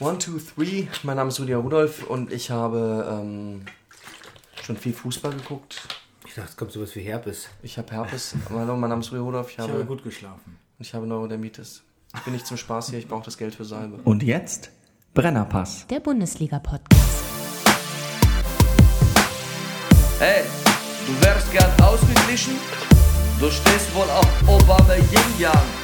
One, 0.00 0.18
two, 0.18 0.38
three. 0.38 0.88
Mein 1.04 1.16
Name 1.16 1.28
ist 1.28 1.38
Julia 1.38 1.56
Rudolph 1.58 2.04
und 2.08 2.32
ich 2.32 2.50
habe 2.50 3.06
ähm, 3.10 3.62
schon 4.62 4.76
viel 4.76 4.92
Fußball 4.92 5.32
geguckt. 5.32 5.82
Ich 6.26 6.34
dachte, 6.34 6.48
es 6.50 6.56
kommt 6.56 6.72
sowas 6.72 6.94
wie 6.96 7.00
Herpes. 7.02 7.48
Ich 7.62 7.78
habe 7.78 7.92
Herpes. 7.92 8.34
Hallo, 8.50 8.76
mein 8.76 8.90
Name 8.90 9.02
ist 9.02 9.08
Julia 9.10 9.22
Rudolph. 9.22 9.48
Ich, 9.50 9.58
Ich 9.58 9.60
habe 9.60 9.84
gut 9.84 10.02
geschlafen. 10.02 10.58
ich 10.78 10.92
habe 10.94 11.06
Neurodermitis. 11.06 11.82
Ich 12.16 12.20
bin 12.22 12.32
nicht 12.32 12.46
zum 12.46 12.56
Spaß 12.56 12.90
hier, 12.90 12.98
ich 12.98 13.08
brauche 13.08 13.24
das 13.24 13.38
Geld 13.38 13.54
für 13.54 13.64
Salbe. 13.64 13.98
Und 14.04 14.22
jetzt 14.22 14.70
Brennerpass. 15.14 15.86
Der 15.88 16.00
Bundesliga-Podcast. 16.00 17.02
Hey, 20.18 20.42
du 21.06 21.24
wärst 21.24 21.52
gern 21.52 21.70
ausgeglichen? 21.82 22.54
Du 23.40 23.50
stehst 23.50 23.94
wohl 23.94 24.08
auf 24.10 24.28
Obama 24.48 24.94
Yin 24.94 25.40
Yang. 25.40 25.83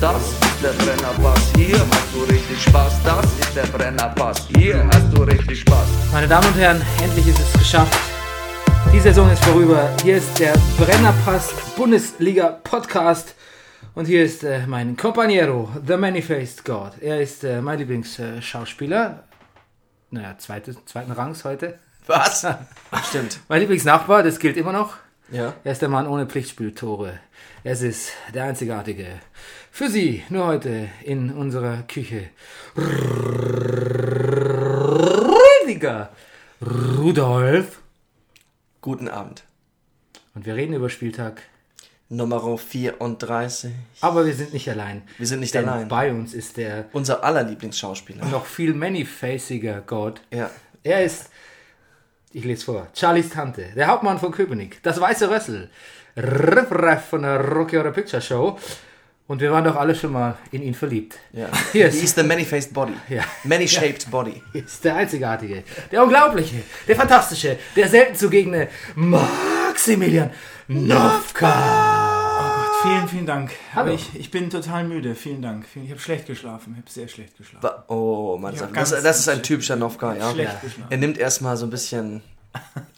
Das 0.00 0.32
ist 0.32 0.62
der 0.62 0.72
Brennerpass, 0.82 1.52
hier 1.54 1.78
hast 1.78 2.14
du 2.14 2.22
richtig 2.22 2.62
Spaß. 2.62 3.02
Das 3.04 3.26
ist 3.38 3.54
der 3.54 3.64
Brennerpass, 3.64 4.48
hier 4.56 4.82
hast 4.86 5.12
du 5.14 5.24
richtig 5.24 5.60
Spaß. 5.60 5.86
Meine 6.10 6.26
Damen 6.26 6.46
und 6.46 6.54
Herren, 6.54 6.80
endlich 7.02 7.28
ist 7.28 7.38
es 7.38 7.52
geschafft. 7.52 7.98
Die 8.94 9.00
Saison 9.00 9.30
ist 9.30 9.44
vorüber. 9.44 9.94
Hier 10.02 10.16
ist 10.16 10.38
der 10.38 10.54
Brennerpass 10.78 11.52
Bundesliga 11.76 12.48
Podcast. 12.64 13.34
Und 13.94 14.06
hier 14.06 14.24
ist 14.24 14.42
äh, 14.42 14.66
mein 14.66 14.96
Compañero, 14.96 15.68
The 15.86 15.98
Many-Faced 15.98 16.64
God. 16.64 16.92
Er 17.02 17.20
ist 17.20 17.44
äh, 17.44 17.60
mein 17.60 17.78
Lieblingsschauspieler. 17.78 19.24
naja, 20.10 20.38
zweite, 20.38 20.82
zweiten 20.86 21.12
Rangs 21.12 21.44
heute. 21.44 21.78
Was? 22.06 22.46
Stimmt. 23.10 23.40
Mein 23.48 23.60
Lieblingsnachbar, 23.60 24.22
das 24.22 24.38
gilt 24.38 24.56
immer 24.56 24.72
noch. 24.72 24.96
Ja. 25.30 25.52
Er 25.62 25.72
ist 25.72 25.82
der 25.82 25.90
Mann 25.90 26.06
ohne 26.06 26.24
Pflichtspieltore. 26.24 27.20
Es 27.62 27.82
ist 27.82 28.12
der 28.32 28.44
einzigartige. 28.44 29.06
Für 29.70 29.88
Sie, 29.90 30.22
nur 30.30 30.46
heute 30.46 30.88
in 31.04 31.30
unserer 31.30 31.82
Küche. 31.82 32.30
Rüdiger 34.76 36.10
Rudolf. 36.62 37.80
Guten 38.80 39.08
Abend. 39.08 39.44
Und 40.34 40.46
wir 40.46 40.54
reden 40.54 40.72
über 40.74 40.88
Spieltag. 40.88 41.42
Nummer 42.08 42.56
34. 42.58 43.72
Aber 44.00 44.26
wir 44.26 44.34
sind 44.34 44.52
nicht 44.52 44.68
allein. 44.68 45.02
Wir 45.18 45.26
sind 45.28 45.40
nicht 45.40 45.54
Denn 45.54 45.68
allein. 45.68 45.86
bei 45.88 46.10
uns 46.10 46.34
ist 46.34 46.56
der 46.56 46.86
Unser 46.92 47.22
aller 47.22 47.44
Lieblingsschauspieler. 47.44 48.24
noch 48.26 48.46
viel 48.46 48.74
many-faciger 48.74 49.82
Gott. 49.86 50.20
Ja. 50.32 50.50
Er 50.82 51.04
ist, 51.04 51.28
ich 52.32 52.44
lese 52.44 52.64
vor, 52.64 52.88
Charlies 52.96 53.28
Tante, 53.30 53.66
der 53.76 53.86
Hauptmann 53.86 54.18
von 54.18 54.32
Köpenick, 54.32 54.82
das 54.82 55.00
weiße 55.00 55.30
Rössel, 55.30 55.70
Riff 56.22 56.70
Raff 56.70 57.08
von 57.10 57.22
der 57.22 57.40
Rocky 57.40 57.76
Horror 57.76 57.92
Picture 57.92 58.20
Show. 58.22 58.58
Und 59.26 59.40
wir 59.40 59.52
waren 59.52 59.62
doch 59.62 59.76
alle 59.76 59.94
schon 59.94 60.10
mal 60.12 60.36
in 60.50 60.60
ihn 60.62 60.74
verliebt. 60.74 61.16
ja. 61.32 61.46
Hier 61.72 61.88
He 61.88 61.98
ist, 61.98 62.02
is 62.02 62.14
the 62.16 62.22
many-faced 62.24 62.72
body. 62.74 62.94
Ja. 63.08 63.22
Many-shaped 63.44 64.10
body. 64.10 64.42
hier 64.52 64.64
ist 64.66 64.84
der 64.84 64.96
einzigartige, 64.96 65.62
der 65.92 66.02
unglaubliche, 66.02 66.56
der 66.88 66.96
fantastische, 66.96 67.56
der 67.76 67.88
selten 67.88 68.16
zugegene 68.16 68.66
Maximilian 68.96 70.30
Novka. 70.66 71.52
Vielen, 72.82 73.08
vielen 73.08 73.26
Dank. 73.26 73.50
Hallo. 73.74 73.86
Aber 73.86 73.94
ich, 73.94 74.14
ich 74.18 74.30
bin 74.30 74.48
total 74.50 74.84
müde. 74.84 75.14
Vielen 75.14 75.42
Dank. 75.42 75.66
Ich 75.74 75.90
habe 75.90 76.00
schlecht 76.00 76.26
geschlafen. 76.26 76.72
Ich 76.72 76.78
habe 76.82 76.90
sehr 76.90 77.08
schlecht 77.08 77.36
geschlafen. 77.36 77.68
Oh, 77.88 78.38
Mann. 78.40 78.54
Ja, 78.56 78.66
das, 78.72 78.90
das 79.02 79.18
ist 79.20 79.28
ein 79.28 79.42
typischer 79.42 79.76
Novka, 79.76 80.14
ja. 80.14 80.30
Schlecht 80.32 80.52
Ja. 80.54 80.58
geschlafen. 80.62 80.90
Er 80.90 80.96
nimmt 80.96 81.18
erstmal 81.18 81.56
so 81.58 81.66
ein 81.66 81.70
bisschen 81.70 82.22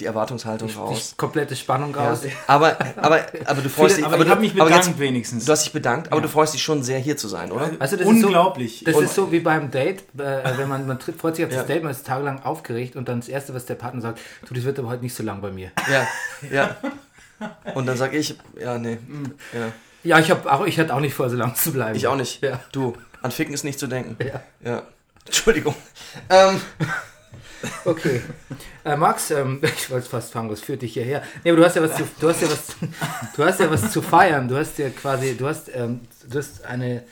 die 0.01 0.07
Erwartungshaltung 0.07 0.71
raus. 0.71 1.11
Die 1.11 1.17
komplette 1.17 1.55
Spannung 1.57 1.95
Ja. 1.95 2.09
raus. 2.11 2.21
Aber, 2.47 2.77
aber, 2.97 3.21
aber 3.45 3.61
du 3.61 3.69
freust 3.69 3.99
dich. 3.99 4.05
aber 4.07 4.17
ich 4.19 4.25
du, 4.25 4.31
habe 4.31 4.41
mich 4.41 4.53
aber 4.53 4.65
bedankt 4.65 4.87
jetzt- 4.87 4.99
wenigstens. 4.99 5.45
Du 5.45 5.53
hast 5.53 5.65
dich 5.65 5.73
bedankt, 5.73 6.09
aber 6.09 6.17
Ja. 6.17 6.23
du 6.23 6.29
freust 6.29 6.55
dich 6.55 6.63
schon 6.63 6.83
sehr 6.83 6.99
hier 6.99 7.17
zu 7.17 7.29
sein, 7.29 7.53
oder? 7.53 7.71
Also 7.79 7.97
das 7.97 8.07
Unglaublich. 8.07 8.87
Ist 8.87 8.95
so, 8.95 9.01
das 9.01 9.11
ist 9.11 9.15
so 9.17 9.31
wie 9.33 9.41
beim 9.41 9.71
Date, 9.71 10.01
äh, 10.19 10.57
wenn 10.57 10.69
man, 10.69 10.87
man 10.87 10.99
tritt- 10.99 11.19
freut 11.21 11.37
sich 11.37 11.45
auf 11.45 11.51
das 11.51 11.61
Ja. 11.61 11.65
Date, 11.65 11.83
man 11.83 11.93
ist 11.93 12.07
tagelang 12.07 12.43
aufgeregt 12.45 12.97
und 12.97 13.09
dann 13.09 13.21
das 13.21 13.29
Erste, 13.29 13.55
was 13.55 13.67
der 13.67 13.75
Partner 13.75 14.01
sagt, 14.01 14.21
du, 14.49 14.55
das 14.55 14.65
wird 14.65 14.79
aber 14.79 14.89
heute 14.89 15.03
nicht 15.03 15.15
so 15.15 15.23
lang 15.23 15.41
bei 15.41 15.51
mir. 15.51 15.71
Ja, 15.91 16.07
ja. 16.51 16.77
Und 17.75 17.87
dann 17.87 17.97
sag 17.97 18.15
ich, 18.15 18.37
ja, 18.59 18.79
nee. 18.79 18.99
Ja. 19.53 19.73
Ja, 20.05 20.19
ich, 20.19 20.31
hab 20.31 20.47
auch, 20.47 20.67
ich 20.67 20.81
hatte 20.81 20.95
auch 20.95 21.01
nicht 21.01 21.15
vor, 21.15 21.29
so 21.31 21.37
lang 21.37 21.55
zu 21.55 21.73
bleiben. 21.73 21.95
Ich 21.97 22.07
auch 22.09 22.17
nicht. 22.17 22.43
Ja. 22.43 22.59
Du, 22.73 22.95
an 23.21 23.31
Ficken 23.31 23.55
ist 23.55 23.63
nicht 23.65 23.79
zu 23.79 23.87
denken. 23.87 24.17
Ja. 24.25 24.41
Ja. 24.69 24.83
Entschuldigung. 25.27 25.75
Ähm, 26.29 26.61
Okay. 27.85 28.21
Äh, 28.85 28.97
Max, 28.97 29.31
ähm, 29.31 29.61
ich 29.77 29.91
wollte 29.91 30.09
fast 30.09 30.33
fragen, 30.33 30.51
was 30.51 30.61
führt 30.61 30.83
dich 30.83 30.95
hierher? 30.95 31.23
Nee, 31.45 31.51
aber 31.51 31.61
du 31.61 31.65
hast 31.65 31.77
ja 31.77 31.83
was 31.83 31.97
zu, 31.97 32.05
du 32.21 32.29
hast 32.29 32.43
ja 32.43 32.51
was, 32.51 32.77
du 33.37 33.45
hast 33.45 33.61
ja 33.61 33.71
was 33.71 33.93
zu 33.93 34.03
feiern. 34.03 34.49
Du 34.49 34.57
hast 34.57 34.79
ja 34.79 34.91
quasi, 34.91 35.37
du 35.37 35.47
hast, 35.47 35.71
ähm, 35.75 36.01
du 36.29 36.39
hast 36.39 36.65
eine, 36.65 37.03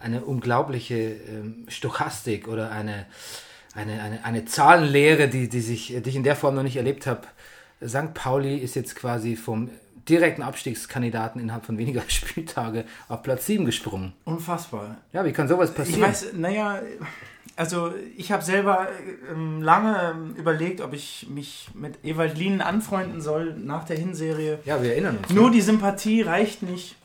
eine 0.00 0.22
unglaubliche 0.24 0.94
ähm, 0.96 1.66
Stochastik 1.68 2.48
oder 2.48 2.70
eine, 2.70 3.06
eine, 3.74 4.02
eine, 4.02 4.24
eine 4.24 4.44
Zahlenlehre, 4.44 5.28
die, 5.28 5.48
die, 5.48 5.60
sich, 5.60 5.94
die 6.02 6.08
ich 6.08 6.16
in 6.16 6.24
der 6.24 6.36
Form 6.36 6.54
noch 6.54 6.64
nicht 6.64 6.76
erlebt 6.76 7.06
habe. 7.06 7.22
St. 7.86 8.12
Pauli 8.14 8.56
ist 8.58 8.74
jetzt 8.74 8.94
quasi 8.96 9.36
vom 9.36 9.70
direkten 10.08 10.42
Abstiegskandidaten 10.42 11.40
innerhalb 11.40 11.64
von 11.66 11.78
weniger 11.78 12.02
Spieltage 12.08 12.84
auf 13.08 13.22
Platz 13.22 13.46
7 13.46 13.64
gesprungen. 13.64 14.12
Unfassbar. 14.24 14.96
Ja, 15.12 15.24
wie 15.24 15.32
kann 15.32 15.48
sowas 15.48 15.70
Ich 15.70 15.76
passieren? 15.76 16.02
weiß, 16.02 16.26
naja, 16.34 16.80
also 17.60 17.92
ich 18.16 18.32
habe 18.32 18.42
selber 18.42 18.88
ähm, 19.30 19.60
lange 19.60 20.14
ähm, 20.14 20.34
überlegt, 20.34 20.80
ob 20.80 20.94
ich 20.94 21.26
mich 21.28 21.68
mit 21.74 22.02
Ewald 22.02 22.38
Lien 22.38 22.62
anfreunden 22.62 23.20
soll 23.20 23.52
nach 23.54 23.84
der 23.84 23.98
Hinserie. 23.98 24.60
ja, 24.64 24.82
wir 24.82 24.92
erinnern 24.92 25.18
uns. 25.18 25.28
Nur 25.28 25.50
die 25.50 25.60
Sympathie 25.60 26.22
reicht 26.22 26.62
nicht. 26.62 26.96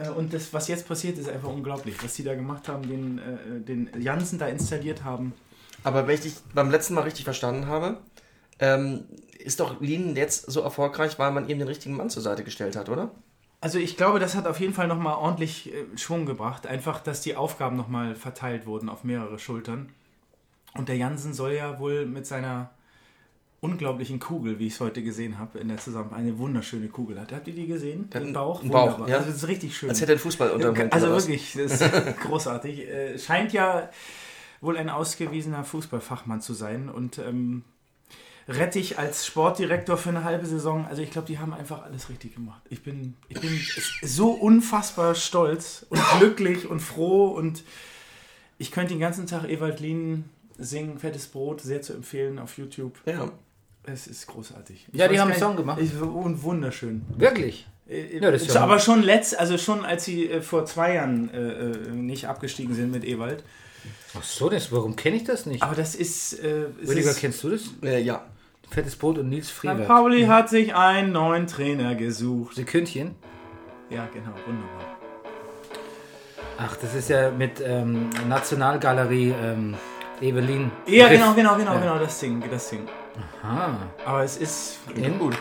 Äh, 0.00 0.08
Und 0.08 0.34
das, 0.34 0.52
was 0.52 0.66
jetzt 0.66 0.88
passiert, 0.88 1.16
ist 1.16 1.28
einfach 1.28 1.48
unglaublich. 1.48 1.94
Was 2.02 2.14
die 2.14 2.24
da 2.24 2.34
gemacht 2.34 2.66
haben, 2.66 2.88
den, 2.88 3.18
äh, 3.18 3.60
den 3.60 3.88
Jansen 4.02 4.40
da 4.40 4.48
installiert 4.48 5.04
haben. 5.04 5.32
aber 5.84 6.08
wenn 6.08 6.16
ich 6.16 6.22
dich 6.22 6.34
beim 6.52 6.72
letzten 6.72 6.94
Mal 6.94 7.02
richtig 7.02 7.22
verstanden 7.22 7.68
habe, 7.68 7.98
ähm, 8.58 9.04
ist 9.38 9.60
doch 9.60 9.80
Lien 9.80 10.16
jetzt 10.16 10.50
so 10.50 10.60
erfolgreich, 10.60 11.20
weil 11.20 11.30
man 11.30 11.48
ihm 11.48 11.60
den 11.60 11.68
richtigen 11.68 11.94
Mann 11.96 12.10
zur 12.10 12.22
Seite 12.22 12.42
gestellt 12.42 12.74
hat, 12.74 12.88
oder? 12.88 13.12
Also 13.60 13.78
ich 13.78 13.96
glaube, 13.96 14.18
das 14.18 14.34
hat 14.34 14.46
auf 14.46 14.60
jeden 14.60 14.74
Fall 14.74 14.88
nochmal 14.88 15.14
ordentlich 15.14 15.72
äh, 15.72 15.84
Schwung 15.96 16.26
gebracht. 16.26 16.66
Einfach, 16.66 17.00
dass 17.00 17.22
die 17.22 17.34
Aufgaben 17.36 17.76
nochmal 17.76 18.14
verteilt 18.14 18.66
wurden 18.66 18.88
auf 18.88 19.04
mehrere 19.04 19.38
Schultern. 19.38 19.90
Und 20.76 20.88
der 20.88 20.96
Jansen 20.96 21.32
soll 21.32 21.52
ja 21.52 21.78
wohl 21.78 22.04
mit 22.04 22.26
seiner 22.26 22.70
unglaublichen 23.60 24.18
Kugel, 24.18 24.58
wie 24.58 24.66
ich 24.66 24.74
es 24.74 24.80
heute 24.80 25.02
gesehen 25.02 25.38
habe, 25.38 25.58
in 25.58 25.68
der 25.68 25.78
Zusammenarbeit, 25.78 26.18
eine 26.18 26.38
wunderschöne 26.38 26.88
Kugel 26.88 27.18
hat. 27.18 27.32
Habt 27.32 27.48
ihr 27.48 27.54
die 27.54 27.66
gesehen? 27.66 28.10
Den 28.10 28.34
Bauch? 28.34 28.60
einen 28.60 28.70
Bauch, 28.70 28.98
Wunderbar. 28.98 29.08
ja. 29.08 29.16
Also 29.16 29.28
das 29.30 29.36
ist 29.36 29.48
richtig 29.48 29.74
schön. 29.74 29.88
Als 29.88 30.02
hätte 30.02 30.12
er 30.12 30.18
Fußball 30.18 30.50
unter 30.50 30.72
dem 30.72 30.92
Also 30.92 31.08
wirklich, 31.08 31.54
das 31.54 31.80
ist 31.80 31.90
großartig. 32.20 32.80
Äh, 32.86 33.18
scheint 33.18 33.54
ja 33.54 33.88
wohl 34.60 34.76
ein 34.76 34.90
ausgewiesener 34.90 35.64
Fußballfachmann 35.64 36.42
zu 36.42 36.52
sein 36.52 36.90
und 36.90 37.18
ähm, 37.18 37.62
Rettich 38.48 38.98
als 38.98 39.26
Sportdirektor 39.26 39.96
für 39.96 40.10
eine 40.10 40.24
halbe 40.24 40.46
Saison. 40.46 40.86
Also 40.86 41.02
ich 41.02 41.10
glaube, 41.10 41.26
die 41.26 41.38
haben 41.38 41.54
einfach 41.54 41.82
alles 41.82 42.08
richtig 42.10 42.34
gemacht. 42.34 42.62
Ich 42.68 42.82
bin, 42.82 43.14
ich 43.28 43.40
bin 43.40 43.58
so 44.02 44.30
unfassbar 44.30 45.14
stolz 45.14 45.86
und 45.88 46.00
glücklich 46.18 46.68
und 46.68 46.80
froh 46.80 47.28
und 47.28 47.64
ich 48.58 48.70
könnte 48.70 48.92
den 48.92 49.00
ganzen 49.00 49.26
Tag 49.26 49.48
Ewald 49.48 49.80
Lien 49.80 50.24
singen, 50.58 50.98
Fettes 50.98 51.26
Brot, 51.26 51.60
sehr 51.60 51.82
zu 51.82 51.94
empfehlen 51.94 52.38
auf 52.38 52.58
YouTube. 52.58 52.94
Ja. 53.06 53.30
Es 53.86 54.06
ist 54.06 54.26
großartig. 54.26 54.86
Ich 54.92 54.98
Ja, 54.98 55.08
die 55.08 55.20
haben 55.20 55.30
einen 55.30 55.40
Song 55.40 55.56
gemacht. 55.56 55.80
Und 56.00 56.42
wunderschön. 56.42 57.02
Wirklich? 57.16 57.66
Äh, 57.88 58.18
Ja, 58.18 58.30
das 58.30 58.42
ist 58.42 58.56
aber 58.56 58.78
schon 58.78 59.02
letzt, 59.02 59.38
also 59.38 59.58
schon 59.58 59.84
als 59.84 60.04
sie 60.04 60.28
äh, 60.30 60.40
vor 60.40 60.64
zwei 60.66 60.94
Jahren 60.94 61.28
äh, 61.30 61.70
äh, 61.70 61.90
nicht 61.90 62.28
abgestiegen 62.28 62.74
sind 62.74 62.90
mit 62.92 63.04
Ewald. 63.04 63.44
Ach 64.16 64.22
so, 64.22 64.48
das, 64.48 64.72
warum 64.72 64.96
kenne 64.96 65.16
ich 65.16 65.24
das 65.24 65.44
nicht? 65.44 65.62
Aber 65.62 65.74
das 65.74 65.94
ist. 65.94 66.34
Äh, 66.34 66.66
Rüdiger, 66.86 67.12
kennst 67.12 67.42
du 67.42 67.50
das? 67.50 67.62
Äh, 67.82 68.00
ja. 68.02 68.24
Fettes 68.74 68.96
Brot 68.96 69.18
und 69.18 69.28
Nils 69.28 69.46
St. 69.48 69.54
Frevert. 69.54 69.86
Pauli 69.86 70.24
hat 70.26 70.48
sich 70.48 70.74
einen 70.74 71.12
neuen 71.12 71.46
Trainer 71.46 71.94
gesucht. 71.94 72.56
Sekündchen. 72.56 73.14
Ja, 73.88 74.08
genau, 74.12 74.32
wunderbar. 74.46 74.96
Ach, 76.58 76.76
das 76.76 76.94
ist 76.94 77.08
ja 77.08 77.30
mit 77.30 77.62
ähm, 77.64 78.10
Nationalgalerie 78.28 79.32
ähm, 79.42 79.74
Evelyn. 80.20 80.70
Ja, 80.86 81.06
Riff. 81.06 81.18
genau, 81.20 81.34
genau, 81.34 81.56
genau, 81.56 81.74
Ja. 81.74 81.80
genau, 81.80 81.98
das 81.98 82.18
Ding, 82.18 82.42
das 82.50 82.70
Ding. 82.70 82.86
Ah, 83.42 83.70
Aber 84.04 84.24
es 84.24 84.36
ist. 84.36 84.78
Gut. 85.18 85.36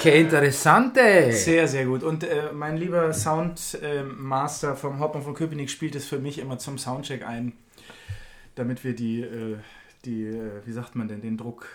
Que 0.00 0.18
interessante. 0.18 1.32
Sehr, 1.32 1.68
sehr 1.68 1.84
gut. 1.84 2.02
Und 2.02 2.24
äh, 2.24 2.52
mein 2.52 2.76
lieber 2.76 3.12
Soundmaster 3.12 4.74
vom 4.74 4.98
Hauptmann 4.98 5.22
von 5.22 5.34
Köpenick 5.34 5.70
spielt 5.70 5.94
es 5.94 6.06
für 6.06 6.18
mich 6.18 6.38
immer 6.38 6.58
zum 6.58 6.78
Soundcheck 6.78 7.26
ein, 7.26 7.52
damit 8.54 8.82
wir 8.82 8.94
die, 8.94 9.20
äh, 9.20 9.58
die 10.04 10.24
äh, 10.24 10.62
wie 10.64 10.72
sagt 10.72 10.96
man 10.96 11.06
denn, 11.06 11.20
den 11.20 11.36
Druck, 11.36 11.68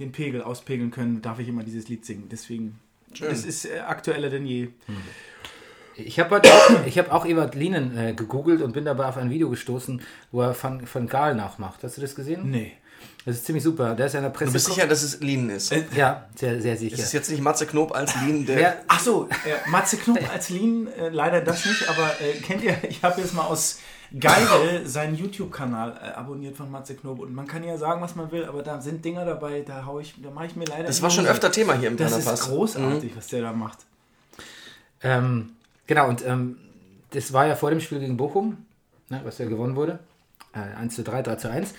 den 0.00 0.10
Pegel 0.10 0.42
auspegeln 0.42 0.90
können, 0.90 1.22
darf 1.22 1.38
ich 1.38 1.48
immer 1.48 1.62
dieses 1.62 1.88
Lied 1.88 2.04
singen. 2.04 2.28
Deswegen, 2.30 2.80
es 3.20 3.44
ist 3.44 3.64
äh, 3.66 3.78
aktueller 3.78 4.28
denn 4.28 4.44
je. 4.44 4.68
Ich 5.94 6.18
habe 6.18 6.40
auch, 6.40 6.86
ich 6.86 6.98
hab 6.98 7.12
auch 7.12 7.24
Ewald 7.24 7.54
Lienen 7.54 7.96
äh, 7.96 8.12
gegoogelt 8.12 8.60
und 8.62 8.72
bin 8.72 8.84
dabei 8.84 9.06
auf 9.06 9.16
ein 9.16 9.30
Video 9.30 9.48
gestoßen, 9.48 10.02
wo 10.32 10.40
er 10.40 10.60
Van, 10.60 10.82
Van 10.92 11.06
Gaal 11.06 11.36
nachmacht. 11.36 11.84
Hast 11.84 11.96
du 11.96 12.00
das 12.00 12.16
gesehen? 12.16 12.50
Nee. 12.50 12.72
Das 13.24 13.36
ist 13.36 13.46
ziemlich 13.46 13.62
super. 13.62 13.94
Der 13.94 14.06
ist 14.06 14.14
ja 14.14 14.18
in 14.18 14.24
der 14.24 14.30
Presse. 14.30 14.46
Du 14.46 14.52
bist 14.54 14.66
sicher, 14.66 14.86
dass 14.86 15.02
es 15.02 15.20
Lean 15.20 15.48
ist? 15.48 15.72
Ja, 15.94 16.26
sehr, 16.34 16.60
sehr 16.60 16.74
Es 16.74 16.80
sicher. 16.80 16.96
ist 16.96 17.12
jetzt 17.12 17.30
nicht 17.30 17.40
Matze 17.40 17.66
Knob 17.66 17.94
als 17.94 18.14
Lean, 18.16 18.44
der. 18.44 18.60
Ja, 18.60 18.74
Ach 18.88 18.98
so, 18.98 19.28
äh, 19.44 19.70
Matze 19.70 19.96
Knob 19.96 20.18
als 20.32 20.48
Lean, 20.48 20.88
äh, 20.88 21.08
leider 21.10 21.40
das 21.40 21.64
nicht, 21.64 21.88
aber 21.88 22.10
äh, 22.20 22.40
kennt 22.40 22.62
ihr, 22.64 22.76
ich 22.88 23.02
habe 23.04 23.20
jetzt 23.20 23.34
mal 23.34 23.44
aus 23.46 23.78
Geil 24.20 24.82
seinen 24.84 25.16
YouTube-Kanal 25.16 25.92
äh, 26.02 26.10
abonniert 26.18 26.54
von 26.56 26.70
Matze 26.70 26.94
Knob 26.94 27.20
und 27.20 27.32
man 27.34 27.46
kann 27.46 27.64
ja 27.64 27.78
sagen, 27.78 28.02
was 28.02 28.14
man 28.14 28.30
will, 28.30 28.44
aber 28.44 28.62
da 28.62 28.78
sind 28.80 29.02
Dinger 29.04 29.24
dabei, 29.24 29.62
da 29.66 29.86
hau 29.86 30.00
ich, 30.00 30.14
da 30.22 30.30
mache 30.30 30.46
ich 30.46 30.56
mir 30.56 30.66
leider. 30.66 30.84
das 30.84 31.00
war 31.00 31.08
schon 31.08 31.26
öfter 31.26 31.50
Thema 31.50 31.74
hier 31.74 31.88
im 31.88 31.96
Das 31.96 32.10
ist 32.10 32.16
Brennerpass. 32.24 32.48
großartig, 32.48 33.12
was 33.16 33.28
der 33.28 33.40
da 33.42 33.52
macht. 33.52 33.78
Ähm, 35.02 35.52
genau, 35.86 36.08
und 36.08 36.24
ähm, 36.26 36.58
das 37.10 37.32
war 37.32 37.46
ja 37.46 37.54
vor 37.56 37.70
dem 37.70 37.80
Spiel 37.80 38.00
gegen 38.00 38.16
Bochum, 38.16 38.58
ne, 39.08 39.20
was 39.24 39.38
ja 39.38 39.46
gewonnen 39.46 39.76
wurde. 39.76 39.98
Äh, 40.54 40.58
1 40.78 40.94
zu 40.94 41.02
3, 41.02 41.22
3 41.22 41.36
zu 41.36 41.50
1. 41.50 41.72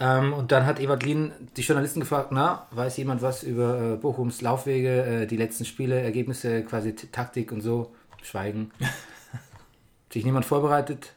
Ähm, 0.00 0.32
und 0.32 0.50
dann 0.50 0.64
hat 0.64 0.80
Ewald 0.80 1.02
Lien 1.02 1.32
die 1.56 1.60
Journalisten 1.60 2.00
gefragt, 2.00 2.32
na, 2.32 2.66
weiß 2.70 2.96
jemand 2.96 3.20
was 3.20 3.42
über 3.42 3.92
äh, 3.92 3.96
Bochums 3.96 4.40
Laufwege, 4.40 5.04
äh, 5.04 5.26
die 5.26 5.36
letzten 5.36 5.66
Spiele, 5.66 6.00
Ergebnisse, 6.00 6.64
quasi 6.64 6.94
Taktik 6.94 7.52
und 7.52 7.60
so? 7.60 7.94
Schweigen. 8.22 8.70
Sich 10.12 10.24
niemand 10.24 10.46
vorbereitet? 10.46 11.12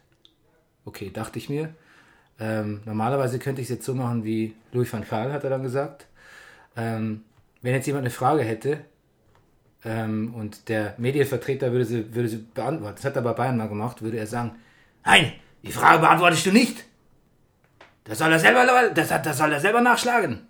Okay, 0.85 1.12
dachte 1.12 1.39
ich 1.39 1.50
mir. 1.50 1.74
Ähm, 2.39 2.81
normalerweise 2.85 3.39
könnte 3.39 3.62
ich 3.62 3.65
es 3.69 3.75
jetzt 3.75 3.85
so 3.85 3.95
machen 3.95 4.25
wie 4.25 4.53
Louis 4.74 4.91
van 4.91 5.06
Gaal, 5.07 5.31
hat 5.31 5.45
er 5.45 5.50
dann 5.50 5.63
gesagt. 5.63 6.07
Ähm, 6.75 7.24
wenn 7.62 7.74
jetzt 7.74 7.88
jemand 7.88 8.03
eine 8.03 8.09
Frage 8.09 8.44
hätte, 8.44 8.81
ähm, 9.86 10.33
und 10.36 10.68
der 10.69 10.95
Medienvertreter 10.97 11.71
würde 11.71 11.86
sie, 11.86 12.13
würde 12.13 12.29
sie 12.29 12.38
beantworten. 12.38 12.95
Das 12.95 13.06
hat 13.06 13.15
er 13.15 13.21
bei 13.21 13.33
Bayern 13.33 13.57
mal 13.57 13.69
gemacht, 13.69 14.01
würde 14.01 14.18
er 14.18 14.27
sagen, 14.27 14.56
nein, 15.06 15.33
die 15.62 15.71
Frage 15.71 16.00
beantwortest 16.00 16.45
du 16.45 16.51
nicht. 16.51 16.86
Das 18.05 18.17
soll 18.19 18.31
er 18.31 18.39
selber, 18.39 18.89
das, 18.94 19.11
hat- 19.11 19.25
das 19.25 19.38
soll 19.38 19.51
er 19.51 19.59
selber 19.59 19.81
nachschlagen. 19.81 20.47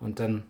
Und 0.00 0.20
dann 0.20 0.42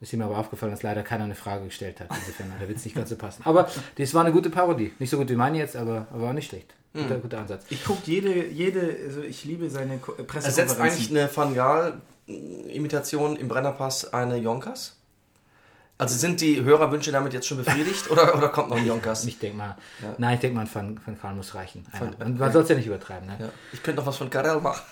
ist 0.00 0.12
ihm 0.12 0.22
aber 0.22 0.38
aufgefallen, 0.38 0.70
dass 0.72 0.82
leider 0.82 1.02
keiner 1.02 1.24
eine 1.24 1.34
Frage 1.34 1.64
gestellt 1.64 2.00
hat. 2.00 2.08
Insofern 2.10 2.52
hat 2.52 2.60
der 2.60 2.68
Witz 2.68 2.84
nicht 2.84 2.94
ganz 2.94 3.08
so 3.10 3.16
passen. 3.16 3.42
Aber 3.44 3.68
das 3.96 4.14
war 4.14 4.22
eine 4.24 4.32
gute 4.32 4.50
Parodie. 4.50 4.92
Nicht 4.98 5.10
so 5.10 5.16
gut 5.18 5.28
wie 5.28 5.34
meine 5.36 5.58
jetzt, 5.58 5.74
aber, 5.76 6.06
aber 6.12 6.22
war 6.22 6.32
nicht 6.32 6.48
schlecht. 6.48 6.74
Guter, 6.94 7.16
guter 7.18 7.38
Ansatz. 7.38 7.64
Ich 7.70 7.84
gucke 7.84 8.00
jede, 8.04 8.46
jede, 8.46 8.96
also 9.06 9.20
ich 9.22 9.44
liebe 9.44 9.68
seine 9.70 9.98
Ko- 9.98 10.12
äh, 10.12 10.22
Ersetzt 10.34 10.80
eigentlich 10.80 11.08
Pressekonferenzen. 11.08 11.16
eine 11.16 11.36
Van 11.36 11.54
Gaal-Imitation 11.54 13.36
im 13.36 13.48
Brennerpass 13.48 14.12
eine 14.12 14.36
Jonkers? 14.36 14.94
Also 15.98 16.16
sind 16.16 16.40
die 16.40 16.62
Hörerwünsche 16.62 17.10
damit 17.10 17.32
jetzt 17.32 17.46
schon 17.48 17.58
befriedigt 17.58 18.08
oder, 18.10 18.36
oder 18.36 18.48
kommt 18.50 18.70
noch 18.70 18.76
ein 18.76 18.86
Jonkers? 18.86 19.24
Ich 19.26 19.38
denke 19.38 19.56
mal, 19.58 19.76
Ja. 20.00 20.14
nein, 20.18 20.34
ich 20.34 20.40
denke 20.40 20.56
mal, 20.56 20.68
Van, 20.72 21.00
Van 21.04 21.18
Gaal 21.20 21.34
muss 21.34 21.54
reichen. 21.56 21.84
Van- 21.98 22.14
Und 22.24 22.38
man 22.38 22.52
soll 22.52 22.62
es 22.62 22.68
ja 22.68 22.76
nicht 22.76 22.86
übertreiben. 22.86 23.26
Ne? 23.26 23.36
Ja. 23.40 23.48
Ich 23.72 23.82
könnte 23.82 24.00
noch 24.00 24.06
was 24.06 24.16
von 24.16 24.30
Karel 24.30 24.60
machen. 24.60 24.82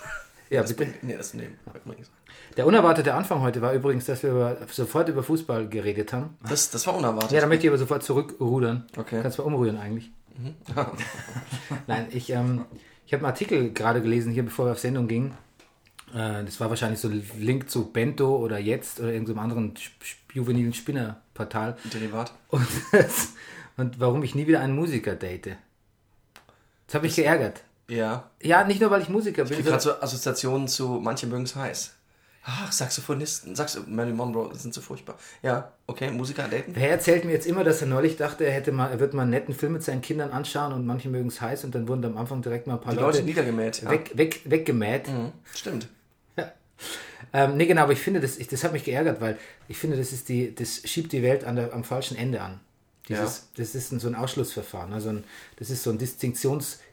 Ja, 0.49 0.61
Das 0.61 0.73
bringt, 0.75 1.03
nee, 1.03 1.15
das 1.17 1.33
nehmen. 1.33 1.57
übrigens. 1.85 2.09
Der 2.55 2.65
unerwartete 2.65 3.13
Anfang 3.13 3.41
heute 3.41 3.61
war 3.61 3.73
übrigens, 3.73 4.05
dass 4.05 4.23
wir 4.23 4.31
über, 4.31 4.57
sofort 4.71 5.09
über 5.09 5.21
Fußball 5.23 5.67
geredet 5.67 6.13
haben. 6.13 6.37
Das, 6.47 6.69
das 6.71 6.87
war 6.87 6.95
unerwartet. 6.95 7.31
Ja, 7.33 7.41
da 7.41 7.47
möchte 7.47 7.65
ich 7.65 7.69
aber 7.69 7.77
sofort 7.77 8.03
zurückrudern. 8.03 8.85
Okay. 8.97 9.19
Kannst 9.21 9.37
mal 9.37 9.43
umrühren 9.43 9.77
eigentlich. 9.77 10.09
Nein, 11.87 12.07
ich, 12.11 12.29
ähm, 12.29 12.65
ich 13.05 13.13
habe 13.13 13.23
einen 13.25 13.31
Artikel 13.31 13.73
gerade 13.73 14.01
gelesen, 14.01 14.31
hier 14.31 14.43
bevor 14.43 14.65
wir 14.65 14.71
auf 14.71 14.79
Sendung 14.79 15.07
gingen. 15.07 15.31
Äh, 16.13 16.43
das 16.45 16.59
war 16.59 16.69
wahrscheinlich 16.69 16.99
so 16.99 17.09
ein 17.09 17.23
Link 17.39 17.69
zu 17.69 17.91
Bento 17.91 18.37
oder 18.37 18.57
Jetzt 18.57 18.99
oder 18.99 19.11
irgendeinem 19.11 19.39
anderen 19.39 19.75
sp- 19.75 19.99
sp- 20.07 20.23
juvenilen 20.33 20.73
Spinnerportal. 20.73 21.77
Derivat. 21.93 22.31
Und, 22.49 22.67
das, 22.91 23.33
und 23.75 23.99
warum 23.99 24.23
ich 24.23 24.35
nie 24.35 24.47
wieder 24.47 24.61
einen 24.61 24.75
Musiker 24.75 25.15
date. 25.15 25.57
Das 26.87 26.95
habe 26.95 27.07
ich 27.07 27.15
geärgert. 27.15 27.63
Ja. 27.89 28.29
Ja, 28.41 28.63
nicht 28.65 28.81
nur, 28.81 28.91
weil 28.91 29.01
ich 29.01 29.09
Musiker 29.09 29.45
bin. 29.45 29.59
Ich 29.59 29.65
gerade 29.65 29.81
so 29.81 29.91
Assoziationen 29.93 30.67
zu 30.67 30.99
manche 31.01 31.27
mögen 31.27 31.43
es 31.43 31.55
heiß. 31.55 31.93
Ach, 32.49 32.71
Saxophonisten, 32.71 33.55
Saxo 33.57 33.81
Marilyn 33.87 34.15
Monroe 34.15 34.55
sind 34.55 34.73
so 34.73 34.79
furchtbar. 34.79 35.17
Ja, 35.43 35.73
okay, 35.85 36.09
Musiker 36.11 36.47
daten. 36.47 36.71
Wer 36.75 36.91
erzählt 36.91 37.25
mir 37.25 37.33
jetzt 37.33 37.45
immer, 37.45 37.65
dass 37.65 37.81
er 37.81 37.87
neulich 37.87 38.15
dachte, 38.15 38.45
er 38.45 38.53
hätte 38.53 38.71
mal, 38.71 38.89
er 38.89 39.01
wird 39.01 39.13
mal 39.13 39.23
einen 39.23 39.31
netten 39.31 39.53
Film 39.53 39.73
mit 39.73 39.83
seinen 39.83 40.01
Kindern 40.01 40.31
anschauen 40.31 40.71
und 40.71 40.85
manche 40.85 41.09
mögen 41.09 41.27
es 41.27 41.41
heiß 41.41 41.65
und 41.65 41.75
dann 41.75 41.89
wurden 41.89 42.05
am 42.05 42.17
Anfang 42.17 42.41
direkt 42.41 42.65
mal 42.65 42.75
ein 42.75 42.81
paar 42.81 42.93
Die 42.93 42.99
Leute, 42.99 43.17
Leute 43.17 43.23
niedergemäht. 43.27 43.81
Ja. 43.81 43.89
weg, 43.91 44.11
weg, 44.13 44.41
weggemäht. 44.45 45.09
Mhm, 45.09 45.33
Stimmt. 45.53 45.89
Ähm, 47.33 47.57
nee, 47.57 47.65
genau, 47.65 47.81
aber 47.81 47.91
ich 47.91 47.99
finde, 47.99 48.21
das, 48.21 48.37
ich, 48.37 48.47
das 48.47 48.63
hat 48.63 48.71
mich 48.71 48.85
geärgert, 48.85 49.19
weil 49.19 49.37
ich 49.67 49.77
finde, 49.77 49.97
das 49.97 50.13
ist 50.13 50.29
die, 50.29 50.55
das 50.55 50.81
schiebt 50.85 51.11
die 51.11 51.23
Welt 51.23 51.43
an 51.43 51.57
der, 51.57 51.73
am 51.73 51.83
falschen 51.83 52.15
Ende 52.15 52.41
an. 52.41 52.59
Dieses, 53.09 53.47
Das 53.55 53.75
ist 53.75 53.91
ein, 53.91 53.99
so 53.99 54.07
ein 54.07 54.15
Ausschlussverfahren. 54.15 54.93
Also 54.93 55.09
ein, 55.09 55.23
das 55.57 55.69
ist 55.69 55.83
so 55.83 55.89
ein 55.89 55.97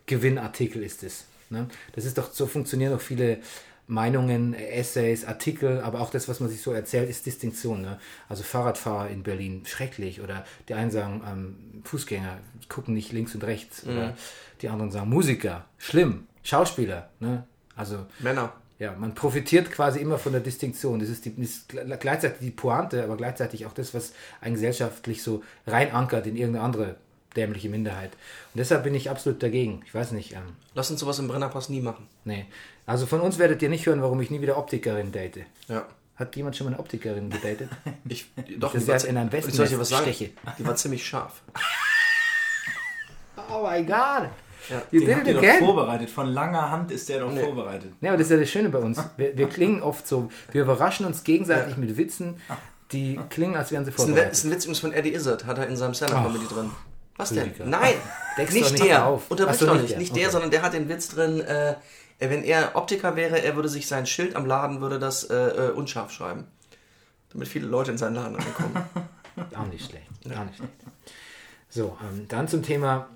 Distinktionsgewinnartikel 0.08 0.82
ist 0.82 1.02
es. 1.02 1.24
Ne? 1.50 1.68
Das 1.94 2.04
ist 2.04 2.18
doch, 2.18 2.32
so 2.32 2.46
funktionieren 2.46 2.92
doch 2.92 3.00
viele 3.00 3.38
Meinungen, 3.86 4.54
Essays, 4.54 5.26
Artikel, 5.26 5.80
aber 5.80 6.00
auch 6.00 6.10
das, 6.10 6.26
was 6.26 6.40
man 6.40 6.48
sich 6.48 6.62
so 6.62 6.72
erzählt, 6.72 7.10
ist 7.10 7.26
Distinktion. 7.26 7.82
Ne? 7.82 7.98
Also 8.28 8.42
Fahrradfahrer 8.42 9.10
in 9.10 9.22
Berlin, 9.22 9.62
schrecklich. 9.66 10.22
Oder 10.22 10.44
die 10.68 10.74
einen 10.74 10.90
sagen, 10.90 11.22
ähm, 11.30 11.82
Fußgänger 11.84 12.38
gucken 12.68 12.94
nicht 12.94 13.12
links 13.12 13.34
und 13.34 13.44
rechts. 13.44 13.84
Oder 13.86 14.16
die 14.62 14.68
anderen 14.70 14.90
sagen, 14.90 15.10
Musiker, 15.10 15.66
schlimm. 15.76 16.26
Schauspieler. 16.42 17.10
Ne? 17.20 17.44
Also 17.76 18.06
Männer. 18.20 18.52
ja, 18.78 18.92
man 18.92 19.14
profitiert 19.14 19.70
quasi 19.70 19.98
immer 20.00 20.18
von 20.18 20.32
der 20.32 20.40
Distinktion. 20.40 20.98
Das 20.98 21.08
ist, 21.10 21.26
die, 21.26 21.30
ist 21.42 21.70
gl- 21.70 21.96
gleichzeitig 21.96 22.38
die 22.40 22.50
Pointe, 22.50 23.02
aber 23.04 23.16
gleichzeitig 23.18 23.66
auch 23.66 23.72
das, 23.74 23.92
was 23.92 24.12
einen 24.40 24.54
gesellschaftlich 24.54 25.22
so 25.22 25.42
rein 25.66 25.92
ankert 25.92 26.26
in 26.26 26.36
irgendeine 26.36 26.64
andere 26.64 26.96
dämliche 27.36 27.68
Minderheit. 27.68 28.12
Und 28.12 28.58
deshalb 28.58 28.84
bin 28.84 28.94
ich 28.94 29.10
absolut 29.10 29.42
dagegen. 29.42 29.82
Ich 29.86 29.94
weiß 29.94 30.12
nicht, 30.12 30.32
ähm, 30.32 30.56
Lass 30.74 30.90
uns 30.90 31.00
sowas 31.00 31.18
im 31.18 31.28
Brennerpass 31.28 31.68
nie 31.68 31.80
machen. 31.80 32.06
nee. 32.24 32.46
Also 32.86 33.06
von 33.06 33.22
uns 33.22 33.38
werdet 33.38 33.62
ihr 33.62 33.70
nicht 33.70 33.86
hören, 33.86 34.02
warum 34.02 34.20
ich 34.20 34.30
nie 34.30 34.42
wieder 34.42 34.58
Optikerin 34.58 35.10
date. 35.10 35.46
Ja. 35.68 35.86
Hat 36.16 36.36
jemand 36.36 36.54
schon 36.54 36.66
mal 36.66 36.74
eine 36.74 36.80
Optikerin 36.80 37.30
gedatet? 37.30 37.70
Ich, 38.08 38.26
doch, 38.58 38.72
Das 38.74 38.82
die 38.82 38.88
war 38.88 38.96
ist 38.96 39.02
ja 39.04 39.08
in 39.08 39.16
einem 39.16 39.30
zi- 39.30 39.50
soll 39.52 39.66
ich 39.66 39.78
was 39.78 39.88
sagen? 39.88 40.06
Wespennest 40.06 40.34
Die 40.58 40.66
war 40.66 40.76
ziemlich 40.76 41.06
scharf. 41.06 41.40
oh 43.50 43.66
my 43.68 43.82
god! 43.82 44.28
Ja. 44.70 44.82
You 44.90 45.00
Den 45.00 45.16
habt 45.16 45.28
doch 45.28 45.66
vorbereitet. 45.66 46.10
Von 46.10 46.28
langer 46.28 46.70
Hand 46.70 46.90
ist 46.90 47.08
der 47.08 47.20
doch 47.20 47.30
Nee. 47.32 47.42
vorbereitet. 47.42 47.92
Ja, 48.00 48.10
aber 48.10 48.18
das 48.18 48.26
ist 48.28 48.30
ja 48.32 48.38
das 48.38 48.50
Schöne 48.50 48.68
bei 48.70 48.78
uns. 48.78 48.98
Wir, 49.16 49.36
wir 49.36 49.48
klingen 49.48 49.82
oft 49.82 50.06
so, 50.08 50.30
wir 50.52 50.62
überraschen 50.62 51.04
uns 51.04 51.22
gegenseitig 51.24 51.76
mit 51.76 51.96
Witzen, 51.98 52.36
die 52.92 53.18
klingen, 53.28 53.56
als 53.56 53.72
wären 53.72 53.84
sie 53.84 53.90
Das 53.90 54.00
ist 54.00 54.06
ein, 54.06 54.08
Witz- 54.08 54.14
vorbereitet. 54.14 54.32
ist 54.32 54.44
ein 54.44 54.50
Witz 54.52 54.64
übrigens 54.64 54.80
von 54.80 54.92
Eddie 54.92 55.14
Izzard, 55.14 55.44
hat 55.44 55.58
er 55.58 55.66
in 55.68 55.76
seinem 55.76 55.94
Stand-Up-Comedy 55.94 56.46
drin. 56.46 56.70
Was 57.16 57.30
denn? 57.30 57.44
Rüdiger. 57.44 57.66
Nein, 57.66 57.94
nicht 58.50 58.78
der. 58.78 59.06
auf. 59.06 59.30
Unterbrich 59.30 59.56
so, 59.58 59.66
doch 59.66 59.74
nicht 59.74 59.82
nicht. 59.82 59.92
der. 59.92 59.98
Nicht 59.98 60.16
der, 60.16 60.22
Okay. 60.24 60.32
sondern 60.32 60.50
der 60.50 60.62
hat 60.62 60.72
den 60.74 60.88
Witz 60.88 61.08
drin, 61.08 61.40
äh, 61.40 61.76
wenn 62.18 62.42
er 62.42 62.74
Optiker 62.74 63.16
wäre, 63.16 63.40
er 63.42 63.54
würde 63.56 63.68
sich 63.68 63.86
sein 63.86 64.06
Schild 64.06 64.34
am 64.36 64.46
Laden, 64.46 64.80
würde 64.80 64.98
das 64.98 65.24
äh, 65.24 65.34
äh, 65.36 65.70
unscharf 65.70 66.10
schreiben. 66.10 66.46
Damit 67.32 67.48
viele 67.48 67.66
Leute 67.66 67.90
in 67.90 67.98
seinen 67.98 68.14
Laden 68.14 68.36
reinkommen. 68.36 68.84
Auch 69.56 69.66
nicht 69.66 69.90
schlecht. 69.90 70.06
Auch 70.26 70.44
nicht 70.44 70.56
schlecht. 70.56 70.72
So, 71.68 71.98
ähm, 72.02 72.26
dann 72.28 72.46
zum 72.48 72.62
Thema 72.62 73.08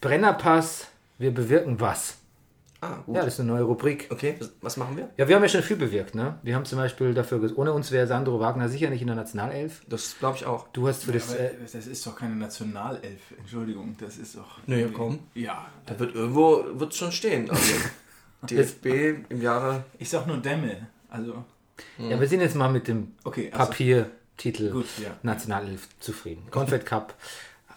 Brennerpass. 0.00 0.86
Wir 1.18 1.34
bewirken 1.34 1.80
was? 1.80 2.14
Ah, 2.82 3.02
gut. 3.04 3.14
Ja, 3.14 3.24
das 3.24 3.34
ist 3.34 3.40
eine 3.40 3.50
neue 3.50 3.62
Rubrik. 3.64 4.06
okay, 4.10 4.36
was- 4.62 4.76
machen 4.78 4.96
wir? 4.96 5.10
Ja, 5.18 5.28
wir 5.28 5.36
haben 5.36 5.42
ja 5.42 5.48
schon 5.50 5.62
viel 5.62 5.76
bewirkt, 5.76 6.14
ne? 6.14 6.38
Wir 6.42 6.54
haben 6.54 6.64
zum 6.64 6.78
Beispiel 6.78 7.12
dafür, 7.12 7.52
ohne 7.58 7.72
uns 7.72 7.90
wäre 7.92 8.06
Sandro 8.06 8.40
Wagner 8.40 8.70
sicher 8.70 8.88
nicht 8.88 9.02
in 9.02 9.06
der 9.08 9.16
Nationalelf. 9.16 9.82
Das 9.88 10.18
glaube 10.18 10.38
ich 10.38 10.46
auch. 10.46 10.66
Du 10.68 10.88
hast 10.88 11.04
für 11.04 11.12
das, 11.12 11.30
Aber 11.30 11.40
äh, 11.40 11.50
das 11.60 11.86
ist 11.86 12.06
doch 12.06 12.16
keine 12.16 12.36
Nationalelf. 12.36 13.20
Entschuldigung, 13.38 13.94
das 14.00 14.16
ist 14.16 14.36
doch. 14.36 14.58
Nee, 14.66 14.86
komm. 14.94 15.18
Ja. 15.34 15.66
Da 15.84 15.98
wird 15.98 16.14
irgendwo 16.14 16.64
wird's 16.72 16.96
schon 16.96 17.12
stehen. 17.12 17.50
Also 17.50 17.74
DFB 18.48 18.86
im 19.28 19.42
Jahre. 19.42 19.84
Ich 19.98 20.08
sag 20.08 20.26
nur 20.26 20.38
Dämme. 20.38 20.86
Also, 21.10 21.44
ja, 21.98 22.18
wir 22.18 22.28
sind 22.28 22.40
jetzt 22.40 22.54
mal 22.56 22.70
mit 22.70 22.88
dem 22.88 23.12
okay. 23.24 23.50
Also, 23.52 23.66
Papiertitel 23.66 24.70
Gut, 24.70 24.86
ja. 25.02 25.10
Nationalelf 25.22 25.88
zufrieden. 25.98 26.44
Confed 26.50 26.86
Cup. 26.86 27.14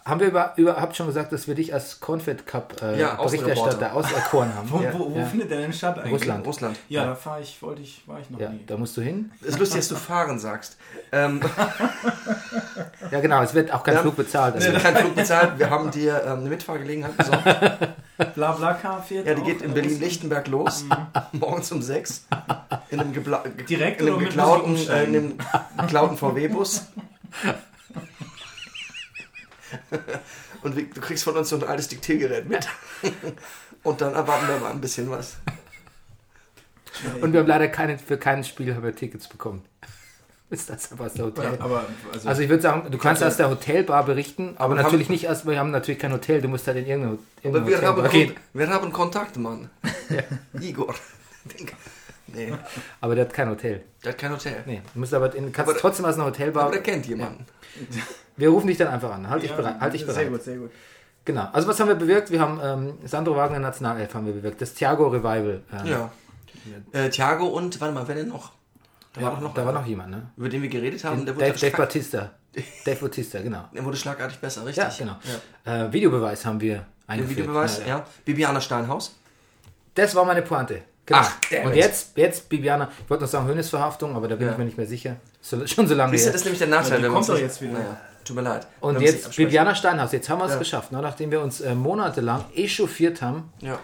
Haben 0.06 0.20
wir 0.20 0.26
über, 0.26 0.52
überhaupt 0.56 0.94
schon 0.96 1.06
gesagt, 1.06 1.32
dass 1.32 1.48
wir 1.48 1.54
dich 1.54 1.72
als 1.72 1.98
Confed 1.98 2.46
Cup 2.46 2.82
äh, 2.82 3.00
Ja, 3.00 3.14
Berichterstatter 3.14 3.94
auserkoren 3.94 4.54
haben? 4.54 4.68
Wo, 4.70 4.80
ja, 4.80 4.92
wo, 4.92 5.14
wo 5.14 5.18
ja. 5.18 5.24
findet 5.24 5.50
der 5.50 5.60
denn 5.60 5.72
statt 5.72 5.98
eigentlich? 5.98 6.12
Russland. 6.12 6.46
Russland. 6.46 6.78
Ja, 6.90 7.06
da 7.06 7.14
fahr 7.14 7.40
ich, 7.40 7.62
wollte 7.62 7.80
ich, 7.80 8.06
war 8.06 8.20
ich 8.20 8.28
noch 8.28 8.38
nie. 8.38 8.64
da 8.66 8.76
musst 8.76 8.96
du 8.98 9.00
hin. 9.00 9.32
Es 9.40 9.48
ist 9.48 9.58
lustig, 9.58 9.80
dass 9.80 9.88
du 9.88 9.96
fahren 9.96 10.38
sagst. 10.38 10.76
Ähm, 11.10 11.40
Ja, 13.10 13.20
genau, 13.20 13.42
es 13.42 13.54
wird 13.54 13.72
auch 13.72 13.82
kein. 13.82 13.98
Flug 13.98 14.16
bezahlt. 14.16 14.54
Also, 14.54 14.68
wir 14.68 14.74
haben 14.74 14.82
keinen 14.82 14.96
Flug 14.96 15.14
bezahlt. 15.14 15.58
Wir 15.58 15.70
haben 15.70 15.90
dir 15.90 16.22
ähm, 16.26 16.40
eine 16.40 16.48
Mitfahrgelegenheit 16.48 17.16
besorgt. 17.16 17.44
Blablacar 18.34 19.02
fährt 19.02 19.26
Ja, 19.26 19.34
die 19.34 19.42
auch 19.42 19.46
geht 19.46 19.62
in. 19.62 19.74
Berlin-Lichtenberg 19.74 20.48
los. 20.48 20.84
morgens 21.32 21.70
um 21.72 21.82
sechs. 21.82 22.26
In 22.90 23.00
einem, 23.00 23.12
gebla 23.12 23.44
Direkt 23.68 24.00
in 24.00 24.08
einem 24.08 24.18
geklauten, 24.18 24.76
äh, 24.88 25.04
in 25.04 25.16
einem 25.16 25.38
geklauten 25.80 26.16
VW-Bus. 26.16 26.86
Und 30.62 30.76
du 30.76 31.00
kriegst 31.00 31.24
von 31.24 31.36
uns 31.36 31.48
so 31.48 31.56
ein 31.56 31.64
altes 31.64 31.88
Diktiergerät 31.88 32.48
mit. 32.48 32.66
Und 33.82 34.00
dann 34.00 34.14
erwarten 34.14 34.48
wir 34.48 34.56
mal 34.58 34.70
ein 34.70 34.80
bisschen 34.80 35.10
was. 35.10 35.36
Und 37.20 37.32
wir 37.32 37.40
haben 37.40 37.46
leider 37.46 37.68
keine, 37.68 37.98
für 37.98 38.16
kein 38.16 38.44
Spiel 38.44 38.74
haben 38.74 38.82
wir 38.84 38.94
Tickets 38.94 39.28
bekommen. 39.28 39.64
Ist 40.50 40.70
das 40.70 40.92
aber 40.92 41.06
aus 41.06 41.14
der 41.14 41.24
Hotel? 41.24 41.56
Aber, 41.58 41.84
also, 42.12 42.28
Also 42.28 42.42
ich 42.42 42.48
würde 42.48 42.62
sagen, 42.62 42.88
du 42.90 42.98
kannst 42.98 43.24
aus 43.24 43.36
der 43.36 43.50
Hotelbar 43.50 44.04
berichten, 44.04 44.54
aber 44.58 44.74
natürlich 44.76 45.08
nicht 45.08 45.28
aus, 45.28 45.44
wir 45.46 45.58
haben 45.58 45.70
natürlich 45.72 45.98
kein 45.98 46.12
Hotel, 46.12 46.40
du 46.40 46.48
musst 46.48 46.66
halt 46.66 46.76
in 46.76 46.86
irgendeine, 46.86 47.14
Aber 47.14 47.22
irgendeine 47.42 47.66
wir 47.66 47.76
haben, 47.88 47.96
Hotelbar 47.96 48.12
gehen. 48.12 48.28
Kon 48.34 48.60
wir 48.60 48.68
haben 48.68 48.92
Kontakt, 48.92 49.36
Mann. 49.36 49.70
Igor. 50.60 50.94
Den- 51.44 51.68
Nee, 52.26 52.52
Aber 53.00 53.14
der 53.14 53.26
hat 53.26 53.32
kein 53.34 53.48
Hotel. 53.48 53.84
der 54.02 54.12
hat 54.12 54.18
kein 54.18 54.32
Hotel. 54.32 54.62
Nee, 54.66 54.82
du 54.92 54.98
musst 54.98 55.14
aber 55.14 55.32
in, 55.36 55.52
kannst 55.52 55.70
Aber- 55.70 55.78
trotzdem 55.78 56.04
aus 56.04 56.14
einer 56.14 56.24
Hotelbar. 56.24 56.64
Aber 56.64 56.72
der 56.72 56.82
kennt 56.82 57.06
jemanden. 57.06 57.46
Wir 58.36 58.48
rufen 58.48 58.66
dich 58.66 58.78
dann 58.78 58.88
einfach 58.88 59.12
an. 59.12 59.28
Halt 59.28 59.42
dich 59.42 59.50
ja, 59.50 59.56
bereit. 59.56 59.80
Halt 59.80 59.92
dich 59.94 60.00
Sehr 60.04 60.12
bereit. 60.14 60.28
gut, 60.30 60.42
sehr 60.42 60.56
gut. 60.56 60.70
Genau. 61.24 61.48
Also 61.52 61.68
was 61.68 61.78
haben 61.80 61.88
wir 61.88 61.94
bewirkt? 61.94 62.30
Wir 62.30 62.40
haben 62.40 62.60
ähm, 62.62 62.94
Sandro 63.06 63.34
Wagner 63.36 63.58
Nationalelf 63.58 64.12
haben 64.14 64.26
wir 64.26 64.32
bewirkt. 64.34 64.60
Das 64.60 64.74
Thiago 64.74 65.08
Revival. 65.08 65.62
Ähm, 65.72 65.86
Ja. 65.86 66.10
Äh, 66.92 67.10
Thiago 67.10 67.46
und, 67.46 67.78
warte 67.80 67.94
mal, 67.94 68.06
wer 68.08 68.14
denn 68.14 68.28
noch? 68.28 68.52
Da 69.12 69.22
war 69.22 69.30
doch 69.32 69.40
noch, 69.40 69.54
Da 69.54 69.64
war 69.64 69.72
noch 69.72 69.86
jemand, 69.86 70.10
ne? 70.10 70.30
über 70.36 70.48
den 70.48 70.62
wir 70.62 70.68
geredet 70.68 71.04
haben. 71.04 71.24
Der 71.24 71.36
wurde, 71.36 71.46
Dave, 71.46 71.58
Dave 71.58 71.76
Batista. 71.76 72.30
Dave 72.84 72.96
Batista, 73.00 73.40
genau. 73.40 73.64
der 73.74 73.84
wurde 73.84 73.96
schlagartig 73.96 74.38
besser, 74.38 74.64
richtig? 74.66 74.82
Ja, 74.98 75.16
genau. 75.64 75.86
Äh, 75.86 75.92
Videobeweis 75.92 76.44
haben 76.46 76.60
wir 76.60 76.76
Den 76.76 76.84
eingeführt. 77.06 77.38
Videobeweis, 77.40 77.78
Ja, 77.80 77.86
ja. 77.86 77.96
ja. 77.98 78.06
Bibiana 78.24 78.60
Steinhaus. 78.60 79.14
Das 79.94 80.14
war 80.14 80.24
meine 80.24 80.42
Pointe. 80.42 80.82
Genau. 81.06 81.20
Ach, 81.22 81.36
Und 81.64 81.74
jetzt, 81.76 82.16
jetzt 82.16 82.48
Bibiana, 82.48 82.88
ich 83.04 83.10
wollte 83.10 83.24
noch 83.24 83.30
sagen 83.30 83.46
Hönesverhaftung, 83.46 84.16
aber 84.16 84.26
da 84.26 84.36
bin 84.36 84.46
Ja. 84.46 84.52
ich 84.52 84.58
mir 84.58 84.64
nicht 84.64 84.78
mehr 84.78 84.86
sicher. 84.86 85.16
So, 85.40 85.66
schon 85.66 85.86
so 85.86 85.94
lange 85.94 86.12
Siehst 86.12 86.26
du, 86.26 86.32
das 86.32 86.40
ist 86.40 86.44
nämlich 86.46 86.58
der 86.60 86.68
Nachteil. 86.68 86.98
die 86.98 87.04
wenn 87.04 87.12
kommt 87.12 87.28
doch 87.28 87.38
jetzt 87.38 87.60
wieder. 87.60 87.74
Naja, 87.74 87.96
tut 88.24 88.36
mir 88.36 88.42
leid. 88.42 88.66
Und 88.80 89.00
jetzt. 89.00 89.36
Bibiana 89.36 89.74
Steinhaus, 89.74 90.12
jetzt 90.12 90.28
haben 90.28 90.38
wir 90.40 90.46
es 90.46 90.52
Ja. 90.52 90.58
geschafft, 90.58 90.92
ne? 90.92 91.00
nachdem 91.02 91.30
wir 91.30 91.40
uns 91.42 91.60
äh, 91.60 91.74
monatelang 91.74 92.44
echauffiert 92.54 93.22
haben. 93.22 93.52
Ja. 93.60 93.78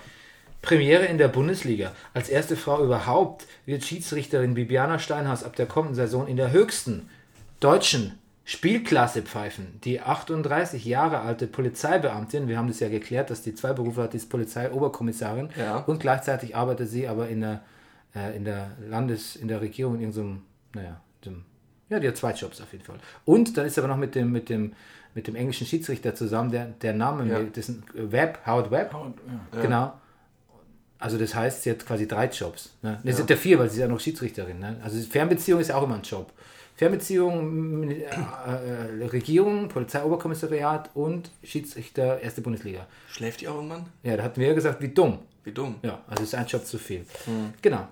Premiere 0.63 1.07
in 1.07 1.17
der 1.19 1.29
Bundesliga. 1.29 1.93
Als 2.13 2.29
erste 2.29 2.55
Frau 2.57 2.83
überhaupt 2.85 3.47
wird 3.65 3.83
Schiedsrichterin 3.83 4.55
Bibiana 4.55 4.99
Steinhaus 4.99 5.43
ab 5.45 5.57
der 5.57 5.67
kommenden 5.67 5.95
Saison 5.95 6.27
in 6.27 6.37
der 6.37 6.53
höchsten 6.53 7.09
deutschen 7.61 8.19
Spielklasse 8.45 9.23
pfeifen. 9.23 9.81
Die 9.85 10.01
38 10.01 10.85
Jahre 10.85 11.21
alte 11.21 11.47
Polizeibeamtin, 11.47 12.49
wir 12.49 12.59
haben 12.59 12.69
das 12.69 12.81
ja 12.81 12.89
geklärt, 12.89 13.31
dass 13.31 13.43
die 13.43 13.55
zwei 13.55 13.73
Berufe 13.73 14.03
hat, 14.03 14.13
die 14.13 14.17
ist 14.19 14.29
Polizeioberkommissarin 14.29 15.51
Ja. 15.57 15.77
und 15.79 16.01
gleichzeitig 16.01 16.57
arbeitet 16.57 16.89
sie 16.91 17.07
aber 17.07 17.29
in 17.29 17.41
der, 17.43 17.61
äh, 18.15 18.37
in 18.37 18.45
der 18.45 18.73
Landes-, 18.89 19.37
in 19.37 19.49
der 19.49 19.61
Regierung 19.61 19.95
in 19.97 20.01
irgendeinem, 20.01 20.43
naja, 20.75 21.01
dem, 21.25 21.45
ja, 21.91 22.01
die 22.01 22.09
hat 22.09 22.17
zwei 22.17 22.33
Jobs 22.33 22.61
auf 22.61 22.73
jeden 22.73 22.85
Fall. 22.85 22.97
Und 23.27 23.57
dann 23.57 23.67
ist 23.67 23.79
aber 23.79 23.89
noch 23.89 23.97
mit 23.99 24.15
dem, 24.15 24.33
mit 24.33 24.49
dem, 24.49 24.73
mit 25.15 25.27
dem 25.27 25.35
englischen 25.37 25.67
Schiedsrichter 25.67 26.15
zusammen, 26.15 26.51
der, 26.51 26.67
der 26.67 26.95
Name, 26.95 27.31
Ja. 27.31 27.41
das 27.43 27.69
ist 27.69 27.81
Webb, 27.95 28.39
Howard 28.47 28.71
Webb, 28.71 28.95
Und, 28.95 29.17
ja. 29.55 29.61
Genau. 29.63 29.93
Also 30.99 31.17
das 31.19 31.35
heißt, 31.35 31.63
sie 31.63 31.71
hat 31.71 31.85
quasi 31.87 32.07
drei 32.07 32.27
Jobs. 32.27 32.75
Ne? 32.83 33.01
Das 33.05 33.17
sind 33.17 33.29
ja 33.31 33.37
vier, 33.37 33.59
weil 33.59 33.69
sie 33.71 33.77
ist 33.77 33.81
ja 33.81 33.89
noch 33.89 34.01
Schiedsrichterin. 34.01 34.59
Ne? 34.59 34.77
Also 34.83 35.01
Fernbeziehung 35.01 35.61
ist 35.61 35.69
ja 35.69 35.77
auch 35.77 35.83
immer 35.83 35.95
ein 35.97 36.03
Job. 36.03 36.31
Fernbeziehung, 36.77 37.91
äh, 37.91 38.03
äh, 38.05 39.07
Regierung, 39.07 39.69
Polizeioberkommissariat 39.69 40.91
und 40.95 41.31
Schiedsrichter 41.43 42.21
erste 42.21 42.41
Bundesliga. 42.43 42.87
Schläft 43.11 43.41
die 43.41 43.49
auch 43.49 43.57
irgendwann? 43.57 43.87
Ja, 44.03 44.17
da 44.17 44.23
hatten 44.25 44.41
wir 44.41 44.49
ja 44.49 44.55
gesagt, 44.55 44.81
wie 44.81 44.89
dumm. 44.89 45.19
Wie 45.45 45.53
dumm. 45.53 45.77
Ja, 45.83 46.01
also 46.09 46.23
ist 46.23 46.35
ein 46.35 46.47
Job 46.47 46.65
zu 46.67 46.79
viel. 46.79 47.05
Genau. 47.63 47.89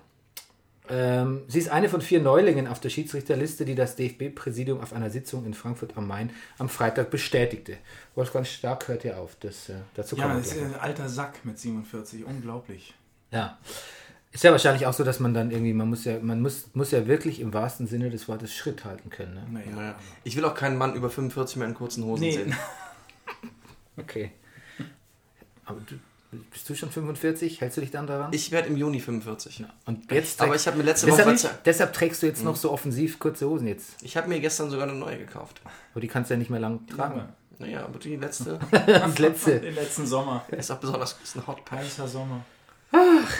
Ähm, 0.91 1.43
sie 1.47 1.59
ist 1.59 1.69
eine 1.69 1.87
von 1.89 2.01
vier 2.01 2.19
Neulingen 2.19 2.67
auf 2.67 2.79
der 2.79 2.89
Schiedsrichterliste, 2.89 3.63
die 3.65 3.75
das 3.75 3.95
DFB-Präsidium 3.95 4.81
auf 4.81 4.91
einer 4.93 5.09
Sitzung 5.09 5.45
in 5.45 5.53
Frankfurt 5.53 5.95
am 5.97 6.07
Main 6.07 6.31
am 6.57 6.67
Freitag 6.69 7.11
bestätigte. 7.11 7.77
Wolfgang 8.15 8.47
Stark 8.47 8.87
hört 8.87 9.03
ja 9.03 9.17
auf. 9.17 9.35
Das, 9.39 9.69
äh, 9.69 9.75
dazu 9.95 10.15
ja, 10.15 10.33
das 10.33 10.47
ist 10.53 10.61
ein 10.63 10.75
alter 10.75 11.07
Sack 11.07 11.45
mit 11.45 11.59
47. 11.59 12.25
Unglaublich. 12.25 12.93
Ja. 13.31 13.59
Ist 14.31 14.43
ja 14.43 14.51
wahrscheinlich 14.51 14.85
auch 14.85 14.93
so, 14.93 15.03
dass 15.03 15.19
man 15.19 15.33
dann 15.33 15.49
irgendwie, 15.51 15.73
man 15.73 15.89
muss 15.89 16.05
ja, 16.05 16.19
man 16.19 16.41
muss, 16.41 16.69
muss 16.73 16.91
ja 16.91 17.07
wirklich 17.07 17.39
im 17.39 17.53
wahrsten 17.53 17.87
Sinne 17.87 18.09
des 18.11 18.27
Wortes 18.27 18.53
Schritt 18.53 18.85
halten 18.85 19.09
können. 19.09 19.33
Ne? 19.33 19.45
Naja. 19.51 19.71
Naja. 19.75 19.95
Ich 20.23 20.35
will 20.35 20.45
auch 20.45 20.53
keinen 20.53 20.77
Mann 20.77 20.95
über 20.95 21.09
45 21.09 21.57
mehr 21.57 21.67
in 21.67 21.73
kurzen 21.73 22.03
Hosen 22.05 22.21
Nee. 22.23 22.31
sehen. 22.33 22.55
Okay. 23.97 24.31
Aber 25.65 25.81
du, 25.81 25.95
bist 26.31 26.69
du 26.69 26.75
schon 26.75 26.91
45? 26.91 27.59
Hältst 27.59 27.77
du 27.77 27.81
dich 27.81 27.89
dann 27.91 28.05
daran? 28.05 28.31
Ich 28.33 28.51
werde 28.51 28.67
im 28.67 28.77
Juni 28.77 28.99
45. 28.99 29.65
Und 29.85 30.11
jetzt 30.11 30.39
Aber 30.41 30.55
ich 30.55 30.67
habe 30.67 30.77
mir 30.77 30.83
letzte 30.83 31.07
Woche 31.07 31.25
deshalb, 31.25 31.63
deshalb 31.63 31.93
trägst 31.93 32.21
du 32.21 32.27
jetzt 32.27 32.43
noch 32.43 32.55
so 32.55 32.71
offensiv 32.71 33.17
kurze 33.17 33.49
Hosen 33.49 33.67
jetzt. 33.67 33.95
Ich 34.03 34.15
habe 34.15 34.27
mir 34.29 34.39
gestern 34.39 34.69
sogar 34.69 34.87
eine 34.87 34.97
neue 34.97 35.17
gekauft. 35.17 35.61
Aber 35.91 36.01
die 36.01 36.07
kannst 36.07 36.29
du 36.29 36.35
ja 36.35 36.37
nicht 36.37 36.51
mehr 36.51 36.59
lang 36.59 36.85
tragen. 36.87 37.29
Naja, 37.57 37.83
aber 37.83 37.97
die 37.99 38.15
letzte 38.15 38.59
Das 38.71 39.19
letzte. 39.19 39.59
Den 39.61 39.75
letzten 39.75 40.05
Sommer. 40.05 40.45
ist 40.51 40.69
auch 40.71 40.77
besonders 40.77 41.17
ist 41.23 41.35
ein 41.35 41.47
Hotpack. 41.47 41.79
Heißer 41.79 42.07
Sommer. 42.07 42.45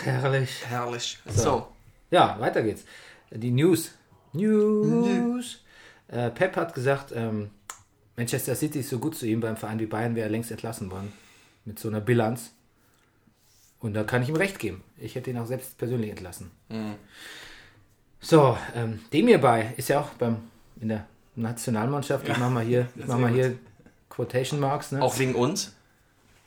Herrlich. 0.04 0.50
Herrlich. 0.68 1.18
So. 1.26 1.68
Ja, 2.10 2.38
weiter 2.40 2.62
geht's. 2.62 2.84
Die 3.30 3.50
News. 3.52 3.92
News. 4.32 5.62
Äh, 6.08 6.30
Pep 6.30 6.56
hat 6.56 6.74
gesagt, 6.74 7.12
ähm, 7.14 7.50
Manchester 8.16 8.54
City 8.54 8.80
ist 8.80 8.90
so 8.90 8.98
gut 8.98 9.14
zu 9.16 9.26
ihm 9.26 9.40
beim 9.40 9.56
Verein 9.56 9.78
wie 9.78 9.86
Bayern, 9.86 10.14
wäre 10.16 10.26
er 10.26 10.30
längst 10.30 10.50
entlassen 10.50 10.90
worden. 10.90 11.12
Mit 11.64 11.78
so 11.78 11.88
einer 11.88 12.00
Bilanz. 12.00 12.52
Und 13.80 13.94
da 13.94 14.04
kann 14.04 14.22
ich 14.22 14.28
ihm 14.28 14.36
recht 14.36 14.58
geben. 14.58 14.82
Ich 14.98 15.14
hätte 15.14 15.30
ihn 15.30 15.38
auch 15.38 15.46
selbst 15.46 15.78
persönlich 15.78 16.10
entlassen. 16.10 16.50
So, 18.20 18.56
ähm, 18.74 19.00
dem 19.12 19.26
hierbei 19.28 19.72
ist 19.76 19.88
ja 19.88 20.00
auch 20.00 20.10
beim, 20.10 20.36
in 20.80 20.88
der 20.90 21.06
Nationalmannschaft, 21.36 22.28
ich 22.28 22.36
mache 22.36 22.50
mal 22.50 22.64
hier, 22.64 22.88
mach 23.06 23.18
mal 23.18 23.30
hier 23.30 23.56
Quotation 24.10 24.60
Marks, 24.60 24.92
ne? 24.92 25.00
Auch 25.02 25.18
wegen 25.18 25.34
uns. 25.34 25.74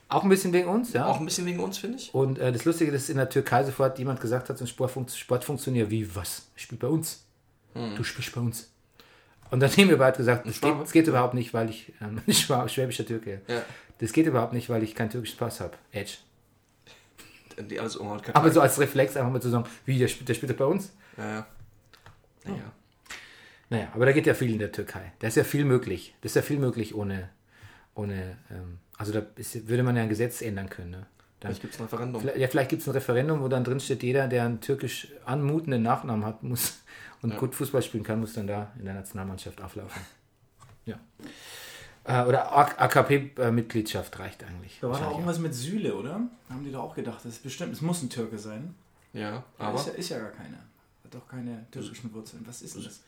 auch 0.09 0.21
ein 0.23 0.29
bisschen 0.29 0.53
wegen 0.53 0.67
uns, 0.67 0.93
ja. 0.93 1.07
Auch 1.07 1.19
ein 1.19 1.25
bisschen 1.25 1.45
wegen 1.47 1.59
uns, 1.59 1.79
finde 1.79 1.97
ich. 1.97 2.13
Und 2.13 2.37
äh, 2.37 2.51
das 2.51 2.65
Lustige 2.65 2.91
ist, 2.91 3.09
in 3.09 3.17
der 3.17 3.29
Türkei 3.29 3.63
sofort 3.63 3.97
jemand 3.97 4.21
gesagt 4.21 4.49
hat, 4.49 4.57
so 4.59 4.65
ein 4.65 4.67
Sportfunk 4.67 5.09
Sportfunktionär, 5.09 5.89
wie, 5.89 6.15
was? 6.15 6.47
Spielt 6.55 6.81
bei 6.81 6.87
uns? 6.87 7.25
Du 7.73 8.03
spielst 8.03 8.35
bei 8.35 8.41
uns. 8.41 8.69
Und 9.49 9.59
dann 9.59 9.71
haben 9.71 9.89
wir 9.89 9.97
beide 9.97 10.15
gesagt, 10.17 10.45
das 10.47 10.61
geht, 10.61 10.75
das 10.79 10.91
geht 10.91 11.07
überhaupt 11.07 11.33
nicht, 11.33 11.55
weil 11.55 11.71
ich, 11.71 11.91
ähm, 12.01 12.21
schwäbischer 12.67 13.03
Türke, 13.05 13.41
Ja. 13.47 13.63
das 13.97 14.13
geht 14.13 14.27
überhaupt 14.27 14.53
nicht, 14.53 14.69
weil 14.69 14.83
ich 14.83 14.93
keinen 14.93 15.09
türkischen 15.09 15.37
Pass 15.37 15.59
habe. 15.59 15.73
Edge. 15.91 16.13
Die 17.57 17.79
alles 17.79 17.95
umhaut. 17.95 18.23
Aber 18.35 18.51
so 18.51 18.61
als 18.61 18.79
Reflex 18.79 19.15
einfach 19.17 19.31
mal 19.31 19.41
zu 19.41 19.49
sagen, 19.49 19.65
wie, 19.85 19.97
der 19.99 20.07
spielt, 20.07 20.29
der 20.29 20.33
spielt 20.33 20.57
bei 20.57 20.65
uns? 20.65 20.93
Ja, 21.17 21.29
ja. 21.29 21.47
Naja. 22.45 22.71
Naja, 23.69 23.87
aber 23.93 24.05
da 24.05 24.11
geht 24.11 24.25
ja 24.27 24.33
viel 24.33 24.51
in 24.51 24.59
der 24.59 24.71
Türkei. 24.71 25.13
Da 25.19 25.27
ist 25.27 25.35
ja 25.37 25.43
viel 25.43 25.65
möglich. 25.65 26.13
Das 26.21 26.31
ist 26.31 26.35
ja 26.35 26.41
viel 26.41 26.59
möglich 26.59 26.93
ohne, 26.95 27.29
ohne 27.95 28.37
ähm, 28.51 28.79
also 28.97 29.11
da 29.13 29.23
ist, 29.35 29.67
würde 29.67 29.83
man 29.83 29.95
ja 29.95 30.03
ein 30.03 30.09
Gesetz 30.09 30.41
ändern 30.41 30.69
können. 30.69 30.91
Ne? 30.91 31.05
Dann, 31.39 31.49
Vielleicht 31.49 31.61
gibt 31.61 31.73
es 31.73 31.79
ein 31.79 31.83
Referendum. 31.85 32.21
Vielleicht- 32.21 32.37
Ja, 32.37 32.47
vielleicht 32.47 32.69
gibt 32.69 32.81
es 32.83 32.87
ein 32.87 32.91
Referendum, 32.91 33.41
wo 33.41 33.47
dann 33.47 33.63
drin 33.63 33.79
steht, 33.79 34.03
jeder, 34.03 34.27
der 34.27 34.43
einen 34.45 34.61
türkisch 34.61 35.07
anmutenden 35.25 35.81
Nachnamen 35.81 36.25
hat 36.25 36.43
muss 36.43 36.81
und 37.21 37.35
gut 37.37 37.55
Fußball 37.55 37.81
spielen 37.81 38.03
kann, 38.03 38.19
muss 38.19 38.33
dann 38.33 38.47
da 38.47 38.71
in 38.77 38.85
der 38.85 38.93
Nationalmannschaft 38.93 39.61
auflaufen. 39.61 40.01
Ja. 40.85 40.99
Äh, 42.05 42.23
oder 42.23 42.51
AKP-Mitgliedschaft 42.51 44.19
reicht 44.19 44.43
eigentlich. 44.43 44.79
Da 44.81 44.89
war 44.89 44.99
doch 44.99 45.11
irgendwas 45.11 45.39
mit 45.39 45.53
Süle, 45.53 45.95
oder? 45.95 46.21
Haben 46.49 46.63
die 46.63 46.71
doch 46.71 46.83
auch 46.83 46.95
gedacht, 46.95 47.19
das 47.23 47.33
ist 47.33 47.43
bestimmt, 47.43 47.73
es 47.73 47.81
muss 47.81 48.01
ein 48.01 48.09
Türke 48.09 48.37
sein. 48.37 48.75
Ja, 49.13 49.43
Aber 49.57 49.79
ist 49.79 49.87
ja, 49.87 49.93
ist 49.93 50.09
ja 50.09 50.19
gar 50.19 50.31
keiner. 50.31 50.57
Hat 51.03 51.13
doch 51.13 51.27
keine 51.27 51.65
türkischen 51.71 52.13
Wurzeln. 52.13 52.43
Was 52.45 52.61
ist 52.61 52.75
denn 52.75 52.83
das? 52.83 53.01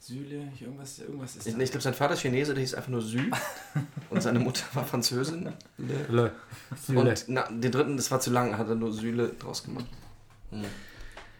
Süle, 0.00 0.52
irgendwas, 0.60 0.98
irgendwas 0.98 1.36
ist 1.36 1.46
Ich, 1.46 1.56
ich 1.56 1.70
glaube, 1.70 1.82
sein 1.82 1.94
Vater 1.94 2.12
ist 2.12 2.20
Chinese, 2.20 2.52
der 2.52 2.60
hieß 2.60 2.74
einfach 2.74 2.90
nur 2.90 3.00
Sü. 3.00 3.30
und 4.10 4.22
seine 4.22 4.38
Mutter 4.38 4.64
war 4.74 4.84
Französin. 4.84 5.50
Le. 5.78 6.32
Süle. 6.76 7.00
Und 7.00 7.24
na, 7.28 7.48
den 7.50 7.72
dritten, 7.72 7.96
das 7.96 8.10
war 8.10 8.20
zu 8.20 8.30
lang, 8.30 8.58
hat 8.58 8.68
er 8.68 8.74
nur 8.74 8.92
Süle 8.92 9.28
draus 9.28 9.64
gemacht. 9.64 9.86
Hm. 10.50 10.64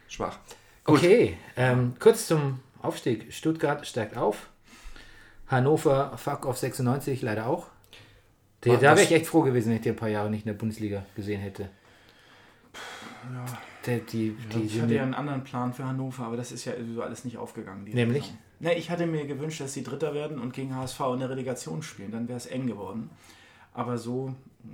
Schwach. 0.09 0.39
Gut. 0.85 0.99
Okay, 0.99 1.37
ähm, 1.57 1.95
kurz 1.99 2.27
zum 2.27 2.61
Aufstieg. 2.81 3.33
Stuttgart 3.35 3.87
steigt 3.87 4.17
auf. 4.17 4.49
Hannover, 5.49 6.17
fuck 6.17 6.47
auf 6.47 6.59
96, 6.59 7.23
leider 7.23 7.47
auch. 7.47 7.67
Da, 8.61 8.71
War 8.71 8.77
da 8.79 8.83
wäre 8.97 9.03
ich 9.03 9.13
echt 9.13 9.27
froh 9.27 9.43
gewesen, 9.43 9.69
wenn 9.69 9.77
ich 9.77 9.83
die 9.83 9.91
ein 9.91 9.97
paar 9.97 10.09
Jahre 10.09 10.31
nicht 10.31 10.47
in 10.47 10.53
der 10.53 10.59
Bundesliga 10.59 11.05
gesehen 11.15 11.41
hätte. 11.41 11.69
Der, 13.87 13.99
die, 13.99 14.37
die 14.53 14.63
ich 14.63 14.81
hatte 14.81 14.93
ja 14.93 14.99
ja, 14.99 15.03
einen 15.03 15.15
anderen 15.15 15.45
Plan 15.45 15.73
für 15.73 15.85
Hannover, 15.85 16.25
aber 16.25 16.37
das 16.37 16.53
ist 16.53 16.65
ja 16.65 16.73
alles 17.01 17.25
nicht 17.25 17.37
aufgegangen. 17.37 17.85
Nämlich? 17.85 18.25
Saison. 18.25 18.39
Ne, 18.61 18.75
ich 18.75 18.91
hatte 18.91 19.07
mir 19.07 19.27
gewünscht, 19.27 19.61
dass 19.61 19.75
sie 19.75 19.83
Dritter 19.83 20.15
werden 20.15 20.39
und 20.39 20.55
gegen 20.55 20.75
HSV 20.75 21.01
in 21.13 21.21
der 21.21 21.31
Relegation 21.31 21.83
spielen. 21.83 22.11
Dann 22.11 22.29
wäre 22.29 22.39
es 22.39 22.47
eng 22.47 22.67
geworden. 22.67 23.11
Aber 23.75 23.99
so, 23.99 24.35
ja, 24.63 24.71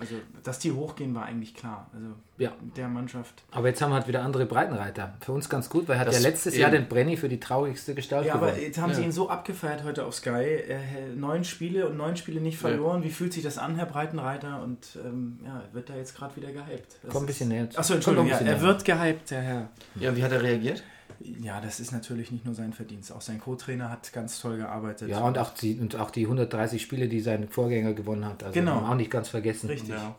also 0.00 0.14
dass 0.44 0.58
die 0.58 0.72
hochgehen, 0.72 1.14
war 1.14 1.24
eigentlich 1.26 1.54
klar. 1.54 1.88
Also 1.92 2.06
Ja. 2.38 2.52
der 2.76 2.88
Mannschaft. 2.88 3.42
aber 3.50 3.68
jetzt 3.68 3.82
haben 3.82 3.90
wir 3.90 3.96
halt 3.96 4.08
wieder 4.08 4.22
andere 4.22 4.46
Breitenreiter. 4.46 5.14
Für 5.20 5.32
uns 5.32 5.48
ganz 5.48 5.68
gut, 5.68 5.88
weil 5.88 5.96
er 5.96 6.00
hat 6.00 6.08
Das 6.08 6.22
ja 6.22 6.28
letztes. 6.28 6.56
Jahr 6.56 6.70
den 6.70 6.88
Brenny 6.88 7.16
für 7.16 7.28
die 7.28 7.40
traurigste 7.40 7.94
Gestalt 7.94 8.26
Ja, 8.26 8.34
aber 8.34 8.46
gewonnen. 8.48 8.62
jetzt 8.62 8.78
haben 8.78 8.94
sie 8.94 9.00
Ja. 9.00 9.06
ihn 9.06 9.12
so 9.12 9.28
abgefeiert 9.28 9.84
heute 9.84 10.04
auf 10.04 10.14
Sky. 10.14 10.30
Äh, 10.30 10.76
neun 11.16 11.44
Spiele 11.44 11.88
und 11.88 11.96
neun 11.96 12.16
Spiele 12.16 12.40
nicht 12.40 12.58
verloren. 12.58 13.02
Wie 13.02 13.10
fühlt 13.10 13.32
sich 13.32 13.42
das 13.42 13.58
an, 13.58 13.76
Herr 13.76 13.86
Breitenreiter? 13.86 14.62
Und 14.62 14.98
ähm, 15.04 15.40
ja, 15.44 15.62
wird 15.72 15.88
da 15.90 15.96
jetzt 15.96 16.16
gerade 16.16 16.34
wieder 16.36 16.52
gehypt? 16.52 16.96
Das 17.02 17.12
Komm 17.12 17.24
ein 17.24 17.26
bisschen 17.26 17.48
näher. 17.48 17.68
Achso, 17.74 17.94
Entschuldigung, 17.94 18.28
ja, 18.28 18.38
er 18.38 18.60
wird 18.60 18.84
gehypt, 18.84 19.30
der 19.30 19.40
Herr. 19.42 19.68
Ja, 19.96 20.10
und 20.10 20.16
wie 20.16 20.22
hat 20.22 20.32
er 20.32 20.42
reagiert? 20.42 20.82
Ja, 21.20 21.60
das 21.60 21.80
ist 21.80 21.92
natürlich 21.92 22.30
nicht 22.30 22.44
nur 22.44 22.54
sein 22.54 22.72
Verdienst. 22.72 23.12
Auch 23.12 23.20
sein 23.20 23.40
Co-Trainer 23.40 23.90
hat 23.90 24.12
ganz 24.12 24.40
toll 24.40 24.58
gearbeitet. 24.58 25.08
Ja, 25.08 25.20
und 25.20 25.38
auch, 25.38 25.50
die, 25.50 25.78
und 25.78 25.96
auch 25.96 26.10
die 26.10 26.24
130 26.24 26.80
Spiele, 26.80 27.08
die 27.08 27.20
sein 27.20 27.48
Vorgänger 27.48 27.92
gewonnen 27.92 28.24
hat. 28.24 28.42
Also 28.44 28.54
Genau. 28.54 28.78
auch 28.88 28.94
nicht 28.94 29.10
ganz 29.10 29.28
vergessen. 29.28 29.68
Richtig. 29.68 29.90
Ja. 29.90 30.16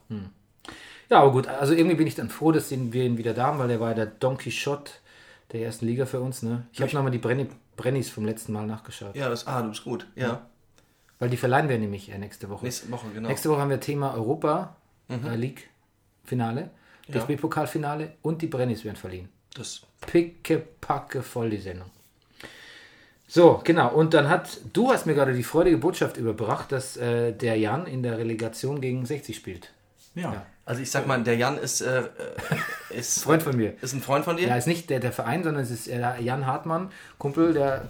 Ja, 1.09 1.21
aber 1.21 1.31
gut, 1.31 1.47
also 1.47 1.73
irgendwie 1.73 1.95
bin 1.95 2.05
ich 2.07 2.15
dann 2.15 2.29
froh, 2.29 2.51
dass 2.51 2.69
wir 2.71 3.03
ihn 3.03 3.17
wieder 3.17 3.33
da 3.33 3.47
haben, 3.47 3.59
weil 3.59 3.69
er 3.71 3.79
war 3.79 3.95
der 3.95 4.05
Don 4.05 4.37
Quixote 4.37 4.91
der 5.51 5.61
ersten 5.61 5.87
Liga 5.87 6.05
für 6.05 6.19
uns. 6.21 6.43
Ne? 6.43 6.67
Ich 6.71 6.81
habe 6.81 6.93
nochmal 6.93 7.11
die 7.11 7.17
Brenny, 7.17 7.47
Brennys 7.75 8.09
vom 8.09 8.25
letzten 8.25 8.53
Mal 8.53 8.67
nachgeschaut. 8.67 9.15
Ja, 9.15 9.29
das, 9.29 9.47
ah, 9.47 9.61
du 9.63 9.69
bist 9.69 9.83
gut. 9.83 10.05
Ja. 10.15 10.45
Weil 11.17 11.29
die 11.29 11.37
verleihen 11.37 11.67
wir 11.67 11.79
nämlich 11.79 12.11
äh, 12.11 12.17
nächste 12.17 12.49
Woche. 12.49 12.65
Nächste 12.65 12.91
Woche, 12.91 13.07
genau. 13.13 13.27
Nächste 13.29 13.49
Woche 13.49 13.59
haben 13.61 13.69
wir 13.69 13.79
Thema 13.79 14.13
Europa 14.13 14.75
äh, 15.09 15.35
League 15.35 15.69
Finale, 16.23 16.69
Ja. 17.07 17.15
DFB-Pokalfinale 17.25 18.13
und 18.21 18.41
die 18.43 18.47
Brennys 18.47 18.85
werden 18.85 18.95
verliehen. 18.97 19.29
Das, 19.55 19.81
Picke, 20.01 20.63
packe, 20.81 21.21
voll 21.23 21.49
die 21.49 21.57
Sendung. 21.57 21.89
So, 23.27 23.61
genau. 23.63 23.89
Und 23.93 24.13
dann 24.13 24.27
hat, 24.29 24.57
du 24.73 24.91
hast 24.91 25.05
mir 25.05 25.13
gerade 25.13 25.33
die 25.33 25.43
freudige 25.43 25.77
Botschaft 25.77 26.17
überbracht, 26.17 26.71
dass 26.71 26.97
äh, 26.97 27.31
der 27.33 27.57
Jan 27.57 27.85
in 27.85 28.01
der 28.01 28.17
Relegation 28.17 28.81
gegen 28.81 29.05
60 29.05 29.35
spielt. 29.35 29.71
Ja. 30.15 30.33
Ja. 30.33 30.45
also 30.65 30.81
ich 30.81 30.89
sag 30.89 31.05
mal, 31.05 31.21
der 31.23 31.35
Jan 31.37 31.57
ist, 31.59 31.81
äh, 31.81 31.99
äh, 31.99 32.97
ist, 32.97 33.23
Freund 33.23 33.43
von 33.43 33.55
mir. 33.55 33.75
ist 33.81 33.93
ein 33.93 34.01
Freund 34.01 34.25
von 34.25 34.37
dir? 34.37 34.47
Ja, 34.47 34.55
ist 34.55 34.65
nicht 34.65 34.89
der, 34.89 34.99
der 34.99 35.11
Verein, 35.11 35.43
sondern 35.43 35.61
es 35.63 35.69
ist 35.69 35.87
äh, 35.87 36.19
Jan 36.21 36.47
Hartmann, 36.47 36.91
Kumpel, 37.19 37.53
der 37.53 37.87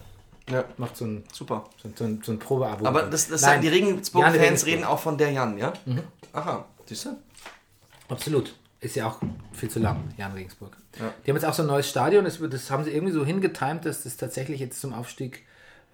Ja, 0.50 0.66
macht 0.78 0.98
so 0.98 1.06
ein, 1.06 1.24
super. 1.32 1.70
so, 1.82 1.89
so 1.96 2.04
ein, 2.04 2.22
so 2.22 2.34
ein 2.34 2.39
Probeabo. 2.39 2.86
Aber 2.86 3.04
das, 3.04 3.30
das 3.30 3.42
Nein, 3.44 3.62
die 3.62 3.68
Jan 3.68 3.75
Regensburg-Fans 3.75 4.36
Regensburg. 4.42 4.74
reden 4.74 4.84
auch 4.84 5.00
von 5.00 5.18
der 5.18 5.32
Jan, 5.32 5.58
ja? 5.58 5.72
Aha, 6.34 6.66
siehst 6.86 7.06
du? 7.06 7.18
Absolut. 8.10 8.54
Ist 8.82 8.96
ja 8.96 9.08
auch 9.08 9.20
viel 9.52 9.70
zu 9.70 9.80
lang, 9.80 10.14
Jan 10.18 10.32
Regensburg. 10.34 10.78
Ja. 11.00 11.14
Die 11.26 11.32
haben 11.32 11.36
jetzt 11.36 11.46
auch 11.46 11.54
so 11.54 11.64
ein 11.64 11.68
neues 11.68 11.90
Stadion, 11.90 12.24
das, 12.24 12.40
das 12.40 12.72
haben 12.72 12.84
sie 12.86 12.92
irgendwie 12.92 13.12
so 13.12 13.26
hingetimt, 13.26 13.86
dass 13.86 14.04
das 14.04 14.16
tatsächlich 14.16 14.62
jetzt 14.62 14.80
zum 14.80 14.94
Aufstieg 14.94 15.44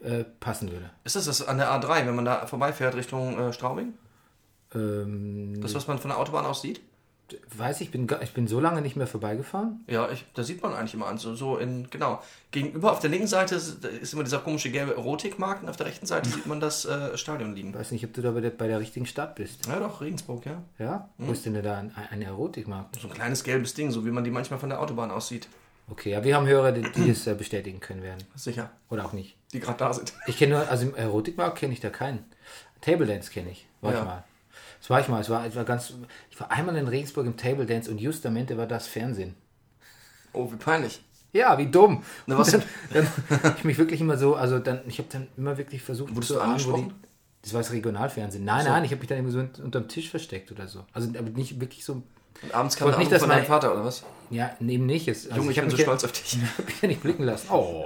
äh, 0.04 0.24
passen 0.40 0.72
würde. 0.72 0.92
Ist 1.04 1.16
das 1.16 1.26
das 1.26 1.42
an 1.48 1.58
der 1.58 1.72
A3, 1.72 2.06
wenn 2.06 2.16
man 2.16 2.26
da 2.26 2.46
vorbeifährt 2.46 2.96
Richtung 2.96 3.40
äh, 3.40 3.54
Straubing? 3.54 3.94
Ähm, 4.76 5.60
Das, 5.62 5.74
was 5.74 5.88
man 5.88 5.98
von 5.98 6.10
der 6.10 6.20
Autobahn 6.20 6.46
aus 6.46 6.62
sieht? 6.62 6.82
Weiß 7.58 7.82
ich, 7.82 7.92
bin, 7.92 8.08
ich 8.22 8.34
bin 8.34 8.48
so 8.48 8.60
lange 8.60 8.82
nicht 8.82 8.96
mehr 8.96 9.08
vorbeigefahren. 9.08 9.84
Ja, 9.88 10.10
ich, 10.12 10.26
da 10.36 10.44
sieht 10.44 10.62
man 10.62 10.74
eigentlich 10.74 10.94
immer 10.94 11.08
an. 11.08 11.18
So, 11.18 11.36
so 11.36 11.58
in, 11.58 11.90
genau. 11.90 12.22
Gegenüber 12.52 12.92
auf 12.92 13.00
der 13.00 13.10
linken 13.10 13.28
Seite 13.28 13.56
ist, 13.56 13.84
ist 13.84 14.14
immer 14.14 14.24
dieser 14.24 14.40
komische 14.40 14.70
gelbe 14.70 14.94
Erotikmarkt 14.96 15.64
und 15.64 15.70
auf 15.70 15.76
der 15.78 15.88
rechten 15.88 16.06
Seite 16.06 16.30
sieht 16.36 16.46
man 16.46 16.60
das 16.60 16.86
äh, 16.86 17.18
Stadion 17.18 17.56
liegen. 17.56 17.74
weiß 17.74 17.92
nicht, 17.92 18.06
ob 18.06 18.14
du 18.14 18.22
da 18.22 18.32
bei 18.32 18.42
der, 18.42 18.52
bei 18.52 18.68
der 18.68 18.80
richtigen 18.80 19.06
Stadt 19.06 19.36
bist. 19.36 19.66
Ja, 19.66 19.80
doch, 19.80 20.02
Regensburg, 20.02 20.46
ja. 20.46 20.62
Ja? 20.78 21.10
Wo 21.18 21.32
ist 21.32 21.46
denn 21.46 21.62
da 21.62 21.78
ein, 21.78 21.92
ein 22.12 22.22
Erotikmarkt? 22.22 23.00
So 23.02 23.08
ein 23.08 23.14
kleines 23.14 23.44
gelbes 23.44 23.74
Ding, 23.74 23.92
so 23.92 24.06
wie 24.06 24.12
man 24.12 24.24
die 24.24 24.32
manchmal 24.32 24.60
von 24.60 24.70
der 24.70 24.80
Autobahn 24.82 25.10
aussieht. 25.12 25.48
Okay, 25.90 26.12
ja, 26.12 26.24
wir 26.24 26.36
haben 26.36 26.48
Hörer, 26.48 26.72
die, 26.72 26.82
die 26.92 27.10
das 27.10 27.28
äh, 27.28 27.36
bestätigen 27.36 27.80
können 27.80 28.02
werden. 28.02 28.24
Sicher. 28.36 28.72
Oder 28.90 29.06
auch 29.06 29.14
nicht. 29.14 29.36
Die 29.54 29.60
gerade 29.60 29.78
da 29.78 29.94
sind. 29.94 30.14
Ich 30.28 30.38
kenne 30.38 30.56
nur, 30.56 30.68
also 30.70 30.88
im 30.88 30.96
Erotikmarkt 30.96 31.58
kenne 31.60 31.74
ich 31.74 31.80
da 31.80 31.90
keinen. 31.90 32.24
Table 32.82 33.06
Dance 33.06 33.32
kenne 33.32 33.52
ich. 33.52 33.68
War 33.82 33.94
Ja. 33.94 34.04
mal. 34.04 34.24
Das 34.86 34.90
war 34.92 35.00
ich 35.00 35.08
mal. 35.08 35.20
Es 35.20 35.32
war, 35.32 35.44
es 35.48 35.56
war 35.56 35.64
ganz. 35.64 35.94
Ich 36.30 36.40
war 36.40 36.52
einmal 36.52 36.76
in 36.76 36.88
Regensburg 36.88 37.26
im 37.26 37.38
Table 37.38 37.66
Dance 37.66 37.90
und 37.90 38.00
justamente 38.00 38.56
war 38.56 38.68
das 38.68 38.86
Fernsehen. 38.86 39.34
Oh, 40.32 40.52
wie 40.52 40.58
peinlich. 40.58 41.02
Ja, 41.34 41.58
wie 41.58 41.66
dumm. 41.66 42.04
Na, 42.28 42.38
was- 42.38 42.52
dann, 42.52 42.62
dann 42.94 43.08
ich 43.58 43.64
mich 43.64 43.80
wirklich 43.80 44.00
immer 44.00 44.16
so, 44.16 44.36
also 44.36 44.60
dann, 44.60 44.82
ich 44.86 45.00
habe 45.00 45.08
dann 45.12 45.28
immer 45.38 45.58
wirklich 45.58 45.82
versucht 45.82 46.14
Wurdest 46.14 46.28
zu 46.28 46.36
du 46.36 46.40
ahnen, 46.42 46.64
wo 46.66 46.74
die. 46.78 46.92
Das 47.42 47.54
war 47.54 47.62
das 47.62 47.72
Regionalfernsehen. 47.72 48.46
Nein, 48.46 48.64
So. 48.66 48.70
nein, 48.70 48.84
ich 48.86 48.92
habe 48.92 49.00
mich 49.00 49.10
dann 49.10 49.18
immer 49.18 49.32
so 49.32 49.40
un- 49.40 49.50
unterm 49.64 49.88
Tisch 49.88 50.08
versteckt 50.12 50.52
oder 50.52 50.68
so. 50.68 50.86
Also 50.94 51.10
aber 51.18 51.32
nicht 51.32 51.60
wirklich 51.60 51.84
so. 51.84 52.04
Und 52.44 52.54
abends 52.54 52.76
kam 52.76 52.90
der 52.90 53.00
nicht, 53.00 53.12
dass 53.12 53.22
von 53.22 53.30
deinem 53.30 53.46
Vater, 53.46 53.74
oder 53.74 53.86
was? 53.86 54.04
Ja, 54.30 54.52
neben 54.60 54.86
nicht. 54.86 55.08
Es, 55.08 55.26
also 55.26 55.38
Junge, 55.38 55.52
ich 55.52 55.58
hab 55.58 55.64
bin 55.66 55.72
so 55.72 55.78
mich 55.78 55.88
ja- 55.88 55.98
stolz 55.98 56.04
auf 56.04 56.12
dich. 56.12 56.38
hab 56.60 56.70
ich 56.70 56.80
ja 56.84 56.88
nicht 56.90 57.02
blicken 57.02 57.24
lassen. 57.24 57.48
Oh. 57.50 57.84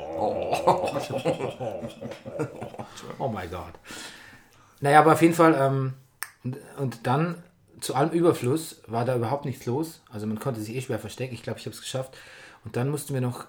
oh 3.19 3.27
mein 3.29 3.49
Gott. 3.49 3.73
Naja, 4.81 4.99
aber 4.99 5.13
auf 5.13 5.21
jeden 5.21 5.33
Fall, 5.33 5.55
ähm, 5.57 5.93
und, 6.43 6.57
und 6.77 7.07
dann 7.07 7.43
zu 7.79 7.95
allem 7.95 8.11
Überfluss 8.11 8.81
war 8.87 9.05
da 9.05 9.15
überhaupt 9.15 9.45
nichts 9.45 9.65
los. 9.65 10.01
Also 10.09 10.27
man 10.27 10.39
konnte 10.39 10.61
sich 10.61 10.75
eh 10.75 10.81
schwer 10.81 10.99
verstecken. 10.99 11.33
Ich 11.33 11.43
glaube, 11.43 11.59
ich 11.59 11.65
habe 11.65 11.73
es 11.73 11.81
geschafft. 11.81 12.17
Und 12.65 12.75
dann 12.75 12.89
mussten 12.89 13.13
wir 13.13 13.21
noch, 13.21 13.45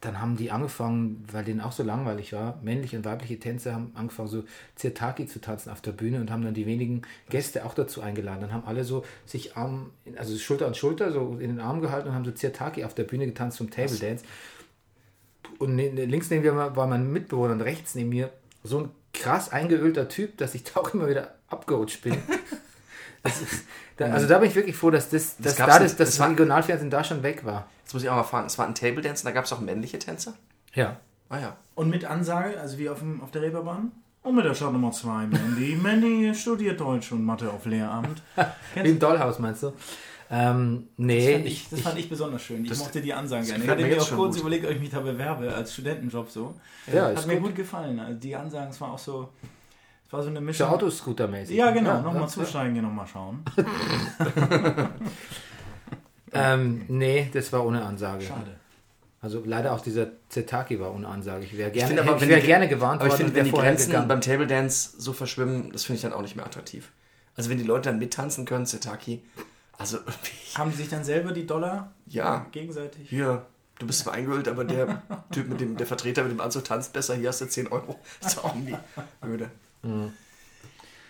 dann 0.00 0.20
haben 0.20 0.36
die 0.36 0.50
angefangen, 0.50 1.24
weil 1.30 1.44
denen 1.44 1.60
auch 1.60 1.72
so 1.72 1.82
langweilig 1.82 2.32
war, 2.32 2.58
männliche 2.62 2.96
und 2.96 3.04
weibliche 3.04 3.38
Tänzer 3.38 3.74
haben 3.74 3.92
angefangen, 3.94 4.28
so 4.28 4.44
Zirtaki 4.76 5.26
zu 5.26 5.40
tanzen 5.40 5.70
auf 5.70 5.80
der 5.80 5.92
Bühne 5.92 6.20
und 6.20 6.30
haben 6.30 6.42
dann 6.42 6.54
die 6.54 6.66
wenigen 6.66 7.02
Gäste 7.30 7.64
auch 7.64 7.74
dazu 7.74 8.00
eingeladen. 8.00 8.42
Dann 8.42 8.52
haben 8.52 8.66
alle 8.66 8.84
so 8.84 9.04
sich 9.26 9.56
Arm, 9.56 9.90
also 10.16 10.36
Schulter 10.38 10.66
an 10.66 10.74
Schulter 10.74 11.12
so 11.12 11.38
in 11.40 11.50
den 11.50 11.60
Arm 11.60 11.80
gehalten 11.80 12.08
und 12.08 12.14
haben 12.14 12.24
so 12.24 12.32
Zirtaki 12.32 12.84
auf 12.84 12.94
der 12.94 13.04
Bühne 13.04 13.26
getanzt 13.26 13.56
zum 13.56 13.70
Table 13.70 13.96
Dance. 13.96 14.24
Und 15.58 15.74
ne, 15.74 15.92
ne, 15.92 16.04
links 16.04 16.30
neben 16.30 16.42
mir 16.42 16.56
war 16.56 16.76
war 16.76 16.86
mein 16.86 17.12
Mitbewohner 17.12 17.52
und 17.54 17.60
rechts 17.60 17.94
neben 17.94 18.10
mir 18.10 18.30
so 18.64 18.78
ein 18.78 18.90
krass 19.12 19.50
eingeölter 19.50 20.08
Typ, 20.08 20.38
dass 20.38 20.54
ich 20.54 20.64
da 20.64 20.80
auch 20.80 20.92
immer 20.94 21.08
wieder 21.08 21.34
abgerutscht 21.48 22.02
bin. 22.02 22.16
Das 23.24 23.40
ist, 23.40 23.62
da, 23.98 24.06
also 24.06 24.26
da 24.26 24.38
bin 24.38 24.48
ich 24.48 24.56
wirklich 24.56 24.74
froh, 24.74 24.90
dass 24.90 25.08
das, 25.08 25.36
dass 25.36 25.54
gab's 25.54 25.74
da 25.74 25.78
das, 25.78 25.94
das 25.96 26.08
Das 26.10 26.18
war- 26.18 26.30
Regionalfernsehen 26.30 26.90
da 26.90 27.04
schon 27.04 27.22
weg 27.22 27.44
war. 27.44 27.68
Jetzt 27.84 27.94
muss 27.94 28.02
ich 28.02 28.08
auch 28.10 28.16
mal 28.16 28.24
fragen, 28.24 28.48
es 28.48 28.58
war 28.58 28.66
ein 28.66 28.74
Table 28.74 29.00
Dance 29.00 29.22
und 29.22 29.26
da 29.26 29.30
gab 29.30 29.44
es 29.44 29.52
auch 29.52 29.60
männliche 29.60 30.00
Tänzer? 30.00 30.34
Ja. 30.74 30.96
Ah 31.28 31.38
ja. 31.38 31.56
Und 31.76 31.88
mit 31.88 32.04
Ansage, 32.04 32.58
also 32.58 32.78
wie 32.78 32.88
auf, 32.88 32.98
dem, 32.98 33.22
auf 33.22 33.30
der 33.30 33.42
Reeperbahn? 33.42 33.92
Und 34.24 34.34
mit 34.34 34.44
der 34.44 34.54
Stadt 34.54 34.72
Nummer 34.72 34.90
2, 34.90 35.26
Mandy. 35.28 35.78
Mandy 35.80 36.34
studiert 36.34 36.80
Deutsch 36.80 37.12
und 37.12 37.24
Mathe 37.24 37.48
auf 37.48 37.64
Lehramt. 37.64 38.22
Wie 38.74 38.88
im 38.90 38.98
Dollhaus 38.98 39.38
meinst 39.38 39.62
du? 39.62 39.72
Ähm, 40.34 40.88
nee, 40.96 41.26
Das 41.26 41.32
fand 41.34 41.46
ich, 41.46 41.52
ich, 41.52 41.68
das 41.68 41.80
fand 41.80 41.98
ich 41.98 42.08
besonders 42.08 42.42
schön. 42.42 42.64
Ich 42.64 42.78
mochte 42.78 43.02
die 43.02 43.12
Ansagen 43.12 43.44
gerne. 43.46 43.64
Ich 43.64 43.68
hatte 43.70 43.82
mir 43.84 44.00
auch 44.00 44.10
kurz 44.12 44.34
gut. 44.36 44.40
überlegt, 44.40 44.64
ob 44.64 44.70
ich 44.72 44.80
mich 44.80 44.88
da 44.90 45.00
bewerbe 45.00 45.54
als 45.54 45.74
Studentenjob 45.74 46.30
so. 46.30 46.54
Ja, 46.90 47.08
Hat 47.14 47.26
mir 47.26 47.36
gut. 47.36 47.48
gut 47.48 47.56
gefallen. 47.56 48.00
Also 48.00 48.18
die 48.18 48.34
Ansagen, 48.34 48.70
es 48.70 48.80
war 48.80 48.92
auch 48.92 48.98
so, 48.98 49.28
es 50.06 50.12
war 50.12 50.22
so 50.22 50.30
eine 50.30 50.40
Mischung. 50.40 50.68
Autoscooter-mäßig. 50.68 51.54
Ja, 51.54 51.70
genau. 51.70 51.90
Ja, 51.90 52.00
nochmal 52.00 52.28
zusteigen, 52.30 52.72
gehen 52.74 52.82
nochmal 52.84 53.06
schauen. 53.06 53.44
Ähm, 56.34 56.86
nee, 56.88 57.28
das 57.34 57.52
war 57.52 57.66
ohne 57.66 57.84
Ansage. 57.84 58.24
Schade. 58.24 58.56
Also 59.20 59.42
leider 59.44 59.72
auch 59.74 59.80
dieser 59.80 60.06
Zetaki 60.30 60.80
war 60.80 60.94
ohne 60.94 61.06
Ansage. 61.06 61.44
Ich 61.44 61.56
wäre 61.58 61.70
gerne, 61.70 61.88
finde 61.88 62.02
aber, 62.04 62.14
ich 62.16 62.22
wenn 62.22 62.28
wäre 62.30 62.40
die- 62.40 62.46
gerne 62.46 62.68
gewarnt 62.68 63.02
Aber 63.02 63.08
ich 63.08 63.12
worden 63.12 63.16
finde, 63.18 63.30
und 63.32 63.34
wenn 63.36 63.36
wäre 63.36 63.44
die 63.44 63.50
vorher 63.50 63.70
Grenzen 63.72 63.86
gegangen. 63.90 64.08
beim 64.08 64.20
Table 64.22 64.46
Dance 64.46 64.94
so 64.98 65.12
verschwimmen, 65.12 65.70
das 65.72 65.84
finde 65.84 65.96
ich 65.96 66.02
dann 66.02 66.14
auch 66.14 66.22
nicht 66.22 66.34
mehr 66.34 66.46
attraktiv. 66.46 66.90
Also 67.36 67.50
wenn 67.50 67.58
die 67.58 67.64
Leute 67.64 67.90
dann 67.90 67.98
mittanzen 67.98 68.46
können, 68.46 68.64
Zetaki, 68.64 69.22
also 69.82 69.98
Haben 70.54 70.70
sie 70.70 70.78
sich 70.78 70.88
dann 70.88 71.04
selber 71.04 71.32
die 71.32 71.46
Dollar 71.46 71.92
ja, 72.06 72.46
gegenseitig? 72.52 73.08
hier, 73.08 73.46
du 73.78 73.86
bist 73.86 74.00
zwar 74.00 74.14
eingeölt, 74.14 74.48
aber 74.48 74.64
der 74.64 75.02
Typ 75.32 75.48
mit 75.48 75.60
dem, 75.60 75.76
der 75.76 75.86
Vertreter 75.86 76.22
mit 76.22 76.32
dem 76.32 76.40
Anzug 76.40 76.64
tanzt 76.64 76.92
besser, 76.92 77.14
hier 77.14 77.28
hast 77.28 77.40
du 77.40 77.46
10 77.46 77.68
Euro. 77.68 77.98
Das 78.20 78.32
ist 78.34 78.38
auch 78.38 78.54
irgendwie 78.54 78.76
öde. 79.24 79.50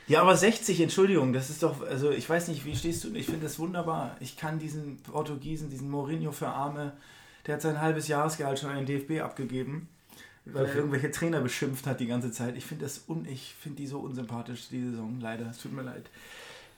Ja, 0.08 0.22
aber 0.22 0.36
60, 0.36 0.80
Entschuldigung, 0.80 1.32
das 1.32 1.50
ist 1.50 1.62
doch, 1.62 1.86
also 1.86 2.10
ich 2.10 2.28
weiß 2.28 2.48
nicht, 2.48 2.64
wie 2.64 2.74
stehst 2.74 3.04
du? 3.04 3.14
Ich 3.14 3.26
finde 3.26 3.42
das 3.42 3.58
wunderbar. 3.58 4.16
Ich 4.20 4.36
kann 4.36 4.58
diesen 4.58 4.96
Portugiesen, 4.98 5.70
diesen 5.70 5.90
Mourinho 5.90 6.32
für 6.32 6.48
Arme, 6.48 6.92
der 7.46 7.54
hat 7.54 7.62
sein 7.62 7.80
halbes 7.80 8.08
Jahresgehalt 8.08 8.58
schon 8.58 8.70
an 8.70 8.84
den 8.84 8.86
DFB 8.86 9.22
abgegeben, 9.22 9.88
weil 10.44 10.66
er 10.66 10.74
irgendwelche 10.74 11.10
Trainer 11.10 11.40
beschimpft 11.40 11.86
hat 11.86 12.00
die 12.00 12.06
ganze 12.06 12.32
Zeit. 12.32 12.56
Ich 12.56 12.64
finde 12.64 12.84
das 12.84 13.04
un, 13.08 13.26
ich 13.26 13.54
finde 13.60 13.76
die 13.78 13.86
so 13.86 14.00
unsympathisch, 14.00 14.68
die 14.70 14.82
Saison, 14.82 15.18
leider. 15.20 15.50
Es 15.50 15.58
tut 15.58 15.72
mir 15.72 15.82
leid. 15.82 16.08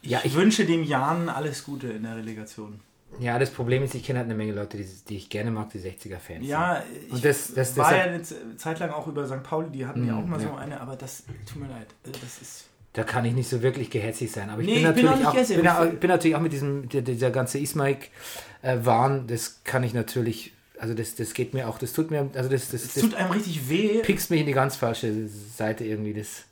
Ich, 0.05 0.11
Ja, 0.11 0.21
ich- 0.23 0.35
wünsche 0.35 0.65
dem 0.65 0.83
Jan 0.83 1.29
alles 1.29 1.63
Gute 1.63 1.87
in 1.87 2.03
der 2.03 2.15
Relegation. 2.15 2.79
Ja, 3.19 3.39
das 3.39 3.49
Problem 3.49 3.81
ist, 3.83 3.95
ich 3.95 4.03
kenne 4.03 4.19
halt 4.19 4.25
eine 4.27 4.35
Menge 4.35 4.51
Leute, 4.53 4.77
die, 4.77 4.85
die 5.07 5.15
ich 5.17 5.29
gerne 5.29 5.49
mag, 5.49 5.69
die 5.71 5.79
60er-Fans. 5.79 6.45
Ja, 6.45 6.83
ich 7.07 7.11
Und 7.13 7.23
das- 7.25 7.53
das- 7.53 7.75
war 7.77 7.89
deshalb- 7.91 8.07
ja 8.27 8.35
eine 8.43 8.57
Zeit 8.57 8.79
lang 8.79 8.89
auch 8.91 9.07
über 9.07 9.25
St. 9.25 9.41
Pauli, 9.41 9.69
die 9.69 9.85
hatten 9.85 10.05
ja 10.05 10.13
Mm, 10.13 10.23
auch 10.23 10.25
mal 10.27 10.39
so 10.39 10.47
ja. 10.47 10.55
eine, 10.57 10.81
aber 10.81 10.95
das 10.95 11.23
tut 11.49 11.61
mir 11.61 11.69
leid. 11.69 11.87
Also 12.05 12.19
das 12.21 12.41
ist. 12.41 12.65
Da 12.93 13.03
kann 13.03 13.23
ich 13.25 13.33
nicht 13.33 13.49
so 13.49 13.61
wirklich 13.61 13.89
gehetzig 13.89 14.31
sein. 14.31 14.49
Aber 14.49 14.61
ich 14.61 14.67
Nee, 14.67 14.75
bin 14.81 14.89
ich 14.89 14.95
bin 14.95 15.05
natürlich 15.05 15.09
auch 15.09 15.29
auch, 15.29 15.33
nicht 15.33 15.47
gehässig, 15.49 15.57
bin, 15.57 15.67
auch, 15.67 15.85
bin 15.99 16.09
natürlich 16.09 16.35
auch 16.35 16.41
mit 16.41 16.53
diesem, 16.53 16.87
der, 16.89 17.01
dieser 17.01 17.31
ganze 17.31 17.59
Ismaik-Wahn, 17.59 19.27
das 19.27 19.61
kann 19.63 19.83
ich 19.83 19.93
natürlich, 19.93 20.53
also 20.79 20.93
das, 20.93 21.15
das 21.15 21.33
geht 21.33 21.53
mir 21.53 21.67
auch, 21.69 21.77
das 21.77 21.93
tut 21.93 22.11
mir, 22.11 22.29
also 22.33 22.49
das, 22.49 22.69
das, 22.69 22.93
das 22.93 23.01
tut 23.01 23.15
einem 23.15 23.31
richtig 23.31 23.69
weh. 23.69 23.99
piekst 24.01 24.29
mich 24.29 24.41
in 24.41 24.45
die 24.45 24.53
ganz 24.53 24.75
falsche 24.75 25.27
Seite 25.27 25.83
irgendwie. 25.85 26.13
Das, 26.13 26.43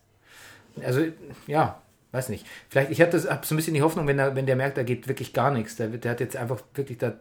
also, 0.83 1.01
ja, 1.47 1.81
weiß 2.13 2.29
nicht. 2.29 2.45
Vielleicht, 2.69 2.91
ich 2.91 3.01
hatte 3.01 3.17
hab 3.29 3.45
so 3.45 3.53
ein 3.53 3.57
bisschen 3.57 3.73
die 3.73 3.81
Hoffnung, 3.81 4.07
wenn, 4.07 4.19
er, 4.19 4.35
wenn 4.35 4.45
der 4.45 4.55
merkt, 4.55 4.77
da 4.77 4.83
geht 4.83 5.07
wirklich 5.07 5.33
gar 5.33 5.51
nichts. 5.51 5.75
Der, 5.75 5.87
der 5.89 6.11
hat 6.11 6.19
jetzt 6.21 6.37
einfach 6.37 6.61
wirklich 6.75 6.99
da 6.99 7.13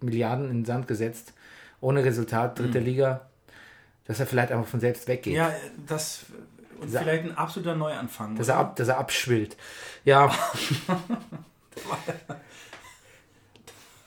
Milliarden 0.00 0.46
in 0.46 0.58
den 0.60 0.64
Sand 0.64 0.88
gesetzt, 0.88 1.34
ohne 1.80 2.04
Resultat, 2.04 2.58
dritte 2.58 2.78
Liga, 2.78 3.28
dass 4.06 4.20
er 4.20 4.26
vielleicht 4.26 4.52
einfach 4.52 4.68
von 4.68 4.80
selbst 4.80 5.06
weggeht. 5.08 5.34
Mhm. 5.34 5.38
Ja, 5.38 5.52
das. 5.86 6.24
Und 6.80 6.86
Dieser- 6.88 7.00
vielleicht 7.00 7.24
ein 7.24 7.36
absoluter 7.36 7.74
Neuanfang. 7.76 8.36
Dass 8.36 8.46
oder? 8.46 8.54
er, 8.56 8.60
ab, 8.60 8.76
dass 8.76 8.88
er 8.88 8.96
abschwillt. 8.98 9.56
Ja. 10.04 10.32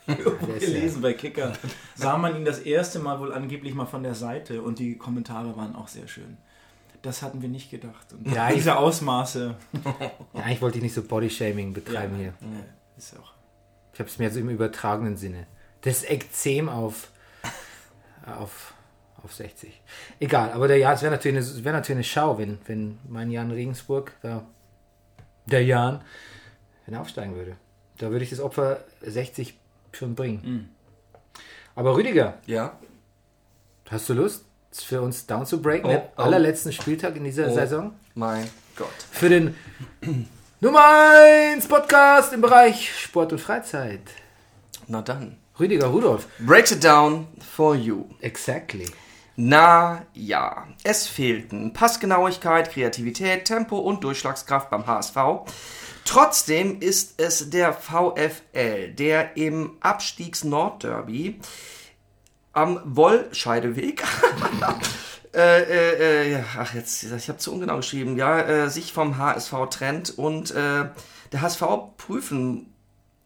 der 0.08 0.18
ja- 0.18 0.58
gelesen 0.60 1.02
bei 1.02 1.14
Kicker. 1.14 1.54
Sah 1.96 2.18
man 2.18 2.36
ihn 2.36 2.46
das 2.46 2.60
erste 2.60 3.00
Mal 3.00 3.20
wohl 3.20 3.34
angeblich 3.34 3.74
mal 3.76 3.86
von 3.86 4.04
der 4.04 4.16
Seite 4.16 4.62
und 4.62 4.80
die 4.80 4.98
Kommentare 4.98 5.56
waren 5.56 5.76
auch 5.76 5.88
sehr 5.88 6.08
schön. 6.08 6.38
Das 7.04 7.22
hatten 7.22 7.42
wir 7.44 7.50
nicht 7.50 7.70
gedacht. 7.70 8.12
Und 8.14 8.28
Ja, 8.34 8.48
ich- 8.50 8.56
diese 8.56 8.78
Ausmaße. 8.78 9.56
Ja, 10.34 10.42
eigentlich 10.42 10.62
wollte 10.62 10.78
ich 10.78 10.84
nicht 10.84 10.96
so 10.96 11.04
Bodyshaming 11.04 11.74
betreiben 11.74 12.16
hier. 12.16 12.34
Ja, 12.42 12.64
ist 12.98 13.16
auch. 13.20 13.34
Ich 13.94 14.00
habe 14.00 14.10
es 14.10 14.18
mir 14.18 14.32
so 14.32 14.40
im 14.40 14.50
übertragenen 14.50 15.16
Sinne. 15.18 15.46
Das 15.82 16.04
Ekzem 16.04 16.68
auf, 16.70 17.12
auf, 18.26 18.74
auf 19.24 19.34
60. 19.34 19.82
Egal, 20.20 20.52
aber 20.54 20.68
der, 20.68 20.78
ja, 20.78 20.94
es 20.94 21.02
wäre 21.04 21.12
natürlich, 21.12 21.38
eine- 21.38 21.46
es 21.46 21.64
wär 21.64 21.74
natürlich 21.74 21.98
eine 21.98 22.04
Schau, 22.04 22.38
wenn, 22.40 22.58
wenn 22.66 22.98
mein 23.08 23.30
Jan 23.30 23.52
Regensburg, 23.52 24.14
da, 24.22 24.44
der 25.46 25.64
Jan, 25.64 26.02
wenn 26.86 26.96
er 26.96 27.02
aufsteigen 27.02 27.36
würde. 27.36 27.56
Da 28.00 28.10
würde 28.12 28.24
ich 28.24 28.30
das 28.32 28.40
Opfer 28.40 28.84
60 29.02 29.60
schon 29.92 30.16
bringen. 30.16 30.70
Aber 31.76 31.96
Rüdiger, 31.96 32.40
Ja. 32.46 32.78
hast 33.90 34.08
du 34.10 34.14
Lust 34.14 34.46
für 34.82 35.02
uns 35.02 35.26
down 35.26 35.46
zu 35.46 35.62
breaken? 35.62 35.90
Oh, 35.90 35.94
den 35.94 36.02
oh. 36.18 36.22
allerletzten 36.22 36.72
Spieltag 36.72 37.16
in 37.16 37.24
dieser 37.24 37.50
Oh. 37.50 37.54
Saison? 37.54 37.94
Mein 38.16 38.50
Gott. 38.76 38.88
Für 39.12 39.30
den 39.30 39.56
Nummer 40.60 41.14
1 41.54 41.68
Podcast 41.68 42.34
im 42.34 42.42
Bereich 42.42 42.92
Sport 42.98 43.34
und 43.34 43.40
Freizeit. 43.40 44.02
Na 44.88 45.02
dann. 45.02 45.38
Rüdiger 45.60 45.88
Rudolf. 45.88 46.28
Breaks 46.40 46.72
it 46.72 46.84
down 46.84 47.28
for 47.56 47.76
you. 47.76 48.06
Exactly. 48.22 48.88
Na 49.36 50.06
ja, 50.14 50.68
es 50.84 51.08
fehlten 51.08 51.74
Passgenauigkeit, 51.74 52.72
Kreativität, 52.72 53.46
Tempo 53.46 53.78
und 53.78 54.04
Durchschlagskraft 54.04 54.70
beim 54.70 54.86
HSV. 54.86 55.16
Trotzdem 56.06 56.80
ist 56.82 57.20
es 57.20 57.50
der 57.50 57.74
VfL, 57.74 58.90
der 58.94 59.36
im 59.38 59.78
Abstiegs-Nordderby 59.80 61.40
am 62.54 62.80
Wollscheideweg 62.86 64.04
äh, 65.34 65.62
äh, 65.62 66.34
äh, 66.34 66.44
ach 66.58 66.74
jetzt, 66.74 67.04
ich 67.04 67.28
habe 67.28 67.40
zu 67.40 67.52
ungenau 67.52 67.78
geschrieben, 67.78 68.18
ja, 68.18 68.40
äh, 68.40 68.70
sich 68.70 68.94
vom 68.94 69.18
HSV 69.18 69.54
trennt 69.70 70.18
und 70.18 70.52
äh, 70.52 70.86
der 71.32 71.42
HSV 71.42 71.64
prüfen 71.98 72.70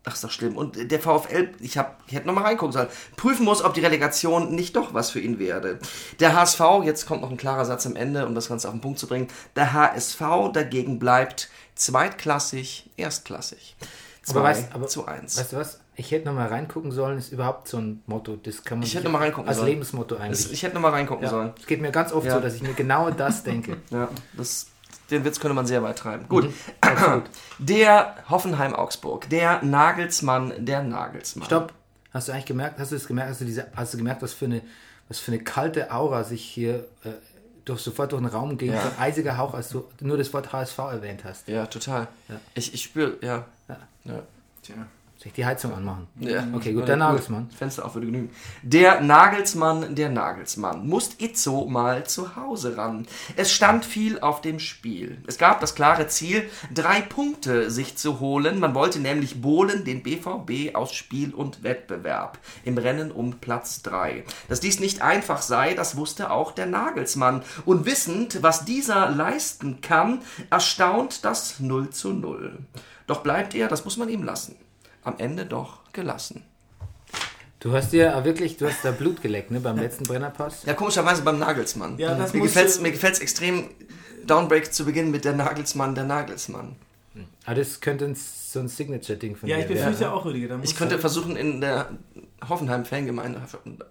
Ach, 0.10 0.14
ist 0.14 0.24
doch 0.24 0.32
schlimm. 0.32 0.56
Und 0.56 0.90
der 0.90 1.02
VfL, 1.02 1.50
ich, 1.60 1.78
hab, 1.78 2.02
ich 2.08 2.14
hätte 2.14 2.28
nochmal 2.28 2.46
reingucken 2.46 2.72
sollen, 2.72 2.88
prüfen 3.18 3.44
muss, 3.44 3.62
ob 3.62 3.74
die 3.74 3.82
Relegation 3.82 4.56
nicht 4.56 4.78
doch 4.78 4.94
was 4.94 5.12
für 5.12 5.20
ihn 5.20 5.38
werde. 5.38 5.80
Der 6.22 6.34
HSV, 6.34 6.62
jetzt 6.86 7.06
kommt 7.08 7.24
noch 7.24 7.30
ein 7.30 7.36
klarer 7.36 7.66
Satz 7.66 7.86
am 7.86 7.98
Ende, 7.98 8.26
um 8.26 8.34
das 8.34 8.48
Ganze 8.48 8.70
auf 8.70 8.74
den 8.74 8.80
Punkt 8.80 9.00
zu 9.00 9.08
bringen. 9.08 9.28
Der 9.58 9.74
HSV 9.74 10.22
dagegen 10.54 10.98
bleibt 10.98 11.50
zweitklassig, 11.76 12.90
erstklassig. 12.96 13.76
Aber 14.30 14.42
2 14.44 14.52
weißt- 14.52 14.72
aber- 14.72 14.88
zu 14.88 15.06
1. 15.06 15.38
Weißt 15.38 15.52
du 15.52 15.58
was? 15.58 15.80
Ich 16.00 16.12
hätte 16.12 16.28
noch 16.28 16.34
mal 16.36 16.48
reingucken 16.48 16.92
sollen, 16.92 17.18
ist 17.18 17.32
überhaupt 17.32 17.68
so 17.68 17.78
ein 17.78 18.04
Motto. 18.06 18.36
Das 18.36 18.64
kann 18.64 18.78
man 18.78 18.88
Ich 18.88 18.94
hätte 18.94 19.06
noch 19.06 19.12
mal 19.14 19.18
reingucken 19.20 19.48
als 19.50 19.58
sollen. 19.58 19.70
Lebensmotto 19.70 20.16
eigentlich. 20.16 20.44
Das, 20.44 20.52
ich 20.52 20.62
hätte 20.62 20.76
nochmal 20.76 20.92
reingucken 20.92 21.24
ja. 21.24 21.30
sollen. 21.32 21.54
Es 21.60 21.66
geht 21.66 21.82
mir 21.82 21.92
ganz 21.92 22.14
oft 22.14 22.28
Ja. 22.28 22.36
so, 22.36 22.40
dass 22.40 22.54
ich 22.54 22.62
mir 22.62 22.74
genau 22.74 23.10
das 23.10 23.44
denke. 23.44 23.78
Ja, 23.90 24.08
das, 24.34 24.68
den 25.10 25.26
Witz 25.26 25.40
könnte 25.40 25.56
man 25.56 25.66
sehr 25.66 25.82
weit 25.82 25.98
treiben. 25.98 26.28
Gut. 26.30 26.46
Mhm. 26.46 27.24
Der 27.60 28.16
Hoffenheim-Augsburg, 28.30 29.28
der 29.30 29.64
Nagelsmann, 29.64 30.54
der 30.66 30.84
Nagelsmann. 30.84 31.46
Stopp. 31.48 31.74
Hast 32.14 32.28
du 32.28 32.32
eigentlich 32.32 32.46
gemerkt, 32.46 32.80
hast 32.80 32.92
du 32.92 32.96
es 32.96 33.08
gemerkt, 33.08 33.32
hast 33.32 33.42
du, 33.42 33.46
diese, 33.46 33.68
hast 33.76 33.94
du 33.94 33.98
gemerkt, 33.98 34.22
was 34.22 34.34
für 34.34 34.46
eine, 34.46 34.62
was 35.10 35.18
für 35.20 35.32
eine 35.32 35.42
kalte 35.44 35.92
Aura 35.92 36.24
sich 36.24 36.44
hier 36.44 36.86
äh, 37.04 37.10
durch, 37.66 37.82
sofort 37.82 38.12
durch 38.12 38.22
den 38.22 38.28
Raum 38.30 38.58
ging, 38.58 38.72
Ja. 38.74 38.82
so 38.82 38.88
ein 38.90 39.00
eisiger 39.00 39.38
Hauch, 39.38 39.54
als 39.56 39.70
du 39.70 39.84
nur 40.02 40.18
das 40.18 40.32
Wort 40.34 40.54
HSV 40.54 40.78
erwähnt 40.78 41.24
hast. 41.24 41.48
Ja, 41.48 41.66
total. 41.66 42.08
Ja. 42.30 42.36
Ich, 42.54 42.74
ich 42.74 42.84
spüre, 42.84 43.18
ja. 43.22 43.46
Ja. 43.68 43.78
ja. 44.06 44.20
Tja. 44.62 44.76
Soll 45.18 45.28
ich 45.30 45.34
die 45.34 45.46
Heizung 45.48 45.74
anmachen? 45.74 46.06
Ja. 46.20 46.48
Okay, 46.54 46.74
gut, 46.74 46.88
der. 46.88 46.96
Nagelsmann. 46.96 47.50
Fenster 47.50 47.84
auf 47.86 47.96
würde 47.96 48.06
genügen. 48.06 48.30
Der 48.62 49.02
Nagelsmann, 49.02 49.96
der 49.96 50.10
Nagelsmann. 50.10 50.88
Muss 50.88 51.16
Itzo 51.18 51.66
mal 51.66 52.06
zu 52.06 52.36
Hause 52.36 52.78
ran. 52.78 53.08
Es 53.36 53.52
stand 53.52 53.84
viel 53.84 54.20
auf 54.20 54.42
dem 54.42 54.60
Spiel. 54.60 55.18
Es 55.26 55.40
gab 55.40 55.60
das 55.60 55.74
klare 55.74 56.08
Ziel, 56.08 56.48
drei 56.72 57.02
Punkte 57.02 57.72
sich 57.72 57.98
zu 57.98 58.20
holen. 58.20 58.60
Man 58.60 58.76
wollte 58.76 59.00
nämlich 59.00 59.42
Bohlen 59.42 59.84
den 59.86 60.04
BVB 60.04 60.76
aus 60.76 60.94
Spiel 60.94 61.34
und 61.34 61.64
Wettbewerb 61.64 62.38
im 62.64 62.78
Rennen 62.78 63.12
um 63.12 63.40
Platz 63.40 63.82
3. 63.82 64.24
Dass 64.50 64.60
dies 64.60 64.80
nicht 64.80 65.02
einfach 65.02 65.42
sei, 65.42 65.74
das 65.74 65.98
wusste 65.98 66.30
auch 66.30 66.52
der 66.52 66.68
Nagelsmann. 66.68 67.42
Und 67.66 67.88
wissend, 67.88 68.44
was 68.44 68.66
dieser 68.66 69.10
leisten 69.10 69.82
kann, 69.82 70.22
erstaunt 70.52 71.26
das 71.26 71.60
0 71.60 71.90
zu 71.90 72.14
0. 72.14 72.60
Doch 73.08 73.24
bleibt 73.24 73.56
er, 73.56 73.68
das 73.68 73.86
muss 73.86 73.98
man 73.98 74.10
ihm 74.10 74.22
lassen, 74.22 74.58
am 75.08 75.16
Ende 75.18 75.46
doch 75.46 75.80
gelassen. 75.94 76.44
Du 77.60 77.74
hast 77.74 77.92
dir 77.92 78.14
äh, 78.14 78.24
wirklich, 78.24 78.58
du 78.58 78.68
hast 78.68 78.86
da 78.86 78.92
Blut 78.92 79.22
geleckt, 79.22 79.50
ne, 79.50 79.60
beim 79.60 79.78
letzten 79.78 80.04
Brennerpass. 80.04 80.64
Ja, 80.66 80.74
komischerweise 80.74 81.24
beim 81.24 81.40
Nagelsmann. 81.40 81.98
Ja, 81.98 82.14
das 82.16 82.34
mir 82.34 82.42
gefällt 82.42 82.80
mir 82.82 82.92
gefällt's 82.92 83.20
extrem, 83.20 83.70
Downbreak 84.28 84.72
zu 84.74 84.86
beginnen 84.86 85.10
mit 85.10 85.26
der 85.26 85.34
Nagelsmann, 85.34 85.96
der 85.96 86.04
Nagelsmann. 86.04 86.76
Aber 87.46 87.56
das 87.56 87.80
könnte 87.82 88.06
ein, 88.06 88.16
so 88.16 88.60
ein 88.60 88.68
Signature-Ding 88.68 89.36
von 89.38 89.50
Ja, 89.50 89.56
dir 89.56 89.64
ich 89.64 89.68
befürchte 89.70 90.12
auch, 90.12 90.26
Rüdiger. 90.26 90.50
da 90.50 90.60
Ich 90.64 90.76
könnte 90.76 90.96
du- 90.96 91.02
versuchen, 91.02 91.36
in 91.36 91.62
der 91.62 91.90
Hoffenheim-Fangemeinde 92.48 93.42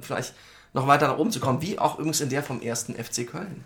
vielleicht 0.01 0.35
noch 0.75 0.87
weiter 0.87 1.09
nach 1.09 1.19
oben 1.19 1.33
zu 1.33 1.41
kommen, 1.41 1.61
wie 1.63 1.79
auch 1.79 1.95
übrigens 1.99 2.21
in 2.21 2.29
der 2.29 2.43
vom 2.45 2.61
ersten 2.61 2.95
FC 2.95 3.27
Köln. 3.27 3.65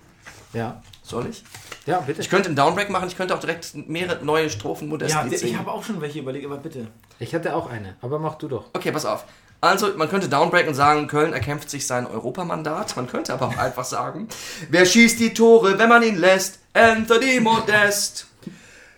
Ja, 0.53 0.83
Soll 1.03 1.27
ich? 1.29 1.45
ja, 1.87 2.01
bitte. 2.01 2.21
Ich 2.21 2.29
könnte 2.31 2.49
einen 2.49 2.57
Downbreak 2.57 2.91
machen, 2.91 3.09
ich 3.09 3.17
könnte 3.17 3.35
auch 3.35 3.41
direkt 3.41 3.75
mehrere 3.89 4.25
neue 4.25 4.51
Strophen 4.51 4.89
modest 4.89 5.15
Ja, 5.15 5.25
ich 5.31 5.39
singen. 5.39 5.59
habe 5.59 5.71
auch 5.71 5.85
schon 5.85 6.01
welche 6.01 6.19
überlegt, 6.19 6.45
aber 6.47 6.57
bitte. 6.59 6.89
Ich 7.19 7.35
hatte 7.35 7.55
auch 7.55 7.71
eine, 7.71 7.97
aber 8.01 8.19
mach 8.19 8.35
du 8.37 8.49
doch. 8.49 8.65
Okay, 8.73 8.91
pass 8.93 9.05
auf. 9.05 9.25
Also, 9.63 9.89
man 9.97 10.09
könnte 10.09 10.29
downbreaken 10.29 10.71
und 10.71 10.75
sagen, 10.75 11.07
Köln 11.07 11.33
erkämpft 11.35 11.69
sich 11.69 11.87
sein 11.87 12.07
Europamandat. 12.07 12.97
Man 12.97 13.07
könnte 13.07 13.35
aber 13.35 13.47
auch 13.49 13.57
einfach 13.59 13.85
sagen, 13.85 14.27
wer 14.71 14.87
schießt 14.87 15.21
die 15.21 15.35
Tore, 15.35 15.79
wenn 15.79 15.89
man 15.89 16.03
ihn 16.03 16.17
lässt? 16.17 16.61
Anthony 16.73 17.41
Modest. 17.41 18.27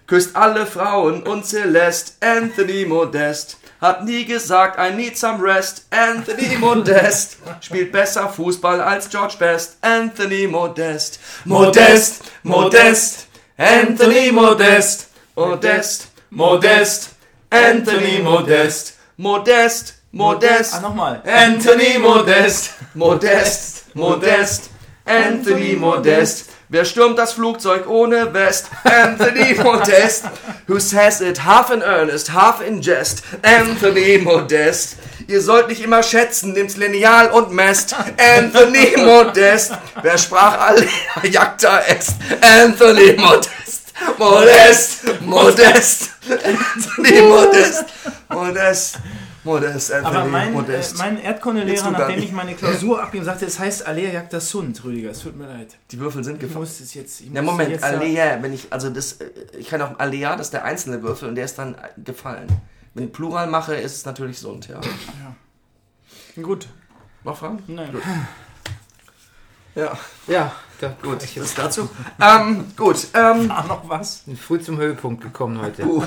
Küsst 0.07 0.37
alle 0.37 0.67
Frauen 0.67 1.23
und 1.25 1.45
Celeste. 1.47 2.13
Anthony 2.25 2.85
Modest. 2.85 3.57
Hat 3.83 4.05
nie 4.05 4.25
gesagt, 4.25 4.79
I 4.79 4.95
need 4.95 5.19
some 5.19 5.43
rest. 5.43 5.87
Anthony 5.91 6.57
Modest. 6.57 7.39
Spielt 7.61 7.91
besser 7.91 8.29
Fußball 8.29 8.81
als 8.81 9.11
George 9.11 9.35
Best. 9.41 9.77
Anthony 9.81 10.47
Modest. 10.47 11.19
Modest, 11.45 12.31
Modest. 12.45 13.27
Anthony 13.57 14.31
Modest. 14.31 15.09
Modest, 15.35 16.13
Modest. 16.31 17.09
Anthony 17.51 18.21
Modest. 18.23 18.99
Modest, 19.17 19.95
Modest. 20.13 20.75
Ah, 20.75 20.81
nochmal. 20.81 21.21
Anthony 21.27 21.99
Modest, 21.99 22.75
Modest, 22.95 23.95
Modest, 23.97 24.71
Anthony 25.05 25.75
Modest. 25.75 26.52
Wer 26.73 26.87
stürmt 26.87 27.19
das 27.19 27.35
Flugzeug 27.35 27.87
ohne 27.87 28.33
West? 28.33 28.71
Anthony 28.85 29.55
Modest. 29.63 30.25
Who 30.67 30.81
says 30.81 31.21
it 31.21 31.45
half 31.45 31.69
in 31.69 31.83
earnest, 31.83 32.33
half 32.33 32.67
in 32.67 32.81
jest? 32.81 33.23
Anthony 33.43 34.17
Modest. 34.17 34.97
Ihr 35.27 35.43
sollt 35.43 35.69
nicht 35.69 35.85
immer 35.85 36.03
schätzen, 36.03 36.55
nimmt's 36.55 36.79
lineal 36.79 37.29
und 37.29 37.53
messt. 37.53 37.95
Anthony 38.17 38.95
Modest. 38.97 39.73
Wer 40.01 40.17
sprach 40.17 40.59
alle 40.59 40.87
Jagda 41.31 41.81
est? 41.81 42.15
Anthony 42.41 43.19
Modest. 43.19 43.93
Modest, 44.17 45.21
Modest. 45.21 46.09
Anthony 46.27 47.21
Modest. 47.21 47.85
Modest. 48.31 48.95
Modest, 49.45 49.93
Anthony 49.93 50.17
Aber 50.17 50.25
mein, 50.27 50.49
äh, 50.49 50.53
mein 50.99 51.17
Jetzt 51.17 51.25
Erdkundelehrer, 51.25 51.91
nachdem 51.91 52.19
ich 52.21 52.31
meine 52.33 52.55
Klausur 52.55 53.01
abgegeben 53.03 53.25
sagte, 53.25 53.45
es 53.47 53.59
heißt 53.59 53.85
Alea 53.87 54.13
jagda 54.13 54.39
Sund, 54.39 54.85
Rüdiger. 54.85 55.11
Es 55.11 55.21
tut 55.21 55.37
mir 55.37 55.47
leid. 55.49 55.77
Die 55.91 55.99
Würfel 55.99 56.23
sind 56.23 56.35
Ich 56.35 56.41
gefallen. 56.43 56.61
muss 56.61 56.79
es 56.79 56.95
jetzt. 56.95 57.21
Ich 57.21 57.27
Ja, 57.33 57.43
muss 57.43 57.51
Moment, 57.53 57.71
jetzt 57.71 57.83
Alea, 57.83 58.39
wenn 58.41 58.53
ich, 58.53 58.73
also 58.73 58.89
das, 58.91 59.15
äh, 59.15 59.31
ich 59.59 59.69
kann 59.69 59.83
auch 59.83 59.99
Alea, 59.99 60.37
das 60.37 60.47
ist 60.49 60.53
der 60.55 60.65
einzelne 60.65 61.03
Würfel 61.03 61.29
und 61.29 61.35
der 61.35 61.45
ist 61.47 61.59
dann 61.59 61.75
äh, 61.75 61.79
gefallen. 62.05 62.47
Wenn 62.95 63.07
ich 63.07 63.13
Plural 63.13 63.47
mache, 63.49 63.75
ist 63.75 63.97
es 63.97 64.05
natürlich 64.05 64.39
Sund, 64.39 64.69
ja. 64.69 64.81
Gut. 66.41 66.69
Noch 67.25 67.37
Fragen? 67.37 67.63
Nein. 67.67 67.91
Ja, 69.75 69.97
Ja, 70.27 70.53
da 70.83 70.95
gut, 71.03 71.23
Ich 71.25 71.35
bin 71.35 71.45
dazu. 71.57 71.89
ähm, 72.21 72.67
gut, 72.77 73.07
ähm, 73.15 73.51
Ah, 73.51 73.65
noch 73.67 73.89
was? 73.89 74.23
früh 74.39 74.61
zum 74.61 74.77
Höhepunkt 74.77 75.23
gekommen 75.23 75.63
heute. 75.63 75.87
Uh. 75.87 76.05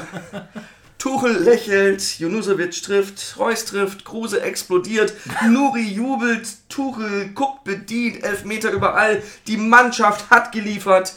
Tuchel 0.97 1.37
lächelt, 1.43 2.01
Junusovic 2.19 2.81
trifft, 2.81 3.35
Reus 3.37 3.65
trifft, 3.65 4.05
Kruse 4.05 4.41
explodiert, 4.41 5.13
Nuri 5.47 5.83
jubelt, 5.83 6.47
Tuchel 6.69 7.29
guckt 7.35 7.63
bedient, 7.63 8.23
Elfmeter 8.23 8.71
überall, 8.71 9.21
die 9.47 9.57
Mannschaft 9.57 10.29
hat 10.29 10.51
geliefert, 10.51 11.13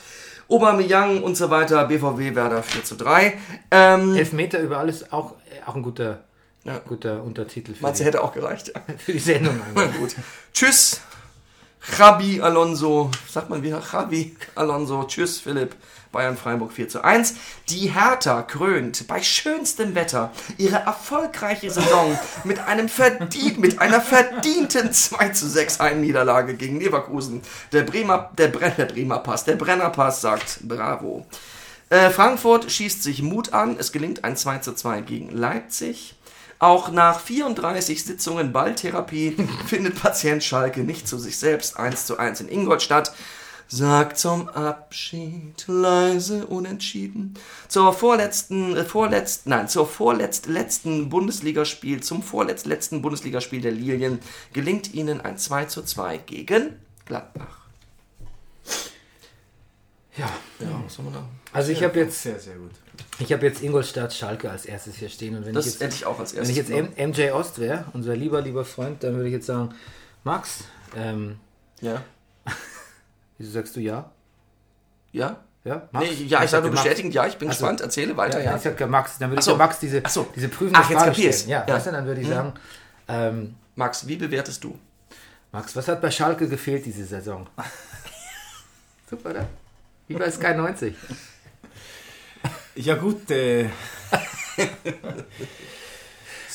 Aubameyang 0.48 1.22
und 1.22 1.36
so 1.36 1.48
weiter, 1.50 1.84
BVB 1.84 2.34
Werder 2.34 2.62
4 2.62 2.84
zu 2.84 2.96
3. 2.96 3.38
Ähm, 3.70 4.14
Elfmeter 4.16 4.60
über 4.60 4.78
alles 4.78 5.12
auch, 5.12 5.32
äh, 5.50 5.64
auch 5.66 5.74
ein 5.76 5.82
guter, 5.82 6.24
Ja. 6.64 6.78
guter 6.78 7.22
Untertitel 7.22 7.74
für, 7.74 7.82
meinst 7.82 8.00
du, 8.00 8.04
hätte 8.04 8.22
auch 8.22 8.32
gereicht? 8.32 8.72
Für 8.98 9.12
die 9.12 9.18
Sendung. 9.18 9.60
Na 9.74 9.86
gut. 9.86 10.14
Tschüss, 10.52 11.00
Javi 11.98 12.40
Alonso. 12.40 13.10
Sagt 13.30 13.48
man 13.50 13.62
wieder 13.62 13.82
Javi 13.92 14.36
Alonso. 14.54 15.04
Tschüss, 15.04 15.38
Philipp. 15.40 15.74
Bayern 16.12 16.36
Freiburg 16.36 16.72
4 16.72 16.88
zu 16.88 17.04
1. 17.04 17.34
Die 17.68 17.88
Hertha 17.88 18.42
krönt 18.42 19.06
bei 19.08 19.22
schönstem 19.22 19.94
Wetter 19.94 20.32
ihre 20.56 20.76
erfolgreiche 20.76 21.70
Saison 21.70 22.18
mit, 22.44 22.58
einem 22.60 22.88
verdient, 22.88 23.58
mit 23.58 23.80
einer 23.80 24.00
verdienten 24.00 24.92
2 24.92 25.28
zu 25.30 25.48
6 25.48 25.80
Heimniederlage 25.80 26.54
gegen 26.54 26.80
Leverkusen. 26.80 27.42
Der 27.72 27.82
Bremer, 27.82 28.30
der, 28.38 28.48
Brenner, 28.48 28.74
der 28.74 28.86
Bremer 28.86 29.18
Pass, 29.18 29.44
der 29.44 29.56
Brenner 29.56 29.90
Pass 29.90 30.20
sagt 30.20 30.60
Bravo. 30.62 31.26
Äh, 31.90 32.10
Frankfurt 32.10 32.70
schießt 32.70 33.02
sich 33.02 33.22
Mut 33.22 33.52
an. 33.52 33.76
Es 33.78 33.92
gelingt 33.92 34.24
ein 34.24 34.36
2 34.36 34.58
zu 34.58 34.74
2 34.74 35.00
gegen 35.02 35.30
Leipzig. 35.30 36.14
Auch 36.58 36.90
nach 36.90 37.20
34 37.20 38.04
Sitzungen 38.04 38.52
Balltherapie 38.52 39.36
findet 39.66 40.00
Patient 40.00 40.42
Schalke 40.42 40.80
nicht 40.80 41.06
zu 41.06 41.18
sich 41.18 41.38
selbst 41.38 41.78
1 41.78 42.06
zu 42.06 42.18
1 42.18 42.40
in 42.40 42.48
Ingolstadt. 42.48 43.12
Sagt 43.70 44.16
zum 44.18 44.48
Abschied 44.48 45.64
leise 45.66 46.46
unentschieden. 46.46 47.34
Zur 47.68 47.92
vorletzten, 47.92 48.74
äh, 48.76 48.84
vorletzt, 48.84 49.46
nein, 49.46 49.68
zur 49.68 49.86
vorletzt 49.86 50.46
letzten 50.46 51.10
Bundesligaspiel, 51.10 52.02
zum 52.02 52.22
vorletzt 52.22 52.64
letzten 52.64 53.02
Bundesligaspiel 53.02 53.60
der 53.60 53.72
Lilien 53.72 54.20
gelingt 54.54 54.94
ihnen 54.94 55.20
ein 55.20 55.36
2 55.36 55.66
zu 55.66 55.82
2 55.82 56.16
gegen 56.16 56.76
Gladbach. 57.04 57.58
Ja, 60.16 60.28
Ja, 60.60 60.82
was 60.84 60.94
soll 60.94 61.04
man 61.04 61.14
da? 61.14 61.28
also 61.52 61.70
ich 61.70 61.82
habe 61.82 61.98
jetzt, 62.00 62.22
Sehr, 62.22 62.40
sehr 62.40 62.56
gut. 62.56 62.70
ich 63.18 63.32
habe 63.32 63.46
jetzt 63.46 63.62
Ingolstadt 63.62 64.12
Schalke 64.14 64.50
als 64.50 64.64
erstes 64.66 64.96
hier 64.96 65.08
stehen 65.10 65.36
und 65.36 65.44
wenn 65.46 65.52
Das 65.54 65.66
ich 65.66 65.72
jetzt 65.74 65.82
hätte 65.82 65.94
ich 65.94 66.06
auch 66.06 66.18
als 66.18 66.32
Wenn 66.32 66.38
erstes. 66.40 66.56
ich 66.56 66.68
jetzt. 66.68 66.70
M 66.96 67.10
MJ 67.10 67.30
Ost 67.32 67.58
wäre, 67.58 67.84
unser 67.92 68.16
lieber, 68.16 68.40
lieber 68.40 68.64
Freund, 68.64 69.02
dann 69.04 69.14
würde 69.14 69.28
ich 69.28 69.34
jetzt 69.34 69.46
sagen, 69.46 69.74
Max, 70.24 70.64
ähm, 70.96 71.36
ja. 71.82 72.02
Wieso 73.38 73.52
sagst 73.52 73.76
du 73.76 73.80
ja? 73.80 74.10
Ja? 75.12 75.42
Ja, 75.64 75.88
Nee, 75.92 76.12
ja, 76.26 76.44
ich 76.44 76.50
sage 76.50 76.62
nur 76.66 76.72
Max. 76.72 76.82
bestätigend, 76.84 77.14
ja, 77.14 77.26
ich 77.26 77.36
bin 77.36 77.48
Also- 77.48 77.60
gespannt, 77.60 77.80
erzähle 77.80 78.16
weiter, 78.16 78.38
Ja, 78.38 78.52
ja. 78.52 78.56
Ich 78.56 78.62
sag 78.62 78.78
ja 78.80 78.86
Max, 78.86 79.18
dann 79.18 79.30
würde 79.30 79.38
Ach 79.38 79.42
ich 79.42 79.44
so. 79.44 79.50
ja 79.52 79.56
Max 79.58 79.78
diese, 79.80 80.00
Ach 80.04 80.10
so. 80.10 80.28
diese 80.34 80.48
prüfende 80.48 80.78
Ach, 80.78 80.88
jetzt 80.88 80.98
Frage 80.98 81.10
kapier's. 81.12 81.36
stellen. 81.40 81.50
Ja, 81.50 81.64
Ja. 81.68 81.74
Weißt 81.74 81.86
du, 81.86 81.90
dann 81.92 82.06
würde 82.06 82.20
ich 82.20 82.26
Hm. 82.28 82.34
sagen, 82.34 82.52
ähm, 83.08 83.54
Max, 83.74 84.06
wie 84.06 84.16
bewertest 84.16 84.62
du? 84.64 84.78
Max, 85.52 85.74
was 85.76 85.88
hat 85.88 86.00
bei 86.00 86.10
Schalke 86.10 86.48
gefehlt 86.48 86.86
diese 86.86 87.04
Saison? 87.04 87.46
Super, 89.10 89.30
oder? 89.30 89.46
Wie 90.06 90.14
bei 90.14 90.30
Sky 90.30 90.54
90. 90.54 90.94
Ja 92.76 92.94
gut, 92.94 93.30
äh, 93.30 93.64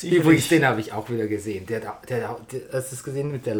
Übrigens, 0.02 0.48
den 0.48 0.66
habe 0.66 0.80
ich 0.80 0.92
auch 0.92 1.08
wieder 1.08 1.26
gesehen. 1.26 1.66
Der, 1.66 1.84
hat- 1.86 2.08
der, 2.10 2.18
der, 2.20 2.36
der 2.52 2.60
hast 2.72 2.90
du 2.92 2.96
es 2.96 3.04
gesehen 3.04 3.30
mit 3.30 3.46
der 3.46 3.54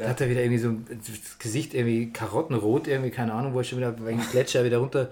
Laumverabschiedung? 0.00 0.04
Da 0.04 0.08
hat 0.10 0.20
er 0.20 0.28
wieder 0.30 0.40
irgendwie 0.42 0.58
so 0.58 0.72
das 0.96 1.38
Gesicht 1.38 1.74
irgendwie 1.74 2.12
karottenrot, 2.12 2.88
irgendwie, 2.88 3.10
keine 3.10 3.32
Ahnung, 3.32 3.54
wo 3.54 3.58
er 3.58 3.64
schon 3.64 3.78
wieder 3.78 3.94
wegen 4.04 4.20
Gletscher 4.30 4.64
wieder 4.64 4.78
runter, 4.78 5.10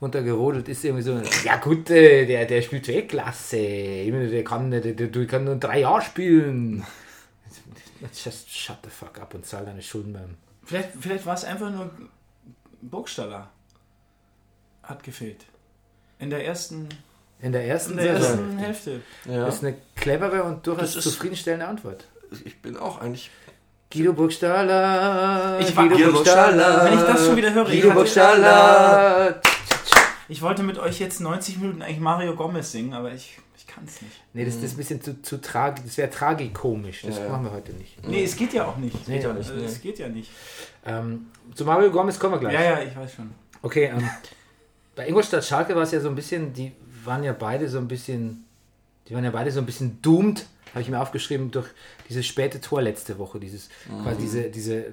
runtergerodelt 0.00 0.68
ist. 0.68 0.84
Irgendwie 0.84 1.02
so, 1.02 1.20
ja 1.44 1.56
gut, 1.56 1.90
äh, 1.90 2.26
der, 2.26 2.46
der 2.46 2.62
spielt 2.62 2.88
Weltklasse. 2.88 3.58
Ich 3.58 4.12
meine, 4.12 4.28
Der 4.28 4.44
kann, 4.44 4.70
der, 4.70 4.80
der, 4.80 4.92
der 4.94 5.26
kann 5.26 5.44
nur 5.44 5.56
drei 5.56 5.80
Jahre 5.80 6.02
spielen. 6.02 6.84
Just 8.12 8.50
shut 8.50 8.76
the 8.84 8.90
fuck 8.90 9.18
up 9.20 9.34
und 9.34 9.46
zahl 9.46 9.64
deine 9.64 9.82
Schulden 9.82 10.12
beim. 10.12 10.36
vielleicht, 10.64 10.90
vielleicht 11.00 11.26
war 11.26 11.34
es 11.34 11.44
einfach 11.44 11.70
nur 11.70 11.90
Burgstaller. 12.82 13.50
Hat 14.82 15.02
gefehlt. 15.02 15.44
In 16.18 16.30
der 16.30 16.44
ersten, 16.46 16.88
In 17.40 17.52
der 17.52 17.66
ersten 17.66 17.92
in 17.92 17.96
der 17.98 18.12
ersten 18.14 18.58
Hälfte. 18.58 19.00
Ja. 19.24 19.46
Das 19.46 19.56
ist 19.56 19.64
eine 19.64 19.76
clevere 19.96 20.44
und 20.44 20.66
durchaus 20.66 20.92
zufriedenstellende 20.92 21.66
Antwort. 21.66 22.06
Ich 22.44 22.60
bin 22.60 22.76
auch 22.76 23.00
eigentlich. 23.00 23.30
Guido 23.92 24.12
Burgstaller. 24.12 25.58
Ich 25.60 25.76
war- 25.76 25.88
Guido 25.88 26.12
Burgstaller. 26.12 26.84
Wenn 26.84 26.98
ich 26.98 27.04
das 27.04 27.26
schon 27.26 27.36
wieder 27.36 27.52
höre, 27.54 27.68
ich 27.68 27.74
Guido 27.74 27.88
hatte- 27.90 27.94
Burgstaller. 27.94 29.40
Ich 30.28 30.42
wollte 30.42 30.62
mit 30.64 30.78
euch 30.78 30.98
jetzt 30.98 31.20
90 31.20 31.58
Minuten 31.58 31.82
eigentlich 31.82 32.00
Mario 32.00 32.34
Gomez 32.34 32.72
singen, 32.72 32.92
aber 32.94 33.12
ich, 33.12 33.38
ich 33.56 33.66
kann 33.66 33.84
es 33.86 34.02
nicht. 34.02 34.12
Nee, 34.34 34.44
das, 34.44 34.56
das 34.56 34.64
ist 34.64 34.72
ein 34.72 34.76
bisschen 34.78 35.00
zu, 35.02 35.22
zu 35.22 35.40
tragisch. 35.40 35.84
Das 35.84 35.96
wäre 35.98 36.10
tragikomisch. 36.10 37.02
Das 37.02 37.18
Ja, 37.18 37.28
machen 37.28 37.44
wir 37.44 37.52
heute 37.52 37.72
nicht. 37.74 38.04
Nee, 38.06 38.24
es 38.24 38.34
geht 38.36 38.52
ja 38.52 38.64
auch 38.66 38.76
nicht. 38.76 39.06
Nee, 39.06 39.20
ja 39.22 39.32
nicht, 39.32 39.54
nee. 39.54 39.64
Es 39.64 39.80
geht 39.80 40.00
ja 40.00 40.08
nicht. 40.08 40.30
Ähm, 40.84 41.26
zu 41.54 41.64
Mario 41.64 41.92
Gomez 41.92 42.18
kommen 42.18 42.34
wir 42.34 42.38
gleich. 42.40 42.54
Ja, 42.54 42.60
ja, 42.62 42.80
ich 42.82 42.96
weiß 42.96 43.14
schon. 43.14 43.30
Okay, 43.62 43.84
ähm, 43.84 44.08
bei 44.96 45.06
Ingolstadt 45.06 45.44
Schalke 45.44 45.76
war 45.76 45.82
es 45.82 45.92
ja 45.92 46.00
so 46.00 46.08
ein 46.08 46.16
bisschen, 46.16 46.52
die 46.52 46.72
waren 47.04 47.22
ja 47.22 47.32
beide 47.32 47.68
so 47.68 47.78
ein 47.78 47.86
bisschen, 47.86 48.44
die 49.08 49.14
waren 49.14 49.22
ja 49.24 49.30
beide 49.30 49.52
so 49.52 49.60
ein 49.60 49.66
bisschen 49.66 50.02
doomed, 50.02 50.44
habe 50.72 50.80
ich 50.82 50.88
mir 50.88 51.00
aufgeschrieben, 51.00 51.52
durch 51.52 51.68
dieses 52.08 52.26
späte 52.26 52.60
Tor 52.60 52.82
letzte 52.82 53.18
Woche. 53.18 53.38
Dieses, 53.40 53.68
quasi 54.02 54.20
diese, 54.20 54.42
diese, 54.50 54.84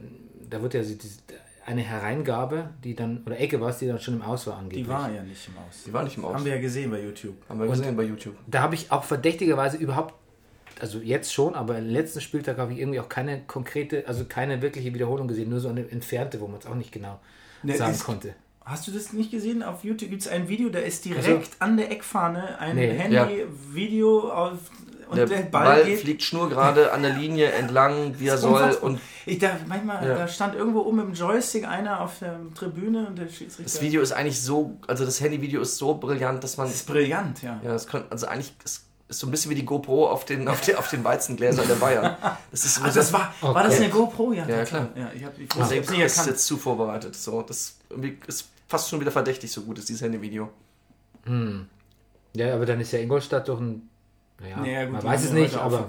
da 0.50 0.62
wird 0.62 0.74
ja 0.74 0.84
so 0.84 0.94
diese, 0.96 1.20
eine 1.66 1.82
Hereingabe, 1.82 2.72
die 2.84 2.94
dann, 2.96 3.24
oder 3.26 3.40
Ecke 3.40 3.62
war 3.62 3.70
es, 3.70 3.78
die 3.78 3.88
dann 3.88 4.00
schon 4.00 4.16
im 4.16 4.22
Aus 4.22 4.48
war 4.48 4.58
angeblich. 4.58 4.84
Die 4.84 4.90
war 4.90 5.10
ja 5.12 5.24
nicht 5.24 5.48
im 5.48 5.54
Aus. 5.58 5.84
Die 5.86 5.94
war 5.94 6.04
nicht 6.04 6.18
im 6.18 6.26
Aus. 6.26 6.36
Haben 6.36 6.46
wir 6.46 6.56
ja 6.56 6.62
gesehen 6.62 6.92
bei 6.92 7.02
YouTube. 7.02 7.36
Haben 7.48 7.60
wir 7.62 7.68
gesehen 7.68 7.96
bei 7.96 8.04
YouTube. 8.04 8.36
Da 8.48 8.62
habe 8.62 8.76
ich 8.76 8.92
auch 8.92 9.04
verdächtigerweise 9.06 9.78
überhaupt, 9.78 10.14
also 10.82 11.00
jetzt 11.00 11.32
schon, 11.34 11.56
aber 11.56 11.78
im 11.78 11.88
letzten 11.88 12.20
Spieltag 12.20 12.58
habe 12.58 12.74
ich 12.74 12.80
irgendwie 12.80 13.00
auch 13.00 13.08
keine 13.08 13.42
konkrete, 13.44 14.06
also 14.08 14.26
keine 14.26 14.62
wirkliche 14.62 14.94
Wiederholung 14.94 15.28
gesehen, 15.30 15.50
nur 15.50 15.60
so 15.62 15.70
eine 15.70 15.90
entfernte, 15.90 16.42
wo 16.42 16.48
man 16.48 16.60
es 16.60 16.66
auch 16.66 16.76
nicht 16.76 16.92
genau 16.92 17.20
Ne, 17.62 17.78
sagen 17.78 17.94
ist- 17.94 18.04
konnte. 18.04 18.34
Hast 18.66 18.88
du 18.88 18.92
das 18.94 19.12
nicht 19.12 19.30
gesehen? 19.30 19.62
Auf 19.62 19.84
YouTube 19.84 20.10
gibt 20.10 20.22
es 20.22 20.28
ein 20.30 20.48
Video, 20.48 20.70
da 20.70 20.80
ist 20.80 21.04
direkt 21.04 21.50
an 21.60 21.76
der 21.76 21.92
Eckfahne 21.92 22.60
ein 22.60 22.78
Nee. 22.78 22.88
Handy-Video 22.98 24.32
auf 24.32 24.58
und 25.14 25.18
Der, 25.18 25.26
der, 25.28 25.50
Ball, 25.50 25.64
Ball, 25.66 25.86
geht. 25.86 26.00
fliegt 26.02 26.24
schnurgerade 26.24 26.92
an 26.92 27.02
der 27.04 27.14
Linie 27.14 27.52
entlang, 27.52 28.20
wie 28.20 28.28
er 28.28 28.38
soll. 28.38 28.62
Unfassbar. 28.62 28.84
Und 28.90 29.00
ich 29.26 29.40
da, 29.40 29.58
manchmal, 29.68 30.08
Ja. 30.08 30.16
da 30.16 30.28
stand 30.28 30.56
irgendwo 30.56 30.82
oben 30.82 31.00
im 31.00 31.14
Joystick 31.14 31.68
einer 31.68 32.02
auf 32.02 32.20
der 32.20 32.40
Tribüne 32.56 33.08
und 33.08 33.18
der 33.18 33.28
Schiedsrichter. 33.30 33.64
das 33.64 33.82
Video 33.82 34.02
ist 34.02 34.12
eigentlich 34.12 34.42
so, 34.42 34.78
also 34.88 35.06
das 35.06 35.22
Handyvideo 35.22 35.62
ist 35.62 35.78
so 35.78 35.94
brillant, 35.96 36.44
dass 36.44 36.58
man. 36.58 36.68
Das 36.68 36.76
ist 36.76 36.88
brillant, 36.88 37.42
ja. 37.42 37.60
Ja, 37.64 37.72
das 37.72 37.88
kann, 37.88 38.04
also 38.10 38.28
eigentlich 38.28 38.54
ist, 38.66 38.86
ist 39.08 39.20
so 39.20 39.28
ein 39.28 39.32
bisschen 39.32 39.52
wie 39.52 39.56
die 39.56 39.66
GoPro 39.66 40.08
auf 40.10 40.26
den, 40.26 40.48
auf 40.48 40.62
den, 40.62 40.76
auf 40.76 40.90
den 40.90 41.04
Weizengläsern 41.04 41.68
der 41.68 41.76
Bayern. 41.76 42.16
Das 42.52 42.66
ist 42.66 42.82
Also 42.82 43.00
das 43.00 43.14
war, 43.14 43.34
war 43.42 43.64
das 43.64 43.74
Okay. 43.76 43.84
eine 43.86 43.94
GoPro? 43.94 44.34
Ja, 44.34 44.48
Ja, 44.48 44.58
das- 44.58 44.70
klar. 44.70 44.88
Ja, 44.96 45.12
ich 45.16 45.24
habe 45.24 45.36
ich 45.42 45.48
der 45.50 45.62
hab's 45.62 45.90
nicht 45.90 46.00
ist 46.02 46.26
jetzt 46.26 46.46
zu 46.46 46.58
vorbereitet. 46.58 47.16
So, 47.16 47.42
das 47.42 47.78
ist 48.28 48.50
fast 48.68 48.90
schon 48.90 49.00
wieder 49.00 49.12
verdächtig, 49.12 49.52
so 49.52 49.62
gut 49.62 49.78
ist 49.78 49.88
dieses 49.90 50.02
Handyvideo. 50.02 50.50
Ja, 52.36 52.54
aber 52.56 52.66
dann 52.66 52.82
ist 52.82 52.92
ja 52.92 53.00
Ingolstadt 53.00 53.48
doch 53.48 53.60
ein. 53.60 53.90
Naja, 54.42 54.58
Naja, 54.58 54.84
gut, 54.86 54.94
man 54.94 55.04
weiß 55.04 55.24
es 55.24 55.30
ja 55.30 55.36
nicht, 55.36 55.56
aber. 55.56 55.88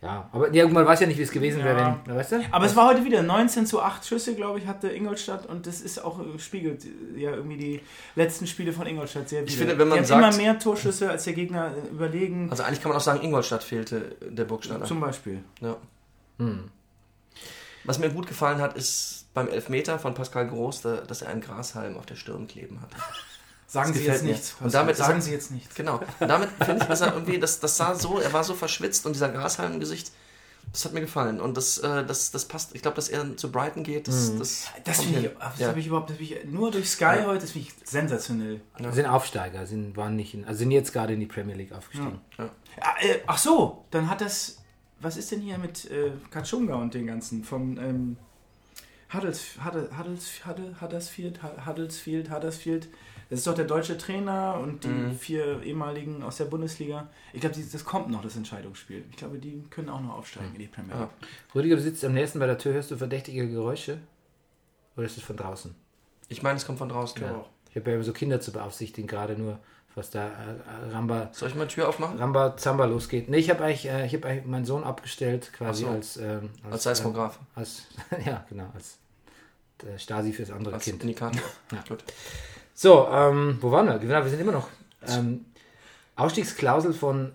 Ja, 0.00 0.28
aber 0.32 0.52
ja, 0.52 0.66
man 0.66 0.84
weiß 0.84 1.00
ja 1.00 1.06
nicht, 1.06 1.18
wie 1.18 1.22
es 1.22 1.30
gewesen 1.30 1.60
Ja. 1.60 1.64
wäre, 1.66 1.98
wenn. 2.06 2.16
Weißt 2.16 2.32
du? 2.32 2.40
Aber 2.50 2.64
es 2.66 2.74
war 2.74 2.88
heute 2.88 3.04
wieder 3.04 3.22
19 3.22 3.66
zu 3.66 3.80
8 3.80 4.04
Schüsse, 4.04 4.34
glaube 4.34 4.58
ich, 4.58 4.66
hatte 4.66 4.88
Ingolstadt 4.88 5.46
und 5.46 5.66
das 5.68 5.80
ist 5.80 6.02
auch 6.02 6.18
äh, 6.18 6.38
spiegelt 6.40 6.84
äh, 6.84 7.20
ja 7.20 7.30
irgendwie 7.30 7.56
die 7.58 7.80
letzten 8.16 8.46
Spiele 8.48 8.72
von 8.72 8.86
Ingolstadt 8.86 9.28
sehr 9.28 9.44
Ich 9.44 9.50
wieder. 9.50 9.58
finde, 9.68 9.78
wenn 9.78 9.88
man 9.88 9.98
Die 9.98 10.04
sagt- 10.04 10.20
immer 10.20 10.36
mehr 10.36 10.58
Torschüsse 10.58 11.10
als 11.10 11.22
der 11.24 11.34
Gegner 11.34 11.72
äh, 11.76 11.88
überlegen. 11.90 12.50
Also 12.50 12.64
eigentlich 12.64 12.80
kann 12.82 12.88
man 12.88 12.98
auch 12.98 13.04
sagen, 13.04 13.22
Ingolstadt 13.22 13.62
fehlte 13.62 14.16
der 14.28 14.44
Burgstaller. 14.46 14.84
Zum 14.86 14.98
Beispiel. 15.00 15.44
Ja. 15.60 15.76
Was 17.84 17.98
mir 17.98 18.10
gut 18.10 18.26
gefallen 18.26 18.60
hat, 18.60 18.76
ist 18.76 19.26
beim 19.34 19.48
Elfmeter 19.48 19.98
von 19.98 20.14
Pascal 20.14 20.48
Groß, 20.48 20.82
da- 20.82 21.00
dass 21.02 21.22
er 21.22 21.28
einen 21.28 21.40
Grashalm 21.40 21.96
auf 21.96 22.06
der 22.06 22.16
Stirn 22.16 22.46
kleben 22.48 22.80
hat. 22.80 22.90
Sagen 23.72 23.88
Das 23.92 23.98
Sie 24.02 24.04
jetzt 24.06 24.22
mir. 24.22 24.32
nichts. 24.32 24.54
Und 24.60 24.74
damit 24.74 24.96
sagen 24.96 25.14
er- 25.14 25.20
Sie 25.22 25.30
jetzt 25.32 25.50
nichts. 25.50 25.74
Genau. 25.74 26.00
Und 26.20 26.28
damit 26.28 26.50
finde 26.62 26.82
ich, 26.82 26.88
dass 26.88 27.00
er 27.00 27.14
irgendwie, 27.14 27.38
das, 27.38 27.58
das 27.58 27.76
sah 27.78 27.94
so, 27.94 28.18
er 28.20 28.32
war 28.32 28.44
so 28.44 28.54
verschwitzt 28.54 29.06
und 29.06 29.14
dieser 29.14 29.30
Grashalm 29.30 29.72
im 29.74 29.80
Gesicht, 29.80 30.12
das 30.72 30.84
hat 30.84 30.92
mir 30.92 31.00
gefallen. 31.00 31.40
Und 31.40 31.56
das, 31.56 31.78
äh, 31.78 32.04
das, 32.04 32.30
das 32.30 32.44
passt. 32.44 32.74
Ich 32.74 32.82
glaube, 32.82 32.96
dass 32.96 33.08
er 33.08 33.34
zu 33.36 33.50
Brighton 33.50 33.82
geht, 33.82 34.08
das, 34.08 34.36
das, 34.38 34.66
Das 34.84 34.98
kommt 34.98 35.08
finde 35.08 35.28
ich, 35.28 35.34
das 35.38 35.58
Ja. 35.58 35.68
habe 35.68 35.80
ich 35.80 35.86
überhaupt, 35.86 36.10
das 36.10 36.20
ich 36.20 36.36
nur 36.44 36.70
durch 36.70 36.90
Sky 36.90 37.20
heute, 37.24 37.40
das 37.40 37.52
finde 37.52 37.68
ich 37.68 37.74
sensationell. 37.88 38.60
Sind 38.92 39.06
Aufsteiger, 39.06 39.64
sind, 39.66 39.96
waren 39.96 40.16
nicht 40.16 40.34
in, 40.34 40.44
also 40.44 40.58
sind 40.58 40.70
jetzt 40.70 40.92
gerade 40.92 41.14
in 41.14 41.20
die 41.20 41.26
Premier 41.26 41.54
League 41.56 41.72
aufgestiegen. 41.72 42.20
Ah, 42.38 42.44
äh, 43.00 43.20
ach 43.26 43.38
so, 43.38 43.84
dann 43.90 44.08
hat 44.10 44.20
das, 44.20 44.58
was 45.00 45.16
ist 45.16 45.30
denn 45.32 45.40
hier 45.40 45.56
mit 45.58 45.90
äh, 45.90 46.12
Kachunga 46.30 46.74
und 46.74 46.92
den 46.94 47.06
ganzen 47.06 47.42
von 47.42 47.76
ähm, 47.78 48.16
Huddles, 49.12 49.42
Huddle, 49.64 49.88
Huddles, 49.98 50.26
Huddle, 50.46 50.74
Huddersfield, 50.80 51.42
Hu- 51.42 51.66
Huddersfield, 51.66 52.30
Huddersfield, 52.30 52.88
Das 53.32 53.38
ist 53.38 53.46
doch 53.46 53.54
der 53.54 53.64
deutsche 53.64 53.96
Trainer 53.96 54.60
und 54.62 54.84
die 54.84 55.14
vier 55.18 55.62
ehemaligen 55.62 56.22
aus 56.22 56.36
der 56.36 56.44
Bundesliga. 56.44 57.08
Ich 57.32 57.40
glaube, 57.40 57.56
das 57.58 57.82
kommt 57.82 58.10
noch, 58.10 58.20
das 58.20 58.36
Entscheidungsspiel. 58.36 59.06
Ich 59.10 59.16
glaube, 59.16 59.38
die 59.38 59.62
können 59.70 59.88
auch 59.88 60.02
noch 60.02 60.18
aufsteigen 60.18 60.50
in 60.52 60.58
die 60.58 60.66
Premier 60.66 60.94
League. 60.94 61.08
Rüdiger, 61.54 61.76
du 61.76 61.80
sitzt 61.80 62.04
am 62.04 62.12
nächsten 62.12 62.40
bei 62.40 62.46
der 62.46 62.58
Tür, 62.58 62.74
hörst 62.74 62.90
du 62.90 62.96
verdächtige 62.98 63.48
Geräusche? 63.48 64.00
Oder 64.98 65.06
ist 65.06 65.16
es 65.16 65.22
von 65.22 65.38
draußen? 65.38 65.74
Ich 66.28 66.42
meine, 66.42 66.58
es 66.58 66.66
kommt 66.66 66.78
von 66.78 66.90
draußen. 66.90 67.16
Ich 67.16 67.26
glaube 67.26 67.40
auch. 67.40 67.48
Ich 67.70 67.76
habe 67.76 67.88
ja 67.88 67.94
immer 67.96 68.04
so 68.04 68.12
Kinder 68.12 68.38
zu 68.38 68.52
beaufsichtigen, 68.52 69.08
gerade 69.08 69.32
nur, 69.32 69.58
was 69.94 70.10
da 70.10 70.26
äh, 70.26 70.90
Ramba, 70.92 71.30
Soll 71.32 71.48
ich 71.48 71.54
mal 71.54 71.66
die 71.66 71.74
Tür 71.74 71.88
aufmachen? 71.88 72.18
Ramba 72.18 72.58
Zamba 72.58 72.84
losgeht. 72.84 73.30
Nee, 73.30 73.38
ich 73.38 73.48
habe 73.48 73.64
eigentlich, 73.64 73.88
äh, 73.88 74.04
ich 74.04 74.12
hab 74.14 74.26
eigentlich 74.26 74.44
meinen 74.44 74.66
Sohn 74.66 74.84
abgestellt, 74.84 75.54
quasi 75.54 75.84
so. 75.84 75.88
als, 75.88 76.18
ähm, 76.18 76.50
Als 76.70 76.82
Seismograph. 76.82 77.38
Ähm, 77.38 77.46
als, 77.54 77.86
ja, 78.26 78.44
genau, 78.50 78.70
als 78.74 78.98
äh, 79.84 79.98
Stasi 79.98 80.34
fürs 80.34 80.50
andere 80.50 80.74
Als 80.74 80.84
Kind. 80.84 81.00
Indikator. 81.00 81.40
Ja. 81.72 81.82
Gut. 81.88 82.04
So, 82.74 83.06
ähm, 83.10 83.58
wo 83.60 83.70
waren 83.70 83.86
wir? 83.86 83.98
Genau, 83.98 84.22
wir 84.22 84.30
sind 84.30 84.40
immer 84.40 84.52
noch. 84.52 84.68
Ähm, 85.06 85.44
Ausstiegsklausel 86.16 86.92
von, 86.92 87.32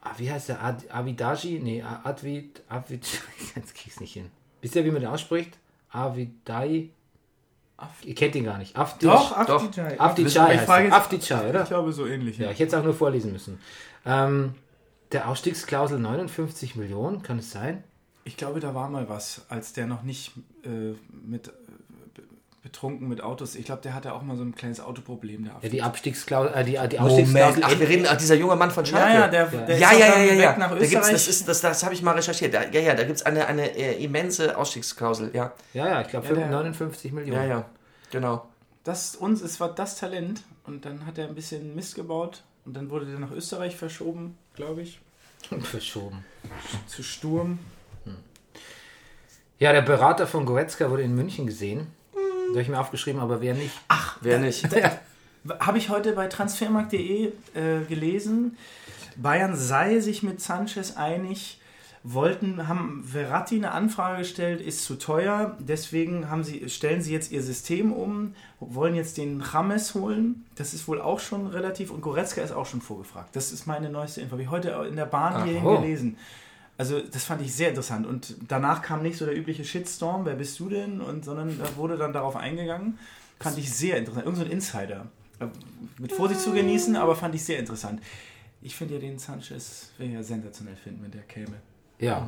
ah, 0.00 0.10
wie 0.16 0.30
heißt 0.30 0.48
der? 0.50 0.62
Ad, 0.62 0.88
Avidaji? 0.90 1.60
Nee, 1.60 1.82
Advid, 1.82 2.62
Avid, 2.68 3.06
jetzt 3.56 3.74
krieg's 3.74 4.00
nicht 4.00 4.12
hin. 4.14 4.30
Wisst 4.60 4.74
ihr, 4.76 4.84
wie 4.84 4.90
man 4.90 5.00
den 5.02 5.10
ausspricht? 5.10 5.58
Avidai? 5.90 6.90
Ihr 8.04 8.14
kennt 8.14 8.34
ihn 8.36 8.44
gar 8.44 8.56
nicht. 8.58 8.76
Avdij. 8.76 9.08
Doch, 9.10 9.32
frage 9.34 9.76
er. 9.76 9.90
jetzt- 10.84 10.92
Avdijay, 10.94 11.50
oder? 11.50 11.62
Ich 11.62 11.68
glaube, 11.68 11.92
so 11.92 12.06
ähnlich. 12.06 12.38
Ja, 12.38 12.50
ich 12.50 12.58
hätte 12.58 12.68
es 12.68 12.80
auch 12.80 12.84
nur 12.84 12.94
vorlesen 12.94 13.32
müssen. 13.32 13.58
Ähm, 14.06 14.54
der 15.12 15.28
Ausstiegsklausel 15.28 15.98
59 15.98 16.76
Millionen, 16.76 17.22
kann 17.22 17.38
es 17.38 17.50
sein? 17.50 17.82
Ich 18.24 18.36
glaube, 18.36 18.60
da 18.60 18.74
war 18.74 18.88
mal 18.88 19.08
was, 19.08 19.44
als 19.48 19.72
der 19.74 19.86
noch 19.86 20.02
nicht 20.02 20.32
äh, 20.64 20.94
mit 21.26 21.52
betrunken 22.64 23.08
mit 23.08 23.22
Autos. 23.22 23.54
Ich 23.54 23.66
glaube, 23.66 23.82
der 23.82 23.94
hatte 23.94 24.12
auch 24.14 24.22
mal 24.22 24.36
so 24.36 24.42
ein 24.42 24.54
kleines 24.56 24.80
Autoproblem. 24.80 25.44
Der 25.44 25.52
Ja, 25.62 25.68
die 25.68 25.82
Abstiegsklausel, 25.82 26.52
äh, 26.54 26.64
die, 26.64 26.72
die 26.88 26.98
Ausstiegsklausel. 26.98 27.62
ach, 27.64 27.78
wir 27.78 27.88
reden, 27.88 28.06
ach, 28.08 28.16
dieser 28.16 28.34
junge 28.34 28.56
Mann 28.56 28.70
von 28.72 28.84
ja, 28.86 28.90
Schalke. 28.90 29.12
ja, 29.14 29.28
der, 29.28 29.46
der 29.46 29.78
ja, 29.78 29.90
ist 29.90 29.98
ja, 30.00 30.06
ja, 30.08 30.18
ja, 30.22 30.32
ja. 30.32 30.50
weg 30.50 30.58
nach 30.58 30.70
Da 30.70 30.74
gibt's, 30.78 30.94
Österreich. 30.94 31.12
das 31.12 31.28
ist, 31.28 31.46
das, 31.48 31.60
das 31.60 31.84
habe 31.84 31.94
ich 31.94 32.02
mal 32.02 32.12
recherchiert. 32.16 32.54
Da, 32.54 32.62
ja, 32.64 32.80
ja, 32.80 32.94
da 32.94 33.04
gibt 33.04 33.16
es 33.16 33.22
eine, 33.26 33.46
eine 33.46 33.76
äh, 33.76 34.02
immense 34.02 34.56
Ausstiegsklausel. 34.56 35.30
Ja, 35.34 35.52
ja, 35.74 35.86
ja, 35.88 36.00
ich 36.00 36.08
glaube 36.08 36.26
Ja, 36.26 36.34
der- 36.34 36.46
59 36.48 37.12
Millionen. 37.12 37.42
ja, 37.42 37.46
ja. 37.46 37.64
Genau. 38.10 38.46
das 38.82 39.14
uns 39.14 39.42
ist 39.42 39.60
war 39.60 39.74
das 39.74 39.96
Talent 39.98 40.42
und 40.64 40.84
dann 40.86 41.04
hat 41.06 41.18
er 41.18 41.28
ein 41.28 41.34
bisschen 41.34 41.74
Mist 41.74 41.94
gebaut 41.94 42.44
und 42.64 42.74
dann 42.74 42.88
wurde 42.90 43.04
der 43.06 43.18
nach 43.18 43.30
Österreich 43.30 43.76
verschoben, 43.76 44.38
glaube 44.54 44.80
ich, 44.82 45.00
Verschoben. 45.62 46.24
zu 46.86 47.02
Sturm. 47.02 47.58
Ja, 49.58 49.72
der 49.72 49.82
Berater 49.82 50.26
von 50.26 50.46
Goretzka 50.46 50.90
wurde 50.90 51.02
in 51.02 51.14
München 51.14 51.46
gesehen. 51.46 51.86
Da 52.46 52.50
habe 52.50 52.62
ich 52.62 52.68
mir 52.68 52.80
aufgeschrieben, 52.80 53.20
aber 53.20 53.40
wer 53.40 53.54
nicht. 53.54 53.74
Wer 54.20 54.38
nicht? 54.38 54.66
Habe 55.60 55.78
ich 55.78 55.90
heute 55.90 56.12
bei 56.12 56.26
transfermarkt.de 56.26 57.26
äh, 57.26 57.30
gelesen. 57.88 58.56
Bayern 59.16 59.56
sei 59.56 60.00
sich 60.00 60.22
mit 60.22 60.40
Sanchez 60.40 60.96
einig. 60.96 61.60
Wollten, 62.06 62.68
haben 62.68 63.02
Verratti 63.02 63.56
eine 63.56 63.70
Anfrage 63.70 64.18
gestellt, 64.18 64.60
ist 64.60 64.84
zu 64.84 64.96
teuer. 64.96 65.56
Deswegen 65.58 66.28
haben 66.28 66.44
sie, 66.44 66.68
stellen 66.68 67.00
sie 67.00 67.14
jetzt 67.14 67.32
ihr 67.32 67.42
System 67.42 67.94
um, 67.94 68.34
wollen 68.60 68.94
jetzt 68.94 69.16
den 69.16 69.42
James 69.52 69.94
holen. 69.94 70.44
Das 70.54 70.74
ist 70.74 70.86
wohl 70.86 71.00
auch 71.00 71.18
schon 71.18 71.46
relativ. 71.46 71.90
Und 71.90 72.02
Goretzka 72.02 72.42
ist 72.42 72.52
auch 72.52 72.66
schon 72.66 72.82
vorgefragt. 72.82 73.34
Das 73.34 73.52
ist 73.52 73.66
meine 73.66 73.88
neueste 73.88 74.20
Info. 74.20 74.32
Habe 74.32 74.42
ich 74.42 74.50
heute 74.50 74.68
in 74.86 74.96
der 74.96 75.06
Bahn 75.06 75.44
hierhin 75.44 75.64
oh. 75.64 75.80
gelesen. 75.80 76.18
Also 76.76 77.00
das 77.00 77.24
fand 77.24 77.40
ich 77.42 77.54
sehr 77.54 77.68
interessant. 77.68 78.06
Und 78.06 78.34
danach 78.48 78.82
kam 78.82 79.02
nicht 79.02 79.16
so 79.16 79.24
der 79.26 79.36
übliche 79.36 79.64
Shitstorm, 79.64 80.24
wer 80.24 80.34
bist 80.34 80.58
du 80.58 80.68
denn? 80.68 81.00
Und 81.00 81.24
sondern 81.24 81.58
da 81.58 81.76
wurde 81.76 81.96
dann 81.96 82.12
darauf 82.12 82.36
eingegangen. 82.36 82.98
Fand 83.38 83.58
ich 83.58 83.72
sehr 83.72 83.96
interessant. 83.98 84.24
Irgend 84.26 84.38
so 84.38 84.44
ein 84.44 84.50
Insider. 84.50 85.06
Äh, 85.40 85.46
Mit 85.98 86.12
Vorsicht 86.12 86.40
zu 86.40 86.52
genießen, 86.52 86.96
aber 86.96 87.14
fand 87.14 87.34
ich 87.34 87.44
sehr 87.44 87.58
interessant. 87.58 88.00
Ich 88.62 88.74
finde 88.74 88.94
ja 88.94 89.00
den 89.00 89.18
Sanchez 89.18 89.90
wäre 89.98 90.10
ja 90.10 90.22
sensationell 90.22 90.76
finden, 90.76 91.02
wenn 91.02 91.10
der 91.10 91.22
käme. 91.22 91.54
Ja. 91.98 92.26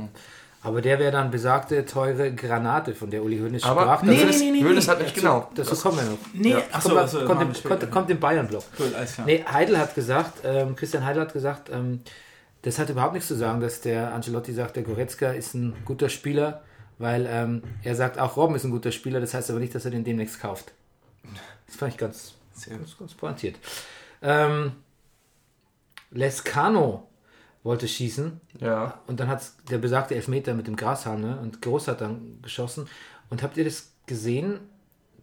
Aber 0.63 0.83
der 0.83 0.99
wäre 0.99 1.13
dann 1.13 1.31
besagte 1.31 1.85
teure 1.87 2.35
Granate, 2.35 2.95
von 2.95 3.11
der 3.11 3.23
Uli 3.23 3.39
Hoeneß 3.39 3.63
Aber 3.65 3.83
sprach. 3.83 4.03
Nee, 4.03 4.25
Das- 4.25 4.39
nee, 4.41 4.51
nee, 4.51 4.63
nee, 4.63 4.73
nee. 4.75 4.81
hat 4.81 5.01
nicht 5.01 5.15
genau. 5.15 5.49
Dazu 5.55 5.77
kommen 5.77 5.99
wir 5.99 6.05
noch. 6.05 6.19
Nee, 6.35 6.51
Ja. 6.51 6.63
achso, 6.73 6.89
kommt, 6.91 7.01
achso, 7.01 7.25
kommt, 7.25 7.65
kommt, 7.65 7.91
kommt 7.91 8.11
im 8.11 8.19
Bayern-Block. 8.21 8.65
Cool, 8.79 8.93
alles 8.95 9.15
klar. 9.15 9.27
Nee, 9.27 9.45
Heidel 9.51 9.79
hat 9.79 9.95
gesagt, 9.95 10.41
ähm, 10.45 10.75
Christian 10.77 11.05
Heidel 11.05 11.23
hat 11.23 11.33
gesagt, 11.33 11.71
ähm, 11.73 12.01
das 12.63 12.79
hat 12.79 12.91
überhaupt 12.91 13.15
nichts 13.15 13.29
zu 13.29 13.37
sagen, 13.37 13.61
dass 13.61 13.81
der 13.81 14.13
Ancelotti 14.13 14.53
sagt, 14.53 14.77
der 14.77 14.83
Goretzka 14.83 15.31
ist 15.31 15.55
ein 15.55 15.75
guter 15.85 16.09
Spieler, 16.09 16.63
weil 16.99 17.27
ähm, 17.29 17.63
er 17.83 17.95
sagt, 17.95 18.19
auch 18.19 18.37
Robben 18.37 18.57
ist 18.57 18.65
ein 18.65 18.71
guter 18.71 18.91
Spieler, 18.93 19.21
das 19.21 19.35
heißt 19.35 19.51
aber 19.51 19.61
nicht, 19.61 19.75
dass 19.75 19.85
er 19.85 19.91
den 19.91 20.05
demnächst 20.05 20.41
kauft. 20.41 20.73
Das 21.67 21.77
fand 21.77 21.93
ich 21.93 21.99
ganz, 21.99 22.35
ganz, 22.69 22.99
ganz 22.99 23.15
pointiert. 23.15 23.57
Ähm, 24.23 24.73
Lescano 26.11 27.09
wollte 27.63 27.89
schießen 27.89 28.41
Ja. 28.61 29.01
und 29.07 29.21
dann 29.21 29.29
hat 29.29 29.43
der 29.71 29.79
besagte 29.79 30.15
Elfmeter 30.15 30.55
mit 30.55 30.67
dem 30.67 30.77
Grashalm 30.77 31.21
ne? 31.21 31.39
und 31.41 31.61
Groß 31.63 31.89
hat 31.89 32.01
dann 32.01 32.41
geschossen. 32.43 32.89
Und 33.29 33.43
habt 33.43 33.57
ihr 33.57 33.65
das 33.65 33.91
gesehen, 34.07 34.61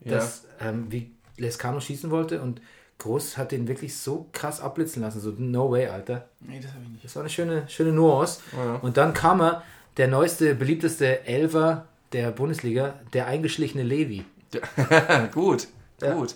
dass 0.02 0.46
ähm, 0.60 0.92
wie 0.92 1.16
Lescano 1.38 1.80
schießen 1.80 2.12
wollte 2.12 2.42
und 2.42 2.62
Groß 3.00 3.38
hat 3.38 3.52
den 3.52 3.68
wirklich 3.68 3.98
so 3.98 4.28
krass 4.32 4.62
abblitzen 4.62 5.02
lassen. 5.02 5.20
So, 5.20 5.34
no 5.38 5.70
way, 5.72 5.88
Alter. 5.88 6.30
Nee, 6.40 6.60
das 6.62 6.72
habe 6.72 6.84
ich 6.84 6.90
nicht. 6.90 7.04
Das 7.04 7.16
war 7.16 7.24
eine 7.24 7.30
schöne, 7.30 7.68
schöne 7.68 7.92
Nuance. 7.92 8.40
Und 8.82 8.96
dann 8.98 9.14
kam 9.14 9.42
er, 9.42 9.64
der 9.98 10.08
neueste, 10.08 10.56
beliebteste 10.56 11.26
Elfer 11.26 11.88
der 12.14 12.32
Bundesliga, 12.32 12.94
der 13.14 13.28
eingeschlichene 13.28 13.84
Levi. 13.84 14.24
gut. 15.34 15.68
Ja. 16.02 16.14
Gut. 16.14 16.36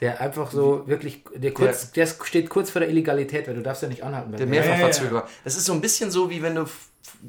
Der 0.00 0.20
einfach 0.22 0.50
so 0.50 0.86
wirklich, 0.88 1.24
der, 1.34 1.52
kurz, 1.52 1.92
der 1.92 2.06
steht 2.06 2.48
kurz 2.48 2.70
vor 2.70 2.80
der 2.80 2.88
Illegalität, 2.88 3.46
weil 3.46 3.54
du 3.54 3.60
darfst 3.62 3.82
ja 3.82 3.88
nicht 3.88 4.02
anhalten. 4.02 4.30
Der 4.32 4.38
beim- 4.38 4.50
Mehrfachverzögerer. 4.50 5.28
Das 5.44 5.56
ist 5.56 5.66
so 5.66 5.74
ein 5.74 5.82
bisschen 5.82 6.10
so, 6.10 6.30
wie 6.30 6.40
wenn 6.42 6.54
du 6.54 6.64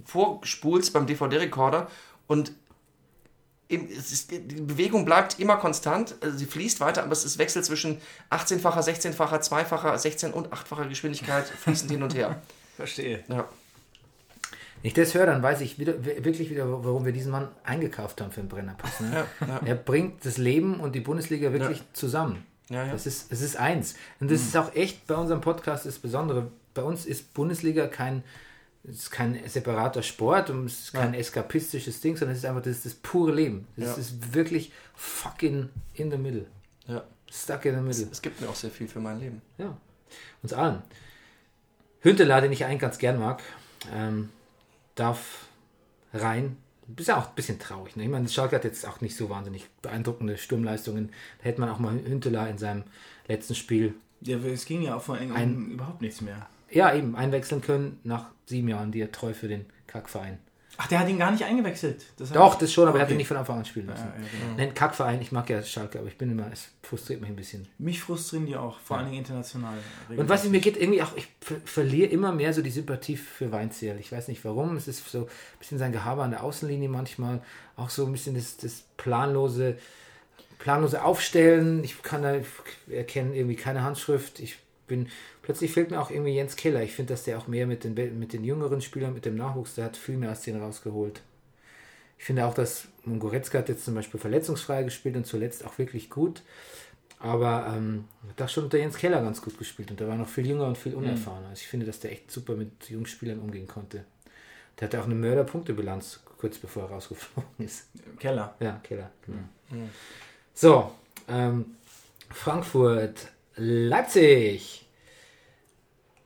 vorspulst 0.05 0.93
beim 0.93 1.05
DVD-Rekorder 1.05 1.87
und 2.27 2.53
ist, 3.75 4.31
die 4.31 4.39
Bewegung 4.39 5.05
bleibt 5.05 5.39
immer 5.39 5.57
konstant, 5.57 6.15
also 6.21 6.37
sie 6.37 6.45
fließt 6.45 6.79
weiter, 6.79 7.03
aber 7.03 7.11
es 7.11 7.25
ist 7.25 7.37
Wechsel 7.37 7.63
zwischen 7.63 7.99
18-facher, 8.29 8.81
16-facher, 8.81 9.41
2-facher, 9.41 9.95
16- 9.95 10.31
und 10.31 10.49
8-facher 10.49 10.87
Geschwindigkeit 10.87 11.45
fließend 11.59 11.91
hin 11.91 12.03
und 12.03 12.15
her. 12.15 12.41
Verstehe. 12.75 13.23
Ja. 13.27 13.47
Wenn 14.81 14.87
ich 14.87 14.93
das 14.93 15.13
höre, 15.13 15.27
dann 15.27 15.43
weiß 15.43 15.61
ich 15.61 15.77
wieder, 15.77 16.03
wirklich 16.03 16.49
wieder, 16.49 16.65
warum 16.83 17.05
wir 17.05 17.11
diesen 17.11 17.31
Mann 17.31 17.49
eingekauft 17.63 18.19
haben 18.19 18.31
für 18.31 18.41
den 18.41 18.49
Brennerpass. 18.49 18.99
Ne? 18.99 19.25
Ja, 19.41 19.47
ja. 19.47 19.61
Er 19.63 19.75
bringt 19.75 20.25
das 20.25 20.37
Leben 20.37 20.79
und 20.79 20.95
die 20.95 21.01
Bundesliga 21.01 21.53
wirklich 21.53 21.83
zusammen. 21.93 22.43
Ja, 22.69 22.85
ja. 22.85 22.91
Das 22.91 23.05
ist, 23.05 23.31
es 23.31 23.41
ist 23.41 23.57
eins. 23.57 23.95
Und 24.19 24.31
das 24.31 24.41
ist 24.41 24.57
auch 24.57 24.73
echt 24.73 25.05
bei 25.05 25.15
unserem 25.15 25.41
Podcast 25.41 25.85
das 25.85 25.99
Besondere. 25.99 26.51
Bei 26.73 26.81
uns 26.81 27.05
ist 27.05 27.33
Bundesliga 27.33 27.87
kein, 27.87 28.23
es 28.83 28.95
ist 29.03 29.11
kein 29.11 29.39
separater 29.47 30.01
Sport 30.03 30.49
und 30.49 30.65
es 30.65 30.79
ist 30.85 30.93
kein 30.93 31.13
eskapistisches 31.13 32.01
Ding, 32.01 32.17
sondern 32.17 32.33
es 32.33 32.39
ist 32.39 32.45
einfach 32.49 32.63
das, 32.63 32.81
das 32.83 32.93
pure 32.95 33.33
Leben. 33.33 33.67
Es 33.77 33.83
Ja. 33.85 33.93
ist 33.95 34.33
wirklich 34.33 34.71
fucking 34.95 35.69
in 35.93 36.11
the 36.11 36.17
middle. 36.17 36.47
Ja. 36.87 37.03
Stuck 37.31 37.65
in 37.65 37.75
the 37.75 37.81
middle. 37.81 38.07
Es 38.11 38.21
gibt 38.21 38.41
mir 38.41 38.49
auch 38.49 38.55
sehr 38.55 38.71
viel 38.71 38.87
für 38.87 38.99
mein 38.99 39.19
Leben. 39.19 39.41
Ja, 39.57 39.77
uns 40.43 40.51
allen. 40.53 40.81
Hünteler, 42.01 42.41
den 42.41 42.51
ich 42.51 42.65
eigentlich 42.65 42.81
ganz 42.81 42.97
gern 42.97 43.19
mag, 43.19 43.41
ähm, 43.93 44.29
darf 44.95 45.45
rein. 46.13 46.57
Ist 46.97 47.07
ja 47.07 47.17
auch 47.17 47.29
ein 47.29 47.35
bisschen 47.35 47.59
traurig. 47.59 47.95
Ne? 47.95 48.03
Ich 48.03 48.09
meine, 48.09 48.27
Schalke 48.27 48.55
hat 48.55 48.63
jetzt 48.65 48.85
auch 48.85 48.99
nicht 48.99 49.15
so 49.15 49.29
wahnsinnig 49.29 49.67
beeindruckende 49.81 50.37
Sturmleistungen. 50.37 51.09
Da 51.39 51.45
hätte 51.45 51.61
man 51.61 51.69
auch 51.69 51.79
mal 51.79 51.93
Hünteler 51.93 52.49
in 52.49 52.57
seinem 52.57 52.83
letzten 53.27 53.55
Spiel, 53.55 53.93
Ja, 54.21 54.37
es 54.39 54.65
ging 54.65 54.81
ja 54.81 54.95
auch 54.95 55.01
vor 55.01 55.15
allem 55.15 55.31
um 55.55 55.71
überhaupt 55.71 56.01
nichts 56.01 56.19
mehr. 56.21 56.47
Ja, 56.71 56.93
eben 56.93 57.15
einwechseln 57.15 57.61
können 57.61 57.99
nach 58.03 58.25
sieben 58.45 58.67
Jahren, 58.67 58.91
die 58.91 59.01
er 59.01 59.11
treu 59.11 59.33
für 59.33 59.47
den 59.47 59.65
Kackverein. 59.87 60.39
Ach, 60.77 60.87
der 60.87 60.99
hat 60.99 61.09
ihn 61.09 61.19
gar 61.19 61.29
nicht 61.31 61.43
eingewechselt. 61.43 62.05
Das 62.17 62.31
Doch, 62.31 62.55
das 62.55 62.71
schon, 62.73 62.87
aber 62.87 62.97
er 62.97 63.01
hat 63.01 63.07
Okay. 63.09 63.13
ihn 63.15 63.17
nicht 63.17 63.27
von 63.27 63.37
Anfang 63.37 63.59
an 63.59 63.65
spielen 63.65 63.87
lassen. 63.87 64.07
Ja, 64.15 64.23
ja, 64.23 64.27
genau. 64.31 64.57
Nein, 64.57 64.73
Kackverein, 64.73 65.21
ich 65.21 65.31
mag 65.31 65.47
ja 65.49 65.61
Schalke, 65.61 65.99
aber 65.99 66.07
ich 66.07 66.17
bin 66.17 66.31
immer, 66.31 66.49
es 66.51 66.69
frustriert 66.81 67.21
mich 67.21 67.29
ein 67.29 67.35
bisschen. 67.35 67.67
Mich 67.77 68.01
frustrieren 68.01 68.45
die 68.47 68.55
auch, 68.55 68.79
vor 68.79 68.97
allen 68.97 69.07
Dingen 69.07 69.19
international. 69.19 69.77
Und 70.15 70.27
was 70.29 70.45
mir 70.45 70.59
geht 70.59 70.77
irgendwie 70.77 71.03
auch, 71.03 71.15
ich 71.15 71.27
ver 71.41 71.57
verliere 71.65 72.09
immer 72.09 72.31
mehr 72.31 72.53
so 72.53 72.61
die 72.63 72.71
Sympathie 72.71 73.17
für 73.17 73.51
Weinzierl. 73.51 73.99
Ich 73.99 74.11
weiß 74.11 74.27
nicht 74.29 74.43
warum. 74.43 74.75
Es 74.75 74.87
ist 74.87 75.07
so 75.07 75.25
ein 75.25 75.27
bisschen 75.59 75.77
sein 75.77 75.91
Gehabe 75.91 76.23
an 76.23 76.31
der 76.31 76.43
Außenlinie 76.43 76.89
manchmal. 76.89 77.41
Auch 77.75 77.89
so 77.89 78.05
ein 78.05 78.11
bisschen 78.11 78.33
das, 78.33 78.57
das 78.57 78.85
planlose, 78.97 79.77
planlose 80.57 81.03
Aufstellen. 81.03 81.83
Ich 81.83 82.01
kann 82.01 82.23
da, 82.23 82.35
ich 82.35 82.47
erkenne 82.89 83.35
irgendwie 83.35 83.55
keine 83.57 83.83
Handschrift. 83.83 84.39
Ich 84.39 84.57
bin, 84.91 85.07
plötzlich 85.41 85.71
fehlt 85.71 85.89
mir 85.89 86.01
auch 86.01 86.11
irgendwie 86.11 86.35
Jens 86.35 86.55
Keller. 86.55 86.83
Ich 86.83 86.93
finde, 86.93 87.13
dass 87.13 87.23
der 87.23 87.37
auch 87.37 87.47
mehr 87.47 87.65
mit 87.65 87.83
den, 87.83 87.95
mit 88.19 88.33
den 88.33 88.43
jüngeren 88.43 88.81
Spielern, 88.81 89.13
mit 89.13 89.25
dem 89.25 89.35
Nachwuchs, 89.35 89.75
der 89.75 89.85
hat 89.85 89.97
viel 89.97 90.17
mehr 90.17 90.29
als 90.29 90.41
den 90.41 90.61
rausgeholt. 90.61 91.21
Ich 92.19 92.25
finde 92.25 92.45
auch, 92.45 92.53
dass 92.53 92.87
Goretzka 93.19 93.59
hat 93.59 93.69
jetzt 93.69 93.85
zum 93.85 93.95
Beispiel 93.95 94.19
verletzungsfrei 94.19 94.83
gespielt 94.83 95.15
und 95.15 95.25
zuletzt 95.25 95.65
auch 95.65 95.77
wirklich 95.79 96.09
gut. 96.09 96.43
Aber 97.19 97.73
ähm, 97.75 98.05
hat 98.29 98.41
auch 98.41 98.49
schon 98.49 98.65
unter 98.65 98.77
Jens 98.77 98.97
Keller 98.97 99.21
ganz 99.21 99.41
gut 99.41 99.57
gespielt 99.57 99.91
und 99.91 99.99
der 99.99 100.07
war 100.07 100.15
noch 100.15 100.27
viel 100.27 100.45
jünger 100.45 100.65
und 100.65 100.77
viel 100.77 100.93
unerfahrener. 100.93 101.49
Also 101.49 101.61
ich 101.61 101.67
finde, 101.67 101.85
dass 101.85 101.99
der 101.99 102.11
echt 102.11 102.29
super 102.29 102.55
mit 102.55 102.89
Jungspielern 102.89 103.39
umgehen 103.39 103.67
konnte. 103.67 104.05
Der 104.79 104.87
hatte 104.87 104.99
auch 104.99 105.05
eine 105.05 105.15
Mörderpunktebilanz 105.15 106.19
kurz 106.41 106.57
bevor 106.57 106.83
er 106.83 106.89
rausgeflogen 106.89 107.49
ist. 107.59 107.87
Keller. 108.19 108.55
Ja, 108.59 108.79
Keller, 108.83 109.11
genau. 109.25 109.43
So, 110.53 110.91
ähm, 111.27 111.77
Frankfurt, 112.29 113.27
Leipzig. 113.55 114.87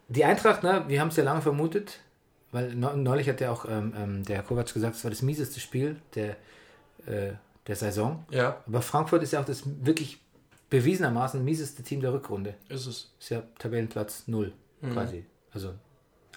Die 0.07 0.23
Eintracht, 0.23 0.63
ne, 0.63 0.85
wir 0.87 1.01
haben 1.01 1.07
es 1.07 1.15
ja 1.15 1.23
lange 1.23 1.41
vermutet, 1.41 1.99
weil 2.51 2.75
neu- 2.75 2.95
neulich 2.95 3.27
hat 3.27 3.41
ja 3.41 3.51
auch 3.51 3.65
ähm, 3.67 3.93
ähm, 3.97 4.23
der 4.23 4.43
Kovac 4.43 4.71
gesagt, 4.73 4.95
es 4.95 5.03
war 5.03 5.09
das 5.11 5.21
mieseste 5.23 5.59
Spiel 5.59 5.99
der, 6.13 6.31
äh, 7.07 7.33
der 7.67 7.75
Saison. 7.75 8.23
Ja, 8.29 8.63
Aber 8.67 8.81
Frankfurt 8.81 9.23
ist 9.23 9.33
ja 9.33 9.41
auch 9.41 9.45
das 9.45 9.63
wirklich 9.83 10.21
bewiesenermaßen 10.69 11.43
mieseste 11.43 11.81
Team 11.83 12.01
der 12.01 12.13
Rückrunde. 12.13 12.53
ist 12.69 12.85
es. 12.85 13.13
Ist 13.19 13.29
ja 13.29 13.43
Tabellenplatz 13.57 14.27
0 14.27 14.53
quasi. 14.93 15.25
Also 15.51 15.73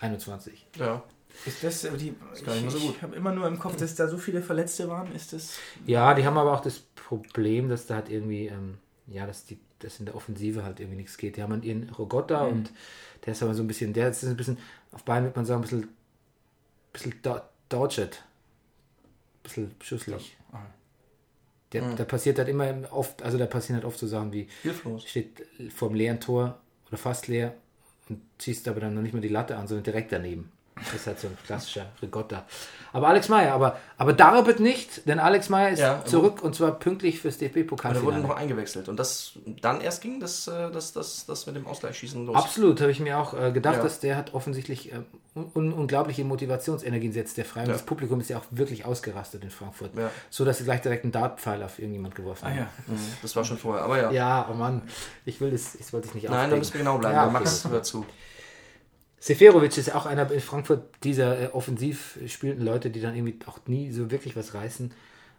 21. 0.01 0.67
Ja. 0.79 1.03
Ist 1.45 1.63
das 1.63 1.83
die. 1.99 2.15
gar 2.45 2.55
nicht 2.55 2.71
so 2.71 2.79
ich 2.79 2.87
gut. 2.87 2.97
ich 2.97 3.03
habe 3.03 3.15
immer 3.17 3.33
nur 3.33 3.47
im 3.47 3.59
Kopf, 3.59 3.77
dass 3.77 3.95
da 3.95 4.09
so 4.09 4.17
viele 4.17 4.41
Verletzte 4.43 4.89
waren. 4.89 5.13
Ist 5.15 5.33
das. 5.35 5.59
Ja, 5.87 6.15
die 6.15 6.25
haben 6.25 6.39
aber 6.39 6.53
auch 6.55 6.61
das 6.63 6.79
Problem, 6.79 7.69
dass 7.69 7.87
da 7.87 7.97
halt 7.97 8.09
irgendwie, 8.09 8.47
ähm, 8.47 8.79
ja, 9.07 9.27
dass 9.27 9.45
die, 9.45 9.59
dass 9.81 9.99
in 10.01 10.07
der 10.07 10.15
Offensive 10.15 10.65
halt 10.65 10.81
irgendwie 10.81 10.97
nichts 10.99 11.17
geht. 11.17 11.37
Die 11.37 11.43
haben 11.43 11.63
ihren 11.63 11.89
Rogotta 11.91 12.45
und 12.45 12.73
der 13.25 13.33
ist 13.33 13.43
aber 13.43 13.55
so 13.55 13.63
ein 13.63 13.67
bisschen, 13.67 13.93
der 13.93 14.09
ist 14.11 14.25
ein 14.25 14.37
bisschen, 14.37 14.59
auf 14.93 15.05
Bayern 15.05 15.25
würde 15.25 15.37
man 15.37 15.47
sagen, 15.47 15.61
ein 15.61 15.63
bisschen, 15.63 15.89
bisschen 16.93 17.15
do- 17.23 17.41
dodged. 17.69 18.01
Ein 18.01 19.43
bisschen 19.43 19.75
schusslich. 19.81 20.37
Der, 21.73 21.83
Da 21.97 22.05
passiert 22.05 22.39
halt 22.39 22.49
immer 22.49 22.91
oft, 22.93 23.23
also 23.23 23.37
da 23.37 23.47
passieren 23.47 23.77
halt 23.77 23.85
oft 23.85 23.99
so 23.99 24.07
Sachen 24.07 24.33
wie, 24.33 24.49
Hilflos. 24.63 25.07
steht 25.07 25.47
vor 25.75 25.89
dem 25.89 25.97
leeren 25.97 26.19
Tor 26.21 26.59
oder 26.89 26.97
fast 26.97 27.29
leer 27.29 27.55
und 28.09 28.23
schießt 28.41 28.69
aber 28.69 28.81
dann 28.81 28.95
noch 28.95 29.03
nicht 29.03 29.13
mal 29.13 29.21
die 29.21 29.29
Latte 29.29 29.57
an, 29.57 29.69
sondern 29.69 29.85
direkt 29.85 30.11
daneben. 30.13 30.51
Das 30.85 30.95
ist 30.95 31.07
halt 31.07 31.21
so 31.21 31.29
ein 31.29 31.37
klassischer 31.47 31.87
Rigotta. 32.03 32.45
Aber 32.93 33.09
Alex 33.09 33.29
Meyer, 33.29 33.53
aber, 33.53 33.79
aber 33.99 34.13
Darabit 34.15 34.61
nicht, 34.61 35.07
denn 35.07 35.19
Alex 35.19 35.49
Meyer 35.51 35.71
ist 35.71 35.79
Ja, 35.81 36.03
zurück 36.05 36.43
und 36.43 36.55
zwar 36.55 36.73
pünktlich 36.73 37.21
fürs 37.21 37.35
Aber 37.37 37.41
der 37.49 37.55
wurde 37.55 37.65
DFB-Pokalfinale. 37.65 38.21
noch 38.23 38.37
eingewechselt. 38.37 38.89
Und 38.89 38.97
das 38.99 39.33
dann 39.61 39.81
erst 39.81 40.01
ging 40.03 40.21
das, 40.21 40.49
äh, 40.49 40.71
das, 40.71 40.93
das, 40.93 41.27
das 41.27 41.47
mit 41.47 41.57
dem 41.57 41.67
Ausgleichsschießen 41.67 42.25
los. 42.25 42.35
Absolut, 42.37 42.81
habe 42.81 42.91
ich 42.91 43.01
mir 43.01 43.19
auch 43.19 43.35
äh, 43.39 43.53
gedacht, 43.53 43.77
Ja. 43.77 43.83
dass 43.83 44.01
der 44.01 44.17
hat 44.17 44.33
offensichtlich 44.35 44.93
äh, 44.93 44.97
un 45.55 45.73
unglaubliche 45.73 46.25
Motivationsenergien 46.25 47.13
setzt, 47.13 47.37
der 47.37 47.45
frei. 47.45 47.61
Und 47.61 47.67
Ja. 47.69 47.73
das 47.75 47.83
Publikum 47.83 48.21
ist 48.21 48.31
ja 48.31 48.39
auch 48.39 48.45
wirklich 48.51 48.85
ausgerastet 48.87 49.45
in 49.45 49.51
Frankfurt. 49.51 49.91
So, 50.31 50.45
dass 50.45 50.59
sie 50.59 50.65
gleich 50.65 50.81
direkt 50.81 51.05
einen 51.05 51.13
Dartpfeil 51.13 51.63
auf 51.63 51.79
irgendjemand 51.79 52.15
geworfen 52.15 52.47
Ah 52.47 52.49
haben. 52.51 52.57
ja. 52.59 52.69
Mhm, 52.87 52.99
Das 53.21 53.37
war 53.37 53.45
schon 53.45 53.59
vorher. 53.59 53.85
Aber 53.85 54.01
ja. 54.01 54.11
Ja, 54.11 54.49
oh 54.51 54.55
Mann, 54.55 54.83
ich 55.27 55.41
will 55.41 55.51
das, 55.51 55.75
ich 55.75 55.93
wollte 55.93 56.09
es 56.09 56.15
nicht 56.15 56.25
Nein, 56.25 56.33
da 56.33 56.39
aufdecken. 56.39 56.59
müssen 56.61 56.73
wir 56.75 56.79
genau 56.81 56.99
bleiben. 56.99 57.19
Okay. 57.19 57.33
Max 57.33 57.69
hört 57.69 57.85
zu. 57.87 58.07
Seferovic 59.21 59.77
ist 59.77 59.95
auch 59.95 60.07
einer 60.07 60.31
in 60.31 60.41
Frankfurt 60.41 60.85
dieser 61.03 61.41
äh, 61.41 61.47
offensiv 61.47 62.19
spielenden 62.27 62.65
Leute, 62.65 62.91
die 62.91 63.01
dann 63.01 63.17
irgendwie 63.17 63.37
auch 63.47 63.59
nie 63.67 63.91
so 63.91 64.11
wirklich 64.11 64.37
was 64.37 64.55
reißen. 64.55 64.93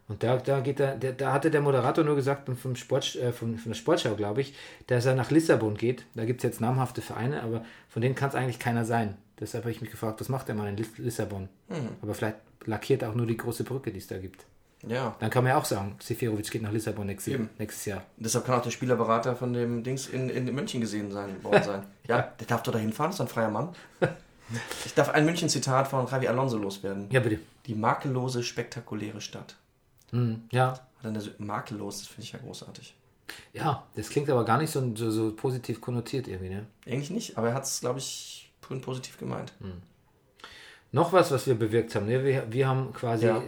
Und 0.10 0.24
da, 0.24 0.38
da 0.38 0.60
geht 0.60 0.80
er, 0.80 0.96
der, 0.96 1.14
da 1.14 1.32
hatte 1.32 1.52
der 1.52 1.62
Moderator 1.62 2.04
nur 2.04 2.16
gesagt 2.16 2.50
vom 2.58 2.76
Sport, 2.76 3.16
äh, 3.16 3.32
von, 3.32 3.58
von 3.58 3.72
der 3.72 3.78
Sportschau, 3.78 4.16
glaube 4.16 4.42
ich, 4.42 4.54
dass 4.88 5.06
er 5.06 5.16
nach 5.16 5.32
Lissabon 5.32 5.76
geht. 5.78 6.06
Da 6.16 6.26
gibt 6.26 6.40
es 6.40 6.44
jetzt 6.44 6.62
namhafte 6.62 7.02
Vereine, 7.02 7.44
aber 7.44 7.64
von 7.90 8.02
denen 8.02 8.16
kann 8.16 8.30
es 8.30 8.36
eigentlich 8.36 8.60
keiner 8.60 8.86
sein. 8.86 9.16
Deshalb 9.40 9.64
habe 9.64 9.72
ich 9.72 9.82
mich 9.82 9.92
gefragt, 9.92 10.20
was 10.20 10.28
macht 10.28 10.48
der 10.48 10.56
Mann 10.56 10.68
in 10.68 10.78
Liss 10.78 10.98
Lissabon? 10.98 11.48
Aber 12.02 12.14
vielleicht 12.14 12.38
lackiert 12.66 13.04
er 13.04 13.12
auch 13.12 13.16
nur 13.16 13.28
die 13.28 13.38
große 13.38 13.64
Brücke, 13.64 13.92
die 13.92 14.00
es 14.00 14.08
da 14.08 14.18
gibt. 14.18 14.46
Ja. 14.88 15.16
Dann 15.20 15.30
kann 15.30 15.44
man 15.44 15.52
ja 15.52 15.58
auch 15.58 15.66
sagen, 15.66 15.96
Seferovic 16.00 16.50
geht 16.52 16.62
nach 16.62 16.72
Lissabon 16.72 17.06
nächstes, 17.08 17.34
Eben. 17.34 17.50
nächstes 17.58 17.86
Jahr. 17.86 18.04
Deshalb 18.18 18.46
kann 18.46 18.56
auch 18.60 18.64
der 18.64 18.72
Spielerberater 18.72 19.36
von 19.36 19.52
dem 19.54 19.84
Dings 19.84 20.08
in, 20.08 20.30
in 20.30 20.46
München 20.56 20.80
gesehen 20.82 21.12
sein, 21.12 21.44
worden 21.44 21.64
sein. 21.64 21.84
Ja, 22.08 22.22
der 22.40 22.48
darf 22.48 22.64
doch 22.64 22.72
da 22.72 22.80
hinfahren, 22.80 23.12
ist 23.12 23.22
ein 23.22 23.28
freier 23.28 23.50
Mann. 23.50 23.70
Ich 24.84 24.96
darf 24.96 25.10
ein 25.10 25.26
München-Zitat 25.26 25.88
von 25.88 26.08
Javi 26.08 26.28
Alonso 26.28 26.58
loswerden. 26.58 27.08
Ja, 27.12 27.20
bitte. 27.20 27.40
Die 27.68 27.76
makellose, 27.76 28.42
spektakuläre 28.42 29.22
Stadt. 29.22 29.56
Hm, 30.10 30.42
ja, 30.52 30.80
Hat 31.04 31.22
so, 31.22 31.30
makellos, 31.38 32.00
das 32.00 32.08
finde 32.08 32.24
ich 32.24 32.32
ja 32.32 32.40
großartig. 32.40 32.96
ja, 33.54 33.84
das 33.96 34.10
klingt 34.10 34.28
aber 34.28 34.44
gar 34.46 34.58
nicht 34.58 34.72
so, 34.72 34.96
so, 34.96 35.12
so 35.12 35.36
positiv 35.36 35.80
konnotiert 35.82 36.28
irgendwie, 36.28 36.50
ne? 36.50 36.66
Eigentlich 36.88 37.12
nicht, 37.12 37.38
aber 37.38 37.50
er 37.50 37.54
hat 37.54 37.66
es, 37.66 37.80
glaube 37.82 38.00
ich, 38.00 38.52
positiv 38.82 39.20
gemeint. 39.20 39.54
Noch 40.92 41.14
was, 41.14 41.30
was 41.30 41.46
wir 41.46 41.54
bewirkt 41.54 41.94
haben. 41.94 42.08
Ne? 42.08 42.24
Wir, 42.24 42.52
wir 42.52 42.68
haben 42.68 42.92
quasi 42.94 43.28
Ja. 43.28 43.44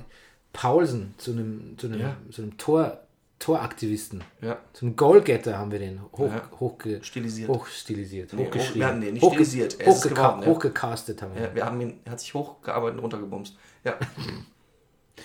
Paulsen 0.54 1.14
zu 1.18 1.32
einem, 1.32 1.78
zu 1.78 1.88
einem, 1.88 2.00
Ja. 2.00 2.18
zu 2.32 2.42
einem 2.44 2.58
Tor, 2.58 3.00
Toraktivisten, 3.40 4.24
Ja, 4.42 4.60
zum 4.74 4.96
Goalgetter 4.96 5.58
haben 5.58 5.72
wir 5.72 5.80
den 5.80 6.00
hoch, 6.12 6.28
Ja. 6.32 6.48
hochge, 6.60 7.04
Stilisiert. 7.04 7.50
hochstilisiert, 7.50 8.34
Nee, 8.34 8.46
hochgeschrieben. 8.46 8.88
hoch- 8.88 8.94
nee, 9.00 9.12
nicht 9.14 9.24
Hochge- 9.24 9.30
stilisiert. 9.34 9.80
Er 9.80 9.88
ist 9.88 9.96
es 9.98 10.04
hochgeka- 10.06 10.14
geworden, 10.16 10.42
ja. 10.44 10.48
Hochgecastet 10.48 11.22
haben 11.24 11.34
wir. 11.36 11.42
ja 11.42 11.56
wir 11.56 11.66
haben 11.66 11.82
ihn, 11.82 12.00
er 12.06 12.12
hat 12.12 12.20
sich 12.20 12.34
hochgearbeitet 12.36 12.98
und 12.98 13.04
runtergebumst. 13.04 13.56
Ja. 13.84 13.98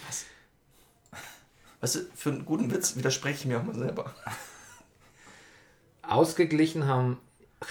Was? 0.06 0.24
Weißt 1.82 1.94
du, 1.96 1.98
für 2.14 2.30
einen 2.30 2.46
guten 2.46 2.70
Witz 2.72 2.96
widerspreche 2.96 3.40
ich 3.40 3.44
mir 3.46 3.58
auch 3.60 3.64
mal 3.64 3.74
selber. 3.74 4.14
Ausgeglichen 6.02 6.86
haben 6.86 7.18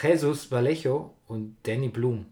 Jesus 0.02 0.52
Vallejo 0.52 1.14
und 1.28 1.56
Danny 1.64 1.90
Blum. 1.90 2.26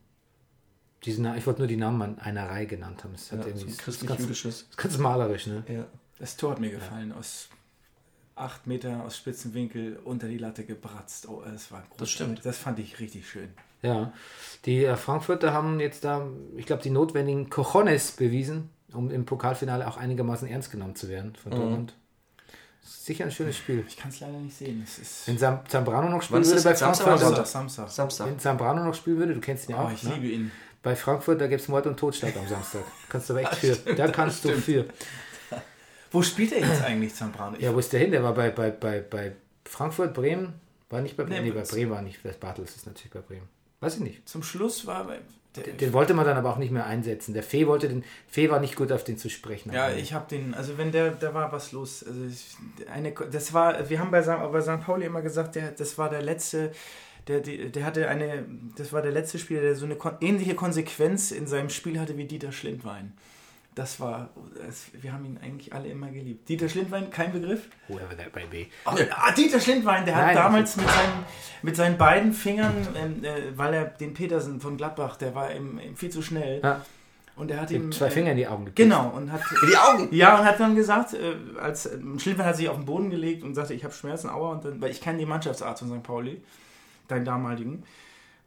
Diese, 1.05 1.21
Na- 1.21 1.35
ich 1.35 1.45
wollte 1.45 1.59
nur 1.61 1.67
die 1.67 1.75
Namen 1.77 2.01
an 2.01 2.19
einer 2.19 2.49
Reihe 2.49 2.65
genannt 2.67 3.03
haben. 3.03 3.13
Das 3.13 3.31
hat 3.31 3.39
Ja, 3.39 3.45
irgendwie 3.47 3.59
so 3.61 3.65
ein 3.67 3.77
das 3.77 3.79
ist 3.79 3.85
ganz, 3.85 4.07
christlich-jüdisches. 4.09 4.61
ist 4.69 4.77
ganz 4.77 4.97
malerisch, 4.97 5.47
ne? 5.47 5.63
Ja. 5.67 5.85
Das 6.19 6.37
Tor 6.37 6.51
hat 6.51 6.59
mir 6.59 6.71
gefallen. 6.71 7.11
Aus 7.11 7.49
acht 8.35 8.65
Meter 8.67 9.03
aus 9.03 9.17
spitzen 9.17 9.53
Winkel 9.53 9.99
unter 10.05 10.27
die 10.27 10.37
Latte 10.37 10.63
gebratzt. 10.65 11.27
Oh, 11.27 11.41
das 11.45 11.71
war 11.71 11.81
großartig. 11.89 12.11
stimmt. 12.13 12.45
Das 12.45 12.57
fand 12.57 12.79
ich 12.79 12.99
richtig 12.99 13.29
schön. 13.29 13.49
Ja, 13.81 14.13
die 14.65 14.85
äh, 14.85 14.95
Frankfurter 14.95 15.53
haben 15.53 15.79
jetzt 15.81 16.03
da, 16.05 16.25
ich 16.55 16.65
glaube, 16.65 16.81
die 16.81 16.89
notwendigen 16.89 17.49
Cojones 17.49 18.11
bewiesen, 18.13 18.69
um 18.93 19.11
im 19.11 19.25
Pokalfinale 19.25 19.85
auch 19.87 19.97
einigermaßen 19.97 20.47
ernst 20.47 20.71
genommen 20.71 20.95
zu 20.95 21.09
werden 21.09 21.31
Mhm. 21.31 21.35
von 21.35 21.51
Dortmund. 21.51 21.93
Sicher 22.81 23.25
ein 23.25 23.31
schönes 23.31 23.57
Spiel. 23.57 23.83
Ich 23.87 23.97
kann 23.97 24.09
es 24.09 24.19
leider 24.21 24.37
nicht 24.39 24.55
sehen. 24.57 24.81
Es 24.83 24.99
ist 24.99 25.27
Wenn 25.27 25.37
Sam 25.37 25.59
Zambrano 25.67 26.09
noch 26.09 26.21
spielen 26.21 26.43
würde 26.45 26.55
das 26.55 26.63
bei 26.63 26.75
Frankfurt, 26.75 27.19
Samstag. 27.47 27.89
Samstag. 27.89 28.27
wenn 28.27 28.39
Zambrano 28.39 28.83
noch 28.85 28.93
spielen 28.93 29.17
würde, 29.19 29.33
du 29.33 29.41
kennst 29.41 29.67
ihn 29.69 29.73
ja 29.75 29.81
Oh, 29.83 29.87
auch, 29.87 29.91
ich 29.91 30.03
ne? 30.03 30.15
liebe 30.15 30.27
ihn. 30.27 30.51
Bei 30.83 30.95
Frankfurt, 30.95 31.41
da 31.41 31.47
gibt 31.47 31.61
es 31.61 31.67
Mord 31.67 31.87
und 31.87 31.97
Totschlag 31.97 32.35
am 32.37 32.47
Samstag. 32.47 32.83
Kannst 33.09 33.29
du 33.29 33.33
aber 33.33 33.41
echt 33.51 33.55
für. 33.55 33.75
Da 33.95 34.07
kannst 34.09 34.45
du 34.45 34.49
für. 34.49 34.85
Wo 36.11 36.21
spielt 36.21 36.51
er 36.51 36.59
jetzt 36.59 36.83
eigentlich, 36.83 37.15
Zambrano? 37.15 37.57
Ja, 37.57 37.73
wo 37.73 37.79
ist 37.79 37.91
der 37.91 37.99
hin? 38.01 38.11
Der 38.11 38.23
war 38.23 38.33
bei, 38.33 38.51
bei, 38.51 38.69
bei, 38.69 38.99
bei 38.99 39.31
Frankfurt, 39.65 40.13
Bremen. 40.13 40.53
War 40.89 41.01
nicht 41.01 41.17
bei 41.17 41.23
Bremen. 41.23 41.43
Nee, 41.43 41.49
Nee, 41.49 41.55
bei 41.55 41.63
Bremen 41.63 41.89
war 41.91 42.01
nicht. 42.03 42.19
Das 42.23 42.37
Bartels 42.37 42.75
ist 42.75 42.85
natürlich 42.85 43.11
bei 43.11 43.21
Bremen. 43.21 43.47
Weiß 43.79 43.95
ich 43.95 44.01
nicht. 44.01 44.29
Zum 44.29 44.43
Schluss 44.43 44.85
war 44.85 45.05
bei- 45.05 45.19
der, 45.55 45.63
Den 45.73 45.93
wollte 45.93 46.13
man 46.15 46.25
dann 46.25 46.35
aber 46.37 46.49
auch 46.51 46.57
nicht 46.57 46.71
mehr 46.71 46.85
einsetzen. 46.87 47.33
Der 47.33 47.43
Fee 47.43 47.67
wollte 47.67 47.87
den. 47.87 48.03
Fee 48.27 48.49
war 48.49 48.59
nicht 48.59 48.75
gut 48.75 48.91
auf 48.91 49.03
den 49.03 49.17
zu 49.19 49.29
sprechen. 49.29 49.71
Ja, 49.71 49.91
ich 49.91 50.13
habe 50.13 50.25
den, 50.29 50.53
also 50.55 50.77
wenn 50.79 50.91
der, 50.91 51.11
da 51.11 51.33
war 51.33 51.51
was 51.51 51.71
los. 51.71 52.03
Also 52.03 52.25
ich, 52.25 52.55
eine, 52.91 53.11
das 53.11 53.53
war, 53.53 53.87
wir 53.89 53.99
haben 53.99 54.09
bei 54.11 54.21
St. 54.23 54.29
bei 54.51 54.61
St. 54.61 54.81
Pauli 54.83 55.05
immer 55.05 55.21
gesagt, 55.21 55.55
der, 55.55 55.71
das 55.71 55.97
war 55.99 56.09
der 56.09 56.21
letzte, 56.23 56.71
der, 57.27 57.39
der, 57.39 57.69
der 57.69 57.85
hatte 57.85 58.09
eine, 58.09 58.45
das 58.77 58.91
war 58.93 59.01
der 59.01 59.11
letzte 59.11 59.39
Spieler, 59.39 59.61
der 59.61 59.75
so 59.75 59.85
eine 59.85 59.95
kon 59.95 60.13
ähnliche 60.21 60.55
Konsequenz 60.55 61.31
in 61.31 61.47
seinem 61.47 61.69
Spiel 61.69 61.99
hatte 61.99 62.17
wie 62.17 62.25
Dieter 62.25 62.51
Schlindwein. 62.51 63.13
Das 63.75 63.99
war, 63.99 64.29
das, 64.63 64.85
wir 65.01 65.13
haben 65.13 65.25
ihn 65.25 65.39
eigentlich 65.41 65.73
alle 65.73 65.87
immer 65.89 66.09
geliebt. 66.09 66.47
Dieter 66.47 66.69
Schlindwein, 66.69 67.09
kein 67.09 67.31
Begriff? 67.31 67.69
Whoever 67.87 68.15
that 68.15 68.35
may 68.35 68.45
be. 68.45 68.67
Oh, 68.85 68.91
ah, 68.91 69.31
Dieter 69.31 69.59
Schlindwein, 69.59 70.05
der 70.05 70.15
hat 70.15 70.25
Nein, 70.27 70.35
damals 70.35 70.77
mit 70.77 70.87
seinen, 70.87 71.25
mit 71.63 71.75
seinen 71.75 71.97
beiden 71.97 72.33
Fingern, 72.33 72.87
ähm, 72.95 73.23
äh, 73.23 73.57
weil 73.57 73.73
er 73.73 73.85
den 73.85 74.13
Petersen 74.13 74.61
von 74.61 74.77
Gladbach, 74.77 75.17
der 75.17 75.33
war 75.33 75.55
ihm, 75.55 75.79
ihm 75.79 75.95
viel 75.95 76.11
zu 76.11 76.21
schnell. 76.21 76.61
Ja. 76.61 76.85
Und 77.35 77.49
er 77.49 77.61
hat 77.61 77.71
ihm. 77.71 77.91
Zwei 77.91 78.07
äh, 78.07 78.11
Finger 78.11 78.31
in 78.31 78.37
die 78.37 78.47
Augen 78.47 78.65
gekriegt. 78.65 78.77
Genau, 78.77 79.09
und 79.09 79.31
hat. 79.31 79.41
In 79.63 79.69
die 79.69 79.77
Augen! 79.77 80.07
Ja, 80.11 80.39
und 80.39 80.45
hat 80.45 80.59
dann 80.59 80.75
gesagt, 80.75 81.15
äh, 81.15 81.33
als 81.59 81.87
äh, 81.87 81.97
Schlindwein 82.17 82.45
hat 82.45 82.57
sich 82.57 82.69
auf 82.69 82.75
den 82.75 82.85
Boden 82.85 83.09
gelegt 83.09 83.43
und 83.43 83.55
sagte, 83.55 83.73
ich 83.73 83.83
habe 83.83 83.93
Schmerzen, 83.93 84.29
aua, 84.29 84.51
und 84.51 84.65
dann, 84.65 84.81
weil 84.81 84.91
ich 84.91 85.01
kenne 85.01 85.17
den 85.17 85.27
Mannschaftsarzt 85.29 85.81
von 85.81 85.89
St. 85.89 86.03
Pauli, 86.03 86.43
deinen 87.13 87.25
damaligen. 87.25 87.83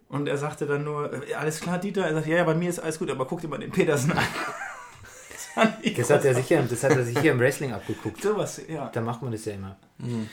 Und 0.08 0.28
er 0.28 0.38
sagte 0.38 0.66
dann 0.66 0.84
nur, 0.84 1.12
äh, 1.12 1.34
alles 1.34 1.60
klar, 1.60 1.78
Dieter. 1.78 2.06
Er 2.06 2.14
sagt, 2.14 2.26
ja, 2.26 2.36
ja, 2.36 2.44
bei 2.44 2.54
mir 2.54 2.68
ist 2.68 2.78
alles 2.78 2.98
gut, 2.98 3.10
aber 3.10 3.26
guck 3.26 3.40
dir 3.40 3.48
mal 3.48 3.58
den 3.58 3.72
Petersen 3.72 4.12
an. 4.12 4.18
das 5.56 5.76
ich 5.82 6.10
hat, 6.10 6.24
er 6.24 6.34
sicher, 6.34 6.62
das 6.62 6.84
hat 6.84 6.92
er 6.92 7.04
sich 7.04 7.18
hier 7.18 7.32
im 7.32 7.40
Wrestling 7.40 7.72
abgeguckt. 7.72 8.22
sowas, 8.22 8.60
ja. 8.68 8.90
Da 8.92 9.00
macht 9.00 9.22
man 9.22 9.32
das 9.32 9.44
ja 9.44 9.54
immer. 9.54 9.76
Mhm. 9.98 10.28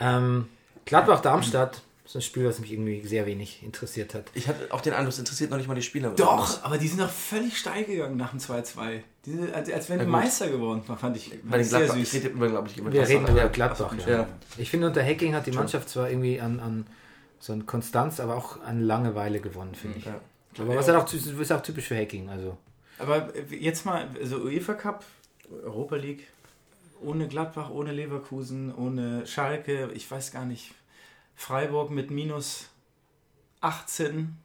Ähm, 0.00 0.48
Gladbach-Darmstadt 0.86 1.82
ist 2.04 2.14
ein 2.14 2.22
Spiel, 2.22 2.46
was 2.46 2.58
mich 2.58 2.72
irgendwie 2.72 3.06
sehr 3.06 3.26
wenig 3.26 3.62
interessiert 3.62 4.14
hat. 4.14 4.24
Ich 4.32 4.48
hatte 4.48 4.68
auch 4.70 4.80
den 4.80 4.94
Eindruck, 4.94 5.12
es 5.12 5.18
interessiert 5.18 5.50
noch 5.50 5.58
nicht 5.58 5.68
mal 5.68 5.74
die 5.74 5.82
Spieler. 5.82 6.10
Doch, 6.10 6.64
aber 6.64 6.78
die 6.78 6.88
sind 6.88 7.00
doch 7.00 7.10
völlig 7.10 7.58
steil 7.58 7.84
gegangen 7.84 8.16
nach 8.16 8.30
dem 8.30 8.38
2-2. 8.38 9.00
Die 9.26 9.32
sind, 9.32 9.54
als, 9.54 9.70
als 9.70 9.90
wären 9.90 10.00
die. 10.00 10.06
Meister 10.06 10.48
geworden, 10.48 10.82
fand 10.84 11.16
ich, 11.18 11.28
fand 11.28 11.50
Bei 11.50 11.58
den 11.58 11.64
ich 11.64 11.68
sehr 11.70 11.80
Gladbach, 11.80 11.96
ich 11.96 12.08
süß. 12.08 12.22
rede 12.22 12.28
über, 12.28 12.48
glaube 12.48 12.68
ich, 12.68 12.78
über 12.78 12.90
Wir 12.90 13.06
reden 13.06 13.26
Gladbach. 13.26 13.42
über 13.42 13.48
Gladbach. 13.50 13.94
Ja. 14.06 14.18
Ja. 14.20 14.28
Ich 14.56 14.70
finde, 14.70 14.86
unter 14.86 15.04
Hacking 15.04 15.34
hat 15.34 15.46
die 15.46 15.52
Mannschaft 15.52 15.90
zwar 15.90 16.08
irgendwie 16.08 16.40
an, 16.40 16.60
an 16.60 16.86
so 17.40 17.52
an 17.52 17.66
Konstanz, 17.66 18.20
aber 18.20 18.36
auch 18.36 18.60
an 18.62 18.82
Langeweile 18.82 19.40
gewonnen, 19.40 19.74
finde 19.74 19.98
ich. 19.98 20.06
Ja. 20.06 20.20
Aber 20.58 20.76
was 20.76 20.88
halt 20.88 20.98
auch, 20.98 21.12
ist 21.12 21.52
auch 21.52 21.62
typisch 21.62 21.86
für 21.86 21.96
Hacking. 21.96 22.28
Also. 22.28 22.56
Aber 22.98 23.28
jetzt 23.50 23.86
mal, 23.86 24.08
also 24.20 24.38
UEFA 24.38 24.74
Cup, 24.74 25.04
Europa 25.64 25.96
League, 25.96 26.26
ohne 27.00 27.28
Gladbach, 27.28 27.70
ohne 27.70 27.92
Leverkusen, 27.92 28.74
ohne 28.74 29.26
Schalke, 29.26 29.90
ich 29.94 30.10
weiß 30.10 30.32
gar 30.32 30.44
nicht, 30.44 30.74
Freiburg 31.36 31.90
mit 31.90 32.10
minus 32.10 32.68
18. 33.60 34.36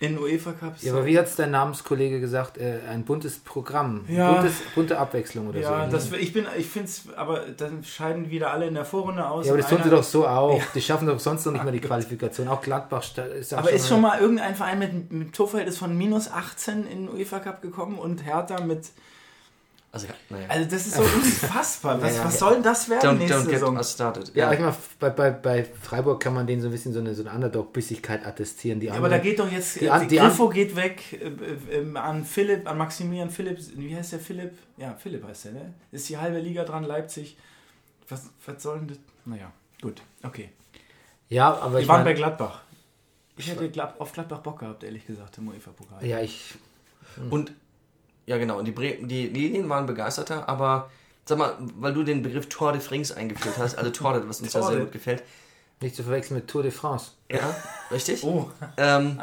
In 0.00 0.18
UEFA 0.18 0.52
Cups. 0.52 0.82
Ja, 0.82 0.92
aber 0.92 1.06
wie 1.06 1.18
hat 1.18 1.26
es 1.26 1.34
dein 1.36 1.50
Namenskollege 1.50 2.20
gesagt? 2.20 2.56
Äh, 2.58 2.78
ein 2.88 3.04
buntes 3.04 3.38
Programm. 3.38 4.04
Ja. 4.08 4.32
Buntes, 4.34 4.54
bunte 4.74 4.98
Abwechslung 4.98 5.48
oder 5.48 5.58
Ja, 5.58 5.86
so. 5.86 5.90
das, 5.96 6.12
ich 6.12 6.32
bin, 6.32 6.46
ich 6.56 6.66
finde 6.68 6.88
es, 6.88 7.02
aber 7.16 7.40
dann 7.56 7.82
scheiden 7.82 8.30
wieder 8.30 8.52
alle 8.52 8.66
in 8.68 8.74
der 8.74 8.84
Vorrunde 8.84 9.28
aus. 9.28 9.46
ja, 9.46 9.52
aber 9.52 9.60
das 9.60 9.70
tun 9.70 9.80
sie 9.82 9.90
doch 9.90 10.04
so 10.04 10.26
auch. 10.26 10.62
Die 10.74 10.80
schaffen 10.80 11.08
doch 11.08 11.18
sonst 11.18 11.44
noch 11.46 11.52
nicht 11.52 11.64
mal 11.64 11.72
die 11.72 11.80
Qualifikation. 11.88 12.46
Auch 12.48 12.60
Gladbach 12.62 13.02
ist 13.38 13.52
auch 13.54 13.58
Aber 13.58 13.72
ist 13.72 13.88
schon 13.88 14.00
mal 14.00 14.20
irgendein 14.20 14.54
Verein 14.54 14.78
mit, 14.78 15.12
mit 15.12 15.32
Torverhältnis 15.34 15.78
von 15.78 15.96
minus 15.98 16.30
18 16.30 16.86
in 16.86 17.06
den 17.06 17.14
UEFA 17.14 17.40
Cup 17.40 17.60
gekommen 17.62 17.98
und 17.98 18.24
Hertha 18.24 18.60
mit. 18.60 18.86
Also, 19.90 20.06
ja, 20.06 20.12
naja. 20.28 20.46
Also, 20.48 20.68
das 20.70 20.86
ist 20.86 20.96
so 20.96 21.02
unfassbar. 21.02 22.00
Was, 22.02 22.12
Ja, 22.16 22.18
ja. 22.18 22.24
was 22.26 22.38
soll 22.38 22.54
denn 22.54 22.62
das 22.62 22.88
werden 22.90 23.10
Don't, 23.10 23.18
nächste 23.18 23.38
don't 23.38 23.44
get 23.44 23.50
Saison? 23.58 23.82
started. 23.82 24.34
Ja, 24.34 24.52
ich 24.52 24.60
mal, 24.60 24.76
bei, 25.00 25.08
bei, 25.10 25.30
bei 25.30 25.64
Freiburg 25.64 26.20
kann 26.22 26.34
man 26.34 26.46
denen 26.46 26.60
so 26.60 26.68
ein 26.68 26.72
bisschen 26.72 26.92
so 26.92 27.00
eine, 27.00 27.14
so 27.14 27.22
eine 27.22 27.32
Underdog-Bissigkeit 27.34 28.26
attestieren. 28.26 28.80
Die 28.80 28.86
Ja, 28.86 28.92
aber 28.94 29.08
da 29.08 29.16
anderen- 29.16 29.22
geht 29.30 29.38
doch 29.38 29.50
jetzt. 29.50 29.80
Die 29.80 29.86
äh, 29.86 29.88
an- 29.88 30.06
die 30.06 30.16
Griffo 30.16 30.48
geht 30.50 30.76
weg 30.76 31.02
äh, 31.14 31.78
äh, 31.78 31.96
an 31.96 32.24
Philipp, 32.24 32.68
an 32.68 32.76
Maximilian 32.76 33.30
Philipp. 33.30 33.58
Wie 33.76 33.96
heißt 33.96 34.12
der 34.12 34.18
Philipp? 34.20 34.58
Ja, 34.76 34.94
Philipp 34.94 35.24
heißt 35.26 35.46
der, 35.46 35.52
ne? 35.52 35.74
Ist 35.90 36.06
die 36.10 36.18
halbe 36.18 36.38
Liga 36.38 36.64
dran, 36.64 36.84
Leipzig. 36.84 37.38
Was, 38.10 38.28
was 38.44 38.62
soll 38.62 38.78
denn 38.80 38.88
das? 38.88 38.98
Naja, 39.24 39.50
gut, 39.82 40.00
okay. 40.22 40.50
ja, 41.28 41.52
aber 41.54 41.74
Wir 41.74 41.80
ich 41.80 41.88
waren 41.88 42.04
bei 42.04 42.10
mein, 42.10 42.16
Gladbach. 42.16 42.62
Ich 43.36 43.48
hätte 43.50 43.70
auf 43.98 44.12
Gladbach 44.12 44.40
Bock 44.40 44.58
gehabt, 44.60 44.82
ehrlich 44.84 45.06
gesagt, 45.06 45.38
im 45.38 45.48
UEFA-Pokal. 45.48 46.04
ja, 46.06 46.20
ich, 46.20 46.54
Und 47.30 47.52
ja, 48.28 48.36
genau. 48.36 48.58
Und 48.58 48.66
die, 48.66 48.72
Bre 48.72 48.96
die 49.00 49.26
Linien 49.26 49.68
waren 49.70 49.86
begeisterter, 49.86 50.48
aber 50.48 50.90
sag 51.24 51.38
mal, 51.38 51.56
weil 51.78 51.94
du 51.94 52.02
den 52.02 52.22
Begriff 52.22 52.46
Tour 52.48 52.72
de 52.72 52.80
France 52.80 53.16
eingeführt 53.16 53.56
hast, 53.58 53.76
also 53.76 53.90
Tour 53.90 54.12
de, 54.12 54.28
was 54.28 54.40
uns 54.42 54.52
ja 54.52 54.62
sehr 54.62 54.80
gut 54.80 54.92
gefällt. 54.92 55.22
nicht 55.80 55.96
zu 55.96 56.02
verwechseln 56.02 56.36
mit 56.36 56.46
Tour 56.46 56.62
de 56.62 56.70
France. 56.70 57.12
Ja, 57.30 57.56
richtig? 57.90 58.22
Oh, 58.24 58.50
Ähm, 58.76 59.18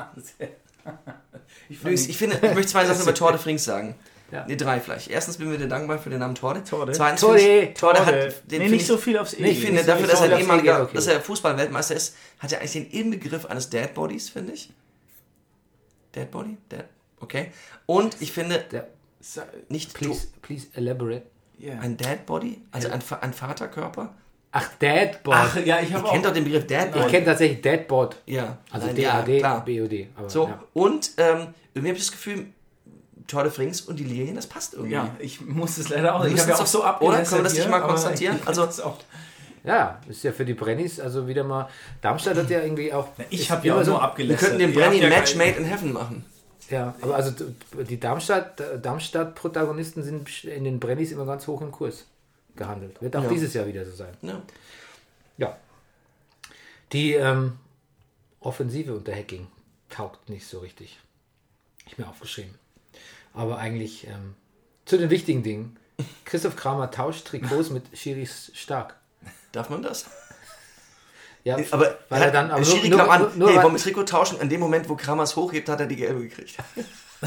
ich 1.69 1.83
Luis, 1.83 2.07
ich 2.07 2.17
finde, 2.17 2.37
ich 2.37 2.53
möchte 2.55 2.71
zwei 2.71 2.85
Sachen 2.85 3.03
über 3.03 3.13
Tour 3.13 3.31
de 3.31 3.39
France 3.39 3.63
sagen. 3.63 3.95
Ja. 4.31 4.43
Nee, 4.47 4.55
drei 4.55 4.79
vielleicht. 4.79 5.11
Erstens 5.11 5.37
bin 5.37 5.49
mir 5.49 5.59
dir 5.59 5.67
dankbar 5.67 5.99
für 5.99 6.09
den 6.09 6.17
Namen 6.17 6.33
Torde. 6.33 6.63
Torde. 6.63 6.93
Zweitens, 6.93 7.21
Torde. 7.21 7.73
Torde 7.75 7.99
Torde. 7.99 8.05
hat 8.05 8.51
den 8.51 8.63
nee, 8.63 8.69
nicht 8.69 8.81
ich, 8.81 8.87
so 8.87 8.97
viel 8.97 9.19
aufs 9.19 9.33
E. 9.33 9.45
Ich 9.45 9.59
finde, 9.59 9.73
Nicht 9.73 9.85
so 9.85 9.91
dafür, 9.91 10.07
dass 10.07 10.21
er 10.21 10.33
aufs 10.33 10.41
ehemaliger, 10.41 10.81
okay. 10.81 10.95
dass 10.95 11.05
er 11.05 11.21
Fußballweltmeister 11.21 11.95
ist, 11.95 12.15
hat 12.39 12.51
er 12.51 12.59
eigentlich 12.59 12.71
den 12.71 12.89
Inbegriff 12.89 13.45
eines 13.45 13.69
Dad 13.69 13.93
Bodies, 13.93 14.29
finde 14.29 14.53
ich. 14.53 14.71
Dad 16.13 16.31
Body? 16.31 16.57
Dad. 16.69 16.85
Okay. 17.19 17.51
Und 17.85 18.17
ich 18.19 18.31
finde, 18.31 18.65
Der, 18.71 18.87
Sa- 19.27 19.45
nicht 19.69 19.93
please, 19.93 20.27
please 20.43 20.67
elaborate. 20.75 21.23
Ja. 21.57 21.79
ein 21.79 21.95
Dad 21.97 22.25
Body, 22.25 22.61
also 22.71 22.89
ein, 22.89 23.01
Fa- 23.01 23.19
ein 23.21 23.33
Vaterkörper. 23.33 24.13
Ach, 24.51 24.69
Deadboard. 24.79 25.37
Ach, 25.37 25.65
ja, 25.65 25.79
ich 25.81 25.93
habe 25.93 26.05
auch. 26.07 26.11
kennt 26.11 26.25
doch 26.25 26.33
den 26.33 26.43
Begriff 26.43 26.67
Dad 26.67 26.87
ich 26.89 26.93
Body. 26.93 27.09
kenne 27.11 27.25
tatsächlich 27.25 27.61
Deadboard. 27.61 28.17
ja, 28.25 28.57
Also 28.71 28.87
ja, 28.87 28.93
D-A-D, 28.93 29.39
klar. 29.39 29.65
B-O-D. 29.65 30.09
aber 30.15 30.29
So, 30.29 30.47
ja. 30.49 30.63
und 30.73 31.11
ähm, 31.17 31.47
irgendwie 31.73 31.89
habe 31.89 31.97
ich 31.97 32.05
das 32.05 32.11
Gefühl, 32.11 32.47
Tour 33.27 33.43
de 33.43 33.51
France 33.51 33.85
und 33.89 33.97
die 33.99 34.03
Lilien, 34.03 34.35
das 34.35 34.47
passt 34.47 34.73
irgendwie. 34.75 34.93
Ja, 34.93 35.15
ich 35.19 35.41
muss 35.41 35.77
es 35.77 35.89
leider 35.89 36.13
auch. 36.15 36.23
Ich 36.25 36.37
habe 36.39 36.49
ja 36.49 36.55
es 36.55 36.61
auch 36.61 36.65
so 36.67 36.79
oder? 36.81 36.89
abgelästert 36.89 37.27
Können 37.29 37.39
wir 37.39 37.43
das 37.45 37.53
nicht 37.57 37.69
mal 37.69 37.79
konstatieren? 37.81 38.37
ich- 38.41 38.47
Also- 38.47 38.67
Ja, 39.63 39.99
ist 40.07 40.23
ja 40.23 40.31
für 40.31 40.45
die 40.45 40.53
Brennies 40.53 40.99
also 40.99 41.27
wieder 41.27 41.43
mal. 41.43 41.67
Darmstadt 42.01 42.37
hat 42.37 42.49
ja 42.51 42.61
irgendwie 42.61 42.93
auch. 42.93 43.07
Ich 43.31 43.41
ist 43.41 43.49
habe 43.49 43.65
ja 43.67 43.75
auch 43.75 43.83
so- 43.83 43.91
nur 43.93 44.17
Wir 44.17 44.35
könnten 44.35 44.59
den 44.59 44.73
Brenny 44.73 45.01
ja 45.01 45.09
Match 45.09 45.35
Made 45.35 45.51
in 45.57 45.65
Heaven 45.65 45.91
machen. 45.93 46.23
Ja, 46.69 46.95
aber 47.01 47.15
also 47.15 47.31
die 47.87 47.99
Darmstadt, 47.99 48.61
Darmstadt-Protagonisten 48.81 50.03
sind 50.03 50.43
in 50.45 50.63
den 50.63 50.79
Brennies 50.79 51.11
immer 51.11 51.25
ganz 51.25 51.45
hoch 51.47 51.61
im 51.61 51.71
Kurs 51.71 52.05
gehandelt. 52.55 53.01
Wird 53.01 53.15
auch 53.15 53.23
Ja. 53.23 53.29
dieses 53.29 53.53
Jahr 53.53 53.67
wieder 53.67 53.85
so 53.85 53.91
sein. 53.91 54.13
Ja. 54.21 54.41
Ja. 55.37 55.57
Die 56.91 57.13
ähm, 57.13 57.59
Offensive 58.39 58.95
unter 58.95 59.13
Hacking 59.13 59.47
taugt 59.89 60.29
nicht 60.29 60.47
so 60.47 60.59
richtig. 60.59 60.99
Ich 61.87 61.97
mir 61.97 62.07
aufgeschrieben. 62.07 62.55
Aber 63.33 63.57
eigentlich 63.57 64.07
ähm, 64.07 64.35
zu 64.85 64.97
den 64.97 65.09
wichtigen 65.09 65.43
Dingen. 65.43 65.77
Christoph 66.25 66.55
Kramer 66.55 66.89
tauscht 66.91 67.27
Trikots 67.27 67.69
mit 67.71 67.83
Schiris 67.97 68.51
Stark. 68.55 68.95
Darf 69.51 69.69
man 69.69 69.81
das? 69.83 70.05
Ja, 71.45 71.57
Aber 71.71 71.97
weil 72.09 72.23
er 72.23 72.31
dann 72.31 72.51
aber 72.51 72.65
Schiri 72.65 72.89
nur, 72.89 72.99
kam 72.99 73.09
an, 73.09 73.21
nur, 73.21 73.31
nur, 73.35 73.49
hey, 73.51 73.63
wollen 73.63 73.73
wir 73.73 73.81
Trikot 73.81 74.03
tauschen? 74.03 74.41
In 74.41 74.49
dem 74.49 74.59
Moment, 74.59 74.89
wo 74.89 74.95
Krammers 74.95 75.37
hochhebt, 75.37 75.69
hat 75.69 75.79
er 75.79 75.85
die 75.85 75.95
gelbe 75.95 76.21
gekriegt. 76.21 76.57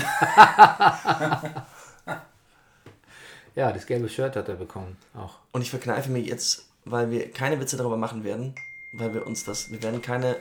Ja, 3.59 3.73
das 3.73 3.87
gelbe 3.87 4.09
Shirt 4.09 4.37
hat 4.37 4.49
er 4.49 4.55
bekommen. 4.55 4.97
Auch. 5.15 5.35
Und 5.51 5.63
ich 5.63 5.71
verkneife 5.71 6.13
mir 6.13 6.21
jetzt, 6.21 6.69
weil 6.85 7.11
wir 7.11 7.29
keine 7.33 7.59
Witze 7.59 7.77
darüber 7.77 7.97
machen 7.97 8.23
werden, 8.23 8.55
weil 8.93 9.13
wir 9.15 9.27
uns 9.27 9.43
das, 9.43 9.73
wir 9.73 9.83
werden 9.83 10.01
keine, 10.01 10.37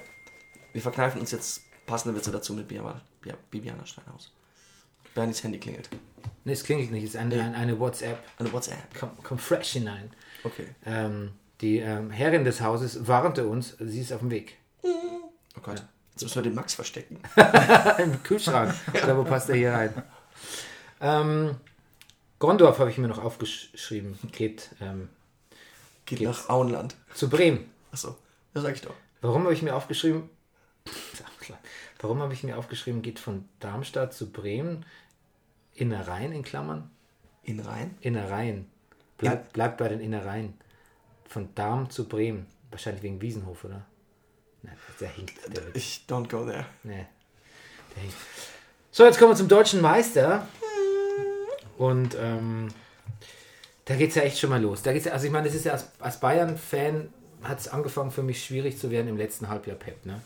wir 0.72 0.84
verkneifen 0.84 1.20
uns 1.20 1.32
jetzt 1.32 1.64
passende 1.88 2.16
Witze 2.16 2.30
dazu 2.30 2.54
mit 2.54 2.68
Bibiana, 2.68 3.86
Steinhaus. 3.86 4.32
Bernies 5.16 5.44
Handy 5.44 5.58
klingelt. 5.58 5.90
Ne, 6.44 6.52
es 6.52 6.64
klingelt 6.64 6.92
nicht. 6.92 7.06
Es 7.06 7.16
ist 7.16 7.16
eine, 7.16 7.56
eine, 7.56 7.80
WhatsApp. 7.80 8.20
Eine 8.38 8.54
WhatsApp. 8.54 9.00
Kommt 9.00 9.24
komm 9.24 9.40
fresh 9.40 9.72
hinein. 9.72 10.12
Okay. 10.44 10.68
Ähm, 10.86 11.32
die 11.62 11.80
ähm, 11.80 12.12
Herrin 12.12 12.44
des 12.44 12.62
Hauses 12.62 13.08
warnte 13.08 13.48
uns, 13.48 13.76
sie 13.80 14.02
ist 14.02 14.14
auf 14.14 14.20
dem 14.20 14.32
Weg. 14.32 14.58
Oh 14.84 15.62
Gott. 15.62 15.84
Jetzt 16.12 16.24
müssen 16.24 16.36
wir 16.36 16.44
den 16.44 16.56
Max 16.56 16.74
verstecken. 16.74 17.20
Im 18.00 18.24
Kühlschrank. 18.24 18.74
Oder 19.04 19.18
wo 19.18 19.24
passt 19.24 19.50
er 19.50 19.56
hier 19.56 19.72
rein? 19.72 20.04
Ähm, 21.00 21.56
Gondorf 22.40 22.80
habe 22.80 22.90
ich 22.90 22.98
mir 22.98 23.08
noch 23.08 23.24
aufgeschrieben. 23.24 24.18
Geht 24.32 24.70
ähm, 24.82 25.10
Geht 26.08 26.20
Geht's? 26.20 26.44
nach 26.44 26.50
Auenland. 26.50 26.96
zu 27.14 27.30
Bremen. 27.30 27.70
Achso, 27.92 28.16
das 28.54 28.64
sag 28.64 28.76
ich 28.76 28.82
doch. 28.82 28.94
Warum 29.22 29.44
habe 29.44 29.54
ich 29.54 29.62
mir 29.62 29.76
aufgeschrieben? 29.76 30.30
Warum 32.00 32.22
habe 32.22 32.34
ich 32.34 32.44
mir 32.44 32.58
aufgeschrieben, 32.58 33.02
geht 33.02 33.20
von 33.20 33.46
Darmstadt 33.60 34.14
zu 34.14 34.32
Bremen? 34.32 34.86
Innereien 35.74 36.32
in 36.32 36.44
Klammern? 36.44 36.90
Innereien? 37.44 37.98
Innereien. 38.02 38.68
Bleibt 39.18 39.54
bleib 39.54 39.78
bei 39.78 39.90
den 39.90 40.00
Innereien. 40.00 40.54
Von 41.28 41.54
Darm 41.56 41.90
zu 41.90 42.08
Bremen. 42.08 42.48
Wahrscheinlich 42.72 43.04
wegen 43.04 43.22
Wiesenhof, 43.22 43.64
oder? 43.64 43.86
Nein, 44.64 44.76
der 45.00 45.10
hinkt. 45.10 45.34
Der. 45.56 45.76
Ich 45.76 46.06
don't 46.08 46.30
go 46.30 46.46
there. 46.46 46.66
Nee, 46.84 47.06
der 47.96 48.02
hinkt. 48.04 48.18
So, 48.92 49.06
jetzt 49.06 49.20
kommen 49.20 49.32
wir 49.32 49.36
zum 49.36 49.48
deutschen 49.48 49.82
Meister. 49.82 50.48
Und 51.78 52.16
ähm, 52.20 52.70
da 53.86 53.96
geht 53.96 54.10
es 54.10 54.16
ja 54.16 54.24
echt 54.24 54.40
schon 54.40 54.50
mal 54.50 54.62
los. 54.62 54.82
Da 54.82 54.92
geht's 54.92 55.06
ja, 55.06 55.14
also 55.14 55.26
ich 55.26 55.32
meine, 55.32 55.46
das 55.46 55.56
ist 55.56 55.66
ja 55.66 55.74
als, 55.74 55.88
als 56.00 56.20
Bayern-Fan 56.20 57.10
hat 57.44 57.60
es 57.60 57.68
angefangen 57.68 58.12
für 58.12 58.24
mich 58.24 58.44
schwierig 58.44 58.78
zu 58.78 58.90
werden 58.92 59.08
im 59.08 59.18
letzten 59.18 59.48
Halbjahr 59.48 59.78
Pep. 59.78 60.06
Ne? 60.06 60.20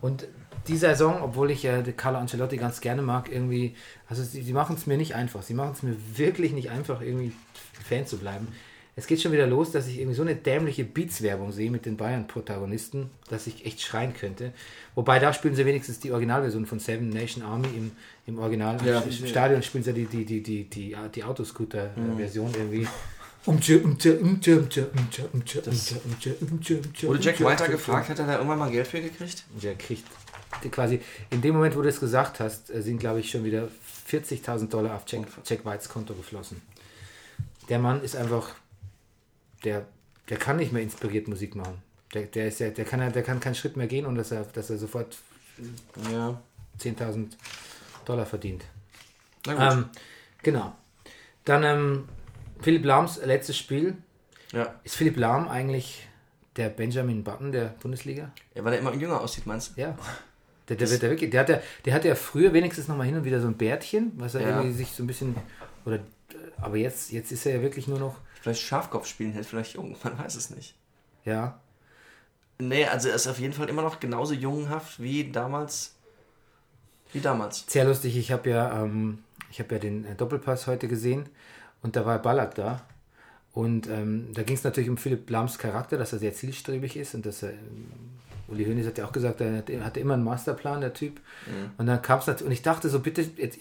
Und 0.00 0.26
die 0.68 0.76
Saison, 0.76 1.22
obwohl 1.22 1.50
ich 1.50 1.62
ja 1.62 1.82
die 1.82 1.92
Carlo 1.92 2.18
Ancelotti 2.18 2.56
ganz 2.56 2.80
gerne 2.80 3.02
mag, 3.02 3.32
irgendwie, 3.32 3.74
also 4.08 4.22
sie, 4.22 4.42
sie 4.42 4.52
machen 4.52 4.76
es 4.76 4.86
mir 4.86 4.96
nicht 4.96 5.14
einfach. 5.14 5.42
Sie 5.42 5.54
machen 5.54 5.72
es 5.72 5.82
mir 5.82 5.96
wirklich 6.16 6.52
nicht 6.52 6.70
einfach, 6.70 7.00
irgendwie 7.00 7.32
Fan 7.88 8.06
zu 8.06 8.18
bleiben. 8.18 8.48
Es 8.94 9.06
geht 9.06 9.22
schon 9.22 9.32
wieder 9.32 9.46
los, 9.46 9.72
dass 9.72 9.86
ich 9.86 9.98
irgendwie 9.98 10.16
so 10.16 10.22
eine 10.22 10.36
dämliche 10.36 10.84
Beats-Werbung 10.84 11.50
sehe 11.50 11.70
mit 11.70 11.86
den 11.86 11.96
Bayern-Protagonisten, 11.96 13.08
dass 13.30 13.46
ich 13.46 13.64
echt 13.64 13.80
schreien 13.80 14.12
könnte. 14.12 14.52
Wobei 14.94 15.18
da 15.18 15.32
spielen 15.32 15.54
sie 15.54 15.64
wenigstens 15.64 15.98
die 15.98 16.12
Originalversion 16.12 16.66
von 16.66 16.78
Seven 16.78 17.08
Nation 17.08 17.42
Army 17.42 17.68
im, 17.68 17.92
im 18.26 18.38
Original. 18.38 18.78
Ja. 18.84 19.00
Im 19.00 19.26
Stadion 19.26 19.62
spielen 19.62 19.82
sie 19.82 19.94
die, 19.94 20.04
die, 20.04 20.26
die, 20.26 20.42
die, 20.42 20.64
die, 20.64 20.96
die 21.14 21.24
Autoscooter-Version 21.24 22.50
mhm. 22.50 22.54
irgendwie. 22.54 22.88
Wurde 27.02 27.20
Jack 27.20 27.40
White 27.40 27.70
gefragt, 27.70 28.10
hat 28.10 28.18
er 28.18 28.26
da 28.26 28.34
irgendwann 28.34 28.58
mal 28.58 28.70
Geld 28.70 28.86
für 28.86 29.00
gekriegt? 29.00 29.44
Der 29.62 29.74
kriegt 29.74 30.04
quasi, 30.70 31.00
in 31.30 31.40
dem 31.40 31.54
Moment, 31.54 31.74
wo 31.74 31.82
du 31.82 31.88
es 31.88 31.98
gesagt 31.98 32.40
hast, 32.40 32.70
äh, 32.70 32.82
sind 32.82 33.00
glaube 33.00 33.20
ich 33.20 33.30
schon 33.30 33.42
wieder 33.42 33.68
40.000 34.08 34.68
Dollar 34.68 34.94
auf 34.94 35.04
Jack, 35.06 35.22
Jack 35.44 35.64
Whites 35.64 35.88
Konto 35.88 36.14
geflossen. 36.14 36.60
Der 37.68 37.78
Mann 37.78 38.02
ist 38.02 38.14
einfach 38.16 38.50
der, 39.64 39.86
der 40.28 40.36
kann 40.38 40.56
nicht 40.56 40.72
mehr 40.72 40.82
inspiriert 40.82 41.28
Musik 41.28 41.54
machen. 41.54 41.82
Der, 42.14 42.22
der, 42.22 42.48
ist 42.48 42.60
ja, 42.60 42.70
der, 42.70 42.84
kann, 42.84 43.12
der 43.12 43.22
kann 43.22 43.40
keinen 43.40 43.54
Schritt 43.54 43.76
mehr 43.76 43.86
gehen, 43.86 44.06
ohne 44.06 44.18
dass 44.18 44.30
er, 44.32 44.44
dass 44.44 44.70
er 44.70 44.78
sofort 44.78 45.16
Ja. 46.10 46.40
10.000 46.80 47.28
Dollar 48.04 48.26
verdient. 48.26 48.64
Ähm, 49.48 49.86
genau. 50.42 50.74
Dann 51.44 51.62
ähm, 51.64 52.08
Philipp 52.60 52.84
Lahms 52.84 53.20
letztes 53.24 53.56
Spiel. 53.56 53.96
ja. 54.52 54.74
Ist 54.84 54.96
Philipp 54.96 55.16
Lahm 55.16 55.48
eigentlich 55.48 56.08
der 56.56 56.68
Benjamin 56.68 57.24
Button 57.24 57.50
der 57.52 57.74
Bundesliga? 57.80 58.30
ja. 58.54 58.64
Weil 58.64 58.74
er 58.74 58.78
immer 58.80 58.94
jünger 58.94 59.20
aussieht, 59.20 59.46
meinst 59.46 59.76
du? 59.76 59.80
Ja. 59.80 59.96
Der, 60.68 60.76
der, 60.76 61.00
wirklich, 61.02 61.30
der, 61.30 61.40
hat 61.40 61.48
ja, 61.48 61.60
der 61.84 61.92
hatte 61.94 62.08
ja 62.08 62.14
früher 62.14 62.52
wenigstens 62.52 62.88
noch 62.88 62.96
mal 62.96 63.04
hin 63.04 63.16
und 63.16 63.24
wieder 63.24 63.40
so 63.40 63.48
ein 63.48 63.56
Bärtchen, 63.56 64.12
was 64.16 64.34
er 64.36 64.42
Ja. 64.42 64.48
irgendwie 64.58 64.72
sich 64.72 64.92
so 64.92 65.02
ein 65.02 65.06
bisschen. 65.06 65.34
Oder, 65.84 65.98
aber 66.60 66.76
jetzt, 66.76 67.10
jetzt 67.10 67.32
ist 67.32 67.44
er 67.46 67.56
ja 67.56 67.62
wirklich 67.62 67.88
nur 67.88 67.98
noch. 67.98 68.16
Vielleicht 68.42 68.62
Schafkopf 68.62 69.06
spielen 69.06 69.32
hält 69.32 69.46
vielleicht 69.46 69.74
jung, 69.74 69.96
man 70.04 70.18
weiß 70.18 70.34
es 70.34 70.50
nicht. 70.50 70.74
Ja. 71.24 71.60
Nee, 72.58 72.86
also 72.86 73.08
er 73.08 73.14
ist 73.14 73.26
auf 73.28 73.38
jeden 73.38 73.54
Fall 73.54 73.68
immer 73.68 73.82
noch 73.82 74.00
genauso 74.00 74.34
jungenhaft 74.34 75.00
wie 75.00 75.30
damals. 75.30 75.94
Wie 77.12 77.20
damals. 77.20 77.64
Sehr 77.68 77.84
lustig, 77.84 78.16
ich 78.16 78.32
habe 78.32 78.50
ja, 78.50 78.82
ähm, 78.82 79.18
ich 79.50 79.60
habe 79.60 79.74
ja 79.74 79.78
den 79.80 80.04
äh, 80.04 80.14
Doppelpass 80.16 80.66
heute 80.66 80.88
gesehen 80.88 81.28
und 81.82 81.94
da 81.96 82.04
war 82.04 82.18
Ballack 82.20 82.54
da. 82.56 82.82
Und 83.52 83.86
ähm, 83.86 84.28
da 84.32 84.42
ging 84.42 84.56
es 84.56 84.64
natürlich 84.64 84.88
um 84.90 84.96
Philipp 84.96 85.28
Lahms 85.30 85.58
Charakter, 85.58 85.98
dass 85.98 86.12
er 86.12 86.18
sehr 86.18 86.32
zielstrebig 86.34 86.96
ist 86.96 87.14
und 87.14 87.26
dass 87.26 87.42
er 87.42 87.50
ähm, 87.50 87.90
Uli 88.48 88.64
Hoeneß 88.64 88.86
hat 88.86 88.98
ja 88.98 89.04
auch 89.06 89.12
gesagt, 89.12 89.40
er 89.40 89.58
hatte- 89.58 89.72
er 89.72 89.96
immer 89.96 90.14
einen 90.14 90.24
Masterplan, 90.24 90.80
der 90.80 90.94
Typ. 90.94 91.20
Und 91.78 91.86
dann 91.86 92.00
kam 92.02 92.18
es 92.18 92.26
natürlich, 92.26 92.46
und 92.46 92.52
ich 92.52 92.62
dachte 92.62 92.88
so, 92.88 93.00
bitte, 93.00 93.22
jetzt, 93.36 93.60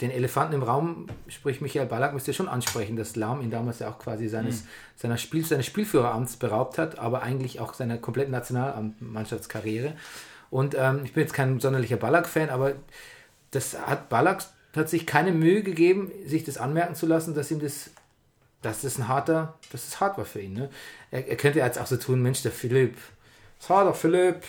den 0.00 0.10
Elefanten 0.10 0.54
im 0.54 0.62
Raum, 0.62 1.06
sprich 1.28 1.60
Michael 1.60 1.86
Ballack, 1.86 2.14
müsst 2.14 2.26
ihr 2.26 2.34
schon 2.34 2.48
ansprechen, 2.48 2.96
dass 2.96 3.16
Lahm 3.16 3.42
ihn 3.42 3.50
damals 3.50 3.80
ja 3.80 3.90
auch 3.90 3.98
quasi 3.98 4.28
seines, 4.28 4.64
seiner 4.96 5.18
Spiel, 5.18 5.44
seines 5.44 5.66
Spielführeramts 5.66 6.36
beraubt 6.36 6.78
hat, 6.78 6.98
aber 6.98 7.22
eigentlich 7.22 7.60
auch 7.60 7.74
seiner 7.74 7.98
kompletten 7.98 8.32
Nationalmannschaftskarriere. 8.32 9.94
Und 10.50 10.74
ähm, 10.78 11.02
ich 11.04 11.12
bin 11.12 11.22
jetzt 11.22 11.34
kein 11.34 11.60
sonderlicher 11.60 11.96
Ballack-Fan, 11.96 12.48
aber 12.48 12.72
das 13.50 13.78
hat 13.86 14.08
Ballack 14.08 14.44
hat 14.74 14.88
sich 14.88 15.06
keine 15.06 15.32
Mühe 15.32 15.62
gegeben, 15.62 16.10
sich 16.24 16.44
das 16.44 16.56
anmerken 16.56 16.94
zu 16.94 17.06
lassen, 17.06 17.34
dass 17.34 17.50
ihm 17.50 17.60
das, 17.60 17.90
dass 18.62 18.82
das 18.82 18.98
ein 18.98 19.08
harter, 19.08 19.54
dass 19.72 19.86
es 19.86 20.00
hart 20.00 20.16
war 20.16 20.24
für 20.24 20.40
ihn. 20.40 20.54
Ne? 20.54 20.70
Er, 21.10 21.28
er 21.28 21.36
könnte 21.36 21.58
jetzt 21.58 21.78
auch 21.78 21.86
so 21.86 21.96
tun, 21.96 22.22
Mensch, 22.22 22.42
der 22.42 22.52
Philipp, 22.52 22.96
was 23.60 23.68
hat 23.68 23.86
der 23.86 23.94
Philipp? 23.94 24.42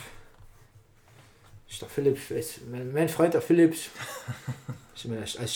Ist 1.72 1.82
der 1.82 1.88
Philipp, 1.90 2.30
ist 2.32 2.68
mein, 2.70 2.92
mein 2.92 3.08
Freund 3.08 3.34
der 3.34 3.42
Philipp. 3.42 3.74
Ich, 4.94 5.10
will 5.10 5.18
als, 5.18 5.38
als, 5.38 5.54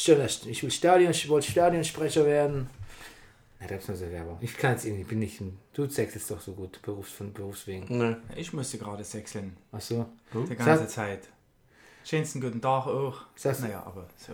ich 0.47 0.63
will 0.63 0.71
Stadion, 0.71 1.11
ich 1.11 1.27
wollte 1.27 1.51
Stadionsprecher 1.51 2.25
werden. 2.25 2.69
Ja, 3.59 3.67
da 3.67 3.75
so 3.97 4.09
Werbung. 4.11 4.37
Ich 4.41 4.55
kann 4.57 4.71
jetzt 4.71 4.85
irgendwie, 4.85 5.01
ich 5.01 5.07
bin 5.07 5.19
nicht 5.19 5.41
ein, 5.41 5.57
du 5.73 5.83
es 6.15 6.27
doch 6.27 6.39
so 6.39 6.53
gut, 6.53 6.81
Berufs, 6.81 7.11
von 7.11 7.33
Berufswegen. 7.33 7.85
Nö. 7.97 8.15
Ich 8.35 8.53
müsste 8.53 8.77
gerade 8.77 9.03
sechseln. 9.03 9.57
Ach 9.71 9.81
so. 9.81 10.05
Die 10.33 10.55
ganze 10.55 10.83
Sag- 10.83 10.89
Zeit. 10.89 11.27
Schönsten 12.05 12.39
guten 12.39 12.61
Tag 12.61 12.87
auch. 12.87 13.21
Sagst 13.35 13.61
naja, 13.61 13.83
aber 13.85 14.07
so. 14.17 14.33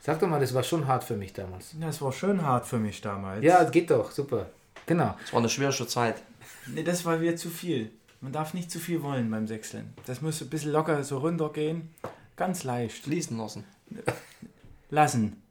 Sag 0.00 0.18
doch 0.18 0.26
mal, 0.28 0.40
das 0.40 0.52
war 0.54 0.62
schon 0.64 0.86
hart 0.88 1.04
für 1.04 1.16
mich 1.16 1.32
damals. 1.32 1.74
Das 1.78 2.00
war 2.02 2.12
schön 2.12 2.42
hart 2.42 2.66
für 2.66 2.78
mich 2.78 3.00
damals. 3.00 3.44
Ja, 3.44 3.62
geht 3.64 3.90
doch, 3.90 4.10
super. 4.10 4.50
Genau. 4.86 5.14
Es 5.24 5.32
war 5.32 5.38
eine 5.38 5.48
schwierige 5.48 5.86
Zeit. 5.86 6.16
Nee, 6.66 6.82
das 6.82 7.04
war 7.04 7.20
wieder 7.20 7.36
zu 7.36 7.48
viel. 7.48 7.92
Man 8.22 8.32
darf 8.32 8.54
nicht 8.54 8.70
zu 8.70 8.78
viel 8.78 9.02
wollen 9.02 9.30
beim 9.30 9.46
Sechseln. 9.46 9.92
Das 10.06 10.22
muss 10.22 10.40
ein 10.40 10.48
bisschen 10.48 10.72
locker 10.72 11.02
so 11.04 11.18
runtergehen. 11.18 11.90
Ganz 12.36 12.62
leicht. 12.64 13.02
Fließen 13.04 13.36
lassen. 13.36 13.64
Lassen. 14.90 15.42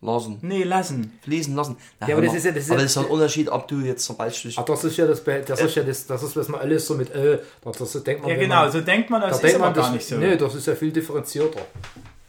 Lassen. 0.00 0.38
Nee, 0.42 0.64
lassen. 0.64 1.18
Fließen 1.22 1.54
lassen. 1.54 1.76
Na, 2.00 2.08
Ja, 2.08 2.16
aber 2.16 2.26
das 2.26 2.34
ist 2.34 2.44
ja- 2.44 2.52
das 2.52 2.64
ist 2.64 2.70
aber 2.70 2.80
ja- 2.80 2.84
das 2.84 2.92
ist 2.92 2.98
ein 2.98 3.04
Unterschied, 3.06 3.48
ob 3.48 3.68
du 3.68 3.80
jetzt 3.80 4.04
zum 4.04 4.16
Beispiel. 4.16 4.52
Ach, 4.56 4.64
das 4.64 4.84
ist 4.84 4.96
ja 4.98 5.06
das, 5.06 5.22
das 5.24 5.60
ist 5.60 5.74
ja 5.76 5.82
das, 5.82 6.06
das 6.06 6.22
ist, 6.22 6.36
was 6.36 6.48
man 6.48 6.60
alles 6.60 6.86
so 6.86 6.94
mit, 6.94 7.10
äh, 7.10 7.38
das, 7.62 7.78
das 7.78 8.04
denkt 8.04 8.22
man. 8.22 8.30
Ja, 8.30 8.36
genau. 8.36 8.56
Man, 8.62 8.72
So 8.72 8.80
denkt 8.82 9.08
man, 9.10 9.20
da 9.22 9.28
das 9.28 9.36
ist 9.36 9.42
denkt 9.42 9.56
aber 9.56 9.64
man, 9.66 9.74
gar 9.74 9.84
das, 9.84 9.92
nicht 9.94 10.06
so. 10.06 10.16
Nee, 10.16 10.36
das 10.36 10.54
ist 10.54 10.66
ja 10.66 10.74
viel 10.74 10.92
differenzierter. 10.92 11.60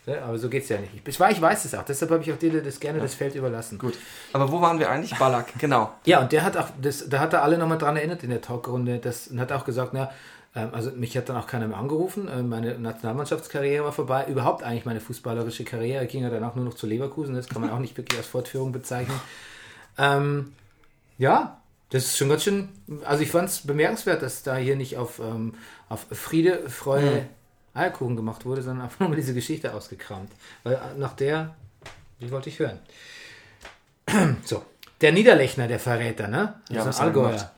Ja, 0.05 0.25
aber 0.25 0.37
so 0.37 0.49
geht's 0.49 0.69
ja 0.69 0.77
nicht. 0.77 0.91
Ich, 0.93 1.19
ich 1.19 1.41
weiß 1.41 1.65
es 1.65 1.73
auch, 1.73 1.83
deshalb 1.83 2.11
habe 2.11 2.21
ich 2.21 2.31
auch 2.31 2.37
dir 2.37 2.61
das 2.61 2.79
gerne 2.79 2.99
das 2.99 3.15
Feld 3.15 3.35
überlassen. 3.35 3.79
Gut. 3.79 3.95
Aber 4.33 4.51
wo 4.51 4.61
waren 4.61 4.77
wir 4.77 4.89
eigentlich? 4.89 5.17
Ballack, 5.17 5.53
genau. 5.57 5.93
Ja, 6.05 6.21
und 6.21 6.31
der 6.31 6.43
hat 6.43 6.57
auch, 6.57 6.67
das, 6.79 7.09
da 7.09 7.19
hat 7.19 7.33
er 7.33 7.41
alle 7.43 7.57
nochmal 7.57 7.77
dran 7.77 7.97
erinnert 7.97 8.23
in 8.23 8.29
der 8.29 8.41
Talkrunde 8.41 8.99
das, 8.99 9.27
und 9.27 9.39
hat 9.39 9.51
auch 9.51 9.65
gesagt, 9.65 9.93
na, 9.93 10.11
ähm, 10.55 10.69
also 10.71 10.91
mich 10.91 11.17
hat 11.17 11.29
dann 11.29 11.37
auch 11.37 11.47
keiner 11.47 11.67
mehr 11.67 11.77
angerufen, 11.77 12.29
ähm, 12.31 12.49
meine 12.49 12.77
Nationalmannschaftskarriere 12.77 13.83
war 13.83 13.91
vorbei, 13.91 14.25
überhaupt 14.27 14.63
eigentlich 14.63 14.85
meine 14.85 15.01
fußballerische 15.01 15.65
Karriere 15.65 16.05
ging 16.05 16.23
ja 16.23 16.29
danach 16.29 16.55
nur 16.55 16.65
noch 16.65 16.75
zu 16.75 16.85
Leverkusen, 16.85 17.35
das 17.35 17.47
kann 17.47 17.61
man 17.61 17.69
auch 17.71 17.79
nicht 17.79 17.97
wirklich 17.97 18.17
als 18.17 18.27
Fortführung 18.27 18.71
bezeichnen. 18.71 19.19
Ähm, 19.97 20.53
ja, 21.17 21.61
das 21.89 22.05
ist 22.05 22.17
schon 22.17 22.29
ganz 22.29 22.43
schön, 22.43 22.69
also 23.05 23.23
ich 23.23 23.31
fand 23.31 23.49
es 23.49 23.61
bemerkenswert, 23.61 24.21
dass 24.21 24.43
da 24.43 24.55
hier 24.55 24.75
nicht 24.75 24.97
auf, 24.97 25.19
ähm, 25.19 25.55
auf 25.89 26.05
Friede, 26.11 26.69
Freude, 26.69 27.25
Eierkuchen 27.75 28.15
gemacht 28.15 28.45
wurde, 28.45 28.61
sondern 28.63 28.85
einfach 28.85 29.07
nur 29.07 29.15
diese 29.15 29.33
Geschichte 29.33 29.73
ausgekramt. 29.73 30.31
Weil 30.63 30.79
nach 30.97 31.13
der, 31.13 31.53
die 32.21 32.31
wollte 32.31 32.49
ich 32.49 32.57
hören. 32.59 32.79
so, 34.43 34.63
der 35.01 35.11
Niederlechner, 35.11 35.67
der 35.67 35.79
Verräter, 35.79 36.27
ne? 36.27 36.55
Ja, 36.69 36.77
Also 36.77 36.89
was 36.89 36.99
hat 36.99 37.03
er 37.03 37.07
Allgäuer. 37.07 37.51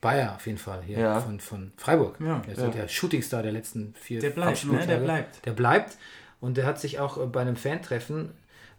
Bayer 0.00 0.34
auf 0.36 0.46
jeden 0.46 0.58
Fall 0.58 0.82
hier 0.82 0.98
Ja. 0.98 1.20
von, 1.20 1.40
von 1.40 1.72
Freiburg. 1.76 2.16
Ja. 2.20 2.38
der 2.40 2.52
ist 2.52 2.60
ja. 2.60 2.68
der 2.68 2.88
Shootingstar 2.88 3.42
der 3.42 3.52
letzten 3.52 3.94
vier 4.00 4.20
Der 4.20 4.30
bleibt, 4.30 4.50
Abschlussjahre. 4.52 4.86
ne? 4.86 4.92
Der 4.98 4.98
bleibt. 5.04 5.46
Der 5.46 5.52
bleibt. 5.52 5.96
Und 6.40 6.56
der 6.58 6.66
hat 6.66 6.78
sich 6.78 6.98
auch 7.00 7.16
äh, 7.16 7.26
bei 7.26 7.40
einem 7.40 7.56
Fan-Treffen, 7.56 8.30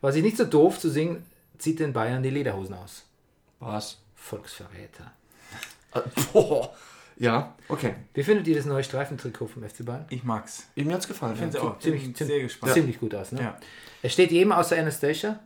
war 0.01 0.11
sich 0.11 0.21
nicht 0.23 0.37
so 0.37 0.45
doof 0.45 0.79
zu 0.79 0.89
singen, 0.89 1.25
zieht 1.57 1.79
den 1.79 1.93
Bayern 1.93 2.21
die 2.21 2.29
Lederhosen 2.29 2.75
aus. 2.75 3.05
Was? 3.59 3.97
Volksverräter. 4.15 5.11
Boah. 6.33 6.73
Ja, 7.18 7.55
okay. 7.70 7.95
Wie 8.13 8.24
findet 8.24 8.45
ihr 8.47 8.55
das 8.55 8.66
neue 8.66 8.84
Streifentrikot 8.84 9.47
vom 9.47 9.63
FC 9.63 9.86
Bayern? 9.86 10.05
Ich 10.09 10.24
mag's. 10.24 10.63
Mir 10.76 10.93
hat's 10.93 11.07
gefallen. 11.07 11.34
Ich 11.34 11.39
finde 11.39 11.57
Ja. 11.57 11.63
auch. 11.63 11.80
Ziemlich, 11.80 12.16
sehr 12.18 12.39
gespannt. 12.41 12.74
ziemlich 12.74 12.99
gut 12.99 13.16
aus, 13.16 13.32
ne? 13.32 13.41
Ja. 13.41 13.57
Er 14.01 14.09
steht 14.09 14.32
jedem 14.32 14.51
außer 14.51 14.78
Anastasia. 14.78 15.39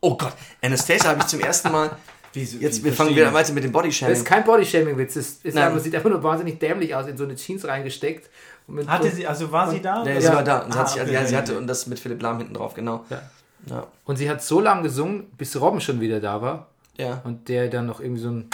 Oh 0.00 0.16
Gott, 0.16 0.34
Anastasia 0.62 1.10
habe 1.10 1.20
ich 1.20 1.26
zum 1.26 1.40
ersten 1.40 1.72
Mal. 1.72 1.90
Wieso- 2.32 2.58
Jetzt 2.58 2.80
wie 2.80 2.84
wir 2.84 2.92
fangen 2.92 3.10
wieder 3.16 3.32
weiter 3.32 3.52
mit 3.54 3.64
dem 3.64 3.72
Das 3.72 3.80
Bodyshaming. 3.82 4.14
ist 4.14 4.24
kein 4.26 4.44
Bodyshaming-Witz, 4.44 5.14
das 5.14 5.26
ist 5.42 5.56
einfach, 5.56 5.80
sieht 5.80 5.94
einfach 5.94 6.10
nur 6.10 6.22
wahnsinnig 6.22 6.58
dämlich 6.60 6.94
aus, 6.94 7.06
in 7.06 7.16
so 7.16 7.24
eine 7.24 7.34
Jeans 7.34 7.66
reingesteckt. 7.66 8.28
Und 8.66 8.74
mit 8.74 8.88
Hatte 8.88 9.04
und, 9.08 9.14
sie, 9.14 9.26
also 9.26 9.50
war 9.50 9.70
sie 9.70 9.80
da? 9.80 9.96
Ja, 9.96 10.02
oder? 10.02 10.20
sie 10.20 10.28
war 10.28 10.44
da. 10.44 10.58
Und 10.58 10.72
sie, 10.72 10.78
Ah, 10.78 10.82
hat 10.82 10.88
sich, 10.90 11.00
okay. 11.02 11.12
ja, 11.14 11.24
sie 11.24 11.36
hatte 11.36 11.56
und 11.56 11.66
das 11.66 11.86
mit 11.86 11.98
Philipp 11.98 12.20
Lahm 12.20 12.38
hinten 12.38 12.54
drauf, 12.54 12.74
genau. 12.74 13.04
Ja. 13.10 13.22
Ja. 13.70 13.86
und 14.04 14.16
sie 14.16 14.28
hat 14.28 14.42
so 14.44 14.60
lange 14.60 14.82
gesungen, 14.82 15.24
bis 15.38 15.58
Robben 15.60 15.80
schon 15.80 16.00
wieder 16.00 16.20
da 16.20 16.42
war. 16.42 16.68
Ja. 16.98 17.22
Und 17.24 17.48
der 17.48 17.68
dann 17.68 17.86
noch 17.86 18.00
irgendwie 18.00 18.20
so 18.22 18.28
ein. 18.30 18.50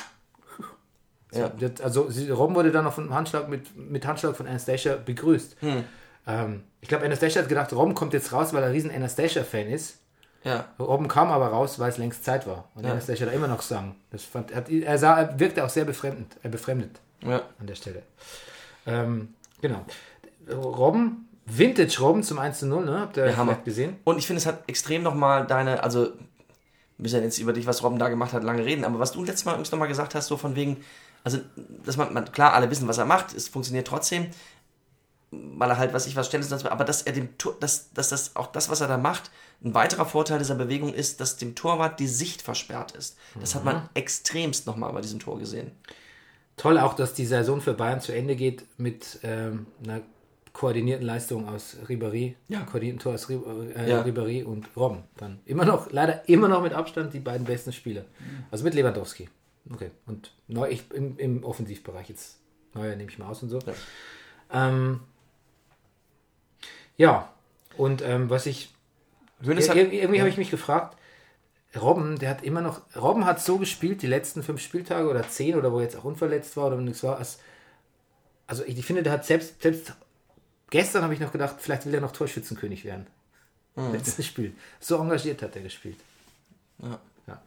Ja. 1.35 1.51
Also 1.83 2.09
Robben 2.31 2.55
wurde 2.55 2.71
dann 2.73 2.85
noch 2.85 2.93
von 2.95 3.13
Handschlag 3.15 3.49
mit, 3.49 3.77
mit 3.77 4.07
Handschlag 4.07 4.37
von 4.37 4.47
Anastasia 4.47 4.97
begrüßt. 4.97 5.57
Hm. 5.61 5.85
Ähm, 6.27 6.63
ich 6.81 6.89
glaube, 6.89 7.05
Anastasia 7.05 7.43
hat 7.43 7.49
gedacht, 7.49 7.73
Robben 7.73 7.95
kommt 7.95 8.13
jetzt 8.13 8.33
raus, 8.33 8.53
weil 8.53 8.63
er 8.63 8.67
ein 8.69 8.73
riesen 8.73 8.91
Anastasia-Fan 8.91 9.69
ist. 9.69 9.99
Ja. 10.45 10.67
Robben 10.79 11.09
kam 11.09 11.31
aber 11.31 11.47
raus, 11.49 11.79
weil 11.79 11.89
es 11.91 11.99
längst 11.99 12.25
Zeit 12.25 12.47
war. 12.47 12.69
Und 12.75 12.85
Ja. 12.85 12.93
Anastasia 12.93 13.27
da 13.27 13.33
immer 13.33 13.49
noch 13.49 13.63
sang. 13.63 13.95
Das 14.11 14.25
fand, 14.25 14.51
er, 14.51 14.57
hat, 14.59 14.69
er, 14.69 14.99
sah, 14.99 15.21
er 15.21 15.39
wirkte 15.41 15.65
auch 15.65 15.69
sehr 15.71 15.85
befremdend, 15.85 16.37
äh, 16.43 16.49
befremdet 16.49 17.01
Ja. 17.25 17.43
an 17.61 17.67
der 17.67 17.75
Stelle. 17.77 18.03
Ähm, 18.87 19.35
genau. 19.61 19.85
Robben, 20.53 21.29
Vintage 21.47 21.99
Robben 22.01 22.23
zum 22.23 22.39
1 22.39 22.59
zu 22.61 22.67
0, 22.67 22.85
ne? 22.85 23.01
Habt 23.01 23.17
ihr 23.17 23.27
Ja, 23.27 23.37
Hammer. 23.37 23.57
gesehen? 23.65 23.97
Und 24.05 24.19
ich 24.19 24.27
finde, 24.27 24.39
es 24.41 24.47
hat 24.47 24.65
extrem 24.69 25.03
nochmal 25.03 25.47
deine, 25.47 25.83
also, 25.83 26.05
wir 26.07 26.13
müssen 26.99 27.17
ja 27.17 27.23
jetzt 27.23 27.39
über 27.39 27.53
dich, 27.53 27.67
was 27.67 27.83
Robben 27.83 27.99
da 27.99 28.09
gemacht 28.09 28.33
hat, 28.33 28.43
lange 28.45 28.65
reden, 28.65 28.85
aber 28.85 28.99
was 28.99 29.13
du 29.13 29.25
letztes 29.25 29.45
Mal 29.45 29.55
uns 29.55 29.71
nochmal 29.71 29.89
gesagt 29.89 30.15
hast, 30.15 30.27
so 30.29 30.37
von 30.37 30.57
wegen, 30.57 30.79
also, 31.25 31.39
dass 31.85 31.97
man, 31.97 32.13
man, 32.13 32.31
klar, 32.33 32.53
alle 32.55 32.71
wissen, 32.71 32.89
was 32.89 32.99
er 32.99 33.05
macht, 33.05 33.35
es 33.35 33.49
funktioniert 33.49 33.87
trotzdem, 33.87 34.27
weil 35.31 35.71
er 35.71 35.79
halt, 35.79 35.95
was 35.95 36.07
ich 36.07 36.15
was 36.17 36.27
ständig, 36.27 36.53
aber 36.71 36.85
dass 36.85 37.03
er 37.03 37.13
dem 37.13 37.39
Tor, 37.39 37.57
dass, 37.61 37.91
dass 37.93 38.11
das 38.11 38.37
auch 38.37 38.49
das, 38.53 38.69
was 38.69 38.81
er 38.81 38.89
da 38.89 38.99
macht, 38.99 39.31
ein 39.65 39.73
weiterer 39.75 40.05
Vorteil 40.05 40.39
dieser 40.39 40.57
Bewegung 40.57 40.93
ist, 40.93 41.21
dass 41.21 41.37
dem 41.37 41.55
Torwart 41.55 42.01
die 42.01 42.09
Sicht 42.09 42.43
versperrt 42.43 42.93
ist. 42.93 43.17
Das 43.41 43.55
hat 43.55 43.65
man 43.65 43.89
extremst 43.95 44.67
nochmal 44.67 44.93
bei 44.93 45.01
diesem 45.01 45.21
Tor 45.21 45.39
gesehen. 45.39 45.71
Toll 46.57 46.79
auch, 46.79 46.95
dass 46.95 47.15
die 47.15 47.25
Saison 47.25 47.61
für 47.61 47.73
Bayern 47.73 48.01
zu 48.01 48.13
Ende 48.13 48.37
geht 48.37 48.65
mit 48.77 49.21
ähm, 49.23 49.67
einer 49.83 50.03
koordinierten 50.53 51.07
Leistung 51.07 51.49
aus 51.49 51.77
Ribéry, 51.89 52.35
Ja. 52.49 52.61
koordinierten 52.63 53.01
Tor 53.01 53.15
aus 53.15 53.29
Ri 53.31 53.35
äh, 53.75 53.89
Ja. 53.89 54.03
Ribéry 54.03 54.45
und 54.45 54.69
Robben. 54.77 55.05
Dann 55.17 55.41
immer 55.47 55.65
noch, 55.65 55.91
leider 55.91 56.29
immer 56.29 56.49
noch 56.49 56.63
mit 56.63 56.75
Abstand 56.75 57.15
die 57.15 57.21
beiden 57.21 57.47
besten 57.47 57.73
Spieler. 57.73 58.05
Also 58.51 58.65
mit 58.65 58.75
Lewandowski. 58.75 59.31
Okay. 59.71 59.91
Und 60.07 60.33
neu, 60.49 60.69
ich, 60.69 60.91
im, 60.93 61.19
im 61.19 61.45
Offensivbereich 61.45 62.09
jetzt. 62.09 62.39
Neuer 62.75 62.97
nehme 62.97 63.11
ich 63.11 63.19
mal 63.19 63.29
aus 63.29 63.43
und 63.43 63.51
so. 63.51 63.59
Ja. 63.59 63.75
Ähm, 64.69 65.01
ja, 66.97 67.33
und 67.77 68.03
ähm, 68.03 68.31
was 68.31 68.47
ich 68.47 68.73
hat, 69.41 69.77
irgendwie 69.77 69.99
irgendwie 69.99 70.21
habe 70.21 70.31
ich 70.31 70.37
mich 70.37 70.51
gefragt, 70.51 70.97
Robben, 71.81 72.19
der 72.19 72.31
hat 72.31 72.45
immer 72.45 72.61
noch, 72.61 72.83
Robben 72.95 73.25
hat 73.25 73.41
so 73.41 73.59
gespielt, 73.59 74.03
die 74.03 74.07
letzten 74.07 74.43
fünf 74.43 74.61
Spieltage 74.61 75.09
oder 75.09 75.29
zehn 75.29 75.55
oder 75.57 75.73
wo 75.73 75.79
er 75.79 75.85
jetzt 75.85 75.97
auch 75.97 76.05
unverletzt 76.05 76.57
war 76.57 76.67
oder 76.67 76.77
nichts 76.77 77.03
war, 77.03 77.17
als, 77.19 77.39
also 78.47 78.65
ich, 78.65 78.79
ich 78.79 78.85
finde, 78.85 79.03
der 79.03 79.13
hat 79.13 79.25
selbst, 79.25 79.63
selbst 79.63 79.95
gestern 80.71 81.03
habe 81.03 81.15
ich 81.15 81.21
noch 81.21 81.33
gedacht, 81.33 81.57
vielleicht 81.59 81.87
will 81.87 81.95
er 81.95 82.01
noch 82.01 82.13
Torschützenkönig 82.13 82.85
werden. 82.85 83.07
Letztes 83.75 84.27
Spiel. 84.27 84.55
So 84.81 84.99
engagiert 84.99 85.41
hat 85.41 85.57
er 85.57 85.63
gespielt. 85.63 85.97
Ja. 86.79 87.01
Ja. 87.27 87.43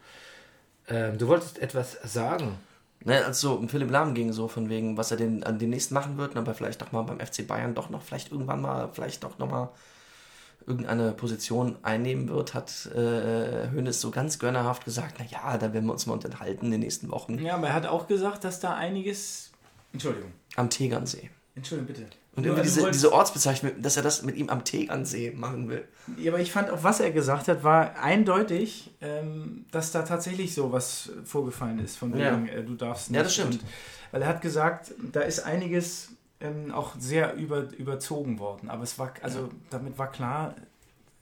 Ähm, 0.87 1.17
du 1.17 1.27
wolltest 1.27 1.59
etwas 1.59 1.97
sagen. 2.03 2.57
Ne, 3.03 3.23
als 3.23 3.39
so 3.39 3.53
um 3.53 3.69
Philipp 3.69 3.91
Lahm 3.91 4.15
ging, 4.15 4.33
so 4.33 4.47
von 4.47 4.67
wegen, 4.67 4.97
was 4.97 5.11
er 5.11 5.17
den, 5.17 5.43
an 5.43 5.59
demnächst 5.59 5.91
machen 5.91 6.17
wird, 6.17 6.35
aber 6.35 6.55
vielleicht 6.55 6.81
doch 6.81 6.91
mal 6.91 7.03
beim 7.03 7.19
FC 7.19 7.45
Bayern 7.45 7.75
doch 7.75 7.91
noch, 7.91 8.01
vielleicht 8.01 8.31
irgendwann 8.31 8.61
mal, 8.61 8.89
vielleicht 8.93 9.23
doch 9.23 9.37
noch 9.37 9.47
mal 9.47 9.69
irgendeine 10.65 11.11
Position 11.11 11.77
einnehmen 11.83 12.29
wird, 12.29 12.55
hat 12.55 12.87
äh, 12.87 13.69
Hönes 13.69 14.01
so 14.01 14.09
ganz 14.09 14.39
gönnerhaft 14.39 14.85
gesagt, 14.85 15.17
na 15.19 15.25
ja, 15.25 15.57
da 15.57 15.71
werden 15.73 15.85
wir 15.85 15.93
uns 15.93 16.07
mal 16.07 16.13
unterhalten 16.13 16.65
in 16.65 16.71
den 16.71 16.79
nächsten 16.79 17.11
Wochen 17.11 17.37
Ja, 17.37 17.55
aber 17.55 17.67
er 17.67 17.73
hat 17.73 17.85
auch 17.85 18.07
gesagt, 18.07 18.43
dass 18.43 18.59
da 18.59 18.73
einiges. 18.73 19.51
Entschuldigung. 19.93 20.31
am 20.55 20.69
Tegernsee. 20.69 21.29
Entschuldigung, 21.55 21.93
bitte. 21.95 22.09
Und 22.35 22.43
irgendwie 22.45 22.67
du 22.67 22.73
diese, 22.75 22.91
diese 22.91 23.13
Ortsbezeichnung, 23.13 23.81
dass 23.81 23.95
er 23.95 24.03
das 24.03 24.23
mit 24.23 24.35
ihm 24.35 24.49
am 24.49 24.63
Tegernsee 24.65 25.31
machen 25.31 25.69
will. 25.69 25.87
Ja, 26.17 26.31
aber 26.33 26.41
ich 26.41 26.51
fand 26.51 26.69
auch, 26.69 26.83
was 26.83 26.99
er 26.99 27.11
gesagt 27.11 27.47
hat, 27.47 27.63
war 27.63 27.97
eindeutig, 27.97 28.91
ähm, 29.01 29.65
dass 29.71 29.91
da 29.91 30.01
tatsächlich 30.01 30.53
so 30.53 30.71
was 30.71 31.11
vorgefallen 31.23 31.79
ist, 31.79 31.97
von 31.97 32.17
Ja. 32.17 32.33
wegen, 32.33 32.47
äh, 32.49 32.63
du 32.63 32.75
darfst 32.75 33.09
nicht. 33.09 33.17
Ja, 33.17 33.23
das 33.23 33.33
stimmt. 33.33 33.53
Und, 33.53 33.63
weil 34.11 34.21
er 34.21 34.27
hat 34.27 34.41
gesagt, 34.41 34.93
da 35.13 35.21
ist 35.21 35.39
einiges 35.39 36.09
ähm, 36.41 36.71
auch 36.73 36.95
sehr 36.99 37.35
über, 37.35 37.69
überzogen 37.77 38.37
worden. 38.39 38.69
Aber 38.69 38.83
es 38.83 38.99
war, 38.99 39.13
also 39.21 39.49
damit 39.69 39.97
war 39.97 40.11
klar, 40.11 40.55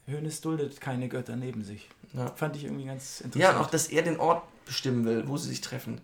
Hönes 0.07 0.41
duldet 0.41 0.81
keine 0.81 1.07
Götter 1.09 1.35
neben 1.35 1.63
sich. 1.63 1.89
Ja. 2.13 2.27
Fand 2.35 2.55
ich 2.55 2.63
irgendwie 2.65 2.85
ganz 2.85 3.21
interessant. 3.21 3.55
Ja, 3.55 3.61
auch, 3.61 3.69
dass 3.69 3.87
er 3.87 4.01
den 4.01 4.19
Ort 4.19 4.41
bestimmen 4.65 5.05
will, 5.05 5.27
wo 5.27 5.37
sie 5.37 5.49
sich 5.49 5.61
treffen. 5.61 6.01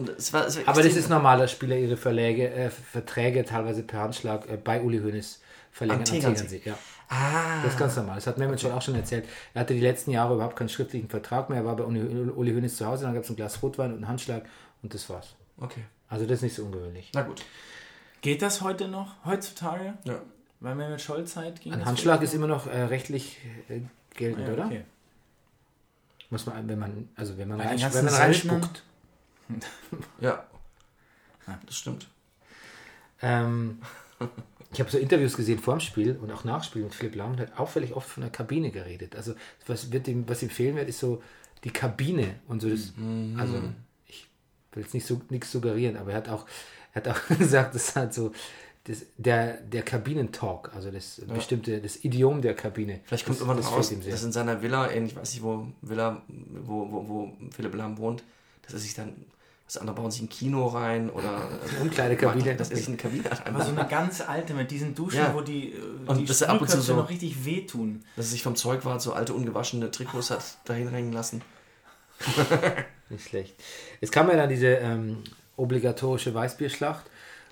Und 0.00 0.08
es 0.08 0.32
war, 0.32 0.46
es 0.46 0.56
war 0.56 0.68
Aber 0.68 0.82
das 0.82 0.96
ist 0.96 1.10
normal, 1.10 1.36
dass 1.38 1.52
Spieler 1.52 1.76
ihre 1.76 1.98
Verläge, 1.98 2.48
äh, 2.50 2.70
Verträge 2.70 3.44
teilweise 3.44 3.82
per 3.82 4.00
Handschlag 4.00 4.48
äh, 4.48 4.56
bei 4.56 4.80
Uli 4.80 4.98
Hoeneß 4.98 5.42
verlängern 5.70 6.04
Am 6.08 6.14
am 6.14 6.20
Tegernsee. 6.20 6.62
Ja. 6.64 6.78
Ah, 7.10 7.62
Das 7.62 7.72
ist 7.74 7.78
ganz 7.78 7.96
normal. 7.96 8.14
Das 8.14 8.26
hat 8.26 8.38
Mehmet 8.38 8.58
schon 8.62 8.72
auch 8.72 8.80
schon 8.80 8.94
erzählt. 8.94 9.26
Er 9.52 9.60
hatte 9.60 9.74
die 9.74 9.80
letzten 9.80 10.10
Jahre 10.10 10.34
überhaupt 10.36 10.56
keinen 10.56 10.70
schriftlichen 10.70 11.10
Vertrag 11.10 11.50
mehr. 11.50 11.58
Er 11.58 11.64
war 11.66 11.76
bei 11.76 11.84
Uli, 11.84 12.00
Uli 12.00 12.52
Hoeneß 12.54 12.76
zu 12.78 12.86
Hause, 12.86 13.04
dann 13.04 13.12
gab 13.12 13.24
es 13.24 13.28
ein 13.30 13.36
Glas 13.36 13.62
Rotwein 13.62 13.90
und 13.90 13.96
einen 13.98 14.08
Handschlag 14.08 14.46
und 14.82 14.94
das 14.94 15.10
war's. 15.10 15.34
okay. 15.58 15.82
Also 16.08 16.24
das 16.24 16.36
ist 16.36 16.42
nicht 16.42 16.54
so 16.56 16.64
ungewöhnlich. 16.64 17.10
Na 17.14 17.22
gut. 17.22 17.42
Geht 18.22 18.40
das 18.42 18.62
heute 18.62 18.88
noch, 18.88 19.14
heutzutage? 19.26 19.94
Ja. 20.04 20.22
Weil 20.60 20.74
wir 20.76 20.88
mit 20.88 21.00
Scholz-Zeit 21.00 21.60
ging 21.60 21.72
Ein 21.72 21.84
Handschlag 21.84 22.22
ist 22.22 22.32
immer 22.34 22.46
noch 22.48 22.66
äh, 22.66 22.82
rechtlich 22.84 23.36
äh, 23.68 23.82
geltend, 24.16 24.48
ja, 24.48 24.54
oder? 24.54 24.66
okay. 24.66 24.84
Muss 26.30 26.46
man, 26.46 26.66
wenn 26.68 26.78
man, 26.78 27.08
also 27.16 27.36
wenn 27.38 27.48
man, 27.48 27.60
rein, 27.60 27.78
wenn 27.92 28.04
man 28.06 28.14
reinspuckt. 28.14 28.82
Ja. 30.20 30.46
Das 31.66 31.76
stimmt. 31.76 32.08
Ähm, 33.22 33.80
ich 34.72 34.78
habe 34.78 34.90
so 34.90 34.98
Interviews 34.98 35.36
gesehen 35.36 35.58
vor 35.58 35.74
dem 35.74 35.80
Spiel 35.80 36.16
und 36.16 36.30
auch 36.30 36.44
nach 36.44 36.62
Spiel 36.62 36.82
mit 36.82 36.94
Philipp 36.94 37.16
Lahm 37.16 37.32
und 37.32 37.40
hat 37.40 37.58
auffällig 37.58 37.94
oft 37.94 38.08
von 38.08 38.22
der 38.22 38.30
Kabine 38.30 38.70
geredet. 38.70 39.16
Also 39.16 39.34
was 39.66 39.90
wird 39.90 40.06
ihm, 40.06 40.28
was 40.28 40.42
ihm 40.42 40.50
fehlen 40.50 40.76
wird, 40.76 40.88
ist 40.88 41.00
so 41.00 41.22
die 41.64 41.72
Kabine 41.72 42.36
und 42.46 42.62
so 42.62 42.70
das. 42.70 42.92
Also 43.36 43.62
ich 44.06 44.28
will 44.72 44.84
jetzt 44.84 44.94
nicht 44.94 45.06
so 45.06 45.20
nichts 45.28 45.50
suggerieren, 45.50 45.96
aber 45.96 46.12
er 46.12 46.18
hat 46.18 46.28
auch, 46.28 46.46
er 46.92 47.04
hat 47.04 47.08
auch 47.08 47.28
gesagt, 47.38 47.74
das 47.74 47.96
hat 47.96 48.14
so 48.14 48.32
das, 48.84 49.04
der, 49.18 49.58
der 49.58 49.82
Kabinentalk, 49.82 50.74
also 50.74 50.90
das 50.90 51.20
bestimmte, 51.26 51.80
das 51.80 52.02
Idiom 52.02 52.40
der 52.40 52.54
Kabine. 52.54 53.00
Vielleicht 53.04 53.26
kommt 53.26 53.36
das, 53.36 53.46
irgendwann 53.46 53.62
das 53.62 53.70
raus, 53.70 53.92
dass 54.08 54.24
in 54.24 54.32
seiner 54.32 54.62
Villa, 54.62 54.90
ich 54.90 55.14
weiß 55.14 55.34
nicht, 55.34 55.42
wo 55.42 55.66
Villa, 55.82 56.22
wo, 56.28 56.90
wo, 56.90 57.08
wo 57.08 57.32
Philipp 57.54 57.74
Lahm 57.74 57.98
wohnt, 57.98 58.22
dass 58.62 58.72
er 58.72 58.78
sich 58.78 58.94
dann, 58.94 59.14
das 59.72 59.76
andere 59.80 59.94
bauen 59.94 60.10
sich 60.10 60.22
ein 60.22 60.28
Kino 60.28 60.66
rein 60.66 61.10
oder 61.10 61.42
Umkleidekabine. 61.80 62.56
Das 62.56 62.70
ist 62.70 62.88
eine 62.88 62.96
Kabine. 62.96 63.24
Aber 63.30 63.46
einfach. 63.46 63.66
so 63.66 63.70
eine 63.72 63.86
ganz 63.88 64.20
alte 64.20 64.52
mit 64.54 64.70
diesen 64.72 64.94
Duschen, 64.96 65.18
Ja. 65.18 65.32
wo 65.32 65.42
die, 65.42 65.72
äh, 65.74 65.78
Und 66.06 66.16
die 66.18 66.24
dass 66.24 66.40
er 66.42 66.50
ab 66.50 66.60
und 66.60 66.68
zu 66.68 66.80
so- 66.80 66.96
noch 66.96 67.08
richtig 67.08 67.44
wehtun. 67.44 68.02
dass 68.16 68.26
er 68.26 68.30
sich 68.32 68.42
vom 68.42 68.56
Zeug 68.56 68.84
war, 68.84 68.98
so 68.98 69.12
alte 69.12 69.32
ungewaschene 69.32 69.90
Trikots 69.92 70.30
hat 70.30 70.42
dahin 70.64 70.88
hängen 70.88 71.12
lassen. 71.12 71.42
Nicht 73.08 73.28
schlecht. 73.28 73.54
Es 74.00 74.10
kam 74.10 74.28
ja 74.28 74.36
dann 74.36 74.48
diese 74.48 74.66
ähm, 74.68 75.18
obligatorische 75.56 76.34
Weißbierschlacht. 76.34 77.04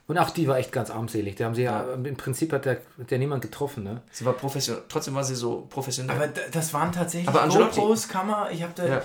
Und 0.06 0.16
auch 0.16 0.30
die 0.30 0.48
war 0.48 0.56
echt 0.58 0.72
ganz 0.72 0.90
armselig. 0.90 1.36
Da 1.36 1.44
haben 1.44 1.54
sie 1.54 1.62
ja, 1.64 1.82
im 1.92 2.16
Prinzip 2.16 2.52
hat 2.52 2.64
der, 2.64 2.80
hat 2.98 3.10
der 3.10 3.18
niemand 3.18 3.42
getroffen, 3.42 3.84
ne? 3.84 4.00
Sie 4.10 4.24
war 4.24 4.32
professionell, 4.32 4.82
trotzdem 4.88 5.14
war 5.14 5.22
sie 5.22 5.34
so 5.34 5.66
professionell. 5.68 6.16
Aber 6.16 6.28
das 6.50 6.72
waren 6.72 6.92
tatsächlich 6.92 7.28
Aber 7.28 7.46
GoPros, 7.46 8.08
Kamera. 8.08 8.50
Ich 8.50 8.62
habe 8.62 8.72
da, 8.74 8.86
ja. 8.86 9.02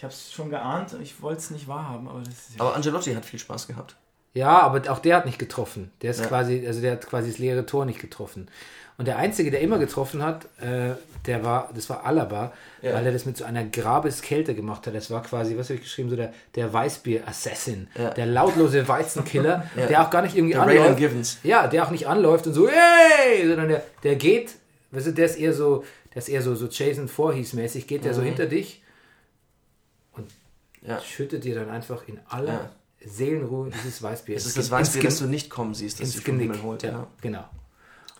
Ich 0.00 0.04
habe 0.04 0.14
es 0.14 0.32
schon 0.32 0.48
geahnt. 0.48 0.96
Ich 1.02 1.20
wollte 1.20 1.40
es 1.40 1.50
nicht 1.50 1.68
wahrhaben, 1.68 2.08
aber 2.08 2.20
das 2.20 2.28
ist 2.30 2.54
ja 2.56 2.60
Aber 2.64 2.74
Angelotti 2.74 3.12
hat 3.12 3.22
viel 3.22 3.38
Spaß 3.38 3.66
gehabt. 3.66 3.96
Ja, 4.32 4.60
aber 4.60 4.90
auch 4.90 4.98
der 5.00 5.16
hat 5.16 5.26
nicht 5.26 5.38
getroffen. 5.38 5.90
Der 6.00 6.12
ist 6.12 6.20
Ja. 6.20 6.26
quasi, 6.26 6.66
also 6.66 6.80
der 6.80 6.92
hat 6.92 7.06
quasi 7.06 7.28
das 7.28 7.38
leere 7.38 7.66
Tor 7.66 7.84
nicht 7.84 8.00
getroffen. 8.00 8.48
Und 8.96 9.08
der 9.08 9.18
Einzige, 9.18 9.50
der 9.50 9.60
immer 9.60 9.78
getroffen 9.78 10.22
hat, 10.22 10.46
äh, 10.58 10.94
der 11.26 11.44
war, 11.44 11.68
das 11.74 11.90
war 11.90 12.06
Alaba, 12.06 12.50
Ja. 12.80 12.94
weil 12.94 13.04
er 13.04 13.12
das 13.12 13.26
mit 13.26 13.36
so 13.36 13.44
einer 13.44 13.62
Grabeskälte 13.64 14.54
gemacht 14.54 14.86
hat. 14.86 14.94
Das 14.94 15.10
war 15.10 15.22
quasi, 15.22 15.58
was 15.58 15.66
habe 15.68 15.74
ich 15.74 15.82
geschrieben, 15.82 16.08
so 16.08 16.16
der, 16.16 16.32
der 16.54 16.72
Weißbier-Assassin, 16.72 17.88
Ja. 17.98 18.10
der 18.10 18.24
lautlose 18.24 18.88
Weizenkiller, 18.88 19.66
Ja. 19.76 19.86
der 19.86 20.02
auch 20.06 20.08
gar 20.10 20.22
nicht 20.22 20.34
irgendwie 20.34 20.54
Der 20.54 20.62
Raylan 20.62 20.78
anläuft. 20.92 20.98
Givens. 20.98 21.38
Ja, 21.42 21.66
der 21.66 21.84
auch 21.84 21.90
nicht 21.90 22.06
anläuft 22.08 22.46
und 22.46 22.54
so, 22.54 22.68
hey, 22.68 23.46
sondern 23.46 23.68
der, 23.68 23.82
der 24.02 24.16
geht, 24.16 24.52
weißt 24.92 25.08
du, 25.08 25.12
der 25.12 25.26
ist 25.26 25.36
eher 25.36 25.52
so, 25.52 25.84
der 26.14 26.18
ist 26.22 26.28
eher 26.30 26.40
so, 26.40 26.54
so 26.54 26.66
Jason 26.68 27.06
Voorhees-mäßig, 27.08 27.86
geht 27.86 28.04
der 28.06 28.14
so 28.14 28.22
hinter 28.22 28.46
dich 28.46 28.79
Ja. 30.82 31.00
schüttet 31.00 31.44
dir 31.44 31.54
dann 31.54 31.68
einfach 31.70 32.06
in 32.08 32.18
aller 32.28 32.52
Ja. 32.52 32.70
Seelenruhe 33.04 33.70
dieses 33.70 34.02
Weißbier. 34.02 34.36
Es 34.36 34.46
ist 34.46 34.58
das 34.58 34.70
Weißbier, 34.70 35.02
das 35.04 35.18
du 35.18 35.26
nicht 35.26 35.48
kommen 35.50 35.74
siehst, 35.74 36.00
das 36.00 36.08
ins 36.08 36.16
dich 36.16 36.24
vom. 36.24 36.38
Himmel 36.38 36.62
holt. 36.62 36.82
ja, 36.82 36.90
Ja. 36.90 37.06
genau. 37.20 37.44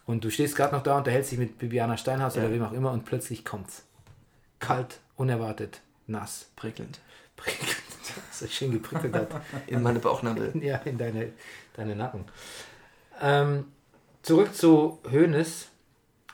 Und 0.07 0.25
du 0.25 0.31
stehst 0.31 0.57
gerade 0.57 0.75
noch 0.75 0.83
da, 0.83 0.97
unterhältst 0.99 1.31
dich 1.33 1.39
mit 1.39 1.59
Bibiana 1.59 1.97
Steinhaus 1.97 2.35
Ja. 2.35 2.43
oder 2.43 2.53
wem 2.53 2.63
auch 2.65 2.73
immer 2.73 2.91
und 2.93 3.05
plötzlich 3.05 3.45
kommt's. 3.45 3.85
Kalt, 4.59 4.99
unerwartet, 5.17 5.81
nass, 6.07 6.47
Prickelnd. 6.57 7.01
prickelnd. 7.37 7.77
so 8.33 8.47
schön 8.47 8.73
geprickelt 8.73 9.15
hat. 9.15 9.29
In 9.67 9.83
meine 9.83 9.99
Bauchnabel. 10.01 10.53
ja, 10.63 10.77
in 10.79 10.99
deine, 10.99 11.33
deine 11.75 11.95
Nacken. 11.97 12.25
Ähm, 13.23 13.67
zurück 14.23 14.55
zu 14.55 14.99
Hoeneß. 15.11 15.69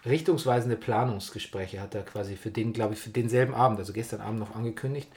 Richtungsweisende 0.04 0.76
Planungsgespräche 0.76 1.80
hat 1.80 1.94
er 1.96 2.02
quasi 2.04 2.36
für 2.36 2.50
den, 2.50 2.72
glaube 2.72 2.94
ich, 2.94 3.00
für 3.00 3.10
denselben 3.10 3.54
Abend, 3.54 3.78
also 3.80 3.92
gestern 3.92 4.20
Abend 4.20 4.38
noch 4.38 4.54
angekündigt, 4.54 5.08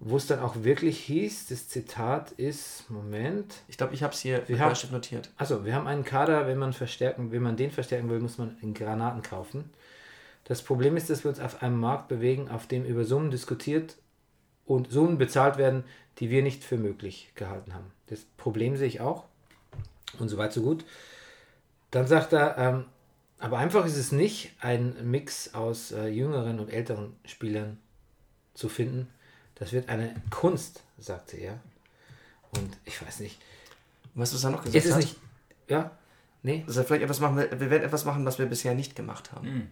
wo 0.00 0.16
es 0.16 0.26
dann 0.26 0.40
auch 0.40 0.56
wirklich 0.62 0.98
hieß, 1.00 1.46
das 1.46 1.68
Zitat 1.68 2.32
ist, 2.32 2.88
Moment, 2.90 3.54
Ich 3.68 3.76
glaube, 3.78 3.94
ich 3.94 4.02
habe 4.02 4.12
es 4.12 4.20
hier 4.20 4.46
Wir 4.46 4.58
haben- 4.60 4.76
notiert. 4.92 5.30
also, 5.36 5.64
wir 5.64 5.74
haben 5.74 5.86
einen 5.86 6.04
Kader, 6.04 6.46
wenn 6.46 6.58
man 6.58 6.72
verstärken, 6.72 7.32
wenn 7.32 7.42
man 7.42 7.56
den 7.56 7.70
verstärken 7.70 8.08
will, 8.10 8.20
muss 8.20 8.38
man 8.38 8.56
in 8.60 8.74
Granaten 8.74 9.22
kaufen. 9.22 9.70
Das 10.44 10.62
Problem 10.62 10.96
ist, 10.96 11.10
dass 11.10 11.24
wir 11.24 11.30
uns 11.30 11.40
auf 11.40 11.62
einem 11.62 11.80
Markt 11.80 12.08
bewegen, 12.08 12.48
auf 12.50 12.66
dem 12.66 12.84
über 12.84 13.04
Summen 13.04 13.30
diskutiert 13.30 13.96
und 14.64 14.90
Summen 14.92 15.18
bezahlt 15.18 15.56
werden, 15.56 15.82
die 16.18 16.30
wir 16.30 16.42
nicht 16.42 16.62
für 16.62 16.76
möglich 16.76 17.30
gehalten 17.34 17.74
haben. 17.74 17.90
Das 18.08 18.20
Problem 18.36 18.76
sehe 18.76 18.86
ich 18.86 19.00
auch. 19.00 19.24
Und 20.18 20.28
so 20.28 20.36
weit, 20.38 20.52
so 20.52 20.62
gut. 20.62 20.84
Dann 21.90 22.06
sagt 22.06 22.32
er, 22.32 22.56
ähm, 22.58 22.84
aber 23.38 23.58
einfach 23.58 23.84
ist 23.86 23.96
es 23.96 24.12
nicht, 24.12 24.52
einen 24.60 25.10
Mix 25.10 25.52
aus 25.54 25.90
äh, 25.92 26.06
jüngeren 26.08 26.60
und 26.60 26.70
älteren 26.72 27.16
Spielern 27.24 27.78
zu 28.54 28.68
finden. 28.68 29.08
Das 29.56 29.72
wird 29.72 29.88
eine 29.88 30.14
Kunst, 30.30 30.82
sagte 30.98 31.36
er. 31.36 31.58
Und 32.56 32.76
ich 32.84 33.04
weiß 33.04 33.20
nicht. 33.20 33.40
Weißt 34.14 34.32
du, 34.32 34.36
was 34.36 34.44
er 34.44 34.50
noch 34.50 34.62
gesagt 34.62 34.76
Ist 34.76 34.86
es 34.86 34.92
hat? 34.92 35.00
nicht. 35.00 35.16
Ja? 35.68 35.90
Nee? 36.42 36.64
Dass 36.66 36.76
er 36.76 36.84
vielleicht 36.84 37.02
etwas 37.02 37.20
machen 37.20 37.36
will, 37.36 37.50
wir 37.58 37.70
werden 37.70 37.82
etwas 37.82 38.04
machen, 38.04 38.24
was 38.24 38.38
wir 38.38 38.46
bisher 38.46 38.74
nicht 38.74 38.94
gemacht 38.94 39.32
haben. 39.32 39.48
Mhm. 39.54 39.68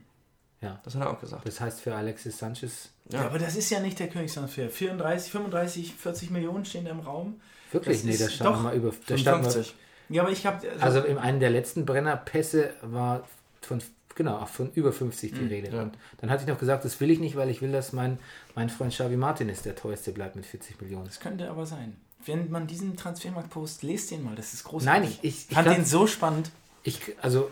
Ja. 0.61 0.81
Das 0.85 0.95
hat 0.95 1.03
er 1.03 1.11
auch 1.11 1.21
gesagt. 1.21 1.47
Das 1.47 1.61
heißt 1.61 1.81
für 1.83 1.95
Alexis 1.95 2.39
Sanchez 2.39 2.89
Ja. 3.11 3.27
aber 3.27 3.39
das 3.39 3.55
ist 3.55 3.71
ja 3.71 3.81
nicht 3.81 3.99
der 3.99 4.09
Königstransfer. 4.09 4.69
34, 4.71 5.31
35, 5.31 5.95
40 5.95 6.31
Millionen 6.31 6.65
stehen 6.65 6.85
da 6.87 6.91
im 6.91 7.01
Raum. 7.01 7.41
wirklich, 7.71 7.99
Das 7.99 8.05
nee, 8.07 8.17
da 8.17 8.29
stand 8.31 8.63
mal 8.63 8.75
über. 8.75 8.91
Da 9.07 9.19
stand 9.19 9.43
mal, 9.43 9.51
55. 9.51 9.75
Ja, 10.09 10.23
aber 10.23 10.31
ich 10.33 10.45
habe. 10.47 10.67
also 10.81 11.01
in 11.01 11.19
einem 11.19 11.41
der 11.41 11.51
letzten 11.51 11.85
Brennerpässe 11.87 12.73
war 12.83 13.27
von 13.61 13.83
genau 14.15 14.45
von 14.47 14.71
über 14.73 14.93
50 14.93 15.33
die 15.33 15.47
Rede. 15.47 15.69
Mhm, 15.71 15.75
ja. 15.77 15.83
Und 15.83 15.99
dann 16.19 16.31
hatte 16.31 16.43
ich 16.45 16.49
noch 16.49 16.59
gesagt, 16.59 16.85
das 16.85 17.01
will 17.01 17.11
ich 17.11 17.21
nicht, 17.21 17.37
weil 17.37 17.49
ich 17.51 17.63
will, 17.63 17.73
dass 17.73 17.93
mein, 17.93 18.19
mein 18.55 18.69
Freund 18.71 18.93
Xavi 18.93 19.17
Martinez 19.17 19.63
der 19.63 19.75
teuerste 19.77 20.13
bleibt 20.13 20.37
mit 20.37 20.47
40 20.47 20.81
Millionen. 20.81 21.07
Das 21.07 21.21
könnte 21.21 21.49
aber 21.51 21.67
sein. 21.67 21.97
Wenn 22.27 22.51
man 22.51 22.67
diesen 22.67 22.97
Transfermarkt-Post, 22.97 23.83
lest 23.83 24.11
den 24.11 24.23
mal, 24.25 24.35
das 24.35 24.55
ist 24.55 24.65
großartig. 24.65 25.03
Nein, 25.03 25.19
ich, 25.23 25.25
ich, 25.29 25.47
ich, 25.51 25.55
fand 25.55 25.67
kann- 25.67 25.77
den 25.77 25.85
so 25.85 26.07
spannend. 26.07 26.51
ich 26.83 27.01
also 27.21 27.51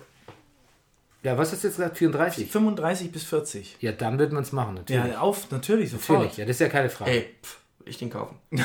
ja, 1.22 1.38
was 1.38 1.52
hast 1.52 1.62
du 1.62 1.68
jetzt 1.68 1.76
gesagt? 1.76 1.98
34? 1.98 2.50
35 2.50 3.12
bis 3.12 3.22
40. 3.22 3.76
Ja, 3.80 3.92
dann 3.92 4.18
wird 4.18 4.32
man 4.32 4.42
es 4.42 4.50
machen, 4.50 4.74
natürlich. 4.74 5.12
Ja, 5.12 5.20
auf, 5.20 5.50
natürlich, 5.52 5.90
sofort. 5.92 6.18
natürlich, 6.18 6.36
ja, 6.38 6.44
das 6.46 6.56
ist 6.56 6.60
ja 6.60 6.68
keine 6.68 6.90
Frage. 6.90 7.12
Ey, 7.12 7.34
pff, 7.40 7.60
ich 7.84 7.98
den 7.98 8.10
kaufen. 8.10 8.36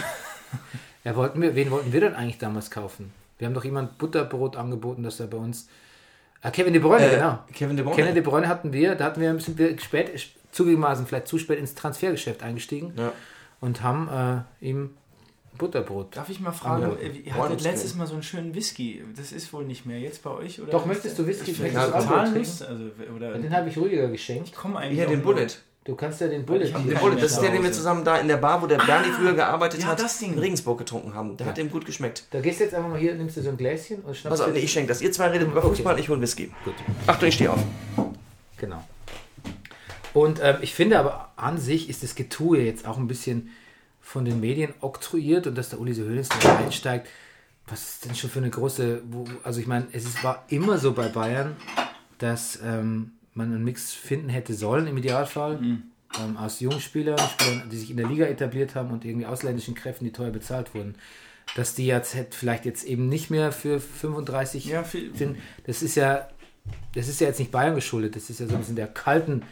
Ja, 1.03 1.15
wollten 1.15 1.41
wir, 1.41 1.55
wen 1.55 1.71
wollten 1.71 1.93
wir 1.93 2.01
denn 2.01 2.15
eigentlich 2.15 2.37
damals 2.37 2.69
kaufen? 2.69 3.13
Wir 3.37 3.47
haben 3.47 3.53
doch 3.53 3.63
jemand 3.63 3.97
Butterbrot 3.97 4.57
angeboten, 4.57 5.03
dass 5.03 5.21
er 5.21 5.27
bei 5.27 5.37
uns. 5.37 5.69
Ah, 6.41 6.51
Kevin 6.51 6.73
De 6.73 6.81
Bruyne, 6.81 7.05
Äh, 7.05 7.15
genau. 7.15 7.39
Kevin 7.53 7.75
De 7.75 7.83
Bruyne. 7.83 7.95
Kevin 7.97 8.13
De 8.15 8.23
Bruyne 8.23 8.47
hatten 8.47 8.71
wir, 8.73 8.95
da 8.95 9.05
hatten 9.05 9.21
wir, 9.21 9.39
sind 9.39 9.57
wir 9.57 9.77
spät, 9.79 10.11
zugegebenermaßen 10.51 11.05
vielleicht 11.07 11.27
zu 11.27 11.37
spät 11.37 11.59
ins 11.59 11.75
Transfergeschäft 11.75 12.43
eingestiegen 12.43 12.93
Ja. 12.97 13.11
und 13.59 13.81
haben 13.83 14.45
äh, 14.61 14.65
ihm 14.65 14.91
Butterbrot. 15.57 16.15
Darf 16.15 16.29
ich 16.29 16.39
mal 16.39 16.51
fragen, 16.51 16.95
äh, 17.01 17.07
ihr 17.09 17.33
hattet 17.35 17.61
letztes 17.63 17.95
Mal 17.95 18.05
so 18.05 18.13
einen 18.13 18.21
schönen 18.23 18.53
Whisky. 18.53 19.03
Das 19.15 19.31
ist 19.31 19.51
wohl 19.53 19.65
nicht 19.65 19.85
mehr 19.87 19.99
jetzt 19.99 20.21
bei 20.21 20.29
euch? 20.29 20.61
Oder 20.61 20.71
Doch, 20.71 20.85
möchtest 20.85 21.17
du 21.17 21.25
Whisky? 21.25 21.51
Ich 21.51 21.59
Möchtest 21.59 21.87
du 21.87 21.91
total 21.91 22.19
Alkohol 22.19 22.37
Lust. 22.37 22.63
Also, 22.63 22.83
oder, 23.15 23.33
Den 23.39 23.51
habe 23.55 23.69
ich 23.69 23.77
ruhiger 23.77 24.07
geschenkt. 24.09 24.49
ich 24.49 24.55
komme 24.55 24.77
eigentlich. 24.77 25.03
Auch 25.03 25.09
den 25.09 25.23
Bullet. 25.23 25.47
Du 25.87 25.95
kannst 25.95 26.19
ja 26.19 26.27
den 26.27 26.45
Bullet. 26.45 26.65
Den 26.65 26.97
Bullet, 26.99 27.15
das 27.15 27.31
ist 27.31 27.39
der, 27.39 27.49
den 27.49 27.63
wir 27.63 27.71
zusammen 27.71 28.03
da 28.03 28.17
in 28.17 28.27
der 28.27 28.35
Bar, 28.35 28.61
wo 28.61 28.67
der 28.67 28.77
Bernie 28.77 29.07
früher 29.07 29.33
gearbeitet 29.33 29.79
ja, 29.83 29.87
hat, 29.87 30.01
das 30.01 30.19
Ding. 30.19 30.33
in 30.33 30.39
Regensburg 30.39 30.77
getrunken 30.79 31.13
haben. 31.13 31.37
Der 31.37 31.47
hat 31.47 31.55
dem 31.55 31.71
gut 31.71 31.85
geschmeckt. 31.85 32.25
Da 32.31 32.41
gehst 32.41 32.59
du 32.59 32.65
jetzt 32.65 32.73
einfach 32.75 32.89
mal 32.89 32.99
hier, 32.99 33.15
nimmst 33.15 33.37
du 33.37 33.41
so 33.41 33.47
ein 33.51 33.55
Gläschen 33.55 34.01
und 34.01 34.17
schnappst 34.17 34.23
Pass 34.37 34.41
auf, 34.41 34.47
dir- 34.47 34.53
nee, 34.59 34.65
ich 34.65 34.71
schenke 34.73 34.89
das. 34.89 35.01
Ihr 35.01 35.13
zwei 35.13 35.27
redet 35.29 35.47
über 35.47 35.59
Okay. 35.63 35.69
Fußball, 35.69 35.97
ich 35.97 36.09
hol 36.09 36.19
Whisky. 36.19 36.51
Gut. 36.65 36.73
Achtung, 37.07 37.29
ich 37.29 37.35
stehe 37.35 37.51
auf. 37.51 37.63
Genau. 38.57 38.83
Und 40.13 40.41
ähm, 40.43 40.57
ich 40.59 40.75
finde 40.75 40.99
aber 40.99 41.31
an 41.37 41.57
sich 41.57 41.89
ist 41.89 42.03
das 42.03 42.15
Getue 42.15 42.59
jetzt 42.59 42.85
auch 42.85 42.97
ein 42.97 43.07
bisschen 43.07 43.49
von 44.01 44.25
den 44.25 44.41
Medien 44.41 44.73
oktroyiert 44.81 45.47
und 45.47 45.55
dass 45.57 45.69
der 45.69 45.79
Uli 45.79 45.93
so 45.93 46.03
da 46.03 46.57
einsteigt. 46.57 47.07
Was 47.67 47.81
ist 47.91 48.05
denn 48.05 48.13
schon 48.15 48.29
für 48.29 48.39
eine 48.39 48.49
große. 48.49 49.03
Wo, 49.09 49.23
also 49.43 49.61
ich 49.61 49.67
meine, 49.67 49.87
es 49.93 50.03
ist, 50.03 50.21
war 50.21 50.43
immer 50.49 50.79
so 50.79 50.91
bei 50.91 51.07
Bayern, 51.07 51.55
dass 52.17 52.59
ähm, 52.61 53.13
man 53.37 53.53
einen 53.53 53.63
Mix 53.63 53.93
finden 53.93 54.29
hätte 54.29 54.53
sollen 54.53 54.87
im 54.87 54.97
Idealfall. 54.97 55.59
Ähm, 56.19 56.37
aus 56.37 56.59
Jungspielern, 56.61 57.17
Spielern, 57.19 57.69
die 57.69 57.77
sich 57.77 57.91
in 57.91 57.97
der 57.97 58.07
Liga 58.07 58.25
etabliert 58.25 58.75
haben 58.75 58.91
und 58.91 59.03
irgendwie 59.05 59.25
ausländischen 59.25 59.75
Kräften, 59.75 60.05
die 60.05 60.11
teuer 60.11 60.31
bezahlt 60.31 60.73
wurden. 60.73 60.95
Dass 61.55 61.75
die 61.75 61.85
jetzt 61.85 62.15
vielleicht 62.31 62.65
jetzt 62.65 62.83
eben 62.85 63.07
nicht 63.09 63.29
mehr 63.29 63.51
für 63.51 63.79
35 63.79 64.65
Ja, 64.65 64.83
sind, 64.83 65.37
das 65.65 65.81
ist 65.81 65.95
ja, 65.95 66.27
das 66.95 67.07
ist 67.07 67.19
ja 67.21 67.27
jetzt 67.27 67.39
nicht 67.39 67.51
Bayern 67.51 67.75
geschuldet, 67.75 68.15
das 68.15 68.29
ist 68.29 68.39
ja 68.39 68.47
so 68.47 68.53
ein 68.55 68.59
bisschen 68.59 68.75
der 68.75 68.87
kalten, 68.87 69.43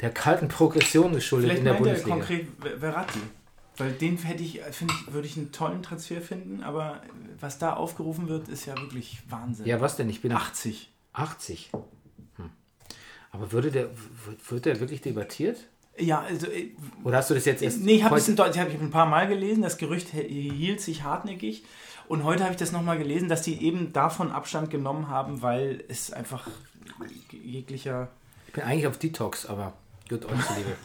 der 0.00 0.10
kalten 0.10 0.48
Progression 0.48 1.12
geschuldet 1.12 1.50
vielleicht 1.50 1.58
in 1.60 1.64
der 1.64 1.74
er 1.74 1.78
Bundesliga. 1.78 2.16
konkret 2.16 2.46
Ver- 2.60 2.78
Verratti. 2.78 3.18
Weil 3.76 3.92
den 3.92 4.18
hätte 4.18 4.42
ich, 4.42 4.60
finde 4.72 4.92
ich, 5.06 5.12
würde 5.12 5.26
ich 5.26 5.36
einen 5.36 5.52
tollen 5.52 5.82
Transfer 5.82 6.20
finden, 6.20 6.62
aber 6.62 7.02
was 7.40 7.58
da 7.58 7.72
aufgerufen 7.72 8.28
wird, 8.28 8.48
ist 8.48 8.66
ja 8.66 8.76
wirklich 8.76 9.20
Wahnsinn. 9.28 9.64
Ja, 9.66 9.80
was 9.80 9.96
denn? 9.96 10.10
Ich 10.10 10.20
bin 10.20 10.32
80. 10.32 10.90
80. 11.14 11.70
Aber 13.30 13.52
würde 13.52 13.70
der, 13.70 13.90
wird 14.48 14.64
der 14.64 14.80
wirklich 14.80 15.00
debattiert? 15.00 15.58
Ja, 15.98 16.20
also 16.20 16.46
äh, 16.46 16.70
Oder 17.04 17.18
hast 17.18 17.30
du 17.30 17.34
das 17.34 17.44
jetzt 17.44 17.62
erst 17.62 17.80
Nee, 17.80 17.96
ich 17.96 18.04
habe 18.04 18.16
es 18.16 18.28
habe 18.28 18.70
ein 18.70 18.90
paar 18.90 19.06
Mal 19.06 19.28
gelesen, 19.28 19.62
das 19.62 19.78
Gerücht 19.78 20.08
hielt 20.08 20.80
sich 20.80 21.02
hartnäckig. 21.02 21.64
Und 22.08 22.24
heute 22.24 22.42
habe 22.42 22.52
ich 22.52 22.58
das 22.58 22.72
nochmal 22.72 22.98
gelesen, 22.98 23.28
dass 23.28 23.42
die 23.42 23.62
eben 23.64 23.92
davon 23.92 24.32
Abstand 24.32 24.70
genommen 24.70 25.08
haben, 25.08 25.42
weil 25.42 25.84
es 25.88 26.12
einfach 26.12 26.48
jeglicher. 27.30 28.08
Ich 28.48 28.52
bin 28.52 28.64
eigentlich 28.64 28.86
auf 28.88 28.98
Detox, 28.98 29.46
aber 29.46 29.74
gut, 30.08 30.24
euch 30.24 30.46
zuliebe. 30.46 30.76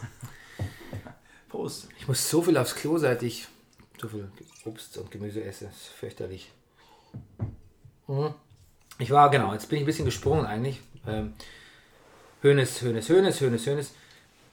Prost. 1.49 1.87
Ich 1.97 2.07
muss 2.07 2.29
so 2.29 2.43
viel 2.43 2.57
aufs 2.57 2.75
Klo, 2.75 2.97
seit 2.97 3.23
ich 3.23 3.47
so 3.99 4.07
viel 4.07 4.29
Obst 4.65 4.97
und 4.97 5.09
Gemüse 5.09 5.43
esse. 5.43 5.65
Das 5.65 5.75
ist 5.75 5.87
fürchterlich. 5.87 6.51
Mhm. 8.07 8.35
Ich 8.99 9.09
war, 9.11 9.29
genau, 9.31 9.51
jetzt 9.53 9.67
bin 9.67 9.77
ich 9.77 9.83
ein 9.83 9.87
bisschen 9.87 10.05
gesprungen 10.05 10.45
eigentlich. 10.45 10.79
Ähm, 11.07 11.33
Hönes, 12.45 12.79
Hönes, 12.83 13.09
Hönes, 13.09 13.41
Hönes, 13.41 13.65
Hönes. 13.65 13.91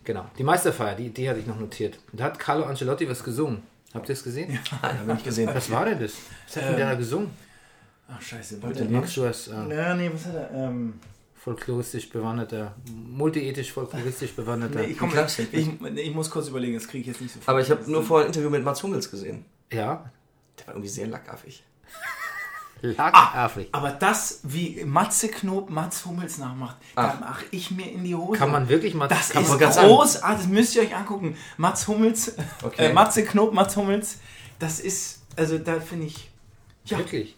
Genau, 0.04 0.24
die 0.38 0.42
Meisterfeier, 0.44 0.94
die, 0.94 1.10
die 1.10 1.28
hatte 1.28 1.40
ich 1.40 1.46
noch 1.46 1.60
notiert. 1.60 1.98
Und 2.10 2.20
da 2.20 2.24
hat 2.24 2.38
Carlo 2.38 2.64
Ancelotti 2.64 3.06
was 3.08 3.22
gesungen. 3.22 3.62
Habt 3.92 4.08
ihr 4.08 4.14
es 4.14 4.24
gesehen? 4.24 4.58
Nein, 4.80 4.98
habe 4.98 5.08
ich 5.08 5.14
nicht 5.16 5.24
gesehen. 5.24 5.50
Was 5.52 5.70
war 5.70 5.84
denn 5.84 6.00
das? 6.00 6.14
Was 6.46 6.56
hat 6.56 6.70
denn 6.70 6.76
der 6.78 6.88
da 6.90 6.94
gesungen? 6.94 7.30
Ach, 8.08 8.20
scheiße. 8.20 8.60
Max, 8.88 9.14
du 9.14 9.24
als 9.24 9.48
äh, 9.48 9.74
Ja, 9.76 9.94
nee, 9.94 10.10
was 10.12 10.24
hat 10.24 10.34
er? 10.34 10.50
Ähm, 10.54 10.94
folkloristisch 11.34 12.08
bewanderter, 12.08 12.74
multiethisch 12.94 13.72
folkloristisch 13.72 14.32
bewanderter. 14.32 14.80
nee, 14.80 14.86
ich, 14.92 14.98
komm, 14.98 15.12
ich, 15.14 15.52
ich, 15.52 15.68
ich 15.96 16.14
muss 16.14 16.30
kurz 16.30 16.48
überlegen, 16.48 16.74
das 16.74 16.88
kriege 16.88 17.02
ich 17.02 17.08
jetzt 17.08 17.20
nicht 17.20 17.34
so 17.34 17.40
Aber 17.44 17.60
ich 17.60 17.70
habe 17.70 17.90
nur 17.90 18.02
vorher 18.02 18.26
ein 18.26 18.28
Interview 18.28 18.48
mit 18.48 18.64
Mats 18.64 18.82
Hummels 18.82 19.10
gesehen. 19.10 19.44
ja, 19.70 20.10
Der 20.58 20.66
war 20.66 20.74
irgendwie 20.74 20.88
sehr 20.88 21.08
lackaffig. 21.08 21.62
Lackaffig. 22.82 23.68
Aber 23.72 23.90
das, 23.90 24.40
wie 24.42 24.84
Matze 24.84 25.28
Knob 25.28 25.70
Mats 25.70 26.04
Hummels 26.04 26.38
nachmacht, 26.38 26.76
da 26.96 27.16
mache 27.20 27.44
ich 27.52 27.70
mir 27.70 27.90
in 27.90 28.02
die 28.04 28.14
Hose. 28.14 28.38
Kann 28.38 28.50
man 28.50 28.68
wirklich 28.68 28.94
mal. 28.94 29.08
Das 29.08 29.30
kann 29.30 29.42
ist 29.44 29.50
man, 29.50 29.58
ganz 29.58 29.76
großartig, 29.76 30.38
das 30.38 30.46
müsst 30.48 30.74
ihr 30.74 30.82
euch 30.82 30.94
angucken. 30.94 31.36
Mats 31.56 31.86
Hummels, 31.86 32.36
Okay. 32.62 32.86
äh, 32.86 32.92
Matze 32.92 33.24
Knob, 33.24 33.52
Mats 33.54 33.76
Hummels, 33.76 34.18
das 34.58 34.80
ist, 34.80 35.22
also 35.36 35.58
da 35.58 35.80
finde 35.80 36.06
ich, 36.06 36.28
ja, 36.84 36.98
Wirklich. 36.98 37.36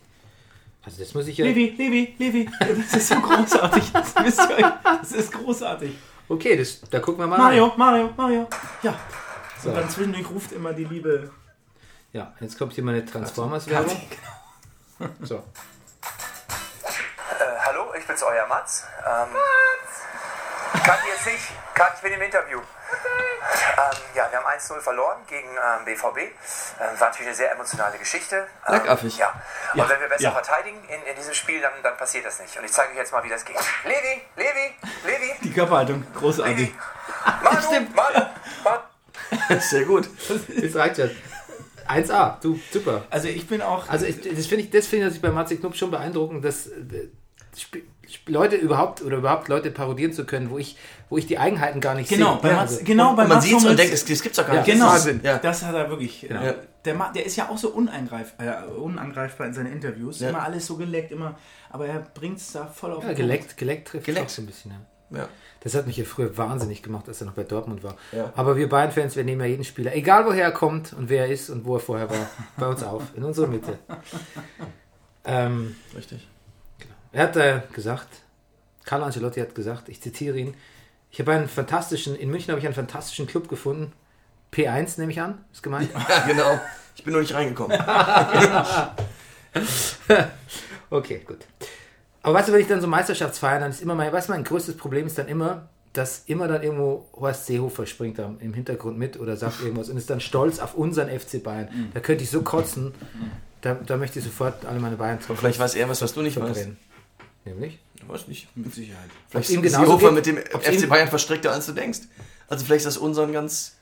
Also 0.82 0.98
das 1.02 1.14
muss 1.14 1.26
ich 1.26 1.38
ja. 1.38 1.44
Levi, 1.46 1.74
Levi, 1.78 2.14
Levi, 2.18 2.48
das 2.60 2.94
ist 2.94 3.08
so 3.08 3.16
großartig, 3.20 3.90
das 3.92 4.14
müsst 4.22 4.38
ihr 4.38 4.56
euch, 4.56 4.72
das 5.00 5.12
ist 5.12 5.32
großartig. 5.32 5.92
Okay, 6.28 6.56
das, 6.56 6.80
da 6.90 7.00
gucken 7.00 7.20
wir 7.22 7.26
mal. 7.26 7.38
Mario, 7.38 7.72
Mario, 7.76 8.10
Mario, 8.16 8.46
ja. 8.82 8.94
So. 9.62 9.70
Und 9.70 9.76
dann 9.76 9.88
zwischendurch 9.90 10.28
ruft 10.30 10.52
immer 10.52 10.72
die 10.72 10.84
liebe, 10.84 11.20
Rein. 11.20 11.30
Ja, 12.12 12.32
jetzt 12.40 12.58
kommt 12.58 12.72
hier 12.74 12.84
meine 12.84 13.04
Transformers-Werbung. 13.04 13.96
So. 15.22 15.36
Äh, 15.36 15.40
hallo, 17.66 17.92
ich 17.98 18.06
bin's, 18.06 18.22
euer 18.22 18.46
Mats. 18.46 18.84
Ähm, 19.04 19.32
Mats! 19.32 20.84
Kathi 20.84 21.08
jetzt 21.08 21.26
nicht. 21.26 21.52
Kathi, 21.74 21.92
ich 21.96 22.02
bin 22.02 22.12
im 22.12 22.22
Interview. 22.22 22.58
Ähm, 22.60 23.98
ja, 24.14 24.30
wir 24.30 24.38
haben 24.38 24.46
1-0 24.58 24.80
verloren 24.80 25.18
gegen 25.26 25.48
ähm, 25.48 25.84
BVB. 25.84 26.18
Ähm, 26.18 26.30
war 26.78 27.08
natürlich 27.08 27.26
eine 27.26 27.34
sehr 27.34 27.52
emotionale 27.52 27.98
Geschichte. 27.98 28.46
Ähm, 28.66 28.74
Lackaffig. 28.74 29.16
Ja. 29.18 29.32
Und 29.72 29.78
Ja, 29.80 29.88
wenn 29.88 30.00
wir 30.00 30.08
besser 30.08 30.22
ja. 30.24 30.30
verteidigen 30.30 30.82
in, 30.88 31.02
in 31.02 31.16
diesem 31.16 31.34
Spiel, 31.34 31.60
dann, 31.60 31.72
dann 31.82 31.96
passiert 31.96 32.24
das 32.26 32.38
nicht. 32.40 32.56
Und 32.56 32.64
ich 32.64 32.72
zeige 32.72 32.92
euch 32.92 32.96
jetzt 32.98 33.12
mal, 33.12 33.22
wie 33.24 33.28
das 33.28 33.44
geht. 33.44 33.56
Levi, 33.84 34.22
Levi, 34.36 34.74
Levi, 35.04 35.34
die 35.42 35.52
Körperhaltung, 35.52 36.06
großartig. 36.14 36.56
Levi. 36.56 36.74
Manu, 37.42 37.88
Manu, 37.94 38.26
Manu. 38.62 39.60
Sehr 39.60 39.84
gut. 39.84 40.08
Das 40.28 40.74
reicht 40.76 40.98
ja. 40.98 41.06
1A, 41.88 42.40
du, 42.40 42.58
super. 42.72 43.04
Also 43.10 43.28
ich 43.28 43.46
bin 43.46 43.60
auch, 43.62 43.88
Also 43.88 44.06
ich, 44.06 44.20
das 44.20 44.46
finde 44.46 44.64
ich, 44.64 44.70
das 44.70 44.86
finde 44.86 45.08
ich 45.08 45.20
bei 45.20 45.30
Matze 45.30 45.56
Knupp 45.56 45.76
schon 45.76 45.90
beeindruckend, 45.90 46.44
dass 46.44 46.66
äh, 46.66 47.08
Leute 48.26 48.56
überhaupt 48.56 49.02
oder 49.02 49.16
überhaupt 49.18 49.48
Leute 49.48 49.70
parodieren 49.70 50.12
zu 50.12 50.24
können, 50.26 50.50
wo 50.50 50.58
ich, 50.58 50.76
wo 51.08 51.16
ich 51.18 51.26
die 51.26 51.38
Eigenheiten 51.38 51.80
gar 51.80 51.94
nicht 51.94 52.08
genau, 52.10 52.32
sehe. 52.34 52.42
bei 52.42 52.48
Ja, 52.50 52.56
Mats, 52.56 52.72
also- 52.74 52.84
genau, 52.84 53.14
bei 53.14 53.22
Und 53.22 53.28
man 53.28 53.40
sieht 53.40 53.56
es 53.56 53.64
und 53.64 53.78
denkt, 53.78 53.94
es, 53.94 54.04
das 54.04 54.22
gibt's 54.22 54.36
doch 54.38 54.46
gar 54.46 54.56
Ja, 54.56 54.62
nicht. 54.62 54.72
Genau, 54.72 54.86
Wahnsinn. 54.88 55.20
Ja. 55.22 55.38
das 55.38 55.62
hat 55.64 55.74
er 55.74 55.88
wirklich. 55.88 56.20
Genau. 56.28 56.42
äh, 56.42 56.54
Der, 56.84 57.12
der 57.14 57.24
ist 57.26 57.36
ja 57.36 57.48
auch 57.48 57.56
so 57.56 57.68
äh, 57.68 57.72
unangreifbar 58.76 59.46
in 59.46 59.54
seinen 59.54 59.72
Interviews. 59.72 60.20
Ja. 60.20 60.30
Immer 60.30 60.42
alles 60.42 60.66
so 60.66 60.76
geleckt, 60.76 61.12
immer. 61.12 61.38
Aber 61.70 61.86
er 61.86 62.00
bringt 62.00 62.38
es 62.38 62.52
da 62.52 62.66
voll 62.66 62.92
auf 62.92 63.04
Ja, 63.04 63.12
geleckt, 63.14 63.56
geleckt 63.56 63.88
trifft 63.88 64.06
Geleckt. 64.06 64.26
auch 64.26 64.30
so 64.30 64.42
ein 64.42 64.46
bisschen. 64.46 64.72
Ja. 65.10 65.28
Das 65.64 65.74
hat 65.74 65.86
mich 65.86 65.96
ja 65.96 66.04
früher 66.04 66.36
wahnsinnig 66.36 66.82
gemacht, 66.82 67.08
als 67.08 67.22
er 67.22 67.26
noch 67.26 67.32
bei 67.32 67.42
Dortmund 67.42 67.82
war. 67.82 67.96
Ja. 68.12 68.32
Aber 68.36 68.56
wir 68.56 68.68
Bayern-Fans, 68.68 69.16
wir 69.16 69.24
nehmen 69.24 69.40
ja 69.40 69.46
jeden 69.46 69.64
Spieler, 69.64 69.96
egal 69.96 70.26
woher 70.26 70.44
er 70.44 70.52
kommt 70.52 70.92
und 70.92 71.08
wer 71.08 71.24
er 71.24 71.32
ist 71.32 71.48
und 71.48 71.64
wo 71.64 71.76
er 71.76 71.80
vorher 71.80 72.10
war, 72.10 72.30
bei 72.58 72.66
uns 72.68 72.82
auf, 72.82 73.02
in 73.16 73.24
unserer 73.24 73.46
Mitte. 73.46 73.78
Ähm, 75.24 75.74
Richtig. 75.96 76.28
er 77.12 77.22
hat 77.22 77.36
äh, 77.36 77.62
gesagt, 77.72 78.08
Carlo 78.84 79.06
Ancelotti 79.06 79.40
hat 79.40 79.54
gesagt, 79.54 79.88
ich 79.88 80.02
zitiere 80.02 80.36
ihn, 80.38 80.54
ich 81.10 81.18
habe 81.18 81.32
einen 81.32 81.48
fantastischen, 81.48 82.14
in 82.14 82.30
München 82.30 82.50
habe 82.50 82.60
ich 82.60 82.66
einen 82.66 82.74
fantastischen 82.74 83.26
Club 83.26 83.48
gefunden. 83.48 83.92
P1 84.52 85.00
nehme 85.00 85.12
ich 85.12 85.20
an, 85.20 85.42
ist 85.50 85.62
gemeint. 85.62 85.88
Ja, 86.08 86.26
genau. 86.26 86.60
Ich 86.94 87.04
bin 87.04 87.12
nur 87.14 87.22
nicht 87.22 87.34
reingekommen. 87.34 87.78
Okay, 90.90 91.22
gut. 91.26 91.38
Aber 92.24 92.34
weißt 92.34 92.48
du, 92.48 92.52
wenn 92.54 92.60
ich 92.62 92.66
dann 92.66 92.80
so 92.80 92.86
Meisterschaftsfeiern, 92.88 93.60
dann 93.60 93.70
ist 93.70 93.82
immer 93.82 93.94
mein, 93.94 94.12
weißt 94.12 94.28
du, 94.28 94.32
mein 94.32 94.42
größtes 94.44 94.76
Problem 94.76 95.06
ist 95.06 95.18
dann 95.18 95.28
immer, 95.28 95.68
dass 95.92 96.22
immer 96.26 96.48
dann 96.48 96.62
irgendwo 96.62 97.06
Horst 97.12 97.46
Seehofer 97.46 97.86
springt 97.86 98.18
da 98.18 98.32
im 98.40 98.52
Hintergrund 98.54 98.98
mit 98.98 99.20
oder 99.20 99.36
sagt 99.36 99.60
irgendwas 99.62 99.88
und 99.90 99.96
ist 99.96 100.10
dann 100.10 100.20
stolz 100.20 100.58
auf 100.58 100.74
unseren 100.74 101.08
FC 101.08 101.40
Bayern. 101.42 101.68
Mhm. 101.72 101.90
Da 101.94 102.00
könnte 102.00 102.24
ich 102.24 102.30
so 102.30 102.42
kotzen, 102.42 102.92
da, 103.60 103.74
da 103.74 103.96
möchte 103.96 104.18
ich 104.18 104.24
sofort 104.24 104.64
alle 104.64 104.80
meine 104.80 104.96
Bayern 104.96 105.18
drauf 105.20 105.38
Vielleicht 105.38 105.58
weiß 105.60 105.74
er 105.76 105.88
was, 105.88 106.02
was 106.02 106.12
du 106.14 106.22
nicht 106.22 106.40
weißt. 106.40 106.68
Nämlich? 107.44 107.78
Ich 107.94 108.08
weiß 108.08 108.26
nicht. 108.28 108.48
Mit 108.56 108.74
Sicherheit. 108.74 109.10
Vielleicht 109.28 109.50
ist 109.50 109.74
Seehofer 109.74 110.06
geht- 110.06 110.14
mit 110.14 110.26
dem 110.26 110.38
ob's 110.54 110.66
FC 110.66 110.88
Bayern 110.88 111.08
verstrickter, 111.08 111.52
als 111.52 111.66
du 111.66 111.72
denkst. 111.72 112.00
Also 112.48 112.64
vielleicht 112.64 112.86
ist 112.86 112.96
das 112.96 112.98
unseren 112.98 113.32
ganz... 113.32 113.76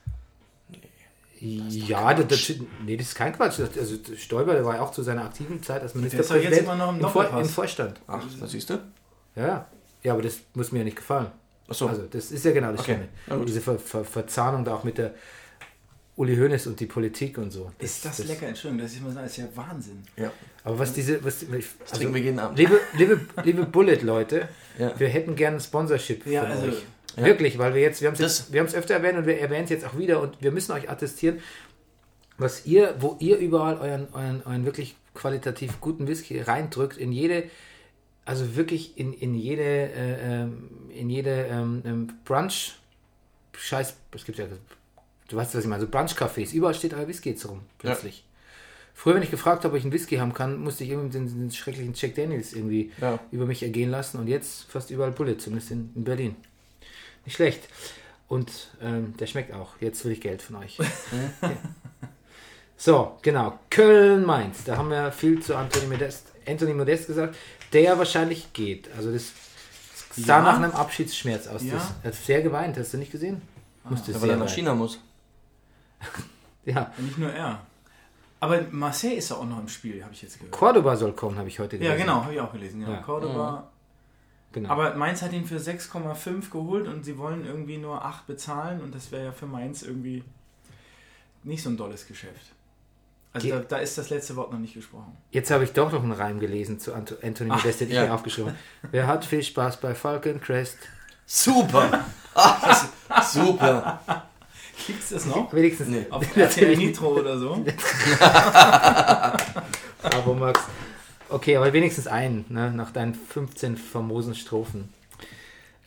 Ja, 1.44 2.14
das, 2.14 2.28
das, 2.28 2.56
nee, 2.84 2.96
das 2.96 3.08
ist 3.08 3.14
kein 3.16 3.32
Quatsch. 3.32 3.58
Das- 3.58 3.76
Also 3.76 3.96
Stoiber, 4.16 4.52
der 4.54 4.64
war 4.64 4.76
ja 4.76 4.82
auch 4.82 4.92
zu 4.92 5.02
seiner 5.02 5.24
aktiven 5.24 5.62
Zeit 5.62 5.82
als 5.82 5.92
doch 5.92 6.00
jetzt 6.00 6.12
Ministerpräsident 6.12 6.62
immer 6.62 6.76
noch 6.76 6.90
im 6.94 7.00
Vor, 7.00 7.24
Doppelpass. 7.24 7.48
im 7.48 7.52
Vorstand. 7.52 8.00
Ach, 8.06 8.22
das 8.40 8.50
siehst 8.50 8.70
du? 8.70 8.74
Ja, 9.34 9.46
ja. 9.46 9.66
Ja, 10.04 10.12
aber 10.12 10.22
das 10.22 10.38
muss 10.54 10.70
mir 10.72 10.80
ja 10.80 10.84
nicht 10.84 10.96
gefallen. 10.96 11.26
Ach 11.68 11.74
so. 11.74 11.88
Also, 11.88 12.02
das 12.10 12.30
ist 12.30 12.44
ja 12.44 12.52
genau 12.52 12.70
das 12.72 12.80
Okay. 12.82 12.98
Gut. 13.28 13.48
Diese 13.48 13.60
Ver 13.60 13.78
Ver 13.78 14.04
Verzahnung 14.04 14.64
da 14.64 14.74
auch 14.74 14.84
mit 14.84 14.98
der 14.98 15.14
Uli 16.14 16.36
Hoeneß 16.36 16.66
und 16.66 16.78
die 16.78 16.86
Politik 16.86 17.38
und 17.38 17.50
so. 17.50 17.72
Ist 17.78 18.04
das, 18.04 18.18
lecker? 18.24 18.46
Entschuldigung, 18.46 18.84
das 18.84 18.92
ist, 18.92 19.02
das 19.16 19.26
ist 19.32 19.36
ja 19.38 19.44
Wahnsinn. 19.54 20.02
Ja. 20.16 20.30
Aber 20.64 20.78
was 20.78 20.92
diese. 20.92 21.24
Was, 21.24 21.44
also, 21.48 21.96
trinken 21.96 22.14
wir 22.14 22.20
jeden 22.20 22.38
Abend. 22.38 22.58
Liebe, 22.58 22.78
liebe, 22.96 23.20
liebe 23.44 23.64
Bullet-Leute, 23.64 24.48
Ja. 24.78 24.92
wir 24.98 25.08
hätten 25.08 25.34
gerne 25.34 25.56
ein 25.56 25.60
Sponsorship 25.60 26.26
Ja, 26.26 26.42
also- 26.44 26.66
euch. 26.66 26.82
Ja. 27.16 27.24
Wirklich, 27.24 27.58
weil 27.58 27.74
wir 27.74 27.82
jetzt, 27.82 28.00
wir 28.00 28.08
haben 28.10 28.16
es 28.20 28.74
öfter 28.74 28.94
erwähnt 28.94 29.18
und 29.18 29.26
wir 29.26 29.38
erwähnen 29.38 29.64
es 29.64 29.70
jetzt 29.70 29.84
auch 29.84 29.98
wieder 29.98 30.20
und 30.20 30.40
wir 30.40 30.50
müssen 30.50 30.72
euch 30.72 30.88
attestieren, 30.88 31.40
was 32.38 32.64
ihr, 32.66 32.94
wo 33.00 33.16
ihr 33.20 33.36
überall 33.38 33.76
euren, 33.78 34.08
euren, 34.12 34.42
euren 34.44 34.64
wirklich 34.64 34.96
qualitativ 35.14 35.80
guten 35.80 36.08
Whisky 36.08 36.40
reindrückt, 36.40 36.96
in 36.96 37.12
jede, 37.12 37.44
also 38.24 38.56
wirklich 38.56 38.96
in, 38.98 39.12
in 39.12 39.34
jede, 39.34 39.62
äh, 39.62 40.42
ähm, 40.42 40.70
in 40.94 41.10
jede 41.10 41.46
ähm, 41.50 41.82
ähm, 41.84 42.08
Brunch, 42.24 42.76
Scheiß, 43.54 43.96
es 44.14 44.24
gibt 44.24 44.38
ja, 44.38 44.46
du 45.28 45.36
weißt, 45.36 45.54
was 45.54 45.64
ich 45.64 45.68
meine, 45.68 45.82
so 45.82 45.88
Brunch-Cafés, 45.88 46.54
überall 46.54 46.74
steht 46.74 46.94
euer 46.94 47.06
Whisky 47.06 47.30
jetzt 47.30 47.46
rum, 47.48 47.60
plötzlich. 47.78 48.24
Früher, 48.94 49.14
wenn 49.14 49.22
ich 49.22 49.30
gefragt 49.30 49.64
habe, 49.64 49.72
ob 49.72 49.78
ich 49.78 49.84
einen 49.84 49.92
Whisky 49.92 50.16
haben 50.16 50.34
kann, 50.34 50.60
musste 50.60 50.84
ich 50.84 50.90
irgendwie 50.90 51.18
den, 51.18 51.26
den 51.26 51.50
schrecklichen 51.50 51.94
Jack 51.94 52.14
Daniels 52.14 52.52
irgendwie 52.52 52.90
Ja. 53.00 53.18
über 53.30 53.46
mich 53.46 53.62
ergehen 53.62 53.90
lassen 53.90 54.18
und 54.18 54.28
jetzt 54.28 54.64
fast 54.70 54.90
überall 54.90 55.12
Bullet, 55.12 55.36
zumindest 55.38 55.70
in, 55.70 55.90
in 55.94 56.04
Berlin. 56.04 56.36
Nicht 57.24 57.34
schlecht. 57.36 57.68
Und 58.28 58.50
ähm, 58.80 59.14
der 59.18 59.26
schmeckt 59.26 59.52
auch. 59.54 59.70
Jetzt 59.80 60.04
will 60.04 60.12
ich 60.12 60.20
Geld 60.20 60.42
von 60.42 60.56
euch. 60.56 60.78
Ja. 61.42 61.50
So, 62.76 63.16
genau. 63.22 63.58
Köln-Mainz. 63.70 64.64
Da 64.64 64.76
haben 64.76 64.90
wir 64.90 65.12
viel 65.12 65.40
zu 65.40 65.54
Anthony 65.56 65.86
Modest, 65.86 66.32
Anthony 66.48 66.74
Modest 66.74 67.06
gesagt, 67.06 67.36
der 67.72 67.96
wahrscheinlich 67.96 68.52
geht. 68.52 68.90
Also 68.96 69.12
das 69.12 69.30
sah 70.16 70.38
Ja. 70.38 70.42
nach 70.42 70.56
einem 70.56 70.72
Abschiedsschmerz 70.72 71.46
aus. 71.46 71.62
Ja. 71.62 71.74
Das, 71.74 71.92
er 72.02 72.08
hat 72.08 72.14
sehr 72.16 72.42
geweint. 72.42 72.76
Hast 72.76 72.92
du 72.94 72.98
nicht 72.98 73.12
gesehen? 73.12 73.40
Musste 73.84 74.10
Ja, 74.12 74.18
sehr 74.18 74.22
weil 74.22 74.30
er 74.30 74.36
nach 74.36 74.46
weinen. 74.46 74.54
China 74.54 74.74
muss. 74.74 74.98
Ja. 76.64 76.92
Nicht 76.96 77.18
nur 77.18 77.32
er. 77.32 77.60
Aber 78.38 78.60
Marseille 78.70 79.14
ist 79.16 79.30
ja 79.30 79.36
auch 79.36 79.44
noch 79.44 79.58
im 79.58 79.66
Spiel, 79.68 80.02
habe 80.02 80.12
ich 80.14 80.22
jetzt 80.22 80.38
gehört. 80.38 80.52
Cordoba 80.52 80.96
soll 80.96 81.12
kommen, 81.12 81.36
habe 81.38 81.48
ich 81.48 81.58
heute 81.58 81.76
Ja, 81.76 81.82
gelesen. 81.92 81.98
genau, 82.06 82.22
habe 82.22 82.34
ich 82.34 82.40
auch 82.40 82.52
gelesen. 82.52 82.82
Ja. 82.82 82.90
Ja. 82.90 82.96
Cordoba. 82.98 83.70
Genau. 84.52 84.68
Aber 84.70 84.94
Mainz 84.94 85.22
hat 85.22 85.32
ihn 85.32 85.44
für 85.44 85.56
6,5 85.58 86.50
geholt 86.50 86.86
und 86.88 87.04
sie 87.04 87.18
wollen 87.18 87.44
irgendwie 87.46 87.78
nur 87.78 88.04
8 88.04 88.26
bezahlen 88.26 88.80
und 88.80 88.94
das 88.94 89.10
wäre 89.12 89.24
ja 89.26 89.32
für 89.32 89.46
Mainz 89.46 89.82
irgendwie 89.82 90.22
nicht 91.44 91.62
so 91.62 91.70
ein 91.70 91.76
dolles 91.76 92.06
Geschäft. 92.06 92.52
Also 93.34 93.46
Ge- 93.48 93.56
da, 93.56 93.64
da 93.64 93.76
ist 93.78 93.96
das 93.96 94.10
letzte 94.10 94.36
Wort 94.36 94.52
noch 94.52 94.58
nicht 94.58 94.74
gesprochen. 94.74 95.16
Jetzt 95.30 95.50
habe 95.50 95.64
ich 95.64 95.72
doch 95.72 95.90
noch 95.90 96.02
einen 96.02 96.12
Reim 96.12 96.38
gelesen 96.38 96.78
zu 96.78 96.92
Anto- 96.94 97.16
Anthony 97.22 97.50
Modest, 97.50 97.80
den 97.80 97.88
ich 97.88 97.94
ja. 97.94 98.04
mir 98.06 98.12
aufgeschrieben 98.14 98.50
habe. 98.50 98.58
Wer 98.90 99.06
hat 99.06 99.24
viel 99.24 99.42
Spaß 99.42 99.78
bei 99.78 99.94
Falcon 99.94 100.38
Crest? 100.40 100.76
Super! 101.24 102.04
Ah, 102.34 102.76
super! 103.22 104.00
Gibt's 104.86 105.10
das 105.10 105.26
noch? 105.26 105.52
Wenigstens. 105.52 105.88
Nee. 105.88 106.06
Auf 106.10 106.36
RTL 106.36 106.76
Nitro 106.76 107.08
oder 107.18 107.38
so? 107.38 107.64
Bravo, 110.02 110.34
Max. 110.34 110.60
Okay, 111.32 111.56
aber 111.56 111.72
wenigstens 111.72 112.06
einen, 112.06 112.44
ne, 112.50 112.70
nach 112.70 112.90
deinen 112.90 113.14
15 113.14 113.78
famosen 113.78 114.34
Strophen. 114.34 114.92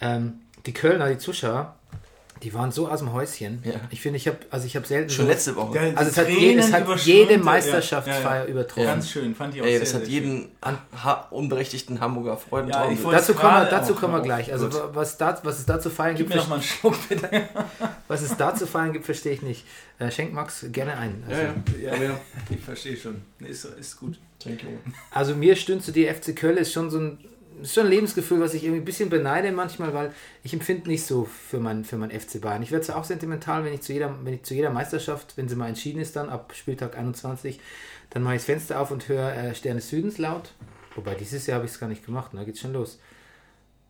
Ähm, 0.01 0.39
die 0.65 0.73
Kölner, 0.73 1.07
die 1.09 1.19
Zuschauer, 1.19 1.75
die 2.43 2.53
waren 2.53 2.71
so 2.71 2.89
aus 2.89 2.99
dem 2.99 3.13
Häuschen. 3.13 3.61
Ja. 3.63 3.73
Ich 3.91 4.01
finde, 4.01 4.17
ich 4.17 4.27
habe 4.27 4.37
also 4.49 4.65
ich 4.67 4.75
habe 4.75 4.85
selten 4.85 5.09
Schon 5.09 5.25
so, 5.25 5.31
letzte 5.31 5.55
Woche. 5.55 5.73
Der- 5.73 5.97
also 5.97 6.09
es 6.09 6.13
die 6.15 6.19
hat, 6.21 6.29
je, 6.29 6.55
es 6.55 6.71
hat 6.73 6.99
jede 6.99 7.37
Meisterschaftsfeier 7.37 8.39
ja, 8.39 8.43
ja. 8.43 8.45
übertroffen. 8.45 8.83
Ganz 8.85 9.09
schön, 9.09 9.33
fand 9.33 9.55
ich 9.55 9.61
auch 9.61 9.65
Ey, 9.65 9.71
sehr, 9.71 9.79
das 9.79 9.93
hat 9.93 10.01
sehr 10.05 10.09
jeden 10.13 10.49
ha 10.61 11.27
unberechtigten 11.31 11.99
Hamburger 11.99 12.37
Freund 12.37 12.69
Ja, 12.69 12.87
Dazu 13.11 13.33
kommen, 13.33 13.53
wir, 13.53 13.65
dazu 13.65 13.95
kommen 13.95 14.13
wir 14.13 14.21
gleich. 14.21 14.51
Also 14.51 14.67
Gut. 14.69 14.81
was, 14.93 15.17
da, 15.17 15.39
was 15.43 15.59
es 15.59 15.65
da 15.65 15.79
zu 15.79 15.89
feiern 15.89 16.15
Gib 16.15 16.27
gibt, 16.27 16.35
mir 16.35 16.41
noch 16.41 16.49
mal 16.49 16.55
einen 16.55 16.63
Schluck, 16.63 16.95
bitte. 17.09 17.29
was 18.07 18.21
es 18.21 18.35
da 18.35 18.53
zu 18.53 18.67
feiern 18.67 18.91
gibt, 18.93 19.05
verstehe 19.05 19.33
ich 19.33 19.41
nicht. 19.41 19.65
Äh, 19.99 20.11
schenk 20.11 20.33
Max 20.33 20.65
gerne 20.71 20.97
ein. 20.97 21.23
Also, 21.27 21.41
Ja, 21.81 21.95
ja. 21.95 22.03
Ja, 22.03 22.19
ich 22.49 22.59
verstehe 22.59 22.97
schon. 22.97 23.21
Nee, 23.39 23.47
Ist, 23.47 23.65
ist 23.65 23.97
gut. 23.97 24.19
Thank 24.39 24.61
you. 24.63 24.69
also 25.11 25.33
mir 25.35 25.55
stünde 25.55 25.83
zu 25.83 25.91
dir 25.91 26.13
FC 26.13 26.35
Köln 26.35 26.57
ist 26.57 26.73
schon 26.73 26.89
so 26.91 26.99
ein 26.99 27.17
ist 27.61 27.73
schon 27.75 27.85
ein 27.85 27.89
Lebensgefühl, 27.91 28.39
was 28.39 28.53
ich 28.53 28.63
irgendwie 28.63 28.81
ein 28.81 28.85
bisschen 28.85 29.09
beneide 29.09 29.51
manchmal, 29.51 29.93
weil 29.93 30.13
ich 30.43 30.53
empfinde 30.53 30.89
nicht 30.89 31.05
so 31.05 31.25
für 31.25 31.59
mein, 31.59 31.83
für 31.85 31.97
mein 31.97 32.11
FC 32.11 32.41
Bayern. 32.41 32.61
Ich 32.63 32.71
werde 32.71 32.85
zwar 32.85 32.97
auch 32.97 33.03
sentimental, 33.05 33.63
wenn 33.65 33.73
ich 33.73 33.81
zu 33.81 33.93
jeder, 33.93 34.13
wenn 34.23 34.33
ich 34.33 34.43
zu 34.43 34.53
jeder 34.53 34.69
Meisterschaft, 34.69 35.37
wenn 35.37 35.47
sie 35.49 35.55
mal 35.55 35.67
entschieden 35.69 35.99
ist 36.01 36.15
dann, 36.15 36.29
ab 36.29 36.53
Spieltag 36.55 36.97
21, 36.97 37.59
dann 38.11 38.23
mache 38.23 38.35
ich 38.35 38.39
das 38.41 38.45
Fenster 38.45 38.79
auf 38.79 38.91
und 38.91 39.07
höre 39.07 39.33
äh, 39.33 39.55
Sterne 39.55 39.81
Südens 39.81 40.17
laut. 40.17 40.51
Wobei 40.95 41.15
dieses 41.15 41.45
Jahr 41.47 41.55
habe 41.57 41.65
ich 41.65 41.71
es 41.73 41.79
gar 41.79 41.87
nicht 41.87 42.05
gemacht, 42.05 42.31
da 42.33 42.43
geht's 42.43 42.59
schon 42.61 42.73
los. 42.73 42.99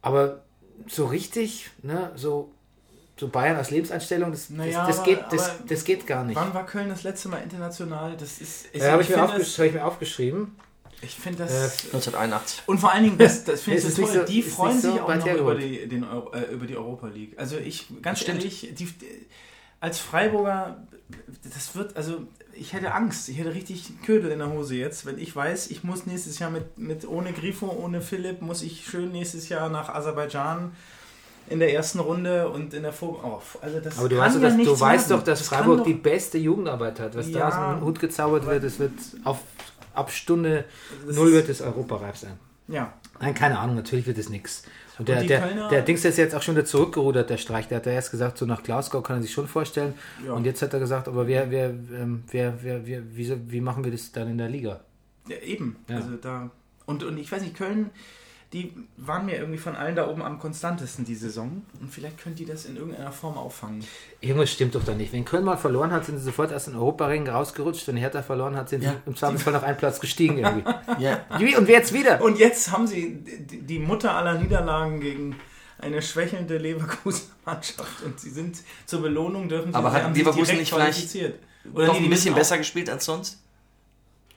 Aber 0.02 0.44
so 0.88 1.06
richtig, 1.06 1.70
ne, 1.84 2.12
so, 2.16 2.52
so 3.18 3.28
Bayern 3.30 3.56
als 3.58 3.72
Lebenseinstellung, 3.72 4.32
das, 4.32 4.50
Naja, 4.50 4.86
das, 4.86 4.98
das, 4.98 4.98
aber- 5.00 5.06
geht, 5.08 5.24
das, 5.32 5.52
das 5.68 5.84
geht 5.86 6.06
gar 6.08 6.24
nicht. 6.24 6.36
Wann 6.36 6.54
war 6.54 6.66
Köln 6.66 6.90
das 6.90 7.04
letzte 7.04 7.30
Mal 7.30 7.38
international? 7.44 8.16
Das 8.18 8.40
ist. 8.42 8.68
ist 8.68 8.84
Äh, 8.84 8.92
habe 8.92 9.02
ich, 9.02 9.10
mir 9.10 9.16
finde 9.16 9.34
aufgesch- 9.34 9.38
das- 9.40 9.60
hab 9.60 9.66
ich 9.66 9.74
mir 9.74 9.86
aufgeschrieben. 9.86 10.56
Ich 11.06 11.16
finde 11.16 11.44
Äh, 11.44 11.48
das. 11.48 11.86
1981. 11.86 12.64
Und 12.68 12.80
vor 12.80 12.92
allen 12.92 13.04
Dingen, 13.04 13.18
das, 13.18 13.44
das 13.44 13.62
finde 13.62 13.80
ich 13.80 13.86
so 13.94 14.02
toll, 14.04 14.14
so- 14.14 14.24
die 14.24 14.42
freuen 14.42 14.80
so 14.82 14.92
sich 14.92 15.02
auch 15.02 15.16
noch 15.16 15.28
über 15.28 15.56
die, 15.56 15.88
den 15.88 16.04
Euro, 16.04 16.34
äh, 16.34 16.52
über 16.54 16.66
die 16.66 16.76
Europa 16.76 17.08
League. 17.08 17.34
Also 17.38 17.58
ich, 17.58 17.88
ganz 18.02 18.28
ehrlich, 18.28 18.70
die, 18.78 18.88
als 19.80 20.00
Freiburger, 20.00 20.84
das 21.54 21.76
wird, 21.76 21.96
also 21.96 22.22
ich 22.54 22.74
hätte 22.74 22.94
Angst, 22.94 23.30
ich 23.30 23.38
hätte 23.38 23.54
richtig 23.54 23.88
einen 23.90 24.02
Ködel 24.02 24.32
in 24.32 24.40
der 24.40 24.50
Hose 24.52 24.76
jetzt, 24.76 25.06
wenn 25.06 25.20
ich 25.20 25.36
weiß, 25.36 25.68
ich 25.72 25.84
muss 25.84 26.06
nächstes 26.06 26.40
Jahr 26.40 26.50
mit, 26.50 26.78
mit 26.78 27.08
ohne 27.08 27.34
Grifo, 27.34 27.68
ohne 27.68 28.02
Philipp, 28.02 28.42
muss 28.42 28.62
ich 28.64 28.86
schön 28.90 29.12
nächstes 29.12 29.50
Jahr 29.50 29.70
nach 29.70 29.90
Aserbaidschan 29.90 30.72
in 31.48 31.60
der 31.60 31.72
ersten 31.74 32.00
Runde 32.00 32.50
und 32.50 32.74
in 32.74 32.82
der 32.82 32.94
Vor... 32.94 33.20
Oh, 33.24 33.40
also 33.62 33.80
das 33.80 34.00
Aber 34.00 34.10
du 34.10 34.18
weißt, 34.18 34.36
doch, 34.38 34.42
ja 34.42 34.50
dass, 34.50 34.66
du 34.66 34.80
weißt 34.80 35.12
doch, 35.12 35.22
dass 35.24 35.40
Das 35.40 35.48
Freiburg 35.50 35.80
doch- 35.80 35.86
die 35.86 35.94
beste 35.94 36.40
Jugendarbeit 36.40 37.00
hat. 37.00 37.16
Was 37.16 37.30
da 37.32 37.38
Ja. 37.40 37.48
aus 37.50 37.78
dem 37.80 37.86
Hut 37.86 38.00
gezaubert 38.00 38.48
wird, 38.48 38.64
es 38.64 38.80
wird 38.80 38.94
auf, 39.26 39.38
ab 39.96 40.12
Stunde 40.12 40.66
Das 41.08 41.16
null 41.16 41.32
wird 41.34 41.50
es 41.50 41.62
europareif 41.62 42.18
sein. 42.18 42.34
Ja, 42.68 42.94
Nein, 43.20 43.34
keine 43.34 43.60
Ahnung, 43.60 43.76
natürlich 43.76 44.08
wird 44.08 44.18
es 44.18 44.30
nichts. 44.30 44.64
Und 44.98 45.08
der, 45.08 45.22
die 45.22 45.28
der, 45.28 45.42
Kölner- 45.42 45.70
der 45.70 45.82
Dings 45.84 46.04
ist 46.04 46.18
jetzt 46.18 46.34
auch 46.36 46.42
schon 46.42 46.56
wieder 46.56 46.66
zurückgerudert, 46.66 47.30
der 47.30 47.38
Streich. 47.38 47.68
Der 47.68 47.78
hat 47.78 47.86
ja 47.86 47.92
erst 47.94 48.12
gesagt, 48.12 48.38
so 48.38 48.46
nach 48.46 48.64
Glasgow 48.64 49.04
kann 49.04 49.18
er 49.18 49.22
sich 49.22 49.32
schon 49.32 49.48
vorstellen. 49.48 49.94
Ja. 50.26 50.34
Und 50.34 50.46
jetzt 50.46 50.62
hat 50.62 50.74
er 50.74 50.80
gesagt, 50.80 51.08
aber 51.08 51.28
wer, 51.28 51.52
wer, 51.52 51.66
ähm, 51.70 52.24
wer, 52.32 52.56
wer, 52.64 52.86
wer, 52.88 53.02
wie, 53.16 53.26
so- 53.26 53.38
wie 53.48 53.62
machen 53.62 53.84
wir 53.84 53.92
das 53.92 54.12
dann 54.12 54.30
in 54.30 54.38
der 54.38 54.50
Liga? 54.50 54.82
Ja, 55.28 55.38
eben. 55.38 55.76
Ja. 55.90 55.98
Also 55.98 56.10
da. 56.22 56.50
Und, 56.86 57.04
und 57.04 57.18
ich 57.18 57.32
weiß 57.32 57.42
nicht, 57.42 57.56
Köln, 57.58 57.90
die 58.54 58.72
waren 58.98 59.26
mir 59.26 59.36
irgendwie 59.38 59.58
von 59.58 59.76
allen 59.76 59.96
da 59.96 60.08
oben 60.08 60.22
am 60.22 60.40
konstantesten 60.40 61.04
die 61.04 61.16
Saison. 61.16 61.64
Und 61.82 61.92
vielleicht 61.92 62.18
können 62.18 62.36
die 62.36 62.46
das 62.46 62.66
in 62.66 62.78
irgendeiner 62.78 63.12
Form 63.12 63.38
auffangen. 63.38 63.84
Irgendwas 64.22 64.52
stimmt 64.52 64.76
doch 64.76 64.84
da 64.84 64.94
nicht. 64.94 65.12
Wenn 65.12 65.26
Köln 65.26 65.44
mal 65.44 65.58
verloren 65.58 65.92
hat, 65.92 66.06
sind 66.06 66.18
sie 66.20 66.24
sofort 66.24 66.54
aus 66.54 66.66
den 66.66 66.76
Europaringen 66.76 67.28
rausgerutscht. 67.28 67.88
Wenn 67.88 67.98
Hertha 67.98 68.22
verloren 68.22 68.56
hat, 68.56 68.70
sind 68.70 68.82
sie 68.82 68.88
Ja. 68.88 68.96
im 69.06 69.16
Zweifelsfall 69.16 69.54
noch 69.54 69.64
einen 69.64 69.78
Platz 69.78 70.00
gestiegen 70.00 70.38
irgendwie. 70.38 70.64
Ja. 71.00 71.26
Wie, 71.40 71.56
Und 71.58 71.68
jetzt 71.68 71.92
wieder? 71.94 72.22
Und 72.22 72.38
jetzt 72.40 72.72
haben 72.72 72.88
sie 72.88 73.18
die 73.26 73.80
Mutter 73.80 74.14
aller 74.16 74.36
Niederlagen 74.40 75.02
gegen 75.02 75.36
eine 75.80 76.02
schwächelnde 76.02 76.58
Leverkusen-Mannschaft. 76.58 78.04
Und 78.06 78.20
sie 78.20 78.30
sind 78.30 78.58
zur 78.86 79.02
Belohnung 79.02 79.50
dürfen 79.50 79.72
sie 79.72 79.78
Aber 79.78 79.92
hat 79.92 80.16
Leverkusen 80.16 80.46
direkt 80.46 80.60
nicht 80.60 80.74
vielleicht 80.74 80.92
qualifiziert. 80.94 81.40
Oder 81.74 81.88
Doch 81.88 81.96
ein 82.00 82.10
bisschen 82.10 82.36
besser 82.36 82.58
gespielt 82.58 82.90
als 82.90 83.06
sonst? 83.06 83.40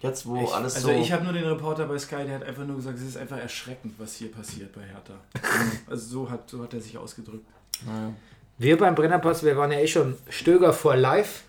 Jetzt, 0.00 0.26
wo 0.26 0.36
Ich, 0.36 0.52
alles 0.52 0.76
also 0.76 0.88
so... 0.88 0.94
ich 0.94 1.10
habe 1.12 1.24
nur 1.24 1.32
den 1.32 1.44
Reporter 1.44 1.86
bei 1.86 1.98
Sky, 1.98 2.24
der 2.24 2.36
hat 2.36 2.44
einfach 2.44 2.64
nur 2.64 2.76
gesagt, 2.76 2.98
es 2.98 3.04
ist 3.04 3.16
einfach 3.16 3.38
erschreckend, 3.38 3.94
was 3.98 4.14
hier 4.14 4.30
passiert 4.30 4.72
bei 4.72 4.82
Hertha. 4.82 5.14
also 5.90 6.06
so 6.06 6.30
hat, 6.30 6.48
so 6.48 6.62
hat 6.62 6.72
er 6.72 6.80
sich 6.80 6.96
ausgedrückt. 6.96 7.46
Naja. 7.84 8.12
Wir 8.58 8.76
beim 8.76 8.94
Brennerpass, 8.94 9.42
wir 9.42 9.56
waren 9.56 9.72
ja 9.72 9.78
eh 9.78 9.86
schon 9.86 10.16
Stöger 10.28 10.72
vor 10.72 10.96
live. 10.96 11.42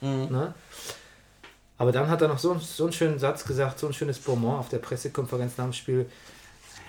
Mhm. 0.00 0.28
Ne? 0.30 0.54
Aber 1.78 1.92
dann 1.92 2.08
hat 2.08 2.22
er 2.22 2.28
noch 2.28 2.38
so, 2.38 2.54
so 2.58 2.84
einen 2.84 2.92
schönen 2.92 3.18
Satz 3.18 3.44
gesagt, 3.44 3.78
so 3.78 3.86
ein 3.86 3.92
schönes 3.92 4.18
Bonbon 4.18 4.56
auf 4.56 4.68
der 4.68 4.78
Pressekonferenz 4.78 5.56
nach 5.56 5.64
dem 5.64 5.72
Spiel. 5.72 6.06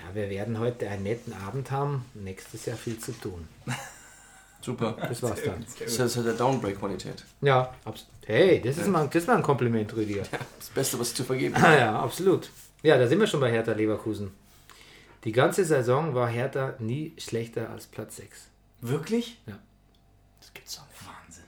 Ja, 0.04 0.16
wir 0.16 0.30
werden 0.30 0.60
heute 0.60 0.88
einen 0.88 1.04
netten 1.04 1.34
Abend 1.46 1.72
haben, 1.72 2.06
nächstes 2.14 2.66
Jahr 2.66 2.78
viel 2.78 2.98
zu 3.00 3.12
tun. 3.12 3.48
Super. 4.62 4.98
Das 5.00 5.22
war's 5.24 5.42
dann. 5.44 5.66
Das 5.80 6.00
ist 6.00 6.16
ja 6.16 6.22
der 6.24 6.34
Downbreak-Qualität. 6.34 7.24
Ja, 7.42 7.74
abs- 7.86 8.06
hey, 8.26 8.62
das 8.62 8.78
ist, 8.78 8.88
mal, 8.88 9.06
das 9.08 9.16
ist 9.24 9.28
mal 9.28 9.38
ein 9.38 9.44
Kompliment, 9.44 9.96
Rüdiger. 9.96 10.24
Das 10.60 10.70
Beste, 10.70 11.00
was 11.00 11.14
zu 11.14 11.24
vergeben 11.24 11.56
Ah, 11.56 11.76
ja, 11.78 12.00
absolut. 12.00 12.50
Ja, 12.84 12.98
da 12.98 13.08
sind 13.08 13.20
wir 13.20 13.28
schon 13.28 13.40
bei 13.40 13.52
Hertha 13.52 13.72
Leverkusen. 13.74 14.32
Die 15.24 15.32
ganze 15.32 15.64
Saison 15.66 16.14
war 16.16 16.28
Hertha 16.28 16.74
nie 16.80 17.14
schlechter 17.18 17.70
als 17.70 17.88
Platz 17.88 18.18
6. 18.18 18.48
Wirklich? 18.82 19.40
Das 20.40 20.54
gibt's 20.54 20.76
doch 20.76 20.88
nicht. 20.88 21.02
Wahnsinn. 21.08 21.44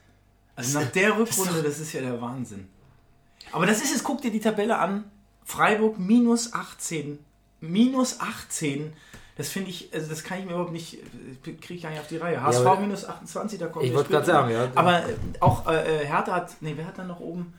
Also 0.56 0.80
nach 0.80 0.92
der 0.92 1.18
Rückrunde, 1.18 1.62
das 1.64 1.80
ist 1.80 1.94
ja 1.94 2.02
der 2.02 2.22
Wahnsinn. 2.22 2.68
Aber 3.52 3.66
das 3.66 3.82
ist 3.82 3.96
es, 3.96 4.04
guck 4.04 4.22
dir 4.22 4.32
die 4.32 4.40
Tabelle 4.40 4.78
an. 4.78 5.06
Freiburg 5.44 5.98
minus 6.00 6.54
18. 6.54 7.20
Minus 7.62 8.20
18. 8.20 8.94
Das 9.40 9.48
finde 9.48 9.70
ich, 9.70 9.88
also 9.94 10.10
das 10.10 10.22
kann 10.26 10.40
ich 10.40 10.44
mir 10.44 10.52
überhaupt 10.52 10.74
nicht, 10.74 10.98
kriege 11.42 11.76
ich 11.76 11.82
gar 11.82 11.92
nicht 11.92 12.02
auf 12.02 12.08
die 12.08 12.18
Reihe. 12.18 12.44
HSV 12.44 12.66
aber- 12.66 12.82
minus 12.82 13.06
28, 13.06 13.58
da 13.58 13.68
kommt 13.68 13.86
Ich 13.86 13.94
wollte 13.94 14.10
gerade 14.10 14.26
sagen, 14.26 14.52
ja. 14.52 14.70
Aber 14.76 15.08
äh, 15.08 15.14
auch 15.40 15.66
äh, 15.66 16.06
Hertha 16.06 16.34
hat, 16.34 16.58
nee, 16.60 16.74
wer 16.76 16.86
hat 16.86 16.98
da 16.98 17.06
noch 17.06 17.22
oben? 17.22 17.54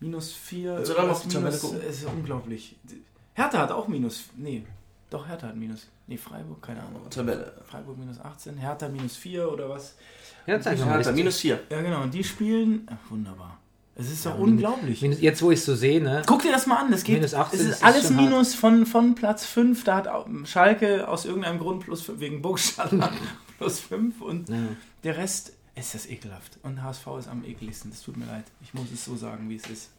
Minus 0.00 0.32
4. 0.32 0.74
Also 0.74 0.94
dann 0.94 1.06
noch 1.06 1.20
die 1.22 1.28
Tabelle 1.28 1.50
minus, 1.50 1.60
gucken. 1.60 1.80
es 1.88 1.98
ist 1.98 2.06
unglaublich. 2.06 2.74
Hertha 3.34 3.58
hat 3.58 3.70
auch 3.70 3.86
minus, 3.86 4.24
nee, 4.34 4.66
doch 5.08 5.28
Hertha 5.28 5.46
hat 5.46 5.56
minus, 5.56 5.86
nee, 6.08 6.16
Freiburg, 6.16 6.60
keine 6.60 6.80
Ahnung. 6.80 7.08
Tabelle. 7.10 7.62
Freiburg 7.64 7.96
minus 7.96 8.18
18, 8.18 8.56
Hertha 8.56 8.88
minus 8.88 9.16
4 9.16 9.48
oder 9.48 9.68
was? 9.68 9.94
Ja, 10.46 10.58
mal. 10.58 10.76
Hertha, 10.76 11.12
minus 11.12 11.38
4. 11.38 11.60
Ja, 11.70 11.80
genau. 11.80 12.02
Und 12.02 12.12
die 12.12 12.24
spielen. 12.24 12.88
Ach, 12.90 13.08
wunderbar. 13.08 13.56
Es 13.98 14.10
ist 14.10 14.26
doch 14.26 14.34
Ja, 14.34 14.40
unglaublich. 14.42 15.00
Minus- 15.00 15.20
Jetzt, 15.20 15.40
wo 15.42 15.50
ich 15.50 15.58
es 15.60 15.64
so 15.64 15.74
sehe, 15.74 16.02
ne? 16.02 16.22
Guck 16.26 16.42
dir 16.42 16.52
das 16.52 16.66
mal 16.66 16.76
an. 16.84 16.90
Das 16.90 17.02
geht. 17.02 17.16
Minus 17.16 17.32
18 17.34 17.58
es 17.60 17.64
ist 17.66 17.72
ist 17.76 17.84
alles 17.84 18.06
schon 18.08 18.16
hart. 18.16 18.24
Minus 18.28 18.54
von, 18.54 18.84
von 18.86 19.14
Platz 19.14 19.46
5. 19.46 19.84
Da 19.84 19.96
hat 19.96 20.08
Schalke 20.44 21.08
aus 21.08 21.24
irgendeinem 21.24 21.58
Grund 21.58 21.84
plus 21.84 22.02
fünf- 22.02 22.20
wegen 22.20 22.42
Burgstaller 22.42 23.10
plus 23.58 23.80
5 23.80 24.20
und 24.20 24.48
Ja. 24.50 24.56
der 25.04 25.16
Rest 25.16 25.52
ist 25.74 25.94
das 25.94 26.06
ekelhaft. 26.10 26.58
Und 26.62 26.82
HSV 26.82 27.06
ist 27.18 27.28
am 27.28 27.42
ekeligsten. 27.44 27.90
Das 27.90 28.02
tut 28.02 28.16
mir 28.18 28.26
leid. 28.26 28.44
Ich 28.62 28.74
muss 28.74 28.86
es 28.92 29.04
so 29.04 29.16
sagen, 29.16 29.48
wie 29.48 29.56
es 29.56 29.66
ist. 29.66 29.90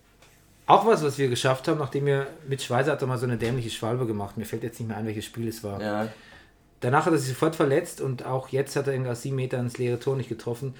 Auch 0.68 0.86
was, 0.86 1.04
was 1.04 1.18
wir 1.18 1.30
geschafft 1.30 1.68
haben, 1.68 1.80
nachdem 1.80 2.06
wir 2.06 2.28
mit 2.48 2.62
Schweizer 2.62 2.92
hat 2.92 3.02
er 3.02 3.08
mal 3.08 3.18
so 3.18 3.26
eine 3.26 3.38
dämliche 3.38 3.70
Schwalbe 3.70 4.06
gemacht. 4.06 4.38
Mir 4.38 4.46
fällt 4.46 4.64
jetzt 4.64 4.80
nicht 4.80 4.90
mehr 4.90 4.98
ein, 4.98 5.06
welches 5.08 5.26
Spiel 5.26 5.48
es 5.48 5.64
war. 5.64 5.82
Ja. 5.82 6.08
Danach 6.82 7.06
hat 7.08 7.14
er 7.14 7.18
sich 7.20 7.30
sofort 7.30 7.56
verletzt 7.56 8.02
und 8.02 8.26
auch 8.26 8.50
jetzt 8.50 8.76
hat 8.76 8.86
er 8.86 8.94
irgendwie 8.94 9.12
aus 9.12 9.22
sieben 9.24 9.38
Metern 9.38 9.62
ins 9.66 9.78
leere 9.80 10.00
Tor 10.00 10.16
nicht 10.18 10.30
getroffen. 10.30 10.76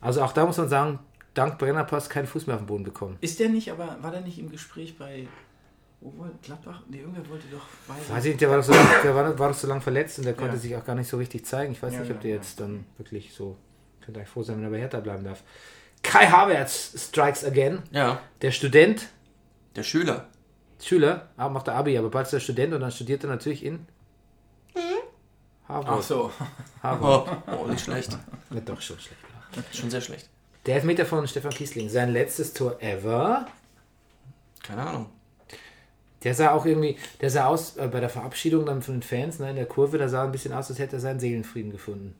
Also 0.00 0.22
auch 0.22 0.32
da 0.32 0.46
muss 0.46 0.56
man 0.56 0.68
sagen, 0.68 0.98
dank 1.36 1.58
Brennerpass 1.58 2.08
keinen 2.08 2.26
Fuß 2.26 2.46
mehr 2.46 2.56
auf 2.56 2.62
den 2.62 2.66
Boden 2.66 2.84
bekommen. 2.84 3.16
Ist 3.20 3.38
der 3.40 3.48
nicht, 3.48 3.70
aber 3.70 3.96
war 4.02 4.10
der 4.10 4.20
nicht 4.22 4.38
im 4.38 4.50
Gespräch 4.50 4.96
bei. 4.98 5.28
Wo 6.00 6.12
war 6.18 6.30
Gladbach? 6.42 6.82
Nee, 6.88 6.98
irgendwer 7.00 7.28
wollte 7.30 7.46
doch. 7.50 7.62
Weiß 7.88 8.10
Weiß 8.10 8.24
ich 8.26 8.30
nicht, 8.32 8.40
der 8.42 8.50
war 8.50 8.58
doch 8.58 8.64
so 8.64 8.72
lang, 8.72 8.86
der 9.02 9.14
war, 9.14 9.38
war 9.38 9.48
doch 9.48 9.56
so 9.56 9.66
lang 9.66 9.80
verletzt 9.80 10.18
und 10.18 10.24
der 10.26 10.34
konnte 10.34 10.54
Ja. 10.54 10.60
sich 10.60 10.76
auch 10.76 10.84
gar 10.84 10.94
nicht 10.94 11.08
so 11.08 11.16
richtig 11.16 11.46
zeigen. 11.46 11.72
Ich 11.72 11.82
weiß 11.82 11.94
Ja, 11.94 12.00
nicht, 12.00 12.10
ob 12.10 12.20
der 12.20 12.30
ja. 12.30 12.36
jetzt 12.36 12.60
dann 12.60 12.84
wirklich 12.98 13.32
so. 13.34 13.56
Könnte 14.04 14.20
eigentlich 14.20 14.30
froh 14.30 14.42
sein, 14.42 14.56
wenn 14.58 14.64
er 14.64 14.70
bei 14.70 14.78
Hertha 14.78 15.00
bleiben 15.00 15.24
darf. 15.24 15.42
Kai 16.02 16.26
Havertz 16.26 16.92
strikes 17.08 17.44
again. 17.44 17.82
Ja. 17.90 18.20
Der 18.42 18.50
Student, 18.52 19.08
Der 19.74 19.82
Schüler. 19.82 20.28
Schüler, 20.82 21.28
ah, 21.38 21.48
macht 21.48 21.66
der 21.66 21.74
Abi, 21.74 21.96
aber 21.96 22.10
bald 22.10 22.26
ist 22.26 22.34
er 22.34 22.40
Student 22.40 22.74
und 22.74 22.80
dann 22.82 22.92
studiert 22.92 23.24
er 23.24 23.30
natürlich 23.30 23.64
in 23.64 23.86
Harvard. 25.68 25.98
Ach 25.98 26.02
so. 26.02 26.30
Harvard. 26.82 27.42
Oh, 27.48 27.62
oh 27.64 27.66
nicht 27.66 27.82
schlecht. 27.84 28.16
Ja, 28.50 28.60
doch 28.60 28.80
schon 28.80 28.98
schlecht. 29.00 29.20
Schon 29.72 29.90
sehr 29.90 30.00
schlecht. 30.02 30.28
Der 30.66 30.74
Elfmeter 30.76 31.06
von 31.06 31.26
Stefan 31.28 31.52
Kiesling, 31.52 31.88
sein 31.88 32.12
letztes 32.12 32.52
Tor 32.52 32.82
ever. 32.82 33.46
Keine 34.62 34.82
Ahnung. 34.82 35.06
Der 36.24 36.34
sah 36.34 36.52
auch 36.52 36.66
irgendwie, 36.66 36.96
der 37.20 37.30
sah 37.30 37.46
aus 37.46 37.76
äh, 37.76 37.86
bei 37.86 38.00
der 38.00 38.08
Verabschiedung 38.08 38.66
dann 38.66 38.82
von 38.82 38.96
den 38.96 39.02
Fans 39.02 39.38
ne, 39.38 39.50
in 39.50 39.56
der 39.56 39.66
Kurve, 39.66 39.96
da 39.96 40.08
sah 40.08 40.24
ein 40.24 40.32
bisschen 40.32 40.52
aus, 40.52 40.68
als 40.68 40.80
hätte 40.80 40.96
er 40.96 41.00
seinen 41.00 41.20
Seelenfrieden 41.20 41.70
gefunden. 41.70 42.16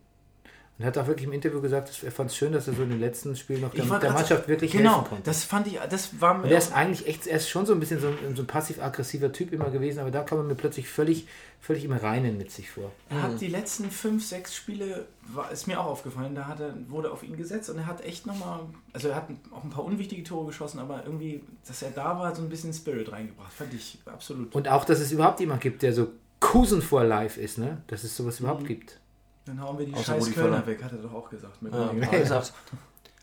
Und 0.79 0.85
er 0.85 0.89
hat 0.89 0.99
auch 0.99 1.07
wirklich 1.07 1.27
im 1.27 1.33
Interview 1.33 1.63
gesagt, 1.63 2.03
er 2.05 2.13
fand 2.13 2.31
es 2.31 2.37
schön, 2.37 2.53
dass 2.53 2.69
er 2.69 2.75
so 2.75 2.83
in 2.83 2.91
den 2.91 3.01
letzten 3.01 3.35
Spielen 3.35 3.63
noch 3.63 3.71
der, 3.73 3.87
der 3.87 4.13
Mannschaft 4.13 4.47
wirklich 4.47 4.73
genau, 4.73 4.97
helfen 4.97 5.09
konnte. 5.09 5.23
das 5.25 5.43
fand 5.45 5.67
ich, 5.69 5.79
das 5.89 6.21
war 6.21 6.35
Und 6.35 6.43
mir 6.43 6.51
er 6.51 6.59
ist 6.59 6.75
eigentlich 6.75 7.07
echt, 7.07 7.27
er 7.27 7.39
ist 7.39 7.49
schon 7.49 7.65
so 7.65 7.73
ein 7.73 7.81
bisschen 7.81 7.99
so 7.99 8.09
ein, 8.09 8.37
so 8.37 8.43
ein 8.43 8.47
passiv-aggressiver 8.47 9.33
Typ 9.33 9.53
immer 9.55 9.71
gewesen, 9.71 10.01
aber 10.01 10.11
da 10.11 10.23
kam 10.23 10.37
er 10.39 10.45
mir 10.45 10.55
plötzlich 10.55 10.87
völlig, 10.87 11.27
völlig 11.63 11.85
im 11.87 11.93
Reinen 11.93 12.37
mit 12.37 12.51
sich 12.51 12.71
vor. 12.71 12.93
Er 13.09 13.23
hat 13.23 13.41
die 13.41 13.47
letzten 13.47 13.91
fünf, 13.91 14.27
sechs 14.27 14.55
Spiele, 14.55 15.07
war, 15.29 15.51
ist 15.51 15.67
mir 15.67 15.81
auch 15.81 15.87
aufgefallen, 15.87 16.35
da 16.35 16.47
hat 16.47 16.61
er, 16.61 16.75
wurde 16.89 17.11
auf 17.11 17.23
ihn 17.23 17.39
gesetzt 17.39 17.71
und 17.71 17.79
er 17.79 17.87
hat 17.87 18.05
echt 18.05 18.27
nochmal, 18.27 18.61
also 18.93 19.09
er 19.09 19.17
hat 19.17 19.29
auch 19.53 19.65
ein 19.65 19.71
paar 19.71 19.85
unwichtige 19.85 20.25
Tore 20.25 20.45
geschossen, 20.49 20.79
aber 20.79 21.05
irgendwie, 21.07 21.43
dass 21.67 21.81
er 21.81 21.91
da 21.91 22.19
war, 22.19 22.35
so 22.35 22.43
ein 22.43 22.51
bisschen 22.51 22.75
Spirit 22.75 23.11
reingebracht. 23.11 23.51
Fand 23.55 23.73
ich 23.73 23.99
absolut. 24.05 24.55
Und 24.55 24.69
auch, 24.69 24.85
dass 24.85 25.01
es 25.01 25.11
überhaupt 25.11 25.41
jemand 25.41 25.63
gibt, 25.63 25.81
der 25.83 25.95
so 25.95 26.09
Kusen 26.39 26.83
vor 26.83 27.03
live 27.03 27.39
ist, 27.39 27.57
ne? 27.57 27.79
Dass 27.87 28.05
es 28.05 28.15
sowas 28.15 28.41
überhaupt 28.41 28.65
Mhm. 28.65 28.67
gibt. 28.67 29.01
Dann 29.47 29.61
hauen 29.61 29.79
wir 29.79 29.87
die 29.87 29.95
Außer 29.95 30.05
scheiß 30.15 30.23
Rudi 30.25 30.33
Kölner 30.35 30.51
Völler. 30.63 30.67
weg, 30.67 30.83
hat 30.85 30.93
er 30.93 30.99
doch 30.99 31.15
auch 31.15 31.31
gesagt. 31.31 31.63
Mit 31.63 31.73
Ja, 31.73 31.91
ich 31.93 32.11
gesagt. 32.11 32.53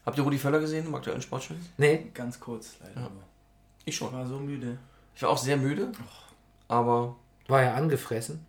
Habt 0.06 0.18
ihr 0.18 0.24
Rudi 0.24 0.38
Völler 0.38 0.60
gesehen 0.60 0.86
im 0.88 0.96
aktuellen 0.96 1.22
Sportspiel? 1.22 1.58
Nee, 1.78 2.10
Ganz 2.14 2.40
kurz, 2.40 2.76
leider. 2.82 2.96
Ja. 2.96 3.02
nur. 3.02 3.12
Ich 3.86 3.88
Ich 3.88 3.96
schon. 3.98 4.12
war 4.14 4.26
so 4.26 4.40
müde. 4.40 4.78
Ich 5.16 5.22
war 5.22 5.30
auch 5.30 5.38
sehr 5.38 5.58
müde, 5.58 5.92
aber 6.68 7.16
war 7.48 7.62
er 7.62 7.76
angefressen? 7.76 8.46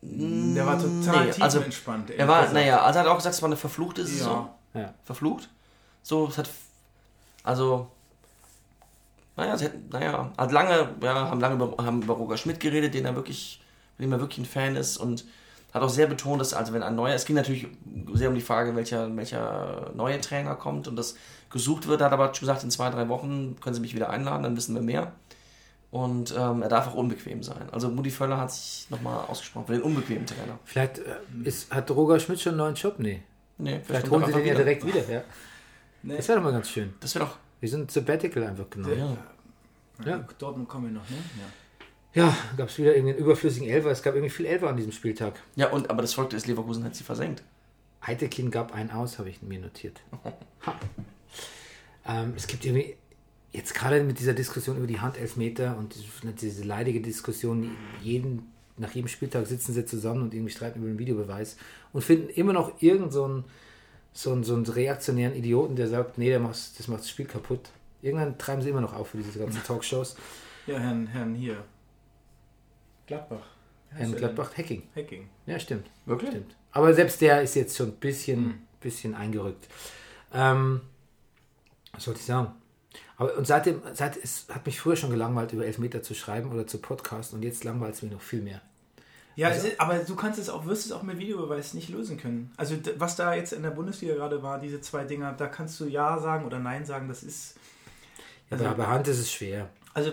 Der 0.00 0.64
war 0.64 0.78
total 0.78 1.26
Nee, 1.26 1.32
also, 1.40 1.58
entspannt. 1.60 2.10
er 2.10 2.28
war, 2.28 2.52
naja, 2.52 2.80
also 2.82 3.00
er 3.00 3.04
hat 3.04 3.10
auch 3.10 3.16
gesagt, 3.16 3.34
es 3.34 3.42
war 3.42 3.48
eine 3.48 3.56
verfluchte 3.56 4.06
Saison. 4.06 4.48
Ja. 4.74 4.80
Ja. 4.80 4.94
Verflucht. 5.04 5.50
So, 6.04 6.28
es 6.28 6.38
hat, 6.38 6.48
also, 7.42 7.90
naja, 9.36 9.54
es 9.54 9.62
hat, 9.64 9.72
naja, 9.90 10.32
hat 10.38 10.52
lange, 10.52 10.88
ja, 11.02 11.14
haben 11.28 11.40
lange 11.40 11.56
über, 11.56 11.84
haben 11.84 12.02
über 12.02 12.14
Roger 12.14 12.36
Schmidt 12.36 12.60
geredet, 12.60 12.94
den 12.94 13.04
er 13.06 13.16
wirklich, 13.16 13.60
mit 13.98 14.06
dem 14.06 14.12
er 14.12 14.20
wirklich 14.20 14.38
ein 14.38 14.44
Fan 14.46 14.76
ist 14.76 14.96
und 14.98 15.24
hat 15.72 15.82
auch 15.82 15.88
sehr 15.88 16.06
betont, 16.06 16.40
dass, 16.40 16.54
also 16.54 16.72
wenn 16.72 16.82
ein 16.82 16.94
neuer, 16.94 17.14
es 17.14 17.24
ging 17.24 17.36
natürlich 17.36 17.66
sehr 18.14 18.28
um 18.28 18.34
die 18.34 18.40
Frage, 18.40 18.74
welcher, 18.74 19.14
welcher 19.16 19.90
neue 19.94 20.20
Trainer 20.20 20.54
kommt 20.54 20.88
und 20.88 20.96
das 20.96 21.16
gesucht 21.50 21.86
wird, 21.86 22.00
hat 22.00 22.12
aber 22.12 22.26
schon 22.34 22.40
gesagt, 22.40 22.64
in 22.64 22.70
zwei, 22.70 22.90
drei 22.90 23.08
Wochen 23.08 23.56
können 23.60 23.74
sie 23.74 23.80
mich 23.80 23.94
wieder 23.94 24.10
einladen, 24.10 24.42
dann 24.42 24.56
wissen 24.56 24.74
wir 24.74 24.82
mehr. 24.82 25.12
Und 25.90 26.34
ähm, 26.36 26.62
er 26.62 26.68
darf 26.68 26.88
auch 26.88 26.94
unbequem 26.94 27.42
sein. 27.42 27.68
Also 27.72 27.88
Mutti 27.88 28.10
Völler 28.10 28.38
hat 28.38 28.52
sich 28.52 28.86
nochmal 28.90 29.24
ausgesprochen 29.26 29.66
für 29.66 29.72
den 29.72 29.82
unbequemen 29.82 30.26
Trainer. 30.26 30.58
Vielleicht 30.64 30.98
äh, 30.98 31.16
ist, 31.44 31.72
hat 31.72 31.90
Roger 31.90 32.20
Schmidt 32.20 32.40
schon 32.40 32.50
einen 32.50 32.58
neuen 32.58 32.74
Job? 32.74 32.96
Nee. 32.98 33.22
Nee, 33.56 33.80
Vielleicht 33.84 34.10
holen 34.10 34.24
sie 34.26 34.32
den 34.32 34.44
ja 34.44 34.52
einfach 34.52 34.64
direkt 34.64 34.86
wieder. 34.86 35.08
Ja. 35.08 35.22
Nee. 36.00 36.16
Das 36.16 36.28
wäre 36.28 36.38
doch 36.38 36.44
mal 36.44 36.52
ganz 36.52 36.70
schön. 36.70 36.94
Das 37.00 37.12
wäre 37.16 37.24
doch. 37.24 37.38
Wir 37.58 37.68
sind 37.68 37.90
Sabbatical 37.90 38.44
einfach 38.44 38.70
genommen. 38.70 38.96
Ja. 38.96 40.08
Ja. 40.08 40.24
Dortmund 40.38 40.68
kommen 40.68 40.84
wir 40.84 40.92
noch, 40.92 41.10
ne? 41.10 41.16
Ja. 41.16 41.44
Ja, 42.14 42.36
gab 42.56 42.68
es 42.68 42.78
wieder 42.78 42.94
irgendeinen 42.94 43.18
überflüssigen 43.18 43.68
Elfer. 43.68 43.90
Es 43.90 44.02
gab 44.02 44.14
irgendwie 44.14 44.32
viel 44.34 44.46
Elfer 44.46 44.68
an 44.68 44.76
diesem 44.76 44.92
Spieltag. 44.92 45.40
Ja, 45.56 45.70
und 45.70 45.90
aber 45.90 46.02
das 46.02 46.14
Folgte 46.14 46.36
ist, 46.36 46.46
Leverkusen 46.46 46.84
hat 46.84 46.94
sie 46.94 47.04
versenkt. 47.04 47.42
Eitekin 48.00 48.50
gab 48.50 48.74
einen 48.74 48.90
aus, 48.90 49.18
habe 49.18 49.28
ich 49.28 49.42
mir 49.42 49.60
notiert. 49.60 50.00
Ha. 50.66 50.74
Ähm, 52.04 52.32
es 52.36 52.48
gibt 52.48 52.64
irgendwie, 52.64 52.96
jetzt 53.52 53.74
gerade 53.74 54.02
mit 54.02 54.18
dieser 54.18 54.34
Diskussion 54.34 54.76
über 54.76 54.88
die 54.88 54.98
Handelfmeter 55.00 55.76
und 55.78 55.94
diese, 55.94 56.32
diese 56.32 56.64
leidige 56.64 57.00
Diskussion, 57.00 57.76
jeden, 58.02 58.50
nach 58.76 58.92
jedem 58.92 59.06
Spieltag 59.06 59.46
sitzen 59.46 59.72
sie 59.72 59.84
zusammen 59.84 60.22
und 60.22 60.34
irgendwie 60.34 60.50
streiten 60.50 60.80
über 60.80 60.88
den 60.88 60.98
Videobeweis 60.98 61.56
und 61.92 62.02
finden 62.02 62.28
immer 62.30 62.52
noch 62.52 62.82
irgendeinen 62.82 63.12
so 63.12 63.24
einen, 63.24 63.44
so 64.12 64.32
einen, 64.32 64.42
so 64.42 64.54
einen 64.54 64.66
reaktionären 64.66 65.36
Idioten, 65.36 65.76
der 65.76 65.86
sagt, 65.86 66.18
nee, 66.18 66.28
der 66.28 66.40
macht's, 66.40 66.74
das 66.76 66.88
macht 66.88 67.00
das 67.00 67.10
Spiel 67.10 67.26
kaputt. 67.26 67.70
Irgendwann 68.02 68.36
treiben 68.36 68.62
sie 68.62 68.70
immer 68.70 68.80
noch 68.80 68.94
auf 68.94 69.10
für 69.10 69.18
diese 69.18 69.38
ganzen 69.38 69.62
Talkshows. 69.66 70.16
Ja, 70.66 70.78
Herrn, 70.78 71.06
Herrn 71.06 71.36
hier. 71.36 71.62
Gladbach. 73.08 73.46
Herrn 73.90 74.10
der 74.12 74.20
Gladbach 74.20 74.56
Hacking. 74.56 74.82
Hacking. 74.94 75.28
Ja, 75.46 75.58
stimmt. 75.58 75.88
Wirklich? 76.06 76.30
Stimmt. 76.30 76.54
Aber 76.72 76.94
selbst 76.94 77.20
der 77.20 77.42
ist 77.42 77.54
jetzt 77.56 77.76
schon 77.76 77.88
ein 77.88 77.96
bisschen, 77.96 78.44
Hm. 78.44 78.58
bisschen 78.80 79.14
eingerückt. 79.14 79.66
Ähm, 80.32 80.82
was 81.92 82.04
sollte 82.04 82.20
ich 82.20 82.26
sagen? 82.26 82.52
Aber, 83.16 83.36
und 83.36 83.46
seitdem, 83.46 83.80
seit, 83.94 84.16
es 84.16 84.46
hat 84.50 84.64
mich 84.66 84.78
früher 84.80 84.94
schon 84.94 85.10
gelangweilt, 85.10 85.52
über 85.52 85.64
Elfmeter 85.66 86.02
zu 86.02 86.14
schreiben 86.14 86.52
oder 86.52 86.66
zu 86.66 86.78
podcasten 86.78 87.36
und 87.38 87.42
jetzt 87.42 87.64
langweilt 87.64 87.94
es 87.94 88.02
mich 88.02 88.12
noch 88.12 88.20
viel 88.20 88.42
mehr. 88.42 88.60
Ja, 89.36 89.50
es 89.50 89.64
ist, 89.64 89.80
aber 89.80 89.98
du 90.00 90.16
kannst 90.16 90.38
es 90.38 90.48
auch, 90.50 90.66
wirst 90.66 90.84
es 90.86 90.92
auch 90.92 91.02
mit 91.04 91.18
Videobeweis 91.18 91.72
nicht 91.74 91.88
lösen 91.90 92.18
können. 92.18 92.52
Also 92.56 92.76
was 92.96 93.14
da 93.16 93.34
jetzt 93.34 93.52
in 93.52 93.62
der 93.62 93.70
Bundesliga 93.70 94.14
gerade 94.14 94.42
war, 94.42 94.58
diese 94.58 94.80
zwei 94.80 95.04
Dinger, 95.04 95.32
da 95.32 95.46
kannst 95.46 95.78
du 95.80 95.86
Ja 95.86 96.18
sagen 96.18 96.44
oder 96.44 96.58
Nein 96.58 96.84
sagen, 96.84 97.08
das 97.08 97.22
ist. 97.22 97.56
Also, 98.50 98.64
Aber 98.66 98.74
bei 98.76 98.86
Hand 98.86 99.06
ist 99.08 99.18
es 99.18 99.30
schwer. 99.32 99.70
also 99.94 100.12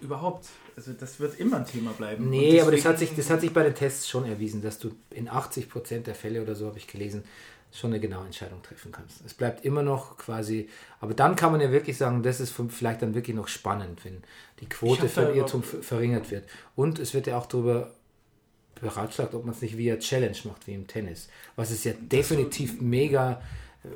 überhaupt, 0.00 0.48
also 0.78 0.92
das 0.92 1.18
wird 1.20 1.38
immer 1.40 1.56
ein 1.58 1.66
Thema 1.66 1.90
bleiben. 1.92 2.30
Nee, 2.30 2.60
aber 2.60 2.70
das 2.70 2.84
hat, 2.84 2.98
sich, 2.98 3.14
das 3.14 3.28
hat 3.30 3.40
sich 3.40 3.52
bei 3.52 3.62
den 3.64 3.74
Tests 3.74 4.08
schon 4.08 4.24
erwiesen, 4.24 4.62
dass 4.62 4.78
du 4.78 4.92
in 5.10 5.28
80% 5.28 6.00
der 6.04 6.14
Fälle 6.14 6.40
oder 6.40 6.54
so, 6.54 6.66
habe 6.66 6.78
ich 6.78 6.86
gelesen, 6.86 7.24
schon 7.72 7.90
eine 7.90 8.00
genaue 8.00 8.24
Entscheidung 8.24 8.62
treffen 8.62 8.92
kannst. 8.92 9.20
Es 9.26 9.34
bleibt 9.34 9.64
immer 9.64 9.82
noch 9.82 10.16
quasi, 10.16 10.68
aber 11.00 11.14
dann 11.14 11.36
kann 11.36 11.52
man 11.52 11.60
ja 11.60 11.70
wirklich 11.72 11.96
sagen, 11.98 12.22
das 12.22 12.40
ist 12.40 12.54
vielleicht 12.70 13.02
dann 13.02 13.14
wirklich 13.14 13.34
noch 13.36 13.48
spannend, 13.48 14.04
wenn 14.04 14.22
die 14.60 14.68
Quote 14.68 15.08
für 15.08 15.22
über- 15.22 15.34
Irrtum 15.34 15.62
ver- 15.62 15.82
verringert 15.82 16.30
wird. 16.30 16.48
Und 16.76 16.98
es 16.98 17.12
wird 17.12 17.26
ja 17.26 17.36
auch 17.36 17.46
darüber 17.46 17.92
beratschlagt, 18.80 19.34
ob 19.34 19.44
man 19.44 19.54
es 19.54 19.60
nicht 19.60 19.76
via 19.76 19.96
Challenge 19.98 20.36
macht, 20.44 20.66
wie 20.66 20.74
im 20.74 20.86
Tennis. 20.86 21.28
Was 21.56 21.70
es 21.70 21.82
ja 21.84 21.92
definitiv 22.00 22.80
mega, 22.80 23.42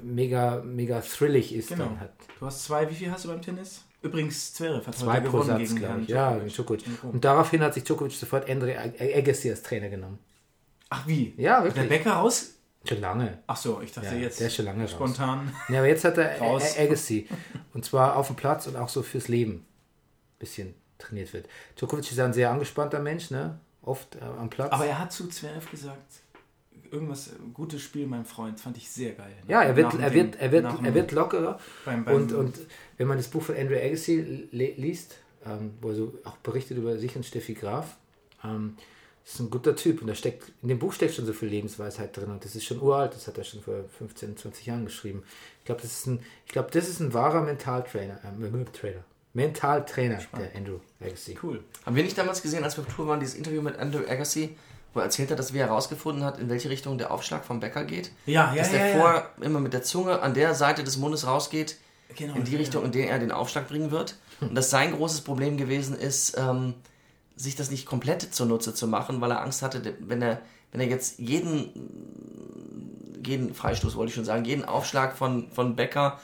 mega, 0.03 0.61
mega 0.65 1.01
thrillig 1.01 1.55
ist 1.55 1.69
Genau. 1.69 1.85
dann 1.85 2.01
hat. 2.01 2.13
Du 2.41 2.47
hast 2.47 2.65
zwei, 2.65 2.91
wie 2.91 2.95
viel 2.95 3.11
hast 3.11 3.25
du 3.25 3.29
beim 3.29 3.41
Tennis? 3.41 3.83
Übrigens, 4.03 4.55
Zverev 4.55 4.87
hat 4.87 4.95
Zwei 4.97 5.13
heute 5.15 5.23
pro 5.31 5.39
gewonnen 5.39 5.47
Satz, 5.49 5.59
gegen 5.61 5.77
glaube 5.77 5.93
Herrn 5.93 6.03
ich. 6.03 6.09
Ja, 6.09 6.35
gegen 6.37 6.49
Djokovic. 6.49 6.85
Und 7.05 7.25
daraufhin 7.25 7.63
hat 7.63 7.75
sich 7.75 7.85
Djokovic 7.85 8.13
sofort 8.13 8.51
Andre 8.51 8.77
Agassi 8.79 9.49
als 9.51 9.63
Trainer 9.63 9.89
genommen. 9.89 10.19
Ach 10.91 11.07
wie? 11.07 11.35
Ja, 11.37 11.61
Der 11.61 11.65
wirklich. 11.75 11.89
Becker 11.89 12.13
raus? 12.15 12.55
Schon 12.85 13.01
lange. 13.01 13.39
Ach 13.47 13.57
so, 13.57 13.81
ich 13.81 13.93
dachte 13.93 14.09
Ja, 14.09 14.15
jetzt 14.15 14.41
der 14.41 14.49
ist 14.49 14.57
schon 14.57 14.65
lange 14.65 14.83
raus. 14.83 14.91
spontan. 14.91 15.53
Ja, 15.69 15.79
aber 15.79 15.87
jetzt 15.87 16.05
hat 16.05 16.19
er 16.19 16.39
Raus. 16.41 16.77
Agassi. 16.77 17.29
Und 17.75 17.85
zwar 17.85 18.17
auf 18.17 18.27
dem 18.27 18.35
Platz 18.37 18.67
und 18.67 18.77
auch 18.77 18.89
so 18.89 19.03
fürs 19.03 19.29
Leben 19.29 19.53
ein 19.55 19.65
bisschen 20.41 20.75
trainiert 20.99 21.33
wird. 21.33 21.49
Djokovic 21.79 22.11
ist 22.11 22.19
ein 22.19 22.33
sehr 22.33 22.51
angespannter 22.51 22.99
Mensch, 22.99 23.31
ne? 23.31 23.59
Oft 23.83 24.17
äh, 24.17 24.21
am 24.21 24.51
Platz. 24.51 24.73
Aber 24.73 24.85
er 24.87 24.99
hat 24.99 25.13
zu 25.13 25.29
Zverev 25.29 25.71
gesagt, 25.71 26.22
irgendwas, 26.93 27.29
äh, 27.29 27.33
gutes 27.55 27.83
Spiel, 27.83 28.07
mein 28.07 28.25
Freund, 28.25 28.61
fand 28.61 28.77
ich 28.77 28.91
sehr 28.91 29.13
geil. 29.13 29.33
ja, 29.49 29.63
er 29.63 29.77
wird, 29.77 29.95
er 29.95 30.13
wird, 30.13 30.37
er 30.37 30.53
wird, 30.53 30.65
er 30.65 30.95
wird 30.95 31.13
lockerer. 31.13 31.59
beim, 31.85 32.05
beim, 32.05 32.15
Und, 32.15 32.33
und 32.33 32.59
wenn 32.99 33.09
man 33.09 33.17
das 33.17 33.29
Buch 33.29 33.43
von 33.43 33.57
Andrew 33.57 33.77
Agassi 33.77 34.49
liest, 34.53 35.17
ähm, 35.45 35.75
wo 35.81 35.89
er 35.89 35.95
so 35.95 36.15
auch 36.25 36.37
berichtet 36.39 36.79
über 36.79 36.99
sich 36.99 37.17
und 37.17 37.25
Steffi 37.25 37.55
Graf, 37.55 37.97
ähm, 38.45 38.77
ist 39.25 39.41
ein 39.41 39.51
guter 39.51 39.77
Typ. 39.77 40.01
Und 40.01 40.09
da 40.09 40.15
steckt, 40.15 40.53
in 40.63 40.69
dem 40.69 40.79
Buch 40.79 40.93
steckt 40.93 41.15
schon 41.15 41.27
so 41.27 41.33
viel 41.33 41.49
Lebensweisheit 41.49 42.17
drin. 42.17 42.31
Und 42.31 42.45
das 42.45 42.57
ist 42.57 42.65
schon 42.65 42.81
uralt, 42.81 43.15
das 43.15 43.27
hat 43.27 43.39
er 43.39 43.45
schon 43.45 43.63
vor 43.63 43.85
15, 43.99 44.37
20 44.37 44.67
Jahren 44.67 44.85
geschrieben. 44.85 45.23
Ich 45.61 45.65
glaube, 45.65 45.81
das 45.81 45.93
ist 45.93 46.07
ein, 46.07 46.21
ich 46.47 46.53
glaube, 46.53 46.71
das 46.73 46.89
ist 46.89 47.01
ein 47.01 47.15
wahrer 47.15 47.43
Mentaltrainer. 47.43 48.15
Äh, 48.15 48.65
Trainer. 48.73 49.05
Mentaltrainer, 49.35 50.19
der 50.37 50.55
Andrew 50.55 50.79
Agassi. 51.01 51.39
cool. 51.43 51.63
Haben 51.87 51.97
wir 51.97 52.03
nicht 52.03 52.19
damals 52.19 52.43
gesehen, 52.43 52.65
als 52.65 52.77
wir 52.77 52.85
auf 52.85 52.95
Tour 52.95 53.07
waren, 53.07 53.21
dieses 53.21 53.35
Interview 53.35 53.63
mit 53.63 53.79
Andrew 53.79 54.01
Agassi, 54.07 54.57
wo 54.93 55.01
er 55.01 55.05
erzählt 55.05 55.31
hat, 55.31 55.39
dass 55.39 55.53
wie 55.53 55.59
er 55.59 55.69
herausgefunden 55.69 56.25
hat, 56.25 56.39
in 56.39 56.49
welche 56.49 56.71
Richtung 56.71 56.99
der 56.99 57.11
Aufschlag 57.11 57.45
vom 57.45 57.61
Bäcker 57.61 57.85
geht? 57.85 58.11
Ja, 58.27 58.53
ja, 58.53 58.63
dass 58.63 58.73
ja. 58.73 58.79
der 58.79 58.89
ja. 58.89 58.99
vorher 58.99 59.31
immer 59.41 59.61
mit 59.61 59.73
der 59.73 59.83
Zunge 59.83 60.21
an 60.21 60.35
der 60.35 60.55
Seite 60.55 60.85
des 60.85 60.97
Mundes 60.97 61.27
rausgeht, 61.27 61.77
genau, 62.15 62.35
in 62.35 62.45
die 62.45 62.53
ja, 62.53 62.59
Richtung, 62.59 62.83
ja. 62.83 62.87
in 62.87 62.93
der 62.93 63.11
er 63.11 63.19
den 63.19 63.33
Aufschlag 63.33 63.69
bringen 63.69 63.91
wird. 63.91 64.17
Und 64.41 64.55
dass 64.55 64.71
sein 64.71 64.93
großes 64.93 65.23
Problem 65.23 65.57
gewesen 65.57 65.97
ist, 65.97 66.37
ähm, 66.37 66.75
sich 67.37 67.57
das 67.57 67.71
nicht 67.71 67.87
komplett 67.87 68.35
zunutze 68.35 68.75
zu 68.75 68.87
machen, 68.87 69.21
weil 69.21 69.31
er 69.31 69.43
Angst 69.43 69.63
hatte, 69.63 69.95
wenn 70.01 70.21
er, 70.21 70.43
wenn 70.73 70.81
er 70.81 70.89
jetzt 70.89 71.19
jeden, 71.19 71.71
jeden 73.25 73.55
Freistoß, 73.55 73.97
wollte 73.97 74.11
ich 74.11 74.15
schon 74.15 74.25
sagen, 74.25 74.45
jeden 74.45 74.65
Aufschlag 74.65 75.17
von, 75.17 75.51
von 75.53 75.77
Becker 75.77 76.19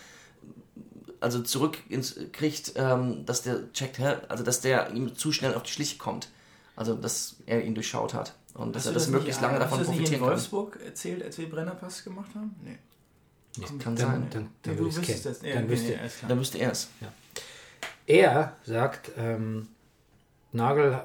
also 1.21 1.43
zurück 1.43 1.79
ins, 1.89 2.17
kriegt, 2.33 2.75
ähm, 2.77 3.25
dass 3.27 3.43
der 3.43 3.73
checkt, 3.73 4.01
also 4.29 4.45
dass 4.45 4.61
der 4.61 4.93
ihm 4.93 5.17
zu 5.17 5.33
schnell 5.33 5.55
auf 5.55 5.63
die 5.63 5.73
Schliche 5.73 5.99
kommt. 5.99 6.29
Also 6.77 6.95
dass 6.95 7.37
er 7.47 7.65
ihn 7.65 7.75
durchschaut 7.75 8.15
hat. 8.15 8.35
Und 8.59 8.75
dass 8.75 8.83
Hast 8.83 8.87
er 8.87 8.93
du 8.93 8.95
das 8.99 9.07
nicht- 9.07 9.15
möglichst 9.15 9.41
lange 9.41 9.59
davon 9.59 9.79
Hast 9.79 9.89
du 9.89 9.93
das 9.93 10.01
nicht 10.01 10.13
in 10.13 10.19
profitieren 10.21 10.21
kann. 10.21 10.31
Wolfsburg 10.31 10.79
erzählt, 10.85 11.23
als 11.25 11.39
wir 11.39 11.49
Brennerpass 11.49 12.05
gemacht 12.05 12.31
haben? 12.35 12.55
Nee. 12.63 12.79
Kann 13.79 13.79
Dann, 13.79 13.97
sein. 13.97 14.27
dann, 14.31 14.43
Nee, 14.43 14.49
dann 14.63 14.77
du 14.77 14.87
ich 14.89 14.97
wüsstest 14.97 15.07
kennen. 15.25 15.35
das. 15.35 15.43
Ja, 15.49 15.55
dann 15.55 15.65
nee, 15.65 15.71
wüsste 15.73 15.89
nee. 15.91 16.29
Dann 16.29 16.39
müsste 16.39 16.59
er 16.59 16.73
es. 16.73 16.89
Er 18.07 18.57
sagt, 18.65 19.11
ähm, 19.17 19.69
Nagel, 20.53 21.01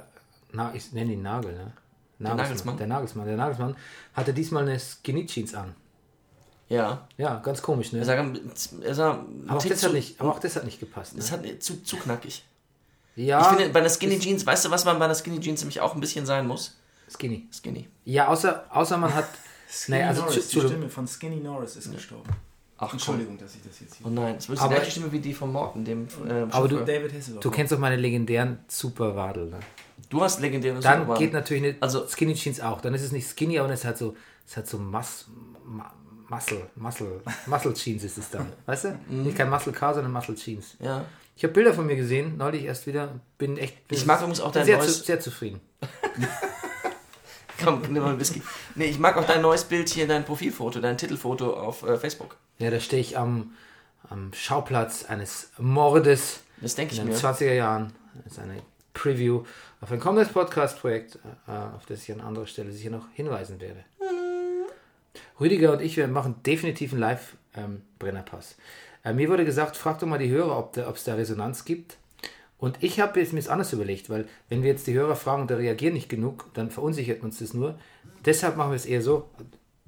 na, 0.52 0.74
ich 0.74 0.92
nenne 0.94 1.14
ihn 1.14 1.22
Nagel, 1.22 1.54
ne? 1.54 1.72
Nagelsmann? 2.20 2.78
Der 2.78 2.88
Nagelsmann. 2.88 3.26
Der 3.28 3.36
Nagelsmann 3.38 3.76
hatte 4.14 4.34
diesmal 4.34 4.64
eine 4.64 4.80
Skinny 4.80 5.26
Jeans 5.26 5.54
an. 5.56 5.76
Ja. 6.70 7.08
Ja, 7.18 7.36
ganz 7.40 7.62
komisch, 7.62 7.92
ne? 7.92 8.00
Er 8.00 8.06
sah, 8.06 8.14
er 8.82 8.96
sah 8.96 9.26
aber, 9.48 9.58
auch 9.58 9.66
das 9.66 9.80
zu, 9.80 9.88
hat 9.88 9.94
nicht, 9.94 10.20
aber 10.22 10.32
auch 10.32 10.40
das 10.40 10.56
hat 10.56 10.64
nicht 10.64 10.80
gepasst. 10.80 11.14
Ne? 11.14 11.20
das 11.20 11.32
hat 11.32 11.44
zu, 11.62 11.84
zu 11.84 11.98
knackig. 11.98 12.46
ja, 13.16 13.42
Ich 13.42 13.48
finde, 13.48 13.70
bei 13.74 13.80
einer 13.80 13.90
Skinny 13.90 14.18
Jeans, 14.20 14.46
weißt 14.46 14.66
du, 14.66 14.72
was 14.72 14.86
man 14.86 14.98
bei 15.00 15.06
einer 15.06 15.16
Skinny 15.16 15.40
Jeans 15.40 15.62
nämlich 15.62 15.82
auch 15.82 15.94
ein 15.96 16.00
bisschen 16.02 16.26
sein 16.26 16.48
muss? 16.48 16.78
Skinny. 17.14 17.48
Skinny. 17.52 17.88
Ja, 18.06 18.28
außer, 18.28 18.66
außer 18.70 18.98
man 18.98 19.14
hat. 19.14 19.26
Skinny 19.70 19.98
naja, 20.00 20.10
also, 20.10 20.22
Norris, 20.22 20.36
die 20.36 20.42
Entschuldigung. 20.42 20.72
Stimme 20.78 20.90
von 20.90 21.08
Skinny 21.08 21.36
Norris 21.38 21.76
ist 21.76 21.92
gestorben. 21.92 22.30
Ach, 22.78 22.88
komm. 22.90 22.92
Entschuldigung, 22.94 23.38
dass 23.38 23.56
ich 23.56 23.62
das 23.62 23.80
jetzt 23.80 23.96
hier. 23.96 24.06
Oh 24.08 24.10
nein, 24.10 24.36
es 24.38 24.50
wird 24.50 24.60
die 24.60 24.64
Aber- 24.64 24.76
gleiche 24.76 24.92
Stimme 24.92 25.12
wie 25.12 25.20
die 25.20 25.34
von 25.34 25.52
Morten, 25.52 25.86
dem 25.86 26.08
äh, 26.28 26.46
Aber 26.52 26.68
du-. 26.68 26.78
David 26.84 27.14
Hasselhoff. 27.14 27.42
Du 27.42 27.50
kennst 27.52 27.72
doch 27.72 27.80
meine 27.80 27.96
legendären 27.96 28.60
Superwadel. 28.68 29.48
Ne? 29.50 29.60
du 30.10 30.22
hast 30.22 30.42
legendäre 30.42 30.80
Dann 30.80 31.00
Superwahl. 31.02 31.18
geht 31.18 31.34
natürlich 31.34 31.64
nicht, 31.64 31.78
Also- 31.82 32.06
Skinny 32.08 32.34
Jeans 32.36 32.60
auch. 32.62 32.82
Dann 32.82 32.94
ist 32.94 33.02
es 33.04 33.12
nicht 33.12 33.28
skinny, 33.28 33.58
aber 33.60 33.70
es 33.72 33.84
hat 33.86 33.98
so, 33.98 34.16
es 34.48 34.58
hat 34.58 34.68
so 34.68 34.78
Mus, 34.78 35.28
Ma- 35.66 35.92
Muscle, 36.30 36.68
Muscle, 36.76 37.22
Muscle 37.48 37.74
Jeans 37.74 38.04
ist 38.04 38.18
es 38.18 38.30
dann. 38.30 38.52
Weißt 38.66 38.86
du? 38.86 39.00
Mhm. 39.08 39.24
Nicht 39.24 39.38
kein 39.38 39.50
Muscle 39.50 39.72
Car, 39.74 39.94
sondern 39.94 40.12
Muscle 40.12 40.36
Jeans. 40.36 40.76
Ja. 40.80 41.06
Ich 41.36 41.44
habe 41.44 41.54
Bilder 41.54 41.74
von 41.74 41.86
mir 41.88 41.96
gesehen, 41.96 42.38
neulich 42.38 42.64
erst 42.64 42.86
wieder. 42.86 43.20
Bin 43.40 43.58
echt. 43.58 43.88
Bin 43.88 43.98
Ich 43.98 44.06
mag 44.06 44.20
übrigens 44.20 44.40
auch 44.42 44.52
bin 44.52 44.60
dein 44.60 44.66
sehr, 44.66 44.78
neues- 44.78 45.00
zu, 45.00 45.04
sehr 45.06 45.20
zufrieden. 45.20 45.62
Komm, 47.64 47.82
nimm 47.90 48.02
mal 48.04 48.10
einen 48.10 48.20
Whisky. 48.20 48.42
Nee, 48.76 48.86
ich 48.86 49.00
mag 49.00 49.18
auch 49.18 49.26
dein 49.26 49.42
neues 49.42 49.64
Bild 49.64 49.90
hier, 49.90 50.08
dein 50.08 50.26
Profilfoto, 50.26 50.80
dein 50.80 50.98
Titelfoto 50.98 51.54
auf 51.54 51.84
äh, 51.84 51.98
Facebook. 51.98 52.38
Ja, 52.60 52.70
da 52.70 52.80
stehe 52.80 53.02
ich 53.02 53.18
am, 53.18 53.54
am 54.10 54.32
Schauplatz 54.34 55.06
eines 55.06 55.52
Mordes 55.58 56.42
Das 56.62 56.76
denke 56.76 56.94
ich 56.94 57.00
in 57.00 57.08
den 57.08 57.16
mir. 57.16 57.22
20er 57.22 57.54
Jahren. 57.54 57.94
Das 58.24 58.34
ist 58.34 58.40
eine 58.40 58.62
Preview 58.94 59.44
auf 59.84 59.92
ein 59.92 60.00
kommendes 60.00 60.32
Podcast-Projekt, 60.32 61.20
äh, 61.48 61.52
auf 61.52 61.86
das 61.88 62.04
ich 62.04 62.12
an 62.14 62.22
anderer 62.22 62.48
Stelle 62.48 62.72
sicher 62.72 62.90
noch 62.90 63.08
hinweisen 63.14 63.60
werde. 63.60 63.84
Rüdiger 65.40 65.74
und 65.74 65.82
ich, 65.82 65.98
wir 65.98 66.08
machen 66.08 66.36
definitiv 66.46 66.94
einen 66.94 67.02
Live-Brennerpass. 67.02 68.56
äh, 69.04 69.14
mir 69.14 69.30
wurde 69.30 69.44
gesagt, 69.44 69.76
frag 69.76 70.00
doch 70.00 70.08
mal 70.08 70.20
die 70.20 70.30
Hörer, 70.30 70.58
ob 70.58 70.96
es 70.96 71.04
da 71.04 71.16
Resonanz 71.16 71.66
gibt. 71.66 71.98
Und 72.58 72.78
ich 72.82 73.00
habe 73.00 73.20
jetzt 73.20 73.34
mir 73.34 73.40
das 73.40 73.50
anders 73.50 73.74
überlegt, 73.74 74.10
weil 74.10 74.28
wenn 74.48 74.64
wir 74.64 74.70
jetzt 74.70 74.88
die 74.88 74.94
Hörer 74.94 75.16
fragen 75.16 75.44
und 75.44 75.52
da 75.52 75.56
reagieren 75.56 75.94
nicht 75.94 76.10
genug, 76.10 76.46
dann 76.54 76.72
verunsichert 76.72 77.22
uns 77.22 77.40
das 77.40 77.54
nur. 77.54 77.78
Deshalb 78.26 78.56
machen 78.56 78.72
wir 78.72 78.76
es 78.76 78.86
eher 78.86 79.02
so. 79.02 79.30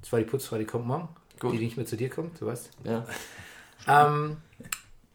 Das 0.00 0.12
war 0.12 0.18
die 0.18 0.26
Putzfrau, 0.26 0.58
die 0.58 0.66
kommt 0.66 0.86
morgen. 0.86 1.08
Gut. 1.40 1.54
Die 1.54 1.58
nicht 1.58 1.76
mehr 1.76 1.86
zu 1.86 1.96
dir 1.96 2.10
kommt, 2.10 2.40
du 2.40 2.46
weißt. 2.46 2.70
Ja. 2.84 3.06
Ähm, 3.88 4.38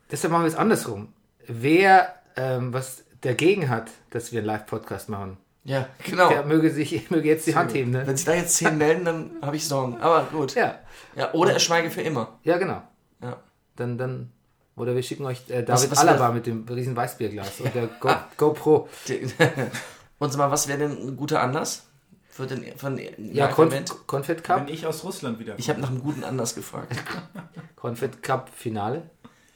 deshalb 0.10 0.32
machen 0.32 0.44
wir 0.44 0.48
es 0.48 0.56
andersrum. 0.56 1.10
Wer 1.48 2.16
ähm, 2.36 2.74
was 2.74 3.04
dagegen 3.22 3.70
hat, 3.70 3.92
dass 4.10 4.32
wir 4.32 4.40
einen 4.40 4.48
Live-Podcast 4.48 5.10
machen, 5.10 5.38
ja, 5.64 5.88
genau. 6.04 6.30
der 6.30 6.44
möge 6.44 6.72
sich 6.72 7.10
möge 7.12 7.28
jetzt 7.28 7.46
die 7.46 7.56
Hand 7.56 7.74
heben. 7.74 7.92
Ne? 7.92 8.06
Wenn 8.06 8.18
sich 8.18 8.26
da 8.26 8.34
jetzt 8.34 8.56
zehn 8.56 8.78
melden, 8.78 9.06
dann 9.06 9.32
habe 9.42 9.56
ich 9.56 9.68
Sorgen. 9.68 10.00
Aber 10.02 10.24
gut. 10.32 10.56
Ja, 10.56 10.80
Ja, 11.16 11.34
oder 11.34 11.54
er 11.54 11.60
schweige 11.60 11.92
für 11.92 12.02
immer. 12.02 12.40
ja, 12.44 12.58
genau. 12.58 12.82
Ja. 13.22 13.38
Dann, 13.76 13.98
dann, 13.98 14.32
oder 14.76 14.96
wir 14.96 15.04
schicken 15.04 15.26
euch 15.26 15.50
äh, 15.50 15.60
Was- 15.68 15.82
David 15.82 15.92
was 15.92 16.00
Alaba 16.00 16.20
wär- 16.28 16.34
mit 16.34 16.46
dem 16.48 16.66
riesen 16.68 16.96
Weißbierglas 16.96 17.60
und 17.62 17.76
der 17.76 17.88
Go, 17.88 18.10
GoPro. 18.38 18.90
Die- 19.08 19.28
Und 20.20 20.32
sag 20.32 20.38
mal, 20.38 20.52
was 20.52 20.68
wäre 20.68 20.78
denn 20.78 20.92
ein 20.92 21.18
guter 21.18 21.42
Anlass 21.42 21.88
für 22.30 22.46
den, 22.46 22.64
für 22.78 22.92
den 22.92 23.34
Ja? 23.34 23.48
Conf 23.48 23.74
Confed 24.06 24.38
Wenn 24.38 24.44
Cup, 24.44 24.70
ich 24.70 24.86
aus 24.86 25.04
Russland 25.04 25.40
wieder 25.40 25.56
Ich 25.58 25.68
habe 25.70 25.82
nach 25.82 25.90
einem 25.90 26.00
guten 26.04 26.24
Anlass 26.24 26.54
gefragt. 26.54 26.96
Confed 27.76 28.22
Cup 28.22 28.50
Finale. 28.56 29.10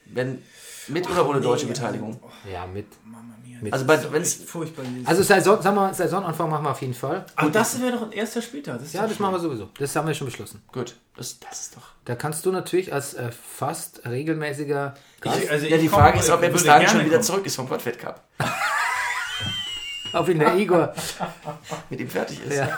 Wenn 0.05 0.41
mit 0.87 1.09
oder 1.09 1.27
ohne 1.27 1.41
deutsche 1.41 1.65
nee, 1.65 1.71
Beteiligung. 1.73 2.19
Ja, 2.51 2.65
mit. 2.67 2.85
Mama 3.03 3.33
mia. 3.43 3.57
Mit- 3.59 3.73
Also 3.73 3.85
bei, 3.85 3.99
wenn's, 4.11 4.35
furchtbar. 4.35 4.83
Also 5.05 5.23
Saison, 5.23 5.59
sagen 5.61 5.75
wir, 5.75 5.93
Saisonanfang 5.93 6.47
machen 6.49 6.63
wir 6.65 6.69
auf 6.71 6.81
jeden 6.81 6.93
Fall. 6.93 7.25
Aber 7.35 7.49
das 7.49 7.81
wäre 7.81 7.93
doch 7.93 8.03
ein 8.03 8.11
erster 8.11 8.41
Spieltag. 8.41 8.75
Das 8.77 8.87
ist 8.87 8.93
Ja, 8.93 9.07
das 9.07 9.17
machen 9.17 9.33
wir 9.33 9.39
sowieso. 9.39 9.69
Das 9.79 9.95
haben 9.95 10.07
wir 10.07 10.13
schon 10.13 10.27
beschlossen. 10.27 10.61
gut, 10.71 10.95
das, 11.17 11.39
das 11.39 11.61
ist 11.61 11.75
doch. 11.77 11.87
Da 12.05 12.13
kannst 12.15 12.45
du 12.45 12.51
natürlich 12.51 12.93
als 12.93 13.15
äh, 13.15 13.31
fast 13.31 14.05
regelmäßiger 14.05 14.93
Gast 15.21 15.39
Ich- 15.43 15.49
also 15.51 15.65
Ja, 15.65 15.77
die 15.77 15.87
komm- 15.87 15.99
Frage 15.99 16.19
ist, 16.19 16.29
ob 16.29 16.43
er 16.43 16.49
bis 16.49 16.63
dahin 16.63 16.87
schon 16.87 16.99
wieder 16.99 17.09
kommen. 17.11 17.23
zurück 17.23 17.45
ist 17.47 17.55
vom 17.55 17.67
Confed 17.67 17.97
Cup. 17.97 18.21
auf 20.13 20.29
in 20.29 20.39
der 20.39 20.55
Igor. 20.55 20.93
Mit 21.89 21.99
ihm 21.99 22.09
fertig 22.09 22.41
ist. 22.45 22.55
Ja. 22.55 22.77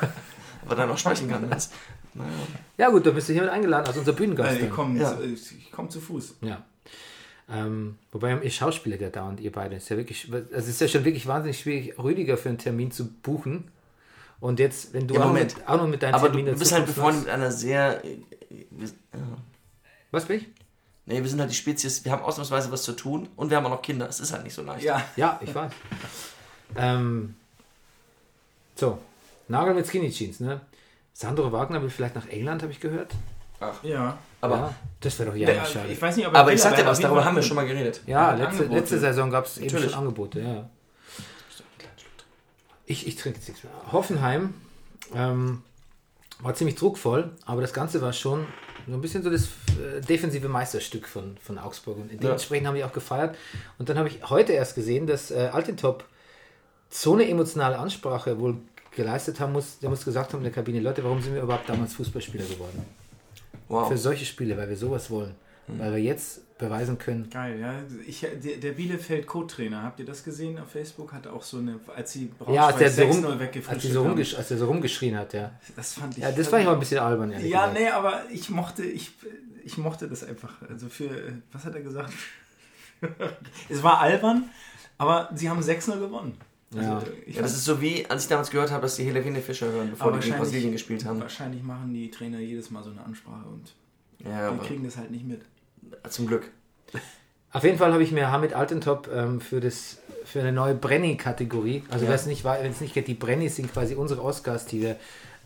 Aber 0.65 0.75
dann 0.75 0.89
noch 0.89 0.97
sprechen 0.97 1.29
kann. 1.29 1.47
Naja. 1.49 2.29
Ja 2.77 2.89
gut, 2.89 3.05
da 3.05 3.11
bist 3.11 3.29
du 3.29 3.33
hiermit 3.33 3.51
eingeladen 3.51 3.85
als 3.87 3.97
unser 3.97 4.13
Bühnengast. 4.13 4.49
Also 4.49 4.61
ich 4.61 4.67
dann. 4.67 4.75
komme 4.75 4.99
Ja. 4.99 5.15
zu, 5.17 5.23
ich 5.23 5.71
komm 5.71 5.89
zu 5.89 6.01
Fuß. 6.01 6.35
Ja. 6.41 6.63
Ähm, 7.49 7.97
wobei 8.11 8.37
ihr 8.41 8.51
Schauspieler 8.51 8.99
ja 8.99 9.09
dauernd, 9.09 9.39
ihr 9.39 9.51
beide. 9.51 9.75
Ist 9.77 9.89
ja 9.89 9.97
wirklich, 9.97 10.31
also 10.31 10.45
es 10.51 10.67
ist 10.67 10.81
ja 10.81 10.87
schon 10.87 11.05
wirklich 11.05 11.27
wahnsinnig 11.27 11.59
schwierig, 11.59 11.97
Rüdiger 11.97 12.37
für 12.37 12.49
einen 12.49 12.57
Termin 12.57 12.91
zu 12.91 13.07
buchen. 13.09 13.71
Und 14.39 14.59
jetzt, 14.59 14.93
wenn 14.93 15.07
du 15.07 15.15
Ja, 15.15 15.25
auch, 15.25 15.33
mit, 15.33 15.55
auch 15.67 15.77
noch 15.77 15.87
mit 15.87 16.03
deinen 16.03 16.13
Aber 16.13 16.27
du, 16.27 16.33
Terminen 16.33 16.53
du 16.53 16.59
bist 16.59 16.71
halt 16.73 16.85
befreundet 16.85 17.23
mit 17.23 17.29
einer 17.31 17.51
sehr. 17.51 18.03
äh, 18.03 18.17
wir-. 18.69 18.89
Was 20.11 20.25
bin 20.25 20.37
ich? 20.39 20.45
Nee, 21.05 21.23
wir 21.23 21.29
sind 21.29 21.39
halt 21.39 21.49
die 21.49 21.55
Spezies, 21.55 22.03
wir 22.03 22.11
haben 22.11 22.21
ausnahmsweise 22.21 22.69
was 22.69 22.83
zu 22.83 22.91
tun 22.91 23.29
und 23.37 23.49
wir 23.49 23.55
haben 23.57 23.65
auch 23.65 23.71
noch 23.71 23.81
Kinder. 23.81 24.09
Es 24.09 24.19
ist 24.19 24.33
halt 24.33 24.43
nicht 24.43 24.53
so 24.53 24.61
leicht. 24.61 24.83
Ja. 24.83 25.01
Ja, 25.15 25.39
ich 25.41 25.55
weiß. 25.55 25.71
ähm, 26.75 27.35
so, 28.75 28.99
Nagel 29.47 29.73
mit 29.73 29.87
Skinny 29.87 30.11
Jeans, 30.11 30.41
ne? 30.41 30.59
Sandro 31.13 31.51
Wagner 31.51 31.81
will 31.81 31.89
vielleicht 31.89 32.15
nach 32.15 32.27
England, 32.27 32.61
habe 32.61 32.73
ich 32.73 32.81
gehört. 32.81 33.13
Ja. 33.83 34.17
Aber, 34.39 34.55
ja, 34.55 34.73
das 34.99 35.17
wäre 35.19 35.31
doch 35.31 35.35
ja 35.35 35.47
Der, 35.47 35.65
schade. 35.65 35.87
ich 35.89 36.01
weiß 36.01 36.15
nicht, 36.15 36.27
ob 36.27 36.33
er 36.33 36.39
aber 36.39 36.49
will, 36.49 36.55
ich 36.55 36.61
sag 36.61 36.75
dir 36.75 36.85
was, 36.85 36.99
darüber 36.99 37.25
haben 37.25 37.35
wir 37.35 37.43
schon 37.43 37.55
mal 37.55 37.65
geredet. 37.65 38.01
Ja, 38.05 38.37
Ja, 38.37 38.45
letzte, 38.45 38.65
letzte 38.65 38.99
Saison 38.99 39.31
gab 39.31 39.45
es 39.45 39.57
eben 39.57 39.77
schon 39.77 39.93
Angebote, 39.93 40.41
ja. 40.41 40.69
Ich, 42.85 43.05
ich 43.07 43.15
trinke 43.15 43.39
jetzt 43.39 43.47
nichts 43.49 43.63
mehr. 43.63 43.73
Hoffenheim 43.91 44.53
ähm, 45.13 45.61
war 46.39 46.53
ziemlich 46.53 46.75
druckvoll, 46.77 47.31
aber 47.45 47.61
das 47.61 47.73
Ganze 47.73 48.01
war 48.01 48.13
schon 48.13 48.45
so 48.87 48.93
ein 48.93 49.01
bisschen 49.01 49.23
so 49.23 49.29
das 49.29 49.47
äh, 49.77 49.99
defensive 50.01 50.47
Meisterstück 50.47 51.07
von, 51.07 51.35
von 51.41 51.57
Augsburg. 51.57 51.97
Und 51.97 52.23
dementsprechend 52.23 52.67
haben 52.67 52.75
die 52.75 52.85
auch 52.85 52.93
gefeiert. 52.93 53.35
Und 53.77 53.89
dann 53.89 53.97
habe 53.97 54.07
ich 54.07 54.29
heute 54.29 54.53
erst 54.53 54.75
gesehen, 54.75 55.07
dass 55.07 55.31
äh, 55.31 55.49
Altintop 55.51 56.05
so 56.89 57.13
eine 57.13 57.27
emotionale 57.27 57.77
Ansprache 57.77 58.39
wohl 58.39 58.55
geleistet 58.95 59.39
haben 59.39 59.51
muss, 59.51 59.79
der 59.79 59.89
muss 59.89 60.05
gesagt 60.05 60.31
haben 60.31 60.39
in 60.39 60.45
der 60.45 60.53
Kabine, 60.53 60.79
Leute, 60.79 61.03
warum 61.03 61.21
sind 61.21 61.35
wir 61.35 61.43
überhaupt 61.43 61.67
damals 61.67 61.93
Fußballspieler 61.95 62.45
geworden? 62.45 62.85
Wow. 63.69 63.87
Für 63.87 63.97
solche 63.97 64.25
Spiele, 64.25 64.57
weil 64.57 64.69
wir 64.69 64.77
sowas 64.77 65.09
wollen. 65.09 65.35
Weil 65.67 65.91
wir 65.91 65.99
jetzt 66.01 66.57
beweisen 66.57 66.97
können, 66.97 67.29
Geil, 67.29 67.59
ja. 67.59 67.73
Ich, 68.07 68.21
der, 68.21 68.55
der 68.57 68.71
Bielefeld 68.71 69.27
Co-Trainer, 69.27 69.83
habt 69.83 69.99
ihr 69.99 70.05
das 70.05 70.23
gesehen 70.23 70.57
auf 70.57 70.71
Facebook? 70.71 71.11
Hatte 71.11 71.31
auch 71.33 71.43
so 71.43 71.57
eine, 71.57 71.79
als 71.93 72.13
sie 72.13 72.31
Ja, 72.49 72.67
als 72.67 72.77
der, 72.77 72.89
so 72.89 73.03
rum, 73.03 73.25
6-0 73.25 73.67
als, 73.67 73.83
so 73.83 74.01
rumgesch 74.03 74.35
als 74.35 74.47
der 74.47 74.57
so 74.57 74.65
rumgeschrien 74.65 75.17
hat, 75.17 75.33
ja. 75.33 75.51
Das 75.75 75.93
fand 75.93 76.17
ich. 76.17 76.23
Ja, 76.23 76.31
das 76.31 76.51
war 76.51 76.59
ich 76.59 76.65
mal 76.65 76.73
ein 76.73 76.79
bisschen 76.79 76.99
albern, 76.99 77.31
ehrlich 77.31 77.51
Ja, 77.51 77.67
gesagt. 77.67 77.79
nee, 77.79 77.89
aber 77.89 78.21
ich 78.31 78.49
mochte, 78.49 78.85
ich, 78.85 79.11
ich 79.65 79.77
mochte 79.77 80.07
das 80.07 80.23
einfach. 80.23 80.53
Also 80.69 80.87
für, 80.87 81.09
was 81.51 81.65
hat 81.65 81.75
er 81.75 81.81
gesagt? 81.81 82.13
es 83.69 83.83
war 83.83 83.99
albern, 83.99 84.45
aber 84.97 85.29
sie 85.35 85.49
haben 85.49 85.59
6-0 85.59 85.99
gewonnen. 85.99 86.37
Also, 86.75 86.89
Ja. 86.89 87.03
Ja, 87.27 87.41
das 87.41 87.53
ist 87.53 87.65
so 87.65 87.81
wie, 87.81 88.05
als 88.09 88.23
ich 88.23 88.29
damals 88.29 88.49
gehört 88.51 88.71
habe, 88.71 88.81
dass 88.81 88.95
die 88.97 89.03
Helene 89.05 89.39
Fischer 89.41 89.67
hören, 89.71 89.91
bevor 89.91 90.11
die 90.11 90.19
gegen 90.19 90.37
Brasilien 90.37 90.71
gespielt 90.73 91.05
haben. 91.05 91.19
Wahrscheinlich 91.21 91.63
machen 91.63 91.93
die 91.93 92.11
Trainer 92.11 92.39
jedes 92.39 92.69
Mal 92.71 92.83
so 92.83 92.89
eine 92.91 93.03
Ansprache 93.03 93.47
und 93.47 93.73
Ja, 94.19 94.51
wir 94.51 94.59
kriegen 94.65 94.83
das 94.83 94.97
halt 94.97 95.11
nicht 95.11 95.25
mit. 95.25 95.41
zum 96.09 96.27
Glück. 96.27 96.51
Auf 97.53 97.63
jeden 97.63 97.77
Fall 97.77 97.93
habe 97.93 98.03
ich 98.03 98.11
mir 98.11 98.29
Hamid 98.31 98.53
Altentop 98.53 99.09
ähm, 99.13 99.39
für, 99.39 99.61
das, 99.61 99.99
für 100.25 100.41
eine 100.41 100.51
neue 100.51 100.75
Brenny-Kategorie, 100.75 101.83
also 101.89 102.03
Ja. 102.03 102.09
wer 102.09 102.15
es 102.15 102.25
nicht 102.25 102.43
war, 102.43 102.61
wenn 102.61 102.71
es 102.71 102.81
nicht 102.81 102.93
geht, 102.93 103.07
die 103.07 103.13
Brennys 103.13 103.55
sind 103.55 103.71
quasi 103.71 103.95
unsere 103.95 104.21
Oscars, 104.21 104.65
die 104.65 104.81
wir 104.81 104.91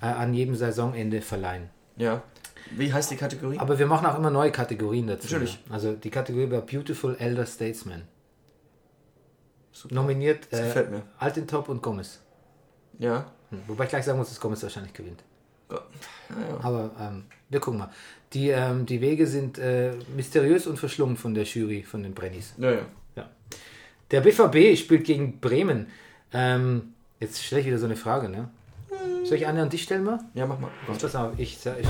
äh, 0.01 0.05
an 0.05 0.33
jedem 0.33 0.55
Saisonende 0.55 1.21
verleihen. 1.21 1.69
Ja. 1.97 2.23
Wie 2.71 2.91
heißt 2.91 3.11
die 3.11 3.15
Kategorie? 3.17 3.59
Aber 3.59 3.77
wir 3.77 3.85
machen 3.85 4.07
auch 4.07 4.17
immer 4.17 4.31
neue 4.31 4.51
Kategorien 4.51 5.05
dazu. 5.07 5.27
Natürlich. 5.27 5.59
Also 5.69 5.93
die 5.93 6.09
Kategorie 6.09 6.49
war 6.49 6.61
Beautiful 6.61 7.15
Elder 7.19 7.45
Statesman. 7.45 8.01
Nominiert 9.89 10.47
Das 10.51 10.59
äh, 10.59 10.63
gefällt 10.63 10.91
mir. 10.91 11.03
Altentop 11.17 11.69
und 11.69 11.81
Gomez. 11.81 12.19
Ja. 12.99 13.25
Hm, 13.49 13.61
Wobei 13.67 13.85
ich 13.85 13.89
gleich 13.89 14.05
sagen 14.05 14.17
muss, 14.19 14.29
dass 14.29 14.39
Gomez 14.39 14.61
wahrscheinlich 14.63 14.93
gewinnt. 14.93 15.23
Ja, 15.69 15.77
ja. 16.29 16.59
Aber 16.61 16.91
ähm, 16.99 17.25
wir 17.49 17.59
gucken 17.59 17.79
mal. 17.79 17.89
Die, 18.33 18.49
ähm, 18.49 18.85
die 18.85 19.01
Wege 19.01 19.27
sind 19.27 19.57
äh, 19.57 19.93
mysteriös 20.15 20.67
und 20.67 20.77
verschlungen 20.77 21.17
von 21.17 21.33
der 21.33 21.43
Jury, 21.45 21.83
von 21.83 22.03
den 22.03 22.13
Brennys. 22.13 22.53
ja, 22.57 22.71
ja. 22.71 22.85
Ja. 23.15 23.29
Der 24.11 24.21
BVB 24.21 24.77
spielt 24.77 25.05
gegen 25.05 25.39
Bremen. 25.39 25.87
Ähm, 26.33 26.93
jetzt 27.19 27.43
stelle 27.43 27.61
ich 27.61 27.67
wieder 27.67 27.77
so 27.77 27.85
eine 27.85 27.95
Frage, 27.95 28.29
ne? 28.29 28.49
Soll 29.23 29.37
ich 29.37 29.45
eine 29.47 29.61
an 29.61 29.69
dich 29.69 29.83
stellen 29.83 30.03
mal? 30.03 30.19
Ja, 30.33 30.45
mach 30.45 30.59
mal. 30.59 30.69
Pass 30.87 31.15
auf, 31.15 31.33
ich, 31.37 31.57
ich, 31.65 31.65
ich 31.79 31.87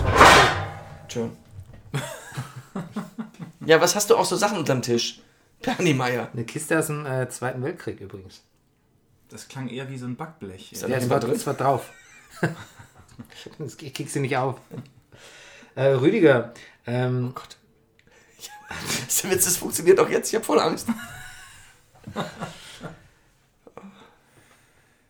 Schön. 1.08 1.32
ja, 3.66 3.82
was 3.82 3.96
hast 3.96 4.10
du 4.10 4.16
auch 4.16 4.26
so 4.26 4.36
Sachen 4.36 4.58
unterm 4.58 4.82
Tisch? 4.82 5.22
Bernie 5.62 5.94
Meier. 5.94 6.30
Eine 6.34 6.44
Kiste 6.46 6.78
aus 6.80 6.88
dem 6.88 7.06
äh, 7.06 7.30
Zweiten 7.30 7.62
Weltkrieg 7.64 8.00
übrigens. 8.02 8.44
Das 9.30 9.48
klang 9.48 9.70
eher 9.70 9.90
wie 9.90 9.98
so 9.98 10.06
ein 10.06 10.16
Backblech. 10.16 10.72
Ist 10.74 10.84
da 10.84 10.88
Ja, 10.88 10.98
es 10.98 11.10
war, 11.10 11.20
drin? 11.20 11.32
es 11.32 11.46
war 11.48 11.54
drauf. 11.54 11.92
Das- 13.58 13.76
ich 13.82 13.94
krieg 13.94 14.10
sie 14.10 14.20
nicht 14.20 14.36
auf. 14.38 14.60
Äh, 15.76 15.84
Rüdiger, 15.94 16.54
ähm, 16.86 17.30
Oh 17.30 17.34
Gott. 17.40 17.58
Witz, 19.24 19.46
das 19.46 19.58
funktioniert 19.58 20.00
auch 20.00 20.10
jetzt. 20.10 20.30
Ich 20.30 20.36
habe 20.36 20.46
voll 20.46 20.60
Angst. 20.60 20.88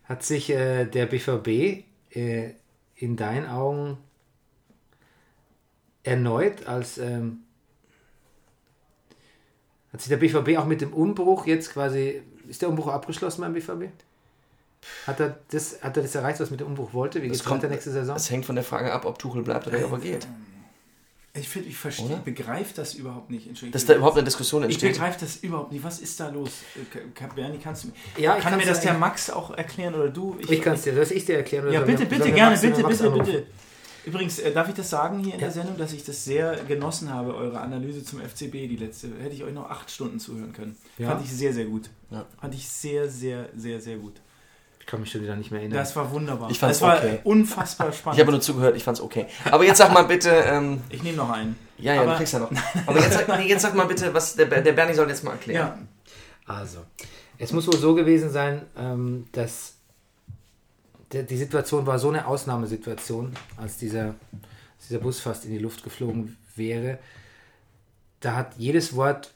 hat 0.03 0.23
sich 0.23 0.49
äh, 0.49 0.85
der 0.85 1.05
BVB 1.05 1.85
äh, 2.15 2.53
in 2.95 3.15
deinen 3.15 3.47
Augen 3.47 3.97
erneut 6.03 6.65
als 6.67 6.97
ähm, 6.97 7.43
hat 9.93 10.01
sich 10.01 10.09
der 10.09 10.17
BVB 10.17 10.57
auch 10.57 10.65
mit 10.65 10.81
dem 10.81 10.93
Umbruch 10.93 11.45
jetzt 11.47 11.73
quasi 11.73 12.21
ist 12.49 12.61
der 12.61 12.69
Umbruch 12.69 12.87
abgeschlossen 12.87 13.41
beim 13.41 13.53
BVB? 13.53 13.89
Hat 15.05 15.19
er 15.19 15.37
das, 15.51 15.81
hat 15.83 15.95
er 15.97 16.03
das 16.03 16.15
erreicht, 16.15 16.39
was 16.39 16.49
mit 16.49 16.59
dem 16.59 16.67
Umbruch 16.67 16.93
wollte? 16.93 17.21
Wie 17.21 17.27
geht 17.27 17.35
es 17.35 17.43
kommt- 17.43 17.61
weiter 17.63 17.71
nächste 17.71 17.91
Saison? 17.91 18.15
Das 18.15 18.29
hängt 18.31 18.45
von 18.45 18.55
der 18.55 18.63
Frage 18.63 18.91
ab, 18.91 19.05
ob 19.05 19.19
Tuchel 19.19 19.43
bleibt 19.43 19.67
oder 19.67 19.85
ob 19.85 19.91
er 19.93 19.99
geht. 19.99 20.27
Ich 21.33 21.47
finde, 21.47 21.69
ich 21.69 21.77
verstehe, 21.77 22.07
Oder? 22.07 22.15
ich 22.17 22.23
begreife 22.23 22.73
das 22.75 22.93
überhaupt 22.95 23.29
nicht. 23.31 23.47
Entschuldigung. 23.47 23.71
Dass 23.71 23.85
da 23.85 23.93
überhaupt 23.95 24.17
eine 24.17 24.25
Diskussion 24.25 24.63
ich 24.63 24.71
entsteht. 24.71 24.93
begreife 24.93 25.17
das 25.21 25.37
überhaupt 25.37 25.71
nicht. 25.71 25.81
Was 25.81 25.99
ist 25.99 26.19
da 26.19 26.27
los? 26.27 26.49
Äh, 26.75 27.27
Bernie, 27.35 27.57
kannst 27.63 27.85
du 27.85 27.91
Ja, 28.21 28.35
ich 28.35 28.43
kann 28.43 28.57
mir 28.57 28.65
das 28.65 28.83
ja 28.83 28.91
der 28.91 28.99
Max 28.99 29.29
auch 29.29 29.51
erklären 29.51 29.95
oder 29.95 30.09
du? 30.09 30.35
Ich 30.49 30.61
kann 30.61 30.73
es 30.73 30.81
dir, 30.81 30.93
soll 30.93 31.15
ich 31.15 31.23
dir 31.23 31.37
erklären? 31.37 31.65
oder 31.65 31.73
Ja, 31.73 31.81
bitte, 31.81 32.05
bitte, 32.05 32.33
gerne, 32.33 32.57
bitte, 32.57 32.83
bitte, 32.83 33.11
bitte. 33.11 33.43
Übrigens, 34.05 34.39
äh, 34.39 34.51
darf 34.51 34.67
ich 34.67 34.75
das 34.75 34.89
sagen 34.89 35.19
hier 35.19 35.35
in 35.35 35.39
der 35.39 35.51
Sendung, 35.51 35.77
dass 35.77 35.93
ich 35.93 36.03
das 36.03 36.25
sehr 36.25 36.55
genossen 36.67 37.13
habe, 37.13 37.35
eure 37.35 37.59
Analyse 37.59 38.03
zum 38.03 38.19
FCB, 38.19 38.67
die 38.67 38.77
letzte. 38.77 39.09
Hätte 39.19 39.35
ich 39.35 39.43
euch 39.43 39.53
noch 39.53 39.69
acht 39.69 39.91
Stunden 39.91 40.19
zuhören 40.19 40.53
können. 40.53 40.75
Ja? 40.97 41.09
Fand 41.09 41.23
ich 41.23 41.31
sehr, 41.31 41.53
sehr 41.53 41.65
gut. 41.65 41.89
Ja. 42.09 42.25
Fand 42.39 42.55
ich 42.55 42.67
sehr, 42.67 43.07
sehr, 43.09 43.49
sehr, 43.55 43.79
sehr 43.79 43.97
gut. 43.97 44.13
Ich 44.79 44.87
kann 44.87 44.99
mich 44.99 45.11
schon 45.11 45.21
wieder 45.21 45.35
nicht 45.35 45.51
mehr 45.51 45.59
erinnern. 45.61 45.77
Das 45.77 45.95
war 45.95 46.09
wunderbar. 46.11 46.49
Ich 46.49 46.57
fand's 46.57 46.79
das 46.79 46.87
war 46.87 46.97
okay. 46.97 47.19
unfassbar 47.23 47.93
spannend. 47.93 48.17
Ich 48.17 48.21
habe 48.21 48.31
nur 48.31 48.41
zugehört, 48.41 48.75
ich 48.75 48.83
fand's 48.83 48.99
okay. 48.99 49.27
Aber 49.51 49.63
jetzt 49.63 49.77
sag 49.77 49.93
mal 49.93 50.03
bitte, 50.03 50.29
ähm, 50.31 50.81
ich 50.89 51.03
nehme 51.03 51.17
noch 51.17 51.29
einen. 51.29 51.55
ja, 51.77 51.93
ja, 51.93 52.01
Aber- 52.01 52.11
du 52.11 52.17
kriegst 52.17 52.33
ja 52.33 52.39
noch. 52.39 52.51
Aber 52.87 52.99
jetzt 52.99 53.13
sag, 53.13 53.27
nee, 53.37 53.47
jetzt 53.47 53.61
sag 53.61 53.75
mal 53.75 53.85
bitte, 53.85 54.11
was 54.13 54.35
der, 54.35 54.47
der 54.47 54.73
Bernie 54.73 54.95
soll 54.95 55.07
jetzt 55.07 55.23
mal 55.23 55.31
erklären. 55.31 55.87
Ja, 56.47 56.55
Also, 56.55 56.79
es 57.37 57.51
muss 57.53 57.67
wohl 57.67 57.77
so 57.77 57.93
gewesen 57.93 58.31
sein, 58.31 58.63
ähm, 58.75 59.27
dass 59.31 59.75
die 61.13 61.37
Situation 61.37 61.85
war 61.85 61.99
so 61.99 62.09
eine 62.09 62.25
Ausnahmesituation, 62.27 63.33
als 63.57 63.77
dieser, 63.77 64.15
als 64.77 64.87
dieser 64.89 64.99
Bus 64.99 65.19
fast 65.19 65.45
in 65.45 65.51
die 65.51 65.59
Luft 65.59 65.83
geflogen 65.83 66.37
wäre. 66.55 66.99
Da 68.19 68.35
hat 68.35 68.55
jedes 68.57 68.95
Wort, 68.95 69.33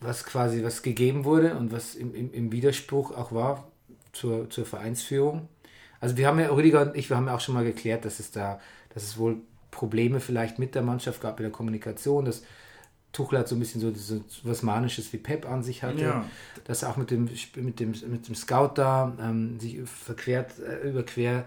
was 0.00 0.24
quasi 0.24 0.64
was 0.64 0.82
gegeben 0.82 1.24
wurde 1.24 1.54
und 1.56 1.72
was 1.72 1.94
im, 1.94 2.14
im, 2.14 2.32
im 2.32 2.52
Widerspruch 2.52 3.12
auch 3.12 3.32
war 3.32 3.68
zur, 4.12 4.48
zur 4.50 4.64
Vereinsführung. 4.64 5.48
Also 6.00 6.16
wir 6.16 6.26
haben 6.26 6.38
ja, 6.38 6.48
Rüdiger 6.50 6.82
und 6.82 6.96
ich, 6.96 7.10
wir 7.10 7.16
haben 7.16 7.26
ja 7.26 7.34
auch 7.34 7.40
schon 7.40 7.54
mal 7.54 7.64
geklärt, 7.64 8.04
dass 8.04 8.20
es 8.20 8.30
da, 8.30 8.60
dass 8.94 9.02
es 9.02 9.18
wohl 9.18 9.38
Probleme 9.70 10.20
vielleicht 10.20 10.58
mit 10.58 10.74
der 10.74 10.82
Mannschaft 10.82 11.20
gab 11.20 11.38
in 11.40 11.44
der 11.44 11.52
Kommunikation, 11.52 12.24
dass 12.24 12.42
Tuchel 13.12 13.38
hat 13.38 13.48
so 13.48 13.56
ein 13.56 13.58
bisschen 13.58 13.80
so, 13.80 13.92
so 13.94 14.20
was 14.44 14.62
Manisches 14.62 15.12
wie 15.12 15.16
Pep 15.18 15.48
an 15.48 15.62
sich 15.62 15.82
hatte, 15.82 16.02
Ja. 16.02 16.24
dass 16.64 16.82
er 16.82 16.90
auch 16.90 16.96
mit 16.96 17.10
dem, 17.10 17.28
mit 17.56 17.80
dem, 17.80 17.90
mit 18.08 18.28
dem 18.28 18.34
Scout 18.34 18.72
da 18.74 19.12
ähm, 19.20 19.58
sich 19.58 19.78
verquert, 19.84 20.52
äh, 20.58 20.88
überquer 20.88 21.44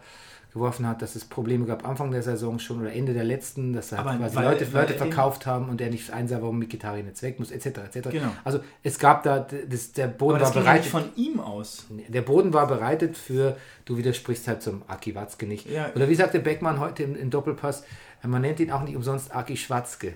geworfen 0.54 0.86
hat, 0.86 1.02
dass 1.02 1.16
es 1.16 1.24
Probleme 1.24 1.66
gab 1.66 1.88
Anfang 1.88 2.12
der 2.12 2.22
Saison 2.24 2.60
schon 2.60 2.82
oder 2.82 2.92
Ende 2.92 3.14
der 3.14 3.24
letzten, 3.24 3.72
dass 3.72 3.94
er 3.94 4.00
Aber 4.00 4.16
quasi 4.18 4.36
weil- 4.36 4.44
Leute, 4.44 4.74
weil 4.74 4.82
Leute 4.82 4.94
er 4.96 4.98
verkauft 4.98 5.46
haben 5.46 5.70
und 5.70 5.80
er 5.80 5.90
nicht 5.90 6.12
einsah, 6.12 6.42
warum 6.42 6.60
Mkhitaryan 6.60 7.06
jetzt 7.06 7.22
weg 7.24 7.40
muss, 7.40 7.52
etc. 7.52 7.68
etc. 7.94 8.10
Genau. 8.12 8.28
Also 8.44 8.60
es 8.84 9.00
gab 9.00 9.24
da, 9.24 9.40
das, 9.40 9.94
der 9.94 10.08
Boden 10.08 10.32
aber 10.36 10.40
das 10.40 10.48
war 10.50 10.54
ging 10.56 10.66
ja 10.66 10.72
bereit. 10.74 10.82
nicht 10.82 10.92
von 10.92 11.04
ihm 11.16 11.40
aus. 11.40 11.86
Der 12.10 12.22
Boden 12.22 12.52
war 12.52 12.68
bereitet 12.68 13.16
für, 13.16 13.56
du 13.86 13.96
widersprichst 13.96 14.46
halt 14.50 14.62
zum 14.62 14.82
Aki 14.90 15.16
Watzke 15.16 15.46
nicht. 15.46 15.70
Ja. 15.70 15.90
Oder 15.96 16.10
wie 16.10 16.16
sagte 16.16 16.40
Beckmann 16.42 16.82
heute 16.82 17.04
im, 17.04 17.16
im 17.16 17.30
Doppelpass, 17.30 17.86
man 18.24 18.42
nennt 18.42 18.60
ihn 18.60 18.72
auch 18.72 18.84
nicht 18.84 18.98
umsonst 18.98 19.34
Aki 19.34 19.56
Schwatzke. 19.56 20.16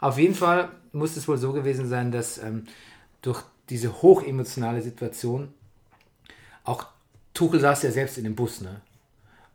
Auf 0.00 0.18
jeden 0.18 0.34
Fall 0.34 0.70
muss 0.92 1.16
es 1.16 1.28
wohl 1.28 1.38
so 1.38 1.52
gewesen 1.52 1.88
sein, 1.88 2.12
dass 2.12 2.38
ähm, 2.38 2.64
durch 3.22 3.42
diese 3.68 4.02
hochemotionale 4.02 4.82
Situation 4.82 5.52
auch 6.64 6.86
Tuchel 7.34 7.60
saß 7.60 7.82
ja 7.82 7.90
selbst 7.90 8.18
in 8.18 8.24
dem 8.24 8.34
Bus, 8.34 8.60
ne? 8.60 8.80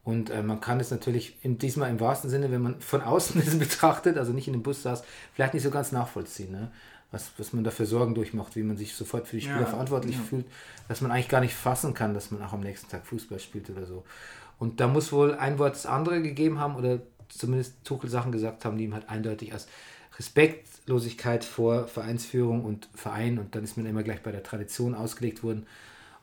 Und 0.04 0.30
äh, 0.30 0.42
man 0.42 0.62
kann 0.62 0.80
es 0.80 0.90
natürlich 0.90 1.36
in, 1.44 1.58
diesmal 1.58 1.90
im 1.90 2.00
wahrsten 2.00 2.30
Sinne, 2.30 2.50
wenn 2.50 2.62
man 2.62 2.80
von 2.80 3.02
außen 3.02 3.42
das 3.46 3.60
betrachtet, 3.60 4.18
also 4.18 4.32
nicht 4.32 4.48
in 4.48 4.54
dem 4.54 4.64
Bus 4.64 4.84
saß, 4.84 5.04
vielleicht 5.34 5.54
nicht 5.54 5.64
so 5.64 5.70
ganz 5.70 5.92
nachvollziehen, 5.92 6.52
ne? 6.52 6.72
was, 7.12 7.32
was 7.38 7.54
man 7.54 7.64
dafür 7.64 7.86
Sorgen 7.86 8.16
durchmacht, 8.16 8.56
wie 8.56 8.64
man 8.64 8.78
sich 8.78 8.94
sofort 8.94 9.28
für 9.28 9.38
die 9.38 9.42
Spieler 9.42 9.62
Ja, 9.62 9.66
verantwortlich 9.66 10.16
ja. 10.16 10.22
fühlt, 10.22 10.46
dass 10.88 11.02
man 11.02 11.12
eigentlich 11.12 11.30
gar 11.30 11.42
nicht 11.42 11.54
fassen 11.54 11.94
kann, 11.94 12.14
dass 12.14 12.32
man 12.32 12.42
auch 12.44 12.54
am 12.54 12.62
nächsten 12.62 12.90
Tag 12.90 13.06
Fußball 13.06 13.40
spielt 13.40 13.70
oder 13.70 13.86
so. 13.86 14.04
Und 14.60 14.80
da 14.80 14.88
muss 14.88 15.12
wohl 15.12 15.36
ein 15.36 15.60
Wort 15.60 15.76
das 15.76 15.86
andere 15.86 16.22
gegeben 16.22 16.60
haben 16.60 16.76
oder 16.76 17.00
zumindest 17.30 17.76
Tuchel 17.84 18.10
Sachen 18.10 18.32
gesagt 18.32 18.66
haben, 18.66 18.78
die 18.78 18.86
ihm 18.86 18.94
halt 18.94 19.10
eindeutig 19.10 19.54
als 19.54 19.68
Respektlosigkeit 20.18 21.44
vor 21.44 21.88
Vereinsführung 21.88 22.66
und 22.66 22.90
Verein 22.96 23.38
und 23.38 23.56
dann 23.56 23.64
ist 23.64 23.78
man 23.78 23.86
immer 23.86 24.04
gleich 24.04 24.22
bei 24.22 24.32
der 24.32 24.44
Tradition 24.44 24.96
ausgelegt 24.96 25.44
worden. 25.44 25.68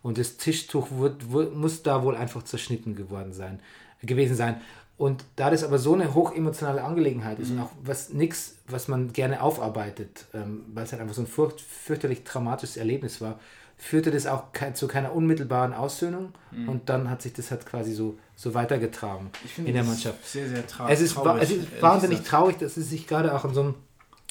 Und 0.03 0.19
das 0.19 0.37
Tischtuch 0.37 0.89
wird, 0.91 1.33
wird, 1.33 1.55
muss 1.55 1.83
da 1.83 2.03
wohl 2.03 2.17
einfach 2.17 2.43
zerschnitten 2.43 2.95
geworden 2.95 3.33
sein, 3.33 3.61
gewesen 4.03 4.37
sein. 4.37 4.61
Und 4.97 5.25
da 5.37 5.51
das 5.51 5.65
aber 5.65 5.79
so 5.79 5.95
eine 5.95 6.15
hochemotionale 6.15 6.85
Angelegenheit 6.85 7.41
ist 7.41 7.51
und 7.51 7.59
auch 7.59 7.71
was 7.83 8.11
nix, 8.11 8.57
was 8.69 8.87
man 8.87 9.13
gerne 9.13 9.43
aufarbeitet, 9.43 10.27
ähm, 10.35 10.65
weil 10.73 10.85
es 10.85 10.93
halt 10.93 11.03
einfach 11.03 11.15
so 11.17 11.23
ein 11.23 11.27
furcht, 11.27 11.61
fürchterlich 11.61 12.23
traumatisches 12.23 12.77
Erlebnis 12.77 13.21
war, 13.21 13.41
führte 13.77 14.11
das 14.11 14.27
auch 14.27 14.53
kein, 14.53 14.75
zu 14.75 14.87
keiner 14.89 15.15
unmittelbaren 15.15 15.73
Aussöhnung 15.75 16.33
und 16.67 16.89
dann 16.89 17.11
hat 17.11 17.23
sich 17.23 17.33
das 17.33 17.51
halt 17.51 17.67
quasi 17.67 17.93
so, 17.93 18.17
so 18.37 18.55
weitergetragen 18.55 19.31
in 19.59 19.75
der 19.75 19.85
Mannschaft. 19.85 20.25
sehr, 20.27 20.49
sehr 20.49 20.67
tra 20.67 20.89
Es 20.89 21.01
ist, 21.01 21.15
traurig. 21.15 21.43
es 21.43 21.51
ist 21.51 21.83
wahnsinnig 21.83 22.19
gesagt. 22.19 22.31
traurig, 22.31 22.59
dass 22.59 22.77
es 22.77 22.89
sich 22.91 23.07
gerade 23.07 23.35
auch 23.35 23.45
in 23.45 23.53
so 23.55 23.61
einem 23.63 23.75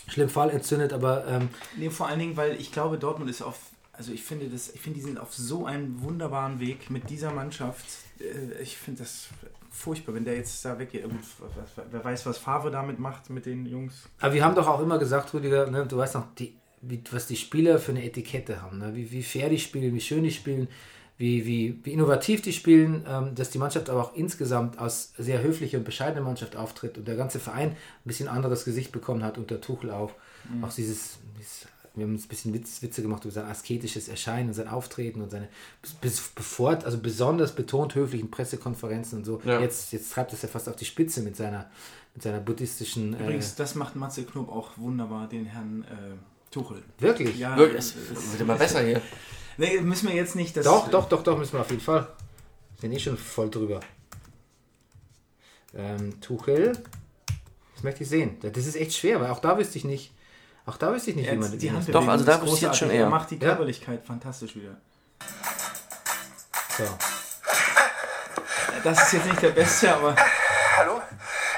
schlimmen 0.08 0.30
Fall 0.30 0.50
entzündet, 0.50 0.94
aber 0.94 1.26
ähm, 1.28 1.50
Nee, 1.78 1.90
vor 1.90 2.08
allen 2.08 2.20
Dingen, 2.20 2.36
weil 2.38 2.60
ich 2.60 2.72
glaube, 2.72 2.98
Dortmund 2.98 3.30
ist 3.30 3.42
auf, 3.42 3.60
also 3.94 4.12
ich 4.12 4.24
finde 4.24 4.48
das, 4.50 4.70
ich 4.74 4.82
finde, 4.82 5.00
die 5.00 5.06
sind 5.06 5.20
auf 5.20 5.34
so 5.34 5.66
einem 5.66 6.02
wunderbaren 6.02 6.60
Weg 6.60 6.90
mit 6.90 7.10
dieser 7.10 7.32
Mannschaft. 7.32 7.86
Äh, 8.20 8.62
Ich 8.62 8.78
finde 8.78 9.04
das 9.04 9.28
furchtbar, 9.72 10.14
wenn 10.16 10.24
der 10.26 10.36
jetzt 10.36 10.64
da 10.66 10.78
weggeht. 10.80 11.06
Wer 11.92 12.04
weiß, 12.04 12.26
was 12.26 12.38
Favre 12.38 12.70
damit 12.72 13.00
macht 13.00 13.30
mit 13.30 13.46
den 13.46 13.66
Jungs. 13.66 13.94
Aber 14.20 14.34
wir 14.34 14.44
haben 14.44 14.56
doch 14.56 14.68
auch 14.68 14.82
immer 14.82 15.00
gesagt, 15.00 15.34
Rüdiger, 15.34 15.68
ne, 15.70 15.86
du 15.86 15.98
weißt 15.98 16.16
noch, 16.16 16.28
die, 16.38 16.56
wie, 16.88 17.02
was 17.12 17.28
die 17.28 17.36
Spieler 17.36 17.80
für 17.80 17.92
eine 17.92 18.04
Etikette 18.04 18.62
haben, 18.62 18.80
ne? 18.80 18.96
wie, 18.96 19.12
wie 19.12 19.24
fair 19.24 19.50
die 19.50 19.60
spielen, 19.60 19.94
wie 19.94 20.02
schön 20.02 20.24
die 20.24 20.32
spielen, 20.32 20.68
wie, 21.18 21.46
wie, 21.46 21.80
wie 21.84 21.94
innovativ 21.94 22.42
die 22.42 22.54
spielen, 22.54 23.06
ähm, 23.08 23.36
dass 23.36 23.50
die 23.50 23.58
Mannschaft 23.58 23.90
aber 23.90 24.02
auch 24.04 24.16
insgesamt 24.16 24.80
als 24.80 25.14
sehr 25.18 25.42
höfliche 25.42 25.78
und 25.78 25.84
bescheidene 25.84 26.22
Mannschaft 26.22 26.56
auftritt 26.56 26.98
und 26.98 27.08
der 27.08 27.16
ganze 27.16 27.40
Verein 27.40 27.70
ein 27.70 27.78
bisschen 28.04 28.28
anderes 28.28 28.66
Gesicht 28.66 28.92
bekommen 28.92 29.24
hat 29.24 29.38
unter 29.38 29.62
Tuchel 29.62 29.92
auch. 29.92 30.12
Auch 30.62 30.74
dieses, 30.74 31.20
dieses, 31.40 31.68
wir 31.96 32.06
haben 32.06 32.14
uns 32.14 32.26
ein 32.26 32.28
bisschen 32.28 32.54
Witz, 32.54 32.82
Witze 32.82 33.02
gemacht 33.02 33.24
über 33.24 33.32
sein 33.32 33.46
asketisches 33.46 34.10
Erscheinen 34.10 34.50
und 34.50 34.56
sein 34.56 34.68
Auftreten 34.68 35.22
und 35.22 35.30
seine 35.30 35.48
bis, 36.02 36.20
bevor, 36.36 36.84
also 36.84 36.98
besonders 36.98 37.54
betont 37.54 37.96
höflichen 37.96 38.30
Pressekonferenzen 38.30 39.20
und 39.20 39.26
so. 39.26 39.42
Ja. 39.46 39.62
Jetzt, 39.62 39.94
jetzt 39.94 40.12
treibt 40.12 40.34
es 40.34 40.42
ja 40.42 40.50
fast 40.50 40.68
auf 40.68 40.76
die 40.76 40.86
Spitze 40.86 41.22
mit 41.22 41.38
seiner, 41.38 41.70
mit 42.14 42.24
seiner 42.24 42.40
buddhistischen. 42.40 43.14
äh, 43.14 43.24
Übrigens, 43.24 43.56
das 43.56 43.76
macht 43.76 43.96
Matze 43.96 44.24
Knob 44.24 44.50
auch 44.50 44.78
wunderbar, 44.78 45.30
den 45.30 45.46
Herrn 45.46 45.84
äh, 45.84 46.16
Tuchel. 46.54 46.84
Wirklich? 47.00 47.38
Ja, 47.38 47.58
Wirklich, 47.58 47.94
das- 47.94 47.96
es 48.18 48.32
wird 48.32 48.42
immer 48.42 48.56
besser 48.56 48.82
hier. 48.82 49.02
Nee, 49.56 49.80
müssen 49.82 50.08
wir 50.10 50.16
jetzt 50.16 50.36
nicht 50.36 50.58
das. 50.58 50.66
Doch, 50.66 50.88
doch, 50.90 51.08
doch, 51.08 51.22
doch, 51.22 51.38
müssen 51.38 51.54
wir 51.54 51.62
auf 51.62 51.70
jeden 51.70 51.84
Fall. 51.84 52.08
Sind 52.82 52.92
eh 52.92 52.98
schon 53.00 53.16
voll 53.20 53.52
drüber. 53.52 53.82
Ähm, 55.76 56.20
Tuchel. 56.22 56.74
Das 57.76 57.84
möchte 57.84 58.02
ich 58.02 58.10
sehen. 58.10 58.38
Das 58.42 58.66
ist 58.66 58.76
echt 58.76 58.94
schwer, 58.96 59.22
weil 59.22 59.30
auch 59.30 59.38
da 59.40 59.56
wüsste 59.58 59.78
ich 59.78 59.84
nicht. 59.84 60.12
Auch 60.66 60.78
da 60.78 60.92
wüsste 60.92 61.12
ich 61.12 61.18
nicht, 61.18 61.32
wie 61.32 61.36
man 61.36 61.60
die 61.60 61.70
Handbewegung 61.72 62.02
Doch, 62.02 62.12
also 62.12 62.26
da 62.26 62.42
wüsste 62.42 62.56
ich 62.56 62.62
jetzt 62.64 62.78
schon 62.80 62.90
eher. 62.90 63.02
Er 63.02 63.10
macht 63.10 63.30
die 63.30 63.36
Ja. 63.36 63.42
Körperlichkeit 63.50 64.04
fantastisch 64.08 64.56
wieder. 64.56 64.76
So. 66.80 66.84
Das 68.84 69.04
ist 69.04 69.14
jetzt 69.14 69.26
nicht 69.28 69.42
der 69.42 69.50
Beste, 69.50 69.94
aber. 69.96 70.16
Hallo, 70.78 71.00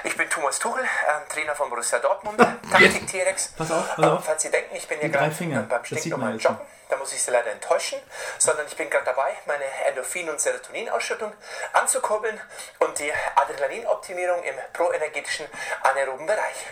ich 0.06 0.16
bin 0.16 0.30
Thomas 0.30 0.60
Tuchel, 0.60 0.84
ähm, 0.84 1.28
Trainer 1.30 1.56
von 1.56 1.70
Borussia 1.70 2.00
Dortmund, 2.00 2.38
Taktik 2.72 3.08
T-Rex. 3.08 3.50
Pass 3.58 3.72
auf, 3.72 3.88
pass 3.96 3.98
Ähm, 3.98 4.12
auf. 4.12 4.26
falls 4.26 4.42
Sie 4.44 4.52
denken, 4.52 4.76
ich 4.76 4.88
bin 4.88 5.00
hier 5.00 5.10
gerade 5.10 5.34
ähm, 5.42 5.68
beim 5.68 5.84
stinknormalen 5.86 6.40
Joggen, 6.40 6.60
da 6.90 6.98
muss 6.98 7.12
ich 7.14 7.22
Sie 7.22 7.32
leider 7.32 7.52
enttäuschen, 7.52 8.00
sondern 8.38 8.68
ich 8.68 8.76
bin 8.78 8.90
gerade 8.90 9.06
dabei, 9.06 9.34
meine 9.46 9.64
Endorphin- 9.88 10.30
und 10.30 10.40
Serotoninausschüttung 10.40 11.34
anzukurbeln 11.74 12.40
und 12.80 12.98
die 13.00 13.12
Adrenalinoptimierung 13.36 14.44
im 14.44 14.56
proenergetischen 14.74 15.48
anaeroben 15.84 16.26
Bereich. 16.28 16.66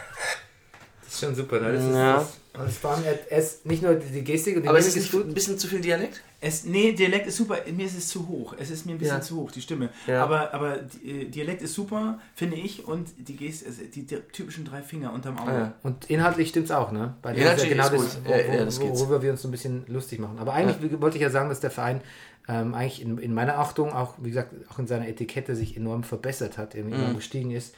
Das 1.13 1.21
ist 1.21 1.27
schon 1.27 1.35
super, 1.35 1.59
ne? 1.59 1.71
Das 1.73 1.83
ist, 1.83 1.93
Ja. 1.95 2.17
das, 2.53 2.65
das 2.65 2.83
war 2.83 2.97
mir 2.97 3.19
erst 3.29 3.67
nicht 3.67 3.83
nur 3.83 3.93
die 3.93 4.23
Gestik 4.23 4.55
und 4.57 4.63
die 4.63 4.67
Aber 4.69 4.79
ist 4.79 4.95
Mimik 4.95 5.07
es 5.07 5.13
nicht 5.13 5.25
ein 5.27 5.33
bisschen 5.35 5.57
zu 5.59 5.67
viel 5.67 5.79
Dialekt? 5.79 6.23
Es, 6.41 6.65
nee, 6.65 6.91
Dialekt 6.93 7.27
ist 7.27 7.35
super. 7.37 7.57
Mir 7.71 7.85
ist 7.85 7.95
es 7.95 8.07
zu 8.07 8.27
hoch. 8.27 8.55
Es 8.59 8.71
ist 8.71 8.87
mir 8.87 8.93
ein 8.93 8.97
bisschen 8.97 9.17
Ja. 9.17 9.21
zu 9.21 9.35
hoch, 9.37 9.51
die 9.51 9.61
Stimme. 9.61 9.89
Ja. 10.07 10.23
Aber, 10.23 10.53
aber 10.55 10.79
äh, 11.05 11.25
Dialekt 11.25 11.61
ist 11.61 11.75
super, 11.75 12.19
finde 12.33 12.57
ich. 12.57 12.87
Und 12.87 13.09
die, 13.17 13.35
Gest, 13.35 13.63
also 13.67 13.81
die, 13.93 14.07
die 14.07 14.15
typischen 14.31 14.65
drei 14.65 14.81
Finger 14.81 15.13
unterm 15.13 15.37
Auge. 15.37 15.51
Ah, 15.51 15.59
ja. 15.59 15.73
Und 15.83 16.09
inhaltlich 16.09 16.49
stimmt 16.49 16.65
es 16.65 16.71
auch, 16.71 16.91
ne? 16.91 17.13
Bei 17.21 17.33
dem 17.33 17.41
Inhaltlich 17.43 17.69
ist 17.71 17.77
ja 17.77 17.83
genau 17.89 18.03
ist 18.03 18.15
das, 18.15 18.23
gut. 18.23 18.25
wo, 18.25 18.53
wo, 18.53 18.65
das 18.65 18.79
geht's. 18.79 18.99
worüber 18.99 19.21
wir 19.21 19.31
uns 19.31 19.41
so 19.43 19.47
ein 19.47 19.51
bisschen 19.51 19.83
lustig 19.87 20.17
machen. 20.19 20.39
Aber 20.39 20.53
eigentlich 20.53 20.99
wollte 20.99 21.17
ich 21.17 21.21
ja 21.21 21.29
sagen, 21.29 21.49
dass 21.49 21.59
der 21.59 21.71
Verein 21.71 22.01
ähm, 22.47 22.73
eigentlich 22.73 23.01
in, 23.03 23.19
in 23.19 23.33
meiner 23.35 23.59
Achtung 23.59 23.93
auch, 23.93 24.15
wie 24.17 24.29
gesagt, 24.29 24.51
auch 24.69 24.79
in 24.79 24.87
seiner 24.87 25.07
Etikette 25.07 25.55
sich 25.55 25.77
enorm 25.77 26.03
verbessert 26.03 26.57
hat, 26.57 26.73
irgendwie 26.75 26.95
Mhm. 26.97 27.03
enorm 27.03 27.15
gestiegen 27.17 27.51
ist. 27.51 27.75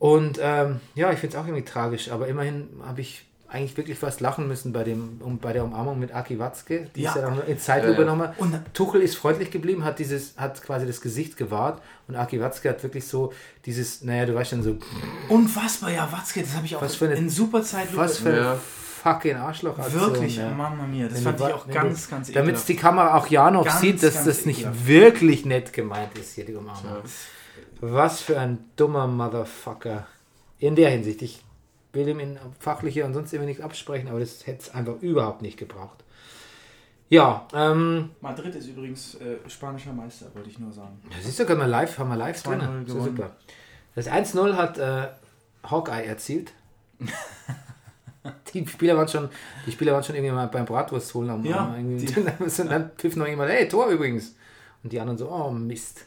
Und 0.00 0.40
ähm, 0.42 0.80
ja, 0.96 1.12
ich 1.12 1.18
finde 1.20 1.36
es 1.36 1.40
auch 1.42 1.46
irgendwie 1.46 1.64
tragisch, 1.64 2.10
aber 2.10 2.26
immerhin 2.26 2.68
habe 2.84 3.00
ich 3.02 3.26
eigentlich 3.48 3.76
wirklich 3.76 3.98
fast 3.98 4.20
lachen 4.20 4.46
müssen 4.48 4.72
bei, 4.72 4.82
dem, 4.84 5.20
um, 5.22 5.38
bei 5.38 5.52
der 5.52 5.62
Umarmung 5.64 5.98
mit 5.98 6.14
Aki 6.14 6.38
Watzke. 6.38 6.86
Die 6.96 7.02
Ja. 7.02 7.10
ist 7.10 7.16
ja 7.16 7.28
noch 7.30 7.46
in 7.46 7.58
Zeitlupe 7.58 7.94
Ja, 7.94 8.00
ja. 8.00 8.06
nochmal. 8.06 8.34
Und- 8.38 8.58
Tuchel 8.74 9.02
ist 9.02 9.16
freundlich 9.16 9.50
geblieben, 9.50 9.84
hat 9.84 9.98
dieses, 9.98 10.34
hat 10.38 10.62
quasi 10.62 10.86
das 10.86 11.00
Gesicht 11.00 11.36
gewahrt 11.36 11.82
und 12.08 12.14
Aki 12.16 12.40
Watzke 12.40 12.68
hat 12.70 12.82
wirklich 12.82 13.06
so 13.06 13.32
dieses, 13.66 14.02
naja, 14.02 14.24
du 14.26 14.34
weißt 14.36 14.50
schon 14.50 14.62
so, 14.62 14.76
Unfassbar, 15.28 15.90
ja, 15.90 16.10
Watzke, 16.10 16.40
das 16.42 16.54
habe 16.54 16.64
ich 16.66 16.76
auch 16.76 16.82
Was 16.82 16.94
für 16.96 17.06
eine- 17.06 17.14
in 17.16 17.28
super 17.28 17.62
Zeit 17.62 17.88
was 17.96 18.18
für 18.18 18.34
Ja. 18.36 18.56
fucking 19.02 19.36
Arschloch. 19.36 19.76
Wirklich, 19.92 20.36
ja. 20.36 20.48
Mama 20.50 20.84
mia. 20.86 21.06
Das 21.08 21.16
Wenn 21.16 21.22
fand 21.24 21.40
du 21.40 21.46
ich 21.48 21.52
auch 21.52 21.68
ganz, 21.68 22.04
du, 22.06 22.10
ganz 22.14 22.32
Damit 22.32 22.54
es 22.56 22.64
die 22.66 22.72
ekelhaft. 22.74 22.96
Kamera 22.96 23.18
auch 23.18 23.26
ja 23.26 23.50
noch 23.50 23.64
Ganz, 23.66 23.80
sieht, 23.80 24.02
dass 24.02 24.24
das 24.24 24.46
nicht 24.46 24.60
ekelhaft. 24.60 24.86
wirklich 24.86 25.44
nett 25.44 25.72
gemeint 25.72 26.16
ist, 26.16 26.34
hier 26.36 26.44
die 26.46 26.54
Umarmung. 26.54 27.02
Was 27.80 28.20
für 28.20 28.38
ein 28.38 28.64
dummer 28.76 29.06
Motherfucker. 29.06 30.06
In 30.58 30.76
der 30.76 30.90
Hinsicht. 30.90 31.22
Ich 31.22 31.42
will 31.92 32.06
ihm 32.08 32.20
in 32.20 32.38
fachlicher 32.58 33.04
und 33.06 33.14
sonst 33.14 33.32
immer 33.32 33.46
nichts 33.46 33.62
absprechen, 33.62 34.08
aber 34.08 34.20
das 34.20 34.46
hätte 34.46 34.60
es 34.60 34.74
einfach 34.74 35.00
überhaupt 35.00 35.42
nicht 35.42 35.56
gebraucht. 35.58 36.04
Ja, 37.08 37.48
ähm, 37.52 38.10
Madrid 38.20 38.54
ist 38.54 38.68
übrigens 38.68 39.16
äh, 39.16 39.36
spanischer 39.48 39.92
Meister, 39.92 40.26
wollte 40.34 40.48
ich 40.48 40.58
nur 40.60 40.72
sagen. 40.72 41.00
das 41.16 41.26
ist 41.26 41.38
sogar 41.38 41.56
mal 41.56 41.64
live, 41.68 41.98
haben 41.98 42.08
wir 42.10 42.16
live 42.16 42.40
2-0 42.40 42.58
drin. 42.58 42.84
So 42.86 43.00
super. 43.00 43.34
Das 43.96 44.06
1-0 44.08 44.52
hat 44.54 44.78
äh, 44.78 45.08
Hawkeye 45.68 46.04
erzielt. 46.04 46.52
die 48.54 48.66
Spieler 48.66 48.96
waren 48.96 49.08
schon, 49.08 49.28
die 49.66 49.72
Spieler 49.72 49.92
waren 49.94 50.04
schon 50.04 50.14
irgendwie 50.14 50.32
mal 50.32 50.46
beim 50.46 50.64
Bratwurst 50.66 51.12
holen 51.14 51.30
am 51.30 51.44
Ja, 51.44 51.66
am- 51.66 51.74
irgendwie. 51.74 52.20
Und 52.62 52.70
dann 52.70 52.90
pfiff 52.96 53.16
noch 53.16 53.26
jemand, 53.26 53.50
hey, 53.50 53.66
Tor 53.66 53.88
übrigens. 53.88 54.36
Und 54.84 54.92
die 54.92 55.00
anderen 55.00 55.18
so, 55.18 55.28
oh 55.30 55.50
Mist. 55.50 56.06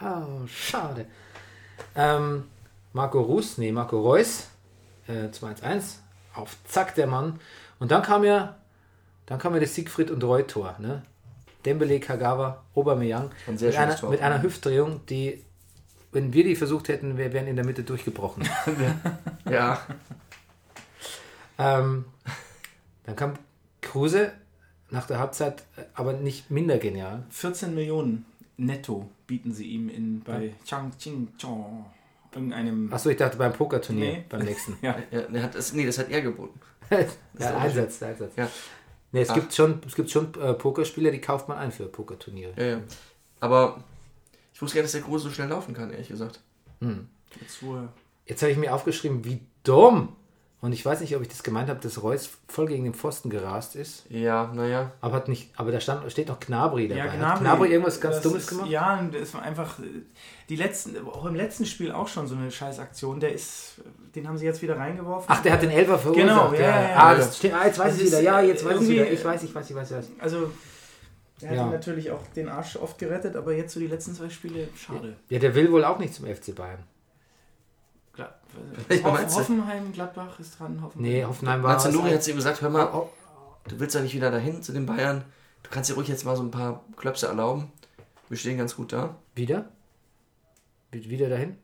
Oh, 0.00 0.46
schade. 0.46 1.06
Ähm, 1.94 2.44
Marco 2.92 3.20
Rus, 3.20 3.58
nee, 3.58 3.72
Marco 3.72 4.00
Reus, 4.00 4.48
äh, 5.06 5.28
2-1, 5.28 5.96
auf 6.34 6.56
Zack 6.64 6.94
der 6.94 7.06
Mann. 7.06 7.40
Und 7.78 7.90
dann 7.90 8.02
kam 8.02 8.24
ja, 8.24 8.56
dann 9.26 9.38
kam 9.38 9.54
ja 9.54 9.60
das 9.60 9.74
Siegfried 9.74 10.10
und 10.10 10.22
Roy 10.24 10.44
Tor, 10.44 10.76
ne? 10.78 11.02
Dembele, 11.64 12.00
Kagawa, 12.00 12.64
Aubameyang 12.74 13.30
Ein 13.46 13.58
sehr 13.58 13.70
mit, 13.70 13.78
einer, 13.78 13.96
Tor. 13.96 14.10
mit 14.10 14.22
einer 14.22 14.42
Hüftdrehung, 14.42 15.04
die, 15.06 15.44
wenn 16.12 16.32
wir 16.32 16.44
die 16.44 16.56
versucht 16.56 16.88
hätten, 16.88 17.18
wir 17.18 17.32
wären 17.32 17.46
in 17.48 17.56
der 17.56 17.64
Mitte 17.64 17.82
durchgebrochen. 17.82 18.48
Ja, 19.50 19.80
ähm, 21.58 22.04
dann 23.04 23.16
kam 23.16 23.34
Kruse 23.80 24.32
nach 24.90 25.06
der 25.06 25.18
Halbzeit, 25.18 25.62
äh, 25.76 25.82
aber 25.94 26.12
nicht 26.12 26.50
minder 26.50 26.78
genial. 26.78 27.24
14 27.30 27.74
Millionen 27.74 28.26
netto 28.58 29.08
bieten 29.26 29.52
sie 29.52 29.66
ihm 29.66 29.88
in, 29.88 30.20
bei 30.20 30.54
Chang 30.64 30.92
Ching 30.98 31.28
Chong. 31.40 31.86
Irgendeinem. 32.34 32.92
Achso, 32.92 33.08
ich 33.08 33.16
dachte 33.16 33.38
beim 33.38 33.54
Pokerturnier, 33.54 34.12
Nee. 34.12 34.24
beim 34.28 34.42
nächsten. 34.42 34.76
Ja. 34.82 34.96
ja 35.10 35.22
der 35.22 35.42
hat 35.42 35.54
das, 35.54 35.72
nee, 35.72 35.86
das 35.86 35.98
hat 35.98 36.10
er 36.10 36.20
geboten. 36.20 36.60
ja, 37.38 37.56
Einsatz, 37.56 37.98
der 38.00 38.08
Einsatz. 38.08 38.36
Ja. 38.36 38.50
Nee, 39.12 39.22
es 39.22 39.30
Ach. 39.30 39.34
gibt 39.34 39.54
schon, 39.54 39.80
es 39.86 39.94
gibt 39.94 40.10
schon 40.10 40.34
äh, 40.34 40.52
Pokerspieler, 40.52 41.10
die 41.10 41.20
kauft 41.20 41.48
man 41.48 41.56
ein 41.56 41.72
für 41.72 41.86
Pokerturniere. 41.86 42.52
Ja, 42.56 42.64
ja. 42.76 42.80
Aber 43.40 43.82
ich 44.52 44.60
wusste 44.60 44.76
gar 44.76 44.82
nicht, 44.82 44.92
dass 44.94 45.00
der 45.00 45.08
Kruse 45.08 45.24
so 45.28 45.30
schnell 45.30 45.48
laufen 45.48 45.72
kann, 45.72 45.90
ehrlich 45.90 46.08
gesagt. 46.08 46.40
Jetzt, 47.40 47.62
wo 47.62 47.76
er 47.76 47.92
Jetzt 48.26 48.42
habe 48.42 48.52
ich 48.52 48.58
mir 48.58 48.74
aufgeschrieben, 48.74 49.24
wie 49.24 49.40
dumm. 49.62 50.14
Und 50.60 50.72
ich 50.72 50.84
weiß 50.84 51.00
nicht, 51.02 51.14
ob 51.14 51.22
ich 51.22 51.28
das 51.28 51.44
gemeint 51.44 51.68
habe, 51.68 51.78
dass 51.78 52.02
Reus 52.02 52.30
voll 52.48 52.66
gegen 52.66 52.82
den 52.82 52.92
Pfosten 52.92 53.30
gerast 53.30 53.76
ist. 53.76 54.04
Ja, 54.10 54.50
naja. 54.52 54.90
Aber 55.00 55.14
hat 55.14 55.28
nicht, 55.28 55.50
aber 55.56 55.70
da 55.70 55.78
stand, 55.78 56.10
steht 56.10 56.26
noch 56.26 56.40
Gnabry 56.40 56.88
dabei. 56.88 56.98
Ja, 56.98 57.12
Hat 57.12 57.16
Gnabry. 57.18 57.40
Gnabry 57.44 57.68
irgendwas 57.70 58.00
ganz 58.00 58.20
Dummes 58.22 58.42
ist, 58.42 58.48
gemacht? 58.48 58.68
Ja, 58.68 58.98
und 58.98 59.14
das 59.14 59.34
war 59.34 59.42
einfach 59.42 59.78
die 60.48 60.56
letzten, 60.56 60.96
auch 61.06 61.26
im 61.26 61.36
letzten 61.36 61.64
Spiel 61.64 61.92
auch 61.92 62.08
schon 62.08 62.26
so 62.26 62.34
eine 62.34 62.50
Scheißaktion. 62.50 63.20
Der 63.20 63.32
ist, 63.32 63.80
den 64.16 64.26
haben 64.26 64.36
sie 64.36 64.46
jetzt 64.46 64.60
wieder 64.60 64.76
reingeworfen. 64.76 65.26
Ach, 65.28 65.40
der 65.42 65.52
hat 65.52 65.62
den 65.62 65.70
Elfer 65.70 65.96
verursacht. 65.96 66.26
Genau, 66.26 66.52
ja, 66.52 66.60
ja, 66.60 66.88
ja. 66.88 66.96
Ah, 66.96 67.14
das 67.14 67.36
steht, 67.36 67.54
ah, 67.54 67.64
jetzt 67.64 67.78
weiß 67.78 67.92
Das 67.92 68.00
ich 68.00 68.06
wieder. 68.08 68.20
Ja, 68.20 68.40
jetzt 68.40 68.64
weiß 68.64 68.80
ich 68.80 68.88
wieder. 68.88 69.10
Ich 69.12 69.24
weiß, 69.24 69.42
ich 69.44 69.54
weiß, 69.54 69.70
ich 69.70 69.76
weiß, 69.76 69.90
ich 69.92 69.96
weiß. 69.96 70.10
Also, 70.18 70.50
der 71.40 71.50
hat 71.50 71.56
Ja. 71.56 71.66
natürlich 71.66 72.10
auch 72.10 72.26
den 72.34 72.48
Arsch 72.48 72.74
oft 72.74 72.98
gerettet, 72.98 73.36
aber 73.36 73.52
jetzt 73.54 73.74
so 73.74 73.78
die 73.78 73.86
letzten 73.86 74.12
zwei 74.12 74.28
Spiele, 74.28 74.66
schade. 74.76 75.14
Ja, 75.28 75.38
der 75.38 75.54
will 75.54 75.70
wohl 75.70 75.84
auch 75.84 76.00
nicht 76.00 76.14
zum 76.14 76.26
FC 76.26 76.52
Bayern. 76.52 76.80
Hoff? 79.04 79.36
Hoffenheim, 79.36 79.92
Gladbach 79.92 80.38
ist 80.40 80.58
dran. 80.58 80.80
Hoffenheim. 80.82 81.10
Nee, 81.12 81.24
Hoffenheim 81.24 81.62
war. 81.62 81.74
Mazanuri 81.74 82.10
hat 82.10 82.22
zu 82.22 82.30
ihm 82.30 82.36
gesagt, 82.36 82.60
hör 82.62 82.70
mal, 82.70 82.90
Oh, 82.92 83.08
du 83.68 83.78
willst 83.78 83.94
ja 83.94 84.00
nicht 84.00 84.14
wieder 84.14 84.30
dahin 84.30 84.62
zu 84.62 84.72
den 84.72 84.86
Bayern. 84.86 85.24
Du 85.62 85.70
kannst 85.70 85.90
dir 85.90 85.94
ruhig 85.94 86.08
jetzt 86.08 86.24
mal 86.24 86.36
so 86.36 86.42
ein 86.42 86.50
paar 86.50 86.84
Klöpse 86.96 87.26
erlauben. 87.26 87.70
Wir 88.28 88.36
stehen 88.36 88.58
ganz 88.58 88.74
gut 88.76 88.92
da. 88.92 89.16
Wieder? 89.34 89.68
Wie- 90.90 91.08
Wieder 91.10 91.28
dahin? 91.28 91.56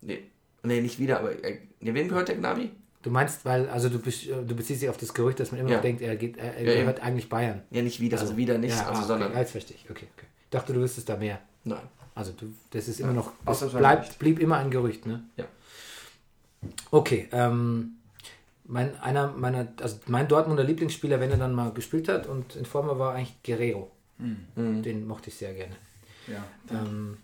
Nee, 0.00 0.24
nee 0.62 0.80
nicht 0.80 0.98
wieder, 0.98 1.20
aber 1.20 1.32
äh, 1.44 1.58
nee, 1.80 1.94
wem 1.94 2.08
gehört 2.08 2.28
der 2.28 2.36
Gnabi? 2.36 2.70
Du 3.02 3.10
meinst, 3.10 3.44
weil, 3.44 3.68
also 3.68 3.88
du, 3.88 3.98
bist, 3.98 4.26
äh, 4.28 4.44
du 4.44 4.54
beziehst 4.54 4.82
dich 4.82 4.88
auf 4.88 4.96
das 4.96 5.12
Gerücht, 5.14 5.40
dass 5.40 5.50
man 5.52 5.60
immer 5.60 5.70
Ja. 5.70 5.76
noch 5.76 5.82
denkt, 5.82 6.02
er, 6.02 6.16
geht, 6.16 6.36
er, 6.36 6.54
er 6.56 6.64
Ja, 6.64 6.80
gehört 6.80 7.00
eigentlich 7.00 7.28
Bayern. 7.28 7.62
Ja, 7.70 7.82
nicht 7.82 8.00
wieder, 8.00 8.18
also, 8.20 8.36
wieder 8.36 8.58
nicht, 8.58 8.76
Ja, 8.76 8.86
also, 8.88 9.02
ah, 9.02 9.04
sondern. 9.04 9.30
Okay, 9.30 9.40
jetzt 9.40 9.50
verstehe 9.52 9.76
ich. 9.76 9.90
Okay, 9.90 10.06
okay. 10.16 10.26
Ich 10.44 10.50
dachte, 10.50 10.72
du 10.72 10.80
wüsstest 10.80 11.08
da 11.08 11.16
mehr. 11.16 11.40
Nein. 11.64 11.82
Also 12.14 12.32
du, 12.32 12.52
das 12.70 12.88
ist 12.88 13.00
immer 13.00 13.12
noch, 13.12 13.32
das 13.46 13.62
nicht. 13.62 14.18
blieb 14.18 14.38
immer 14.38 14.58
ein 14.58 14.70
Gerücht, 14.70 15.06
ne? 15.06 15.24
Ja. 15.36 15.46
Okay, 16.90 17.28
ähm, 17.32 17.96
mein, 18.64 18.98
einer 19.00 19.28
meiner, 19.32 19.68
also 19.80 19.98
mein 20.06 20.28
Dortmunder 20.28 20.64
Lieblingsspieler, 20.64 21.20
wenn 21.20 21.30
er 21.30 21.36
dann 21.36 21.54
mal 21.54 21.72
gespielt 21.72 22.08
hat 22.08 22.26
und 22.26 22.56
in 22.56 22.64
Form 22.64 22.86
war, 22.98 23.14
eigentlich 23.14 23.42
Guerrero. 23.42 23.90
Mhm. 24.18 24.82
Den 24.82 25.06
mochte 25.06 25.30
ich 25.30 25.36
sehr 25.36 25.52
gerne. 25.54 25.74
Ja. 26.28 26.44
Ähm, 26.70 27.18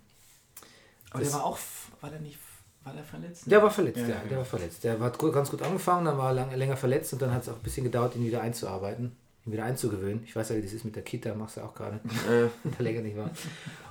Aber 1.11 1.23
der 1.23 1.33
war 1.33 1.45
auch, 1.45 1.59
war 2.01 2.11
der 2.11 2.21
nicht, 2.21 2.39
war 2.83 2.93
der 2.93 3.05
verletzt? 3.05 3.51
der 3.51 3.63
war 3.63 3.71
verletzt, 3.71 4.01
ja, 4.01 4.09
Ja, 4.09 4.21
der 4.29 4.39
war 4.39 4.45
verletzt. 4.45 4.85
Der 4.85 4.99
hat 4.99 5.19
gut, 5.19 5.33
ganz 5.33 5.51
gut 5.51 5.63
angefangen, 5.63 6.07
dann 6.07 6.19
war 6.19 6.31
er 6.31 6.35
lang, 6.35 6.55
länger 6.55 6.77
verletzt 6.77 7.13
und 7.13 7.23
dann 7.23 7.33
hat 7.33 7.43
es 7.43 7.49
auch 7.49 7.57
ein 7.57 7.63
bisschen 7.63 7.85
gedauert, 7.85 8.17
ihn 8.17 8.25
wieder 8.25 8.41
einzuarbeiten, 8.41 9.17
ihn 9.47 9.53
wieder 9.53 9.65
einzugewöhnen. 9.65 10.25
Ich 10.25 10.35
weiß 10.35 10.49
ja, 10.49 10.57
wie 10.57 10.63
das 10.63 10.73
ist 10.73 10.85
mit 10.85 10.97
der 10.97 11.05
Kita, 11.05 11.35
machst 11.35 11.57
du 11.57 11.61
auch 11.61 11.75
gerade. 11.75 12.01
Äh, 12.29 12.49
der 12.79 12.83
länger 12.83 13.03
nicht 13.03 13.17
war. 13.17 13.31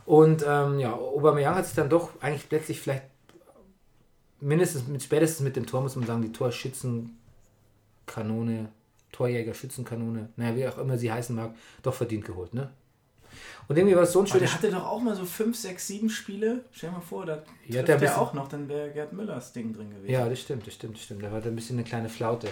Und 0.05 0.43
ähm, 0.45 0.79
ja, 0.79 0.93
Aubameyang 0.93 1.55
hat 1.55 1.65
sich 1.65 1.75
dann 1.75 1.89
doch 1.89 2.09
eigentlich 2.21 2.49
plötzlich 2.49 2.81
vielleicht 2.81 3.03
mindestens 4.39 4.87
mit 4.87 5.03
spätestens 5.03 5.41
mit 5.41 5.55
dem 5.55 5.65
Tor 5.65 5.81
muss 5.81 5.95
man 5.95 6.05
sagen, 6.05 6.21
die 6.21 6.31
Torschützenkanone, 6.31 8.69
Torjäger, 9.11 9.53
Schützenkanone, 9.53 10.29
naja, 10.35 10.55
wie 10.55 10.67
auch 10.67 10.77
immer 10.77 10.97
sie 10.97 11.11
heißen 11.11 11.35
mag, 11.35 11.55
doch 11.83 11.93
verdient 11.93 12.25
geholt, 12.25 12.53
ne? 12.53 12.69
Und 13.67 13.77
irgendwie 13.77 13.95
war 13.95 14.03
es 14.03 14.13
so 14.13 14.21
ein 14.21 14.27
schönes 14.27 14.49
der 14.49 14.53
hatte 14.53 14.71
doch 14.71 14.85
auch 14.85 15.01
mal 15.01 15.15
so 15.15 15.25
5, 15.25 15.55
6, 15.55 15.87
7 15.87 16.09
Spiele. 16.09 16.61
Stell 16.71 16.89
dir 16.89 16.95
mal 16.95 17.01
vor, 17.01 17.25
da 17.25 17.43
Ja, 17.67 17.83
trifft 17.83 18.01
der 18.01 18.21
auch 18.21 18.33
noch, 18.33 18.47
dann 18.47 18.69
wäre 18.69 18.91
Gerd 18.91 19.13
Müllers 19.13 19.51
Ding 19.51 19.73
drin 19.73 19.89
gewesen. 19.89 20.09
Ja, 20.09 20.29
das 20.29 20.39
stimmt, 20.39 20.65
das 20.65 20.73
stimmt, 20.73 20.95
das 20.95 21.03
stimmt. 21.03 21.23
Da 21.23 21.31
war 21.31 21.41
da 21.41 21.49
ein 21.49 21.55
bisschen 21.55 21.77
eine 21.77 21.83
kleine 21.83 22.09
Flaute. 22.09 22.47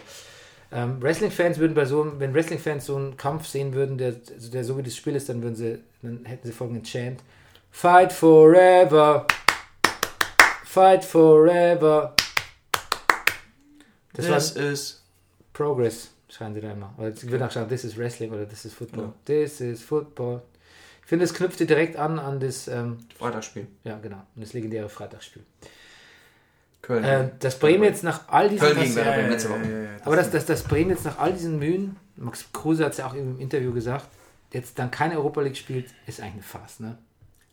Ähm, 0.71 1.01
Wrestling-Fans 1.01 1.57
würden 1.57 1.73
bei 1.73 1.85
so 1.85 2.01
einem, 2.01 2.19
wenn 2.19 2.33
Wrestling-Fans 2.33 2.85
so 2.85 2.97
einen 2.97 3.17
Kampf 3.17 3.47
sehen 3.47 3.73
würden, 3.73 3.97
der, 3.97 4.15
also 4.33 4.51
der 4.51 4.63
so 4.63 4.77
wie 4.77 4.83
das 4.83 4.95
Spiel 4.95 5.15
ist, 5.15 5.29
dann 5.29 5.41
würden 5.41 5.55
sie, 5.55 5.79
dann 6.01 6.25
hätten 6.25 6.47
sie 6.47 6.53
folgenden 6.53 6.83
Chant. 6.83 7.21
Fight 7.71 8.11
forever. 8.11 9.25
Fight 10.75 11.05
forever. 11.05 12.13
Das 14.11 14.27
das 14.27 14.51
ist. 14.51 15.03
Progress, 15.53 16.11
schreien 16.27 16.53
sie 16.53 16.59
da 16.59 16.69
immer. 16.73 16.93
Oder 16.97 17.11
ich 17.11 17.23
würde 17.23 17.45
nachschauen, 17.45 17.69
this 17.69 17.85
is 17.85 17.97
Wrestling 17.97 18.33
oder 18.33 18.45
this 18.45 18.65
is 18.65 18.73
Football. 18.73 19.13
This 19.23 19.61
is 19.61 19.81
Football. 19.81 20.41
Ich 21.01 21.07
finde, 21.07 21.23
es 21.23 21.33
knüpfte 21.33 21.65
direkt 21.65 21.95
an 21.95 22.19
an 22.19 22.41
das, 22.41 22.67
ähm, 22.67 22.97
Freitagsspiel. 23.17 23.67
ja 23.85 23.97
genau, 23.99 24.17
an 24.17 24.25
das 24.35 24.51
legendäre 24.51 24.89
Freitagsspiel. 24.89 25.43
Köln. 26.81 27.05
Äh, 27.05 27.29
das 27.39 27.57
Bremen 27.57 27.85
jetzt 27.85 28.03
nach 28.03 28.27
all 28.27 28.49
diesen 28.49 28.67
Köln 28.67 28.81
gegen 28.81 28.95
Werder 28.97 29.13
Bremen 29.13 29.29
letzte 29.29 29.49
Woche. 29.51 29.89
aber 30.03 30.17
das, 30.17 30.29
das, 30.29 30.45
das 30.45 30.63
Bremen 30.63 30.89
jetzt 30.89 31.05
nach 31.05 31.19
all 31.19 31.31
diesen 31.31 31.57
Mühen, 31.57 31.95
Max 32.17 32.51
Kruse 32.51 32.83
hat 32.83 32.91
es 32.91 32.97
ja 32.97 33.07
auch 33.07 33.13
im 33.13 33.39
Interview 33.39 33.71
gesagt, 33.71 34.09
jetzt 34.51 34.77
dann 34.77 34.91
keine 34.91 35.15
Europa 35.15 35.39
League 35.39 35.55
spielt, 35.55 35.85
ist 36.05 36.19
eigentlich 36.19 36.33
eine 36.33 36.43
Farce, 36.43 36.81
ne? 36.81 36.97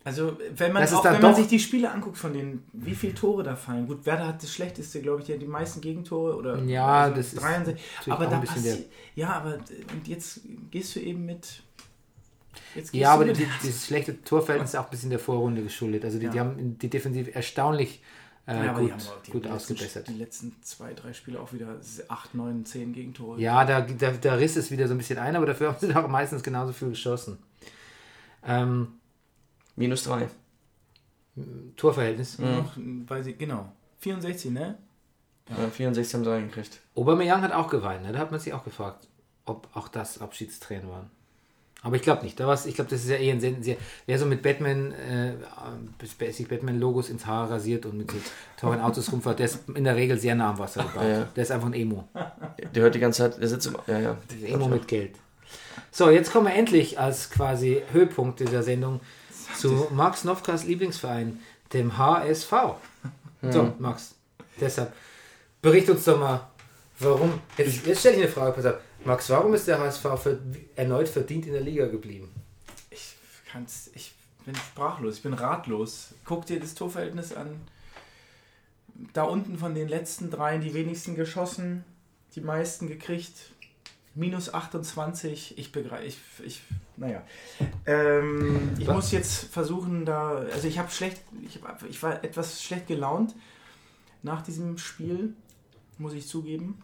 Also, 0.05 0.37
wenn 0.57 0.73
man, 0.73 0.83
Das 0.83 0.91
ist 0.91 0.97
auch, 0.99 1.05
wenn 1.05 1.20
man 1.23 1.35
sich 1.35 1.47
die 1.47 1.61
Spiele 1.61 1.91
anguckt 1.91 2.19
von 2.19 2.33
denen, 2.33 2.65
wie 2.73 2.95
viele 2.95 3.15
Tore 3.15 3.43
da 3.45 3.55
fallen. 3.55 3.87
Gut, 3.87 4.05
Werder 4.05 4.27
hat 4.27 4.43
das 4.43 4.53
schlechteste, 4.53 5.01
glaube 5.01 5.20
ich, 5.20 5.27
die, 5.27 5.39
die 5.39 5.47
meisten 5.47 5.81
Gegentore. 5.81 6.37
Oder, 6.37 6.59
Ja, 6.65 7.09
das 7.11 7.33
ist 7.33 7.41
63. 7.41 7.85
natürlich 7.99 8.12
Aber 8.20 8.27
da 8.27 8.41
passi- 8.41 8.85
Ja, 9.15 9.31
aber 9.35 9.59
und 9.93 10.09
jetzt 10.09 10.41
gehst 10.73 10.97
du 10.97 11.01
eben 11.01 11.24
mit. 11.24 11.62
Jetzt 12.74 12.91
gehst 12.93 12.95
Ja, 12.95 13.15
aber 13.15 13.24
die, 13.27 13.47
dieses 13.62 13.87
schlechte 13.87 14.23
Torverhältnis 14.24 14.70
ist 14.70 14.77
auch 14.81 14.85
ein 14.87 14.91
bisschen 14.91 15.11
der 15.11 15.19
Vorrunde 15.20 15.62
geschuldet. 15.62 16.05
Also 16.05 16.19
die, 16.19 16.29
die 16.29 16.37
Ja. 16.37 16.45
haben 16.45 16.79
die 16.79 16.91
Defensiv 16.91 17.35
erstaunlich 17.35 18.03
äh, 18.47 18.55
Ja, 18.65 18.70
aber 18.73 18.81
die 18.81 18.87
gut, 18.89 18.93
haben 18.93 19.03
die 19.27 19.31
gut 19.31 19.43
letzten- 19.45 19.57
ausgebessert. 19.57 20.09
Die 20.09 20.15
letzten 20.15 20.57
zwei, 20.62 20.95
drei 20.95 21.12
Spiele 21.12 21.39
auch 21.39 21.53
wieder 21.53 21.79
8, 22.09 22.35
9, 22.35 22.65
10 22.66 22.93
Gegentore. 22.93 23.41
Ja, 23.41 23.65
da, 23.65 23.83
da, 23.83 24.11
da 24.11 24.35
riss 24.35 24.57
es 24.57 24.73
wieder 24.73 24.89
so 24.89 24.95
ein 24.95 24.99
bisschen 24.99 25.19
ein, 25.20 25.37
aber 25.37 25.47
dafür 25.47 25.69
haben 25.69 25.77
sie 25.81 25.95
auch 25.95 26.09
meistens 26.09 26.43
genauso 26.43 26.73
viel 26.73 26.89
geschossen. 26.89 27.39
Ähm, 28.45 28.89
Minus 29.77 30.05
drei. 30.05 30.28
Torverhältnis. 31.77 32.39
Noch, 32.39 32.73
weil 33.07 33.24
sie, 33.24 33.35
genau. 33.35 33.73
64, 34.01 34.51
ne? 34.51 34.78
Ja. 35.49 35.70
64 35.70 36.15
haben 36.15 36.24
sie 36.24 36.31
reingekriegt. 36.31 36.81
Aubameyang 36.94 37.43
hat 37.43 37.53
auch 37.53 37.69
geweint, 37.69 38.03
ne? 38.03 38.12
da 38.12 38.19
hat 38.19 38.31
man 38.31 38.40
sich 38.40 38.53
auch 38.53 38.65
gefragt, 38.65 39.09
ob 39.44 39.69
auch 39.74 39.89
das 39.89 40.20
Abschiedstränen 40.20 40.89
waren. 40.89 41.11
Aber 41.85 41.97
ich 41.97 42.03
glaube 42.03 42.23
nicht. 42.23 42.39
Da 42.39 42.47
war's, 42.47 42.65
ich 42.66 42.77
glaube, 42.77 42.90
das 42.90 43.03
ist 43.03 43.11
ja 43.11 43.16
eher 43.16 43.35
ein 43.35 43.40
sehr, 43.40 43.55
sehr 43.61 43.77
wer 44.07 44.16
so 44.16 44.24
mit 44.24 44.40
Batman, 44.40 44.93
äh, 44.93 45.32
sich 46.31 46.49
Batman-Logos 46.49 47.11
ins 47.11 47.27
Haar 47.27 47.51
rasiert 47.51 47.86
und 47.86 47.99
mit 47.99 48.11
so 48.11 48.19
teuren 48.57 48.81
Autos 48.81 49.11
rumfährt, 49.11 49.40
der 49.40 49.47
ist 49.47 49.69
in 49.69 49.82
der 49.82 49.97
Regel 49.97 50.16
sehr 50.16 50.36
nah 50.36 50.51
am 50.51 50.59
Wasser 50.59 50.85
gebaut. 50.85 51.03
Ja, 51.03 51.09
ja. 51.09 51.28
Der 51.35 51.43
ist 51.43 51.51
einfach 51.51 51.66
ein 51.66 51.74
Emo. 51.74 52.09
Der 52.73 52.82
hört 52.85 52.94
die 52.94 53.01
ganze 53.01 53.23
Zeit, 53.23 53.40
der 53.40 53.49
sitzt 53.49 53.66
im. 53.66 53.77
Ja, 53.89 53.99
ja. 53.99 54.16
Emo 54.44 54.69
mit 54.69 54.86
Geld. 54.86 55.16
So, 55.90 56.09
jetzt 56.09 56.32
kommen 56.32 56.47
wir 56.47 56.55
endlich 56.55 57.01
als 57.01 57.31
quasi 57.31 57.82
Höhepunkt 57.90 58.39
dieser 58.39 58.62
Sendung 58.62 59.01
zu 59.59 59.89
Max 59.91 60.24
Novkas 60.24 60.65
Lieblingsverein, 60.65 61.41
dem 61.73 61.97
HSV. 61.97 62.53
So, 63.51 63.74
Max, 63.79 64.15
deshalb 64.61 64.93
bericht 65.61 65.91
uns 65.91 66.05
doch 66.05 66.19
mal, 66.19 66.49
warum. 67.01 67.41
Jetzt, 67.57 67.87
jetzt 67.87 68.01
stelle 68.01 68.16
ich 68.16 68.23
eine 68.23 68.33
Frage, 68.33 68.53
pass 68.53 68.66
auf. 68.66 68.77
Max, 69.05 69.29
warum 69.31 69.53
ist 69.55 69.66
der 69.66 69.81
HSV 69.81 70.03
ver 70.03 70.39
erneut 70.77 71.09
verdient 71.09 71.47
in 71.47 71.53
der 71.53 71.62
Liga 71.62 71.87
geblieben? 71.87 72.33
Ich 72.91 73.16
kann's, 73.51 73.91
ich 73.95 74.12
bin 74.45 74.55
sprachlos, 74.55 75.16
ich 75.16 75.23
bin 75.23 75.35
ratlos. 75.35 76.15
Guck 76.24 76.47
dir 76.47 76.61
das 76.61 76.74
Torverhältnis 76.74 77.33
an. 77.33 77.61
da 79.12 79.24
unten 79.24 79.59
von 79.59 79.74
den 79.74 79.89
letzten 79.89 80.31
dreien 80.31 80.61
die 80.61 80.74
wenigsten 80.74 81.15
geschossen, 81.15 81.85
die 82.35 82.41
meisten 82.41 82.87
gekriegt. 82.89 83.51
Minus 84.15 84.53
28, 84.53 85.59
ich 85.59 85.73
begreife, 85.73 86.05
ich, 86.05 86.19
ich, 86.45 86.62
naja. 87.03 87.23
Ähm, 87.85 88.70
ich 88.79 88.87
Was? 88.87 88.95
muss 88.95 89.12
jetzt 89.12 89.45
versuchen, 89.53 90.05
da, 90.05 90.37
also 90.37 90.69
ich 90.69 90.79
habe 90.79 90.91
schlecht, 90.91 91.20
ich, 91.45 91.61
hab, 91.62 91.83
ich 91.83 92.03
war 92.03 92.23
etwas 92.24 92.62
schlecht 92.62 92.87
gelaunt 92.87 93.35
nach 94.23 94.43
diesem 94.43 94.79
Spiel, 94.79 95.35
muss 95.99 96.15
ich 96.15 96.29
zugeben. 96.29 96.81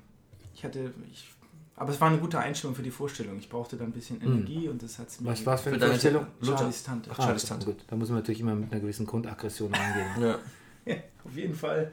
Ich 0.55 0.65
hatte, 0.65 0.93
ich, 1.12 1.31
aber 1.77 1.93
es 1.93 2.01
war 2.01 2.09
eine 2.09 2.19
gute 2.19 2.40
Einstellung 2.40 2.74
für 2.74 2.82
die 2.82 2.90
Vorstellung. 2.90 3.39
Ich 3.39 3.49
brauchte 3.49 3.77
da 3.77 3.85
ein 3.85 3.93
bisschen 3.93 4.20
Energie 4.20 4.69
und 4.69 4.82
das 4.82 4.99
hat 4.99 5.09
es 5.09 5.20
mir 5.20 5.31
Was 5.31 5.47
war 5.47 5.55
es 5.55 5.61
für 5.61 5.70
eine 5.70 5.86
Vorstellung? 5.86 6.27
Charlies 6.43 6.82
Tante. 6.82 7.11
Ah, 7.12 7.15
Charlies 7.15 7.45
Tante. 7.45 7.66
Gut, 7.66 7.85
da 7.86 7.95
muss 7.95 8.09
man 8.09 8.19
natürlich 8.19 8.40
immer 8.40 8.57
mit 8.57 8.73
einer 8.73 8.81
gewissen 8.81 9.07
Grundaggression 9.07 9.73
rangehen. 9.74 10.23
Ja. 10.23 10.39
Ja, 10.85 10.97
auf 11.24 11.36
jeden 11.36 11.55
Fall. 11.55 11.93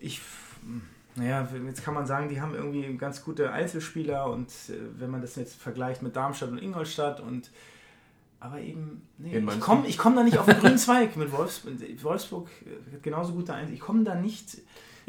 Ich, 0.00 0.20
naja, 1.20 1.46
jetzt 1.66 1.84
kann 1.84 1.92
man 1.92 2.06
sagen, 2.06 2.30
die 2.30 2.40
haben 2.40 2.54
irgendwie 2.54 2.96
ganz 2.96 3.22
gute 3.22 3.52
Einzelspieler 3.52 4.30
und 4.30 4.48
äh, 4.48 4.74
wenn 4.98 5.10
man 5.10 5.20
das 5.20 5.36
jetzt 5.36 5.54
vergleicht 5.54 6.00
mit 6.00 6.16
Darmstadt 6.16 6.50
und 6.50 6.58
Ingolstadt 6.58 7.20
und 7.20 7.50
aber 8.42 8.58
eben, 8.58 9.02
nee, 9.18 9.36
ich 9.36 9.60
komme 9.60 9.86
ich 9.86 9.98
komm 9.98 10.16
da 10.16 10.22
nicht 10.22 10.38
auf 10.38 10.46
den 10.46 10.58
grünen 10.60 10.78
Zweig 10.78 11.14
mit 11.18 11.30
Wolfsburg. 11.30 11.74
Wolfsburg 12.02 12.48
äh, 12.64 12.94
hat 12.94 13.02
genauso 13.02 13.34
gute 13.34 13.52
Einzel. 13.52 13.74
Ich 13.74 13.80
komme 13.80 14.02
da 14.02 14.14
nicht, 14.14 14.56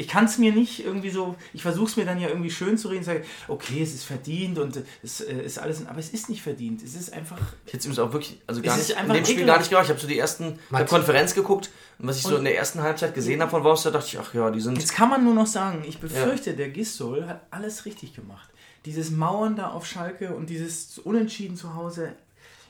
ich 0.01 0.07
kann 0.07 0.25
es 0.25 0.37
mir 0.37 0.51
nicht 0.51 0.83
irgendwie 0.83 1.09
so, 1.09 1.35
ich 1.53 1.61
versuche 1.61 1.85
es 1.89 1.95
mir 1.97 2.05
dann 2.05 2.19
ja 2.19 2.27
irgendwie 2.27 2.49
schön 2.49 2.77
zu 2.77 2.87
reden, 2.89 3.03
sage, 3.03 3.23
okay, 3.47 3.81
es 3.81 3.93
ist 3.93 4.03
verdient 4.03 4.57
und 4.59 4.81
es 5.03 5.21
äh, 5.21 5.33
ist 5.43 5.59
alles, 5.59 5.85
aber 5.85 5.99
es 5.99 6.09
ist 6.09 6.29
nicht 6.29 6.41
verdient. 6.41 6.83
Es 6.83 6.95
ist 6.95 7.13
einfach, 7.13 7.37
Ich 7.65 7.73
hätte 7.73 7.89
es 7.89 7.99
auch 7.99 8.11
wirklich, 8.11 8.41
also 8.47 8.61
gar 8.61 8.75
ist 8.77 8.87
nicht, 8.87 8.91
in 8.91 8.97
einfach 8.97 9.15
dem 9.15 9.25
Spiel 9.25 9.45
gar 9.45 9.57
nicht 9.59 9.69
gemacht. 9.69 9.85
Ich 9.85 9.89
habe 9.91 9.99
so 9.99 10.07
die 10.07 10.17
ersten, 10.19 10.59
Mats- 10.69 10.89
Konferenz 10.89 11.33
geguckt 11.35 11.69
und 11.99 12.07
was 12.07 12.17
ich 12.17 12.23
so 12.23 12.29
Und- 12.29 12.37
in 12.39 12.43
der 12.45 12.57
ersten 12.57 12.81
Halbzeit 12.81 13.13
gesehen 13.13 13.41
habe 13.41 13.51
von 13.51 13.63
Wolfsburg, 13.63 13.93
dachte 13.93 14.07
ich, 14.07 14.17
ach 14.19 14.33
ja, 14.33 14.49
die 14.51 14.59
sind. 14.61 14.77
Jetzt 14.77 14.93
kann 14.95 15.09
man 15.09 15.23
nur 15.23 15.33
noch 15.33 15.47
sagen, 15.47 15.83
ich 15.87 15.99
befürchte, 15.99 16.53
der 16.53 16.69
Gistol 16.69 17.27
hat 17.27 17.41
alles 17.51 17.85
richtig 17.85 18.13
gemacht. 18.15 18.49
Dieses 18.85 19.11
Mauern 19.11 19.55
da 19.55 19.69
auf 19.69 19.85
Schalke 19.85 20.33
und 20.33 20.49
dieses 20.49 20.97
Unentschieden 20.97 21.55
zu 21.55 21.75
Hause, 21.75 22.13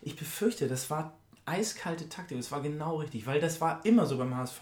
ich 0.02 0.16
befürchte, 0.18 0.68
das 0.68 0.90
war 0.90 1.14
eiskalte 1.46 2.10
Taktik. 2.10 2.38
Das 2.38 2.52
war 2.52 2.62
genau 2.62 2.98
richtig, 2.98 3.26
weil 3.26 3.40
das 3.40 3.62
war 3.62 3.80
immer 3.86 4.06
so 4.06 4.18
beim 4.18 4.36
HSV. 4.36 4.62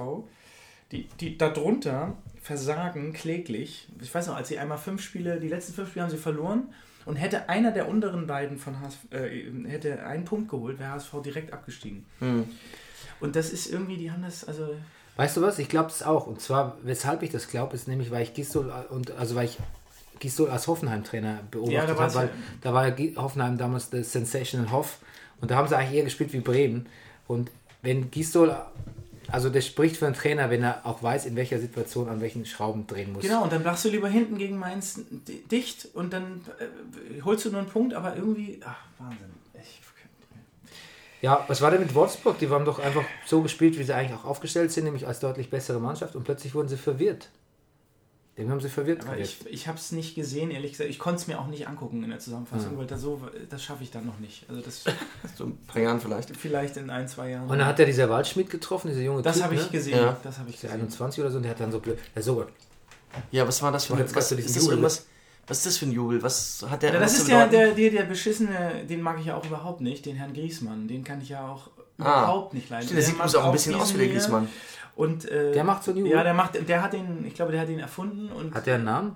Die, 0.91 1.07
die 1.19 1.37
darunter 1.37 2.15
versagen 2.41 3.13
kläglich. 3.13 3.87
Ich 4.01 4.13
weiß 4.13 4.27
noch, 4.27 4.35
als 4.35 4.47
sie 4.47 4.57
einmal 4.59 4.77
fünf 4.77 5.01
Spiele, 5.01 5.39
die 5.39 5.47
letzten 5.49 5.73
fünf 5.73 5.89
Spiele 5.89 6.03
haben 6.05 6.11
sie 6.11 6.17
verloren 6.17 6.69
und 7.05 7.15
hätte 7.15 7.49
einer 7.49 7.71
der 7.71 7.87
unteren 7.89 8.27
beiden 8.27 8.57
von 8.57 8.79
HSV, 8.79 8.99
äh, 9.11 9.51
hätte 9.67 10.05
einen 10.05 10.25
Punkt 10.25 10.49
geholt, 10.49 10.79
wäre 10.79 10.91
HSV 10.91 11.13
direkt 11.23 11.53
abgestiegen. 11.53 12.05
Und 13.19 13.35
das 13.35 13.51
ist 13.51 13.67
irgendwie, 13.71 13.97
die 13.97 14.11
haben 14.11 14.21
das, 14.23 14.43
also 14.45 14.75
Weißt 15.17 15.35
du 15.35 15.41
was? 15.41 15.59
Ich 15.59 15.67
glaube 15.67 15.89
es 15.89 16.01
auch. 16.01 16.27
Und 16.27 16.39
zwar, 16.39 16.77
weshalb 16.83 17.23
ich 17.23 17.29
das 17.29 17.49
glaube, 17.49 17.75
ist 17.75 17.89
nämlich, 17.89 18.09
weil 18.09 18.23
ich 18.23 18.33
Gistol 18.33 18.71
und 18.89 19.11
also 19.11 19.35
weil 19.35 19.45
ich 19.45 19.57
Gistol 20.19 20.49
als 20.49 20.67
Hoffenheim-Trainer 20.67 21.33
Ja, 21.33 21.39
beobachtet 21.51 21.97
war's 21.97 22.15
habe, 22.15 22.15
weil 22.15 22.27
ja- 22.27 22.33
da 22.61 22.73
war 22.73 22.87
ja 22.87 23.21
Hoffenheim 23.21 23.57
damals 23.57 23.89
der 23.89 24.03
Sensational 24.05 24.71
Hoff 24.71 24.99
und 25.41 25.51
da 25.51 25.55
haben 25.57 25.67
sie 25.67 25.75
eigentlich 25.77 25.97
eher 25.97 26.03
gespielt 26.05 26.31
wie 26.31 26.39
Bremen. 26.39 26.85
Und 27.27 27.51
wenn 27.81 28.09
Gistol, 28.11 28.55
also 29.31 29.49
der 29.49 29.61
spricht 29.61 29.97
für 29.97 30.05
einen 30.05 30.15
Trainer, 30.15 30.49
wenn 30.49 30.63
er 30.63 30.85
auch 30.85 31.01
weiß, 31.03 31.25
in 31.25 31.35
welcher 31.35 31.59
Situation 31.59 32.09
an 32.09 32.21
welchen 32.21 32.45
Schrauben 32.45 32.87
drehen 32.87 33.13
muss. 33.13 33.23
Genau, 33.23 33.43
und 33.43 33.51
dann 33.51 33.63
machst 33.63 33.85
du 33.85 33.89
lieber 33.89 34.09
hinten 34.09 34.37
gegen 34.37 34.57
Mainz 34.57 34.99
di- 35.09 35.43
dicht 35.51 35.87
und 35.93 36.13
dann 36.13 36.41
äh, 36.59 37.21
holst 37.23 37.45
du 37.45 37.49
nur 37.51 37.59
einen 37.61 37.69
Punkt, 37.69 37.93
aber 37.93 38.15
irgendwie, 38.15 38.59
ach, 38.65 38.77
Wahnsinn. 38.97 39.29
Ich, 39.55 39.79
Ja, 41.21 41.43
was 41.47 41.61
war 41.61 41.71
denn 41.71 41.81
mit 41.81 41.93
Wolfsburg? 41.95 42.39
Die 42.39 42.49
haben 42.49 42.65
doch 42.65 42.79
einfach 42.79 43.03
so 43.25 43.41
gespielt, 43.41 43.77
wie 43.77 43.83
sie 43.83 43.93
eigentlich 43.93 44.17
auch 44.17 44.25
aufgestellt 44.25 44.71
sind, 44.71 44.85
nämlich 44.85 45.05
als 45.07 45.19
deutlich 45.19 45.49
bessere 45.49 45.79
Mannschaft 45.79 46.15
und 46.15 46.23
plötzlich 46.23 46.55
wurden 46.55 46.69
sie 46.69 46.77
verwirrt. 46.77 47.29
Dem 48.39 48.49
haben 48.49 48.61
sie 48.61 48.69
verwirrt 48.69 49.03
aber 49.05 49.17
ich, 49.17 49.45
ich 49.47 49.67
habe 49.67 49.77
es 49.77 49.91
nicht 49.91 50.15
gesehen, 50.15 50.49
ehrlich 50.49 50.71
gesagt. 50.71 50.89
Ich 50.89 50.97
konnte 50.97 51.19
es 51.21 51.27
mir 51.27 51.39
auch 51.39 51.47
nicht 51.47 51.67
angucken 51.67 52.01
in 52.03 52.09
der 52.09 52.19
Zusammenfassung, 52.19 52.77
weil 52.77 52.87
da 52.87 52.97
so, 52.97 53.21
das 53.49 53.61
schaffe 53.61 53.83
ich 53.83 53.91
dann 53.91 54.05
noch 54.05 54.17
nicht. 54.19 54.45
Also 54.49 54.61
das 54.61 54.83
so 55.37 55.43
ein 55.43 55.57
paar 55.67 55.81
Jahren 55.81 55.99
vielleicht. 55.99 56.35
vielleicht 56.35 56.77
in 56.77 56.89
ein, 56.89 57.07
zwei 57.07 57.31
Jahren. 57.31 57.49
Und 57.49 57.57
dann 57.59 57.67
hat 57.67 57.79
er 57.79 57.85
dieser 57.85 58.09
Waldschmidt 58.09 58.49
getroffen, 58.49 58.87
dieser 58.87 59.01
junge 59.01 59.21
das 59.21 59.43
habe 59.43 59.55
ich 59.55 59.63
ne? 59.63 59.67
gesehen. 59.69 59.97
Ja. 59.97 60.17
Das 60.23 60.39
habe 60.39 60.49
ich 60.49 60.59
Der 60.61 60.69
gesehen. 60.69 60.81
21 60.85 61.19
oder 61.21 61.31
so, 61.31 61.37
und 61.37 61.43
der 61.43 61.51
hat 61.51 61.59
dann 61.59 61.71
so 61.71 61.79
blöd. 61.79 61.99
Der 62.15 62.23
so. 62.23 62.45
Ja, 63.31 63.45
was 63.47 63.61
war 63.61 63.71
das 63.73 63.85
für 63.85 63.95
ein 63.95 64.05
das 64.07 64.29
Jubel. 64.31 64.69
irgendwas? 64.69 65.05
Was 65.47 65.57
ist 65.57 65.65
das 65.65 65.77
für 65.77 65.85
ein 65.87 65.91
Jubel? 65.91 66.23
Was 66.23 66.65
hat 66.69 66.81
der 66.83 66.93
Ja, 66.93 66.99
das 66.99 67.17
ist 67.17 67.27
der, 67.27 67.45
bedeuten? 67.47 67.51
der, 67.51 67.89
der, 67.89 67.89
der 68.01 68.03
beschissene, 68.03 68.85
den 68.87 69.01
mag 69.01 69.19
ich 69.19 69.25
ja 69.25 69.35
auch 69.35 69.45
überhaupt 69.45 69.81
nicht, 69.81 70.05
den 70.05 70.15
Herrn 70.15 70.33
Griesmann. 70.33 70.87
Den 70.87 71.03
kann 71.03 71.19
ich 71.21 71.29
ja 71.29 71.45
auch 71.47 71.69
Ah. 72.01 72.23
überhaupt 72.23 72.53
nicht 72.53 72.69
leiden. 72.69 72.85
Stimmt, 72.85 72.97
der 72.99 73.05
sieht 73.05 73.17
macht 73.17 73.27
übrigens 73.29 73.43
auch 73.43 73.45
ein 73.47 73.51
bisschen 73.51 73.75
aus 73.75 73.93
wie 73.93 73.97
der 73.97 74.05
diesen 74.07 74.19
Griezmann. 74.19 74.47
hier 74.47 74.78
Und, 74.99 75.23
äh, 75.31 75.53
Der 75.53 75.63
macht 75.63 75.85
so 75.85 75.91
einen 75.91 75.99
Jubel? 76.01 76.11
Ja, 76.11 76.23
der 76.23 76.33
macht, 76.33 76.67
der 76.67 76.83
hat 76.83 76.91
den, 76.91 77.23
ich 77.25 77.33
glaube, 77.33 77.53
der 77.53 77.61
hat 77.61 77.69
den 77.69 77.79
erfunden 77.79 78.29
und 78.33 78.53
Hat 78.53 78.67
der 78.67 78.75
einen 78.75 78.83
Namen? 78.83 79.15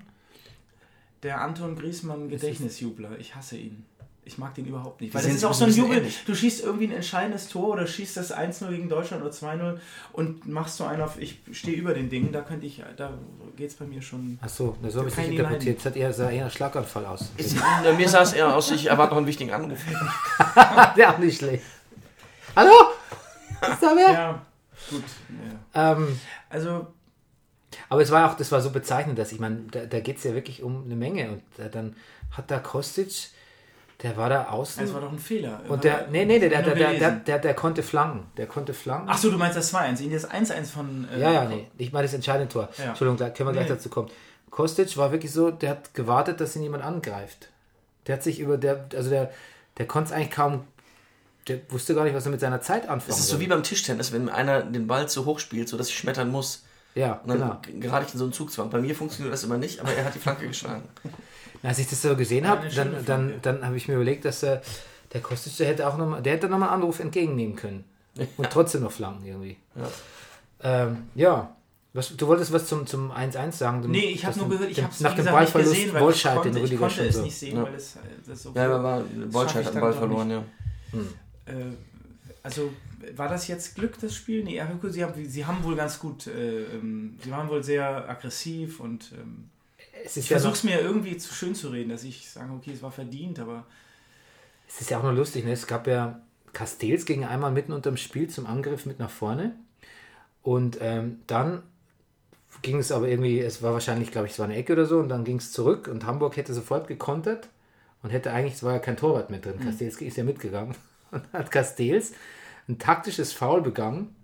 Der 1.24 1.42
Anton 1.42 1.76
Griesmann 1.76 2.30
Gedächtnisjubler. 2.30 3.20
Ich 3.20 3.36
hasse 3.36 3.58
ihn. 3.58 3.86
Ich 4.24 4.38
mag 4.38 4.56
den 4.56 4.66
überhaupt 4.66 5.02
nicht. 5.02 5.12
Die 5.12 5.18
Weil 5.18 5.26
das 5.26 5.34
ist 5.34 5.44
auch 5.44 5.54
so 5.54 5.66
ein 5.66 5.74
Jubel. 5.74 5.98
ähnlich. 5.98 6.24
Du 6.26 6.34
schießt 6.36 6.64
irgendwie 6.64 6.88
ein 6.88 6.94
entscheidendes 6.94 7.50
Tor 7.50 7.72
oder 7.74 7.86
schießt 7.86 8.16
das 8.16 8.34
1-0 8.34 8.70
gegen 8.70 8.88
Deutschland 8.88 9.24
oder 9.24 9.34
2-0 9.34 9.78
und 10.14 10.48
machst 10.48 10.78
so 10.78 10.86
einen 10.86 11.02
auf, 11.02 11.20
ich 11.20 11.42
stehe 11.52 11.76
über 11.76 11.94
den 11.94 12.10
Dingen, 12.10 12.32
da 12.32 12.40
könnte 12.40 12.66
ich, 12.66 12.82
da 12.96 13.12
geht's 13.58 13.76
bei 13.76 13.84
mir 13.84 14.02
schon. 14.02 14.40
Achso, 14.42 14.78
so 14.88 15.00
habe 15.00 15.10
ich 15.10 15.18
nicht 15.18 15.28
ich 15.28 15.34
interpretiert. 15.38 15.80
Es 15.80 15.86
hat 15.86 15.98
eher, 15.98 16.14
sah 16.14 16.30
eher 16.30 16.46
ein 16.46 16.52
Schlaganfall 16.52 17.06
aus. 17.06 17.30
Ist, 17.36 17.58
mir 17.98 18.08
sah 18.08 18.22
es 18.22 18.32
eher 18.32 18.56
aus, 18.56 18.72
ich 18.72 18.86
erwarte 18.86 19.12
noch 19.12 19.18
einen 19.18 19.28
wichtigen 19.28 19.52
Anruf. 19.52 19.80
der 20.96 21.14
auch 21.14 21.18
nicht 21.18 21.40
schlecht. 21.40 21.66
Hallo? 22.56 22.72
Ist 23.62 23.84
da 23.84 23.94
wer? 23.98 24.14
Ja, 24.14 24.46
gut. 24.90 25.04
Ja. 25.74 25.94
Ähm, 25.94 26.20
Also, 26.50 26.88
aber 27.90 28.02
es 28.02 28.12
war 28.12 28.32
auch, 28.32 28.38
das 28.38 28.52
war 28.52 28.62
so 28.62 28.70
bezeichnend, 28.70 29.18
dass 29.18 29.32
ich 29.32 29.40
meine, 29.40 29.62
da, 29.72 29.86
da 29.86 30.00
geht 30.00 30.18
es 30.18 30.24
ja 30.24 30.34
wirklich 30.34 30.62
um 30.64 30.84
eine 30.86 30.96
Menge. 30.96 31.30
Und 31.32 31.64
äh, 31.64 31.70
dann 31.70 31.96
hat 32.32 32.52
da 32.52 32.60
Kostic, 32.60 33.30
der 34.02 34.18
war 34.18 34.30
da 34.30 34.50
außen. 34.50 34.84
es 34.84 34.94
war 34.94 35.02
doch 35.02 35.12
ein 35.12 35.20
Fehler. 35.20 35.62
und 35.70 35.84
der, 35.84 36.08
nee, 36.12 36.26
nee, 36.26 36.38
der, 36.40 36.50
der, 36.50 36.76
der, 36.76 37.12
der, 37.12 37.40
der, 37.40 37.54
konnte 37.54 37.82
flanken. 37.84 38.28
Der 38.38 38.48
konnte 38.48 38.74
flanken. 38.74 39.08
Ach 39.10 39.18
so, 39.18 39.32
du 39.32 39.38
meinst 39.38 39.58
das 39.58 39.74
2-1. 39.74 40.12
Das 40.12 40.30
1-1 40.30 40.66
von. 40.66 41.08
äh, 41.12 41.20
Ja, 41.20 41.32
ja, 41.32 41.46
nee. 41.46 41.68
Ich 41.78 41.92
meine 41.94 42.06
das 42.06 42.14
entscheidende 42.14 42.52
Tor. 42.52 42.70
Entschuldigung, 42.78 43.18
da 43.18 43.30
können 43.30 43.50
wir 43.50 43.54
gleich 43.54 43.68
dazu 43.68 43.90
kommen. 43.90 44.10
Kostic 44.50 44.96
war 44.98 45.12
wirklich 45.12 45.32
so, 45.32 45.50
der 45.50 45.72
hat 45.72 45.94
gewartet, 45.96 46.40
dass 46.42 46.56
ihn 46.56 46.62
jemand 46.64 46.84
angreift. 46.84 47.50
Der 48.06 48.16
hat 48.16 48.24
sich 48.24 48.40
über 48.40 48.58
der, 48.58 48.86
also 48.94 49.10
der, 49.10 49.32
der 49.80 49.88
konnte 49.88 50.10
es 50.10 50.16
eigentlich 50.16 50.32
kaum, 50.32 50.66
der 51.48 51.60
wusste 51.70 51.94
gar 51.96 52.04
nicht, 52.06 52.16
was 52.16 52.26
er 52.26 52.32
mit 52.32 52.40
seiner 52.40 52.62
Zeit 52.62 52.84
anfangen 52.84 53.04
Das 53.10 53.20
ist 53.20 53.28
so 53.28 53.32
soll. 53.34 53.42
wie 53.42 53.48
beim 53.48 53.64
Tischtennis, 53.64 54.12
wenn 54.12 54.30
einer 54.30 54.62
den 54.64 54.88
Ball 54.88 55.10
zu 55.10 55.26
hoch 55.26 55.40
spielt, 55.40 55.68
sodass 55.70 55.90
ich 55.90 55.98
schmettern 55.98 56.30
muss. 56.30 56.64
Ja, 56.96 57.14
Und 57.24 57.30
dann 57.30 57.40
genau. 57.40 57.80
gerate 57.82 58.06
ich 58.08 58.14
in 58.14 58.20
so 58.20 58.26
einen 58.26 58.34
Zugzwang. 58.34 58.70
Bei 58.70 58.80
mir 58.80 58.96
funktioniert 58.96 59.34
das 59.34 59.44
immer 59.44 59.58
nicht, 59.58 59.80
aber 59.80 59.94
er 59.94 60.06
hat 60.06 60.14
die 60.16 60.20
Flanke 60.20 60.48
geschlagen. 60.48 60.84
Als 61.64 61.80
ich 61.80 61.90
das 61.90 62.02
so 62.02 62.16
gesehen 62.16 62.44
Ja, 62.44 62.52
habe, 62.52 62.68
dann, 62.70 63.06
dann, 63.06 63.34
dann 63.42 63.66
habe 63.66 63.78
ich 63.78 63.88
mir 63.88 63.96
überlegt, 63.96 64.26
dass 64.26 64.44
äh, 64.44 64.60
der 65.14 65.22
Kostic, 65.22 65.56
der 65.58 65.68
hätte 65.68 65.88
auch 65.88 65.98
noch 65.98 66.08
mal, 66.08 66.22
der 66.22 66.34
hätte 66.34 66.50
nochmal 66.50 66.70
einen 66.70 66.82
Anruf 66.82 67.00
entgegennehmen 67.00 67.56
können. 67.56 67.84
Und 68.38 68.50
trotzdem 68.52 68.84
noch 68.84 68.92
flanken 68.92 69.26
irgendwie. 69.26 69.58
Ja. 69.76 69.88
Ähm, 70.84 70.98
ja. 71.16 71.56
Was, 71.94 72.16
du 72.16 72.28
wolltest 72.28 72.52
was 72.52 72.66
zum, 72.68 72.86
zum 72.88 73.12
1-1 73.12 73.52
sagen? 73.54 73.82
Zum- 73.84 73.92
Nee, 73.92 74.06
ich 74.12 74.26
habe 74.26 74.38
nur 74.40 74.50
gehört, 74.50 74.70
ich 74.70 74.76
dem- 74.76 74.86
habe 74.86 74.94
es 74.94 75.00
nach 75.00 75.16
dem 75.16 75.26
Ballverlust 75.26 75.72
gesehen, 75.74 75.94
weil 75.94 76.02
Wollscheid 76.02 76.46
ich 76.46 76.52
den 76.52 76.64
ich 76.66 76.78
konnte 76.78 77.06
es 77.06 77.16
so. 77.16 77.22
nicht 77.22 77.38
sehen, 77.38 77.58
Ja. 77.58 77.64
weil 77.64 77.76
es 77.76 77.96
äh, 77.96 78.00
das 78.28 78.44
so 78.44 78.52
Ja, 78.56 78.76
aber 78.76 79.04
Wollscheid 79.30 79.66
dann 79.68 79.76
am 79.76 79.82
Ball 79.82 79.94
verloren, 79.94 80.28
nicht. 80.28 80.44
ja. 80.94 81.00
Äh, 81.46 81.76
also 82.42 82.74
war 83.16 83.30
das 83.30 83.48
jetzt 83.48 83.76
Glück, 83.76 84.00
das 84.00 84.16
Spiel? 84.16 84.44
Nee, 84.44 84.62
gut, 84.82 84.94
sie 84.94 85.04
haben, 85.04 85.14
sie 85.26 85.46
haben 85.46 85.64
wohl 85.64 85.76
ganz 85.76 86.00
gut, 86.00 86.28
äh, 86.28 86.64
ähm, 86.64 87.18
sie 87.24 87.32
waren 87.32 87.50
wohl 87.50 87.64
sehr 87.64 88.10
aggressiv 88.10 88.80
und 88.80 89.12
ähm, 89.14 89.50
ich 90.04 90.16
ja 90.16 90.38
versuche 90.38 90.54
es 90.54 90.64
mir 90.64 90.80
irgendwie 90.82 91.18
zu 91.18 91.34
schön 91.34 91.56
zu 91.56 91.70
reden, 91.70 91.90
dass 91.90 92.04
ich 92.04 92.30
sage, 92.30 92.52
okay, 92.54 92.72
es 92.74 92.82
war 92.82 92.92
verdient, 92.92 93.40
aber 93.40 93.66
es 94.68 94.82
ist 94.82 94.90
ja 94.90 95.00
auch 95.00 95.04
noch 95.04 95.14
lustig, 95.14 95.46
ne? 95.46 95.52
es 95.52 95.68
gab 95.68 95.88
ja 95.88 96.22
Castells 96.52 97.06
ging 97.06 97.24
einmal 97.24 97.52
mitten 97.52 97.74
unterm 97.74 97.98
Spiel 97.98 98.30
zum 98.30 98.46
Angriff 98.46 98.86
mit 98.86 99.00
nach 99.00 99.10
vorne 99.10 99.56
und 100.42 100.78
ähm, 100.82 101.20
dann 101.28 101.64
ging 102.62 102.78
es 102.78 102.92
aber 102.92 103.08
irgendwie, 103.08 103.40
es 103.40 103.62
war 103.62 103.74
wahrscheinlich, 103.74 104.12
glaube 104.12 104.28
ich, 104.28 104.34
es 104.34 104.40
war 104.40 104.46
eine 104.46 104.56
Ecke 104.56 104.74
oder 104.74 104.86
so 104.86 105.00
und 105.00 105.10
dann 105.10 105.24
ging 105.24 105.38
es 105.38 105.52
zurück 105.52 105.88
und 105.88 106.06
Hamburg 106.06 106.38
hätte 106.38 106.54
sofort 106.54 106.88
gekontert 106.88 107.50
und 108.02 108.12
hätte 108.12 108.32
eigentlich, 108.32 108.56
es 108.56 108.64
war 108.64 108.74
ja 108.74 108.80
kein 108.80 108.98
Torwart 108.98 109.30
mehr 109.30 109.40
drin, 109.40 109.60
Castells 109.60 110.00
ist 110.02 110.18
ja 110.18 110.24
mitgegangen 110.24 110.76
und 111.14 111.24
hat 111.34 111.52
Castells 111.52 112.14
ein 112.68 112.80
taktisches 112.80 113.34
Foul 113.34 113.62
begangen, 113.62 114.16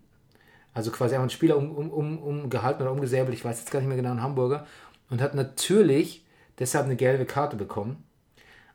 also 0.74 0.91
quasi 0.91 1.16
einen 1.16 1.30
Spieler 1.30 1.57
um, 1.57 1.72
um, 1.72 1.90
um, 1.90 2.18
umgehalten 2.20 2.82
oder 2.84 2.91
umgesäbelt, 2.91 3.34
ich 3.34 3.44
weiß 3.44 3.60
jetzt 3.60 3.72
gar 3.72 3.80
nicht 3.80 3.88
mehr 3.90 3.98
genau, 3.98 4.11
ein 4.11 4.22
Hamburger 4.22 4.66
und 5.10 5.22
hat 5.22 5.36
natürlich 5.36 6.26
deshalb 6.57 6.86
eine 6.86 6.95
gelbe 6.95 7.26
Karte 7.26 7.56
bekommen. 7.56 8.03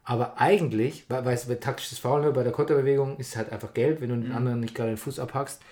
Aber 0.06 0.38
eigentlich, 0.38 1.06
weil, 1.08 1.26
es 1.28 1.46
bei 1.46 1.54
taktisches 1.54 1.98
Foul 1.98 2.20
ne, 2.20 2.30
bei 2.32 2.42
der 2.42 2.52
Konterbewegung 2.52 3.16
ist 3.16 3.28
es 3.30 3.36
halt 3.36 3.52
einfach 3.52 3.72
gelb, 3.72 4.02
wenn 4.02 4.10
du 4.10 4.16
den 4.16 4.32
anderen 4.32 4.60
nicht 4.60 4.74
gerade 4.74 4.90
den 4.90 4.98
Fuß 4.98 5.18
abhackst. 5.18 5.62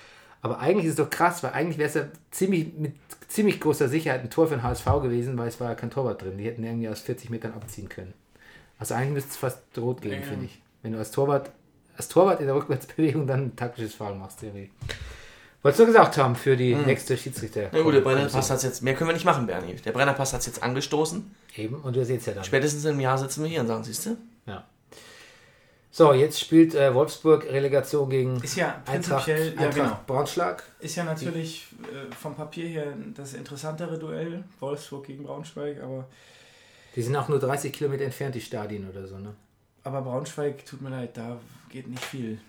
Aber 0.40 0.58
eigentlich 0.58 0.86
ist 0.86 0.92
es 0.92 0.96
doch 0.96 1.10
krass, 1.10 1.42
weil 1.42 1.52
eigentlich 1.52 1.76
wäre 1.76 1.88
es 1.88 1.94
ja 1.94 2.06
ziemlich, 2.30 2.72
mit 2.72 2.94
ziemlich 3.28 3.60
großer 3.60 3.88
Sicherheit 3.88 4.22
ein 4.22 4.30
Tor 4.30 4.48
für 4.48 4.54
den 4.56 4.62
HSV 4.62 4.86
gewesen, 5.02 5.36
weil 5.36 5.48
es 5.48 5.60
war 5.60 5.68
ja 5.68 5.74
kein 5.74 5.90
Torwart 5.90 6.22
drin. 6.22 6.38
Die 6.38 6.44
hätten 6.44 6.64
irgendwie 6.64 6.88
aus 6.88 7.00
40 7.00 7.28
Metern 7.28 7.52
abziehen 7.52 7.90
können. 7.90 8.14
Also 8.78 8.94
eigentlich 8.94 9.12
müsste 9.12 9.30
es 9.30 9.36
fast 9.36 9.60
rot 9.76 10.00
gehen, 10.00 10.20
Ja. 10.20 10.22
finde 10.22 10.46
ich. 10.46 10.60
Wenn 10.82 10.92
du 10.92 10.98
als 10.98 11.10
Torwart, 11.10 11.50
als 11.96 12.08
Torwart 12.08 12.40
in 12.40 12.46
der 12.46 12.54
Rückwärtsbewegung 12.54 13.26
dann 13.26 13.46
ein 13.46 13.56
taktisches 13.56 13.94
Foul 13.94 14.14
machst. 14.14 14.42
Irgendwie. 14.42 14.70
Wolltest 15.62 15.80
du 15.80 15.86
gesagt 15.86 16.18
haben 16.18 16.34
für 16.34 16.56
die 16.56 16.74
nächste 16.74 17.16
Schiedsrichter? 17.16 17.68
Na 17.70 17.82
gut, 17.82 17.94
der 17.94 18.00
Brennerpass 18.00 18.50
hat 18.50 18.62
jetzt, 18.64 18.82
mehr 18.82 18.94
können 18.94 19.10
wir 19.10 19.14
nicht 19.14 19.24
machen, 19.24 19.46
Bernie. 19.46 19.74
Der 19.74 19.92
Brennerpass 19.92 20.32
hat 20.32 20.40
es 20.40 20.46
jetzt 20.46 20.62
angestoßen. 20.62 21.34
Eben, 21.56 21.76
und 21.76 21.94
du 21.94 22.04
siehst 22.04 22.26
ja 22.26 22.32
dann. 22.32 22.42
Spätestens 22.42 22.84
im 22.84 22.98
Jahr 22.98 23.16
sitzen 23.16 23.44
wir 23.44 23.50
hier 23.50 23.60
und 23.60 23.68
sagen, 23.68 23.84
siehst 23.84 24.06
du? 24.06 24.16
Ja. 24.46 24.64
So, 25.94 26.14
jetzt 26.14 26.40
spielt 26.40 26.74
äh, 26.74 26.92
Wolfsburg 26.94 27.44
Relegation 27.44 28.08
gegen 28.10 28.42
Ist 28.42 28.56
ja 28.56 28.82
Eintracht, 28.86 29.26
prinzipiell, 29.26 29.54
ja 29.54 29.60
Eintracht 29.60 29.74
genau. 29.74 30.00
Braunschlag. 30.06 30.62
Ist 30.80 30.96
ja 30.96 31.04
natürlich 31.04 31.66
äh, 31.82 32.12
vom 32.14 32.34
Papier 32.34 32.66
her 32.66 32.94
das 33.14 33.34
interessantere 33.34 33.98
Duell, 33.98 34.42
Wolfsburg 34.58 35.06
gegen 35.06 35.22
Braunschweig, 35.22 35.80
aber, 35.82 36.08
Die 36.96 37.02
sind 37.02 37.14
auch 37.14 37.28
nur 37.28 37.38
30 37.38 37.72
Kilometer 37.72 38.04
entfernt, 38.04 38.34
die 38.34 38.40
Stadien 38.40 38.88
oder 38.88 39.06
so, 39.06 39.18
ne? 39.18 39.34
Aber 39.84 40.02
Braunschweig, 40.02 40.64
tut 40.66 40.80
mir 40.82 40.90
leid, 40.90 41.16
da 41.16 41.38
geht 41.70 41.88
nicht 41.88 42.04
viel. 42.04 42.40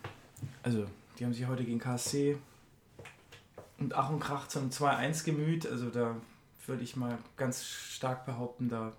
Also, 0.62 0.86
die 1.18 1.26
haben 1.26 1.34
sich 1.34 1.48
heute 1.48 1.64
gegen 1.64 1.80
KSC 1.80 2.38
und 3.80 3.94
Ach 3.96 4.10
und 4.10 4.20
Krach 4.20 4.48
zum 4.48 4.70
2-1 4.70 5.24
gemüht, 5.26 5.68
also 5.70 5.90
da 5.90 6.16
würde 6.66 6.84
ich 6.84 6.96
mal 6.96 7.18
ganz 7.38 7.64
stark 7.66 8.26
behaupten, 8.26 8.70
da 8.70 8.94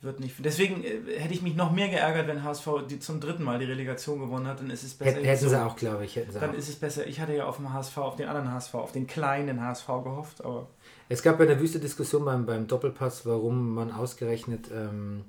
wird 0.00 0.20
nicht. 0.20 0.36
Deswegen 0.38 0.84
äh, 0.84 1.18
hätte 1.18 1.34
ich 1.34 1.42
mich 1.42 1.56
noch 1.56 1.72
mehr 1.72 1.88
geärgert, 1.88 2.28
wenn 2.28 2.44
HSV 2.44 2.68
die 2.88 3.00
zum 3.00 3.20
dritten 3.20 3.42
Mal 3.42 3.58
die 3.58 3.64
Relegation 3.64 4.20
gewonnen 4.20 4.46
hat, 4.46 4.60
dann 4.60 4.70
ist 4.70 4.84
es 4.84 4.94
besser. 4.94 5.20
Hätten, 5.22 5.40
so- 5.42 5.48
sie 5.48 5.60
auch, 5.64 5.74
glaube 5.76 6.04
ich. 6.04 6.14
Hätten 6.16 6.30
sie 6.32 6.38
Dann 6.38 6.50
auch. 6.50 6.54
ist 6.54 6.68
es 6.68 6.76
besser. 6.76 7.06
Ich 7.06 7.18
hatte 7.20 7.34
ja 7.34 7.46
auf 7.46 7.56
den 7.56 7.72
HSV, 7.72 7.96
auf 7.98 8.14
den 8.16 8.28
anderen 8.28 8.52
HSV, 8.52 8.74
auf 8.74 8.92
den 8.92 9.06
kleinen 9.08 9.60
HSV 9.60 9.86
gehofft, 9.86 10.44
aber 10.44 10.68
Es 11.08 11.22
gab 11.22 11.40
ja 11.40 11.46
eine 11.46 11.58
wüste 11.58 11.80
Diskussion 11.80 12.24
beim, 12.24 12.46
beim 12.46 12.68
Doppelpass, 12.68 13.26
warum 13.26 13.74
man 13.74 13.90
ausgerechnet 13.90 14.70
ähm, 14.72 15.24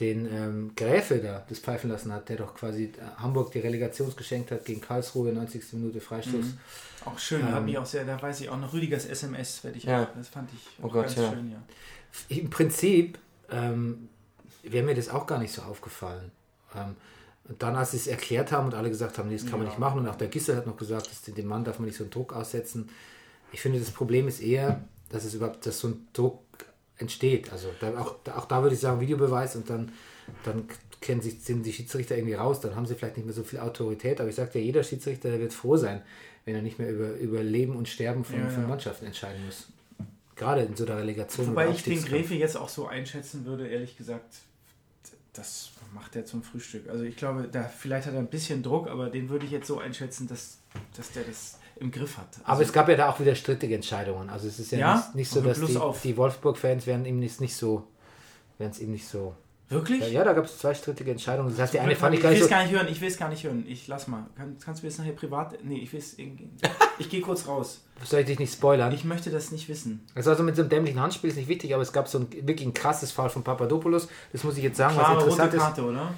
den 0.00 0.26
ähm, 0.32 0.72
Gräfe 0.74 1.18
da 1.18 1.44
das 1.48 1.58
pfeifen 1.58 1.90
lassen 1.90 2.12
hat, 2.12 2.28
der 2.28 2.36
doch 2.36 2.54
quasi 2.54 2.84
äh, 2.84 3.20
Hamburg 3.20 3.52
die 3.52 3.58
Relegation 3.58 4.12
geschenkt 4.16 4.50
hat 4.50 4.64
gegen 4.64 4.80
Karlsruhe, 4.80 5.32
90. 5.32 5.74
Minute 5.74 6.00
Freistoß. 6.00 6.44
Mhm. 6.46 6.58
auch 7.04 7.18
schön, 7.18 7.40
Ähm, 7.42 7.52
hat 7.52 7.64
mich 7.64 7.76
auch 7.78 7.84
sehr, 7.86 8.04
da 8.04 8.20
weiß 8.20 8.40
ich 8.40 8.48
auch 8.48 8.58
noch 8.58 8.72
Rüdigers 8.72 9.04
SMS, 9.06 9.62
werde 9.64 9.76
ich 9.78 9.84
Ja. 9.84 10.04
auch, 10.04 10.08
das 10.16 10.28
fand 10.28 10.48
ich 10.54 10.66
Oh 10.82 10.88
Gott, 10.88 11.06
ganz 11.06 11.16
ja. 11.16 11.30
schön, 11.32 11.50
ja. 11.50 11.62
Im 12.28 12.48
Prinzip 12.50 13.18
ähm, 13.50 14.08
wäre 14.62 14.84
mir 14.84 14.94
das 14.94 15.08
auch 15.08 15.26
gar 15.26 15.38
nicht 15.38 15.52
so 15.52 15.62
aufgefallen. 15.62 16.30
Ähm, 16.74 16.96
und 17.48 17.62
dann, 17.62 17.74
als 17.76 17.90
sie 17.90 17.96
es 17.98 18.06
erklärt 18.06 18.50
haben 18.52 18.66
und 18.68 18.74
alle 18.74 18.88
gesagt 18.88 19.18
haben, 19.18 19.28
nee, 19.28 19.34
das 19.36 19.42
kann 19.44 19.54
man 19.58 19.62
Ja. 19.62 19.70
nicht 19.70 19.78
machen, 19.78 20.00
und 20.00 20.08
auch 20.08 20.16
der 20.16 20.28
Gisser 20.28 20.56
hat 20.56 20.66
noch 20.66 20.76
gesagt, 20.76 21.10
dass 21.10 21.22
dem 21.22 21.46
Mann 21.46 21.64
darf 21.64 21.78
man 21.78 21.86
nicht 21.86 21.98
so 21.98 22.04
einen 22.04 22.10
Druck 22.10 22.32
aussetzen. 22.32 22.88
Ich 23.50 23.60
finde, 23.60 23.78
das 23.80 23.90
Problem 23.90 24.26
ist 24.28 24.40
eher, 24.40 24.80
dass 25.10 25.24
es 25.24 25.34
überhaupt, 25.34 25.66
dass 25.66 25.78
so 25.80 25.88
ein 25.88 26.06
Druck 26.14 26.40
entsteht. 27.02 27.52
Also 27.52 27.68
da, 27.80 27.96
auch, 27.98 28.16
da, 28.24 28.36
auch 28.38 28.46
da 28.46 28.62
würde 28.62 28.74
ich 28.74 28.80
sagen, 28.80 29.00
Videobeweis 29.00 29.56
und 29.56 29.68
dann, 29.68 29.92
dann 30.44 30.64
kennen 31.00 31.20
sich, 31.20 31.42
sind 31.42 31.66
die 31.66 31.72
Schiedsrichter 31.72 32.16
irgendwie 32.16 32.34
raus, 32.34 32.60
dann 32.60 32.74
haben 32.74 32.86
sie 32.86 32.94
vielleicht 32.94 33.16
nicht 33.16 33.26
mehr 33.26 33.34
so 33.34 33.42
viel 33.42 33.58
Autorität, 33.58 34.20
aber 34.20 34.30
ich 34.30 34.36
sagte 34.36 34.58
ja, 34.58 34.64
jeder 34.64 34.82
Schiedsrichter 34.82 35.30
der 35.30 35.40
wird 35.40 35.52
froh 35.52 35.76
sein, 35.76 36.02
wenn 36.44 36.54
er 36.54 36.62
nicht 36.62 36.78
mehr 36.78 36.90
über, 36.90 37.14
über 37.16 37.42
Leben 37.42 37.76
und 37.76 37.88
Sterben 37.88 38.24
von, 38.24 38.38
Ja, 38.38 38.48
von. 38.48 38.66
Mannschaften 38.66 39.06
entscheiden 39.06 39.44
muss. 39.44 39.68
Gerade 40.36 40.62
in 40.62 40.74
so 40.74 40.86
einer 40.86 40.96
Relegation. 40.96 41.48
Wobei 41.48 41.68
ich 41.68 41.82
den. 41.82 42.02
Gräfe 42.02 42.34
jetzt 42.34 42.56
auch 42.56 42.68
so 42.68 42.86
einschätzen 42.86 43.44
würde, 43.44 43.68
ehrlich 43.68 43.96
gesagt, 43.98 44.34
das 45.34 45.70
macht 45.94 46.16
er 46.16 46.24
zum 46.24 46.42
Frühstück. 46.42 46.88
Also 46.88 47.04
ich 47.04 47.16
glaube, 47.16 47.48
da 47.50 47.64
vielleicht 47.64 48.06
hat 48.06 48.14
er 48.14 48.20
ein 48.20 48.28
bisschen 48.28 48.62
Druck, 48.62 48.88
aber 48.88 49.10
den 49.10 49.28
würde 49.28 49.44
ich 49.44 49.52
jetzt 49.52 49.66
so 49.66 49.78
einschätzen, 49.78 50.26
dass, 50.28 50.58
dass 50.96 51.12
der 51.12 51.24
das 51.24 51.58
im 51.82 51.90
Griff 51.90 52.16
hat. 52.16 52.28
Also, 52.38 52.44
Aber 52.46 52.62
es 52.62 52.72
gab 52.72 52.88
ja 52.88 52.96
da 52.96 53.10
auch 53.10 53.20
wieder 53.20 53.34
strittige 53.34 53.74
Entscheidungen. 53.74 54.30
Also 54.30 54.48
es 54.48 54.58
ist 54.58 54.72
ja, 54.72 54.78
Ja? 54.78 54.94
nicht, 54.94 55.14
nicht 55.16 55.30
so, 55.30 55.40
Aber 55.40 55.48
dass 55.50 55.60
die, 55.60 56.08
die 56.08 56.16
Wolfsburg-Fans 56.16 56.86
werden 56.86 57.04
ihm 57.04 57.18
nicht, 57.18 57.40
nicht 57.40 57.56
so, 57.56 57.84
werden 58.58 58.70
es 58.72 58.80
ihm 58.80 58.92
nicht 58.92 59.06
so. 59.08 59.34
wirklich? 59.68 60.10
Ja, 60.12 60.22
da 60.24 60.32
gab 60.32 60.44
es 60.44 60.58
zwei 60.58 60.74
strittige 60.74 61.10
Entscheidungen. 61.10 61.50
Das 61.50 61.58
heißt, 61.58 61.74
die 61.74 61.80
eine 61.80 61.92
ich 61.92 61.98
fand 61.98 62.14
ich 62.14 62.22
will 62.22 62.30
gar 62.30 62.40
so. 62.40 62.48
gar 62.48 62.62
nicht 62.62 62.72
hören, 62.72 62.88
ich 62.88 63.00
will 63.00 63.08
es 63.08 63.16
gar 63.18 63.28
nicht 63.28 63.42
hören. 63.44 63.64
Ich 63.66 63.88
lass 63.88 64.06
mal. 64.06 64.26
Kann, 64.36 64.56
kannst 64.64 64.82
du 64.82 64.86
mir 64.86 64.90
das 64.90 64.98
nachher 64.98 65.12
privat. 65.12 65.58
Nee, 65.64 65.78
ich 65.78 65.92
will 65.92 66.00
es. 66.00 66.16
Ich 66.98 67.08
gehe 67.08 67.22
kurz 67.22 67.48
raus. 67.48 67.80
Soll 68.04 68.20
ich 68.20 68.26
dich 68.26 68.38
nicht 68.38 68.52
spoilern? 68.52 68.92
Ich 68.92 69.04
möchte 69.04 69.30
das 69.30 69.50
nicht 69.50 69.68
wissen. 69.68 70.06
Also, 70.14 70.30
also 70.30 70.42
mit 70.42 70.54
so 70.56 70.62
einem 70.62 70.68
dämlichen 70.68 71.00
Handspiel 71.00 71.30
ist 71.30 71.36
nicht 71.36 71.48
wichtig, 71.48 71.72
aber 71.74 71.82
es 71.82 71.92
gab 71.92 72.06
so 72.06 72.18
ein 72.18 72.30
wirklich 72.30 72.66
ein 72.68 72.74
krasses 72.74 73.10
Fall 73.10 73.30
von 73.30 73.42
Papadopoulos. 73.42 74.08
Das 74.30 74.44
muss 74.44 74.56
ich 74.58 74.62
jetzt 74.62 74.76
sagen, 74.76 74.94
Klare 74.94 75.16
was 75.16 75.24
rote 75.24 75.42
interessant 75.42 75.54
ist. 75.54 75.60
Karte, 75.60 75.84
oder? 75.84 76.14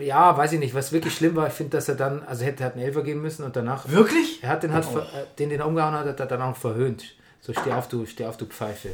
Ja, 0.00 0.36
weiß 0.36 0.52
ich 0.52 0.58
nicht. 0.58 0.74
Was 0.74 0.92
wirklich 0.92 1.14
schlimm 1.14 1.36
war, 1.36 1.46
ich 1.48 1.52
finde, 1.52 1.76
dass 1.76 1.88
er 1.88 1.94
dann, 1.96 2.22
also 2.24 2.44
hätte 2.44 2.64
hat 2.64 2.74
einen 2.74 2.82
Elfer 2.84 3.02
geben 3.02 3.20
müssen 3.22 3.44
und 3.44 3.56
danach. 3.56 3.88
Wirklich? 3.88 4.42
Er 4.42 4.48
hat 4.50 4.62
den, 4.62 4.72
hat, 4.72 4.84
ver- 4.84 5.02
äh, 5.14 5.24
den, 5.38 5.50
den 5.50 5.60
er 5.60 5.66
umgehauen 5.66 5.94
hat, 5.94 6.06
hat 6.06 6.18
er 6.20 6.26
dann 6.26 6.42
auch 6.42 6.56
verhöhnt. 6.56 7.04
So, 7.40 7.52
steh 7.52 7.72
auf, 7.72 7.88
du, 7.88 8.06
steh 8.06 8.24
auf, 8.26 8.36
du 8.36 8.46
Pfeife. 8.46 8.90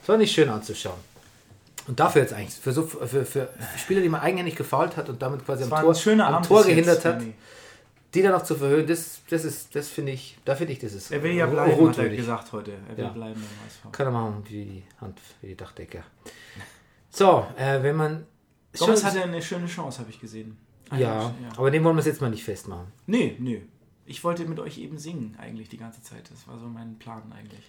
Das 0.00 0.08
war 0.08 0.16
nicht 0.16 0.32
schön 0.32 0.48
anzuschauen. 0.48 0.98
Und 1.86 1.98
dafür 1.98 2.22
jetzt 2.22 2.32
eigentlich, 2.34 2.54
für, 2.54 2.72
so, 2.72 2.82
für, 2.86 3.24
für 3.24 3.48
Spieler, 3.78 4.00
die 4.02 4.08
man 4.08 4.20
eigenhändig 4.20 4.54
gefault 4.54 4.96
hat 4.96 5.08
und 5.08 5.20
damit 5.22 5.44
quasi 5.44 5.64
am 5.64 5.70
Tor, 5.70 5.78
am 5.78 6.20
Abend 6.20 6.46
Tor 6.46 6.58
bis 6.58 6.66
jetzt, 6.66 6.76
gehindert 6.76 7.04
hat, 7.04 7.22
die 8.14 8.22
dann 8.22 8.32
noch 8.32 8.42
zu 8.44 8.54
verhöhnen, 8.56 8.86
das, 8.86 9.20
das 9.30 9.44
ist, 9.44 9.74
das 9.74 9.88
finde 9.88 10.12
ich, 10.12 10.36
da 10.44 10.54
finde 10.54 10.72
ich, 10.74 10.78
das 10.80 10.92
ist 10.92 11.10
Er 11.10 11.22
will 11.22 11.32
ja 11.32 11.46
bleiben, 11.46 11.72
hat 11.72 11.78
er 11.78 11.84
rotwürdig. 11.86 12.18
gesagt 12.18 12.52
heute. 12.52 12.72
Er 12.90 12.96
will 12.96 13.04
Ja. 13.04 13.10
bleiben 13.10 13.34
im 13.34 13.40
HSV. 13.66 13.92
Kann 13.96 14.06
er 14.06 14.10
machen 14.12 14.44
wie 14.48 14.64
die 14.64 14.82
Hand, 15.00 15.18
wie 15.40 15.48
die 15.48 15.56
Dachdecker. 15.56 16.02
So, 17.10 17.46
äh, 17.56 17.82
wenn 17.82 17.96
man. 17.96 18.26
Gomez 18.78 19.00
schon- 19.00 19.08
hatte 19.08 19.22
eine 19.22 19.42
schöne 19.42 19.66
Chance, 19.66 19.98
habe 20.00 20.10
ich 20.10 20.20
gesehen. 20.20 20.56
ja, 20.92 20.98
ja. 20.98 21.34
aber 21.56 21.70
den 21.70 21.82
wollen 21.84 21.96
wir 21.96 22.00
es 22.00 22.06
jetzt 22.06 22.20
mal 22.20 22.30
nicht 22.30 22.44
festmachen. 22.44 22.86
Nee, 23.06 23.36
nee. 23.38 23.62
Ich 24.06 24.24
wollte 24.24 24.44
mit 24.46 24.58
euch 24.58 24.78
eben 24.78 24.98
singen, 24.98 25.36
eigentlich 25.38 25.68
die 25.68 25.76
ganze 25.76 26.02
Zeit. 26.02 26.28
Das 26.30 26.46
war 26.48 26.58
so 26.58 26.66
mein 26.66 26.98
Plan 26.98 27.22
eigentlich. 27.36 27.60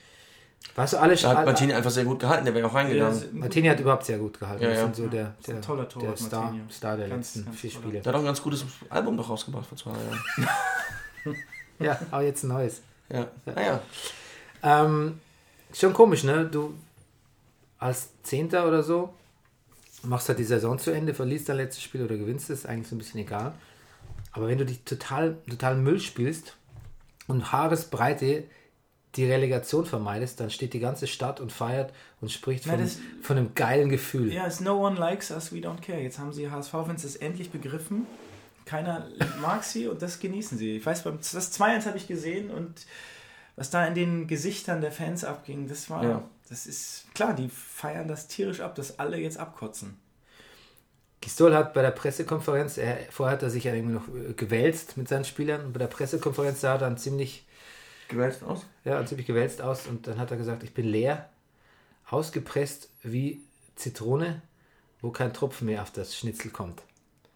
Weißt 0.75 0.93
du, 0.93 0.97
alle 0.97 1.15
Da 1.15 1.29
hat 1.29 1.37
alle- 1.37 1.45
Martini 1.47 1.73
einfach 1.73 1.89
sehr 1.91 2.05
gut 2.05 2.19
gehalten, 2.19 2.45
der 2.45 2.53
wäre 2.53 2.67
auch 2.67 2.73
reingegangen. 2.73 3.19
Ja, 3.19 3.27
Martini 3.31 3.67
hat 3.67 3.79
überhaupt 3.79 4.05
sehr 4.05 4.17
gut 4.19 4.39
gehalten. 4.39 4.63
Ja, 4.63 4.69
das 4.69 4.77
ja. 4.77 4.83
sind 4.85 4.95
so 4.95 5.07
der, 5.07 5.35
ist 5.39 5.49
ein 5.49 5.53
der, 5.55 5.61
toller 5.61 5.81
der 5.83 5.89
Torwart, 5.89 6.19
Star, 6.19 6.43
Martini. 6.45 6.63
Star 6.71 6.97
der 6.97 7.09
Ganz, 7.09 7.27
letzten 7.35 7.45
ganz 7.45 7.59
vier. 7.59 7.69
Spiele. 7.71 8.01
Der 8.01 8.05
hat 8.05 8.15
auch 8.15 8.19
ein 8.19 8.25
ganz 8.25 8.41
gutes 8.41 8.65
Album 8.89 9.17
doch 9.17 9.29
rausgebracht 9.29 9.65
vor 9.67 9.77
zwei 9.77 9.91
Jahren. 9.91 10.49
Ja, 11.79 11.99
aber 12.11 12.21
jetzt 12.23 12.43
ein 12.43 12.49
neues. 12.49 12.81
Ja, 13.09 13.27
naja. 13.45 13.81
Ähm, 14.61 15.19
schon 15.73 15.93
komisch, 15.93 16.23
ne? 16.23 16.45
Du 16.45 16.75
als 17.79 18.09
Zehnter 18.21 18.67
oder 18.67 18.83
so 18.83 19.13
machst 20.03 20.27
halt 20.29 20.39
die 20.39 20.43
Saison 20.43 20.77
zu 20.79 20.91
Ende, 20.91 21.13
verlierst 21.13 21.49
dein 21.49 21.57
letztes 21.57 21.83
Spiel 21.83 22.03
oder 22.03 22.17
gewinnst 22.17 22.49
es, 22.49 22.65
eigentlich 22.65 22.87
so 22.87 22.95
ein 22.95 22.99
bisschen 22.99 23.19
egal. 23.19 23.53
Aber 24.31 24.47
wenn 24.47 24.57
du 24.57 24.65
dich 24.65 24.83
total, 24.83 25.37
total 25.49 25.75
Müll 25.75 25.99
spielst 25.99 26.55
und 27.27 27.51
Haaresbreite 27.51 28.43
die 29.15 29.25
Relegation 29.25 29.85
vermeidest, 29.85 30.39
dann 30.39 30.49
steht 30.49 30.73
die 30.73 30.79
ganze 30.79 31.05
Stadt 31.05 31.41
und 31.41 31.51
feiert 31.51 31.91
und 32.21 32.31
spricht 32.31 32.63
Na, 32.65 32.73
von, 32.73 32.81
das- 32.81 32.97
von 33.21 33.37
einem 33.37 33.53
geilen 33.55 33.89
Gefühl. 33.89 34.31
Ja, 34.31 34.45
es 34.47 34.61
no 34.61 34.85
one 34.85 34.97
likes 34.97 35.31
us, 35.31 35.51
we 35.53 35.57
don't 35.57 35.81
care. 35.81 35.99
Jetzt 35.99 36.17
haben 36.17 36.31
sie 36.31 36.49
HSV-Fans 36.49 37.01
das 37.01 37.17
endlich 37.17 37.49
begriffen. 37.51 38.05
Keiner 38.65 39.07
mag 39.41 39.63
sie 39.65 39.87
und 39.87 40.01
das 40.01 40.19
genießen 40.19 40.57
sie. 40.57 40.77
Ich 40.77 40.85
weiß, 40.85 41.03
beim 41.03 41.17
das 41.17 41.59
2-1 41.59 41.85
habe 41.87 41.97
ich 41.97 42.07
gesehen 42.07 42.49
und 42.51 42.85
was 43.57 43.69
da 43.69 43.85
in 43.85 43.95
den 43.95 44.27
Gesichtern 44.27 44.79
der 44.79 44.93
Fans 44.93 45.25
abging, 45.25 45.67
das 45.67 45.89
war, 45.89 46.03
Ja. 46.03 46.23
Das 46.51 46.67
ist 46.67 47.05
klar, 47.15 47.33
die 47.33 47.47
feiern 47.47 48.09
das 48.09 48.27
tierisch 48.27 48.59
ab, 48.59 48.75
dass 48.75 48.99
alle 48.99 49.17
jetzt 49.17 49.37
abkotzen. 49.37 49.97
Gistol 51.21 51.55
hat 51.55 51.73
bei 51.73 51.81
der 51.81 51.91
Pressekonferenz, 51.91 52.77
er, 52.77 52.97
vorher 53.09 53.35
hat 53.37 53.43
er 53.43 53.49
sich 53.49 53.63
ja 53.63 53.73
irgendwie 53.73 53.93
noch 53.93 54.07
äh, 54.09 54.33
gewälzt 54.33 54.97
mit 54.97 55.07
seinen 55.07 55.23
Spielern 55.23 55.65
und 55.65 55.71
bei 55.71 55.79
der 55.79 55.87
Pressekonferenz 55.87 56.59
sah 56.59 56.73
er 56.73 56.77
dann 56.79 56.97
ziemlich 56.97 57.45
Gewälzt 58.09 58.43
aus? 58.43 58.65
Ja, 58.83 59.05
ziemlich 59.05 59.27
gewälzt 59.27 59.61
aus 59.61 59.87
und 59.87 60.07
dann 60.07 60.19
hat 60.19 60.29
er 60.29 60.35
gesagt, 60.35 60.63
ich 60.63 60.73
bin 60.73 60.85
leer, 60.85 61.29
ausgepresst 62.09 62.89
wie 63.03 63.41
Zitrone, 63.77 64.41
wo 64.99 65.11
kein 65.11 65.33
Tropfen 65.33 65.67
mehr 65.67 65.81
auf 65.81 65.91
das 65.91 66.17
Schnitzel 66.17 66.51
kommt. 66.51 66.81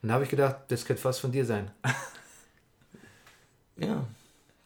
Und 0.02 0.10
da 0.10 0.16
habe 0.16 0.26
ich 0.26 0.30
gedacht, 0.30 0.58
das 0.68 0.84
könnte 0.84 1.02
fast 1.02 1.22
von 1.22 1.32
dir 1.32 1.46
sein. 1.46 1.72
Ja, 3.78 4.06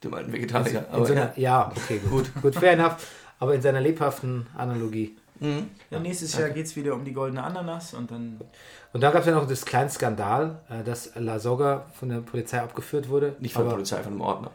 dem 0.04 0.14
alten 0.14 0.32
Vegetarier. 0.32 0.82
In 0.82 0.94
Aber 0.94 1.06
so 1.08 1.14
ja. 1.16 1.22
einer, 1.24 1.40
ja, 1.40 1.74
okay, 1.76 1.98
gut. 1.98 2.32
gut, 2.44 2.54
fair 2.54 2.74
enough. 2.74 2.98
Aber 3.40 3.56
in 3.56 3.62
seiner 3.62 3.80
lebhaften 3.82 4.48
Analogie. 4.56 5.18
Mhm. 5.40 5.70
Ja, 5.90 6.00
nächstes 6.00 6.38
Jahr 6.38 6.50
geht 6.50 6.66
es 6.66 6.76
wieder 6.76 6.94
um 6.94 7.06
die 7.06 7.14
goldene 7.14 7.42
Ananas 7.44 7.94
und 7.94 8.12
dann 8.12 8.40
Und 8.92 9.02
dann 9.02 9.14
gab 9.14 9.22
es 9.22 9.28
ja 9.28 9.34
noch 9.34 9.48
das 9.48 9.64
kleine 9.66 9.90
Skandal, 9.90 10.60
äh, 10.70 10.84
dass 10.84 11.12
La 11.16 11.40
Soga 11.40 11.86
von 11.98 12.10
der 12.10 12.18
Polizei 12.18 12.60
abgeführt 12.62 13.08
wurde. 13.08 13.36
Nicht 13.40 13.54
von 13.54 13.62
der 13.64 13.68
aber 13.70 13.78
Polizei, 13.78 14.04
von 14.04 14.12
einem 14.14 14.22
Ordner. 14.22 14.52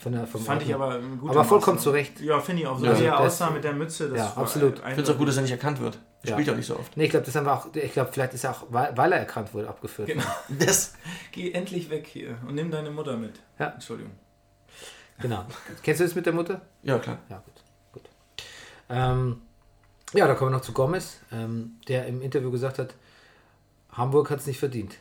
Von 0.00 0.12
der, 0.12 0.28
vom 0.28 0.40
fand 0.40 0.62
ich 0.62 0.72
Ordner. 0.72 0.84
aber 0.86 0.94
ein 1.04 1.18
guter 1.18 1.32
Aber 1.32 1.44
vollkommen 1.44 1.78
Maßnahme. 1.78 1.82
zu 1.82 1.90
Recht. 1.90 2.20
Ja, 2.20 2.38
finde 2.38 2.62
ich 2.62 2.68
auch. 2.68 2.78
So 2.78 2.86
Ja, 2.86 2.96
wie 3.00 3.04
er 3.06 3.18
aussah 3.18 3.50
mit 3.50 3.64
der 3.64 3.72
Mütze. 3.72 4.08
Das 4.08 4.18
Ja, 4.18 4.24
war 4.36 4.44
absolut. 4.44 4.74
Ich 4.78 4.84
finde 4.84 5.02
es 5.02 5.10
auch 5.10 5.18
gut, 5.18 5.26
dass 5.26 5.34
er 5.36 5.42
nicht 5.42 5.50
erkannt 5.50 5.80
wird. 5.80 5.98
Er 6.22 6.28
Ja. 6.28 6.34
spielt 6.36 6.46
ja 6.46 6.54
nicht 6.54 6.66
so 6.66 6.76
oft. 6.78 6.96
Nee, 6.96 7.04
ich 7.06 7.10
glaube, 7.10 7.26
das 7.26 7.34
haben 7.34 7.46
wir 7.46 7.52
auch, 7.52 7.66
ich 7.74 7.92
glaube, 7.92 8.12
vielleicht 8.12 8.32
ist 8.34 8.44
er 8.44 8.52
auch, 8.52 8.66
weil, 8.70 8.96
weil 8.96 9.10
er 9.12 9.18
erkannt 9.18 9.52
wurde, 9.52 9.68
abgeführt. 9.68 10.06
Genau. 10.06 10.22
Das, 10.60 10.94
Geh 11.32 11.50
endlich 11.50 11.90
weg 11.90 12.06
hier 12.06 12.38
und 12.46 12.54
nimm 12.54 12.70
deine 12.70 12.92
Mutter 12.92 13.16
mit. 13.16 13.40
Ja. 13.58 13.70
Entschuldigung. 13.70 14.12
Genau. 15.20 15.44
Kennst 15.82 16.00
du 16.00 16.04
das 16.04 16.14
mit 16.14 16.26
der 16.26 16.32
Mutter? 16.32 16.60
ja, 16.84 16.96
klar. 17.00 17.18
Ja, 17.28 17.38
gut. 17.44 17.57
Ähm, 18.88 19.40
ja, 20.14 20.26
da 20.26 20.34
kommen 20.34 20.50
wir 20.50 20.56
noch 20.56 20.64
zu 20.64 20.72
Gomez, 20.72 21.18
ähm, 21.32 21.76
der 21.88 22.06
im 22.06 22.22
Interview 22.22 22.50
gesagt 22.50 22.78
hat, 22.78 22.94
Hamburg 23.92 24.30
hat 24.30 24.40
es 24.40 24.46
nicht 24.46 24.58
verdient. 24.58 24.96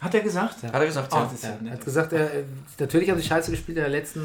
Hat 0.00 0.14
er 0.14 0.20
gesagt? 0.22 0.62
Hat 0.62 0.72
er 0.74 0.86
gesagt, 0.86 1.12
Oh, 1.12 1.16
ja. 1.16 1.30
ja 1.42 1.58
Er 1.66 1.72
hat 1.72 1.84
gesagt, 1.84 2.12
er, 2.12 2.30
natürlich 2.78 3.10
haben 3.10 3.18
sie 3.20 3.26
scheiße 3.26 3.50
gespielt 3.50 3.76
in 3.76 3.82
der 3.84 3.90
letzten, 3.90 4.20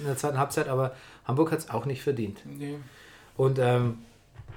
in 0.00 0.06
der 0.06 0.16
zweiten 0.16 0.38
Halbzeit, 0.38 0.68
aber 0.68 0.94
Hamburg 1.24 1.50
hat 1.50 1.58
es 1.58 1.70
auch 1.70 1.84
nicht 1.84 2.02
verdient. 2.02 2.38
Nee. 2.46 2.76
Und 3.36 3.58
ähm, 3.58 3.98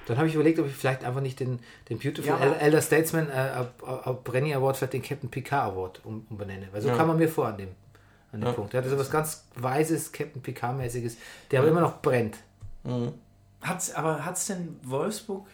dann 0.05 0.17
habe 0.17 0.27
ich 0.27 0.35
überlegt, 0.35 0.59
ob 0.59 0.67
ich 0.67 0.73
vielleicht 0.75 1.03
einfach 1.03 1.21
nicht 1.21 1.39
den, 1.39 1.59
den 1.89 1.97
Beautiful 1.99 2.27
Ja, 2.27 2.37
Elder 2.53 2.81
Statesman 2.81 3.29
äh, 3.29 3.33
ab- 3.33 3.83
ab- 3.85 4.07
ab 4.07 4.23
Brenny 4.23 4.53
Award, 4.53 4.77
vielleicht 4.77 4.93
den 4.93 5.01
Captain 5.03 5.29
Picard 5.29 5.71
Award 5.73 6.01
um, 6.05 6.25
umbenenne. 6.29 6.67
Weil 6.71 6.81
so 6.81 6.89
Ja. 6.89 6.95
kam 6.95 7.07
man 7.07 7.17
mir 7.17 7.27
vor 7.29 7.47
an 7.47 7.57
dem, 7.57 7.69
an 8.31 8.39
dem 8.41 8.47
Ja. 8.47 8.53
Punkt. 8.53 8.73
Er 8.75 8.79
hatte 8.81 8.89
so 8.89 8.97
was 8.97 9.09
ganz 9.11 9.45
Weises, 9.55 10.11
Captain 10.11 10.41
Picard-mäßiges, 10.41 11.17
der 11.51 11.59
aber 11.61 11.69
immer 11.69 11.81
noch 11.81 11.99
brennt. 12.01 12.37
Hat's, 13.61 13.91
aber 13.93 14.23
hat 14.25 14.37
es 14.37 14.45
denn 14.47 14.79
Wolfsburg, 14.83 15.45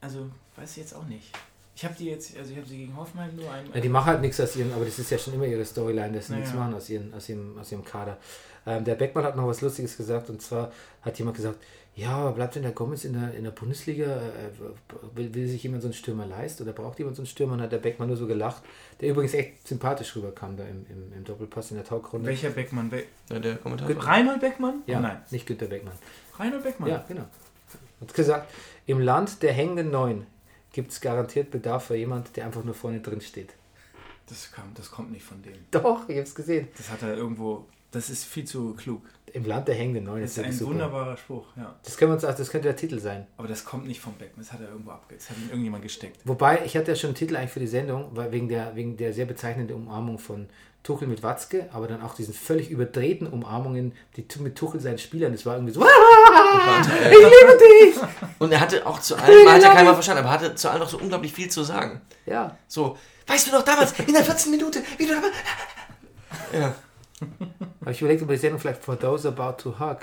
also 0.00 0.30
weiß 0.56 0.72
ich 0.72 0.76
jetzt 0.78 0.94
auch 0.94 1.04
nicht. 1.04 1.30
Ich 1.74 1.84
habe 1.84 1.94
die 1.98 2.06
jetzt, 2.06 2.36
also 2.36 2.50
ich 2.50 2.56
habe 2.58 2.68
sie 2.68 2.76
gegen 2.78 2.96
Hoffenheim 2.96 3.34
nur 3.34 3.50
ein. 3.50 3.64
Ja, 3.72 3.80
die 3.80 3.88
machen 3.88 4.06
halt 4.06 4.20
nichts 4.20 4.38
aus 4.40 4.54
ihren, 4.56 4.72
aber 4.74 4.84
das 4.84 4.98
ist 4.98 5.10
ja 5.10 5.16
schon 5.18 5.34
immer 5.34 5.46
ihre 5.46 5.64
Storyline, 5.64 6.12
dass 6.12 6.26
sie 6.26 6.32
Naja. 6.32 6.44
nichts 6.44 6.56
machen 6.56 6.74
aus, 6.74 6.88
ihren, 6.90 7.14
aus, 7.14 7.28
ihrem, 7.28 7.58
aus 7.58 7.72
ihrem 7.72 7.84
Kader. 7.84 8.18
Ähm, 8.66 8.84
der 8.84 8.94
Beckmann 8.94 9.24
hat 9.24 9.36
noch 9.36 9.46
was 9.46 9.60
Lustiges 9.62 9.96
gesagt 9.96 10.28
und 10.28 10.42
zwar 10.42 10.70
hat 11.00 11.18
jemand 11.18 11.36
gesagt, 11.36 11.58
ja, 11.94 12.30
bleibt 12.30 12.54
denn 12.54 12.62
der 12.62 12.72
Gomez 12.72 13.04
in 13.04 13.12
der, 13.12 13.34
in 13.34 13.44
der 13.44 13.50
Bundesliga? 13.50 14.06
Äh, 14.06 15.14
will, 15.14 15.34
will 15.34 15.46
sich 15.46 15.62
jemand 15.62 15.82
so 15.82 15.88
einen 15.88 15.94
Stürmer 15.94 16.26
leisten 16.26 16.62
oder 16.62 16.72
braucht 16.72 16.98
jemand 16.98 17.16
so 17.16 17.22
einen 17.22 17.26
Stürmer? 17.26 17.54
Und 17.54 17.60
hat 17.60 17.72
der 17.72 17.78
Beckmann 17.78 18.08
nur 18.08 18.16
so 18.16 18.26
gelacht, 18.26 18.62
der 19.00 19.10
übrigens 19.10 19.34
echt 19.34 19.68
sympathisch 19.68 20.16
rüberkam 20.16 20.56
da 20.56 20.64
im, 20.64 20.86
im, 20.88 21.12
im 21.12 21.24
Doppelpass 21.24 21.70
in 21.70 21.76
der 21.76 21.84
Talkrunde. 21.84 22.26
Welcher 22.28 22.50
Beckmann? 22.50 22.88
Be 22.88 23.04
Ja, 23.30 23.38
der 23.38 23.56
Kommentar. 23.56 23.90
Reinhold 23.90 24.40
Beckmann? 24.40 24.82
Ja, 24.86 24.98
Oh 24.98 25.02
nein. 25.02 25.20
nicht 25.30 25.46
Günter 25.46 25.66
Beckmann. 25.66 25.94
Reinhold 26.38 26.62
Beckmann. 26.62 26.88
Ja, 26.88 27.04
genau. 27.06 27.24
Hat 28.00 28.14
gesagt, 28.14 28.50
im 28.86 29.00
Land 29.00 29.42
der 29.42 29.52
hängenden 29.52 29.90
Neun 29.90 30.26
gibt 30.72 30.92
es 30.92 31.00
garantiert 31.00 31.50
Bedarf 31.50 31.86
für 31.86 31.96
jemand, 31.96 32.34
der 32.36 32.46
einfach 32.46 32.64
nur 32.64 32.74
vorne 32.74 33.00
drin 33.00 33.20
steht. 33.20 33.52
Das, 34.28 34.50
kam, 34.50 34.72
das 34.74 34.90
kommt 34.90 35.12
nicht 35.12 35.24
von 35.24 35.42
dem. 35.42 35.52
Doch, 35.70 36.08
ich 36.08 36.18
hab's 36.18 36.34
gesehen. 36.34 36.68
Das 36.76 36.90
hat 36.90 37.02
er 37.02 37.16
irgendwo. 37.16 37.66
Das 37.92 38.10
ist 38.10 38.24
viel 38.24 38.44
zu 38.44 38.74
klug. 38.74 39.02
Im 39.34 39.46
Land 39.46 39.68
der 39.68 39.74
hängenden 39.74 40.04
Neun 40.04 40.20
Das 40.20 40.32
ist 40.32 40.38
ist 40.38 40.44
ein 40.44 40.52
super. 40.52 40.70
wunderbarer 40.72 41.16
Spruch, 41.16 41.46
ja. 41.56 41.74
Das 41.84 41.96
können 41.96 42.10
wir 42.10 42.14
uns, 42.14 42.22
das 42.22 42.50
könnte 42.50 42.68
der 42.68 42.76
Titel 42.76 42.98
sein. 42.98 43.26
Aber 43.38 43.48
das 43.48 43.64
kommt 43.64 43.86
nicht 43.86 44.00
vom 44.00 44.14
Beckmann. 44.14 44.44
Das 44.44 44.52
hat 44.52 44.60
er 44.60 44.68
irgendwo 44.68 44.90
abge... 44.90 45.14
Das 45.14 45.30
hat 45.30 45.36
ihm 45.38 45.48
irgendjemand 45.48 45.82
gesteckt. 45.82 46.18
Wobei, 46.24 46.62
ich 46.66 46.76
hatte 46.76 46.90
ja 46.90 46.96
schon 46.96 47.08
einen 47.08 47.14
Titel 47.16 47.36
eigentlich 47.36 47.50
für 47.52 47.60
die 47.60 47.66
Sendung, 47.66 48.10
weil 48.12 48.32
wegen 48.32 48.48
der, 48.48 48.74
wegen 48.76 48.96
der 48.96 49.12
sehr 49.14 49.24
bezeichnenden 49.24 49.76
Umarmung 49.76 50.18
von 50.18 50.48
Tuchel 50.82 51.06
mit 51.06 51.22
Watzke, 51.22 51.68
aber 51.72 51.86
dann 51.86 52.02
auch 52.02 52.14
diesen 52.14 52.34
völlig 52.34 52.68
überdrehten 52.70 53.26
Umarmungen, 53.26 53.92
die 54.16 54.26
mit 54.40 54.56
Tuchel 54.56 54.80
seinen 54.80 54.98
Spielern, 54.98 55.32
das 55.32 55.46
war 55.46 55.54
irgendwie 55.54 55.72
so, 55.72 55.80
ich 55.84 57.10
liebe 57.10 57.58
dich! 57.58 58.02
Und 58.40 58.50
er 58.52 58.60
hatte 58.60 58.84
auch 58.84 58.98
zu 59.00 59.14
allem, 59.16 59.44
man 59.44 59.54
hat 59.54 59.62
ja 59.62 59.74
keiner 59.74 59.94
verstanden, 59.94 60.24
aber 60.24 60.30
er 60.30 60.40
hatte 60.40 60.54
zu 60.56 60.68
allem 60.68 60.80
noch 60.80 60.88
so 60.88 60.98
unglaublich 60.98 61.32
viel 61.32 61.48
zu 61.48 61.62
sagen. 61.62 62.00
Ja, 62.26 62.58
So, 62.66 62.98
weißt 63.28 63.46
du 63.48 63.52
noch 63.52 63.62
damals, 63.62 63.92
in 64.00 64.12
der 64.12 64.24
14. 64.24 64.50
Minute, 64.50 64.82
wie 64.98 65.06
du 65.06 65.14
damals. 65.14 65.32
Ja. 66.52 66.74
Habe 67.82 67.92
ich 67.92 68.00
überlegt, 68.00 68.22
ob 68.22 68.28
die 68.28 68.36
Sendung 68.36 68.60
vielleicht 68.60 68.82
For 68.82 68.98
Those 68.98 69.28
About 69.28 69.62
to 69.62 69.78
Hug. 69.78 69.98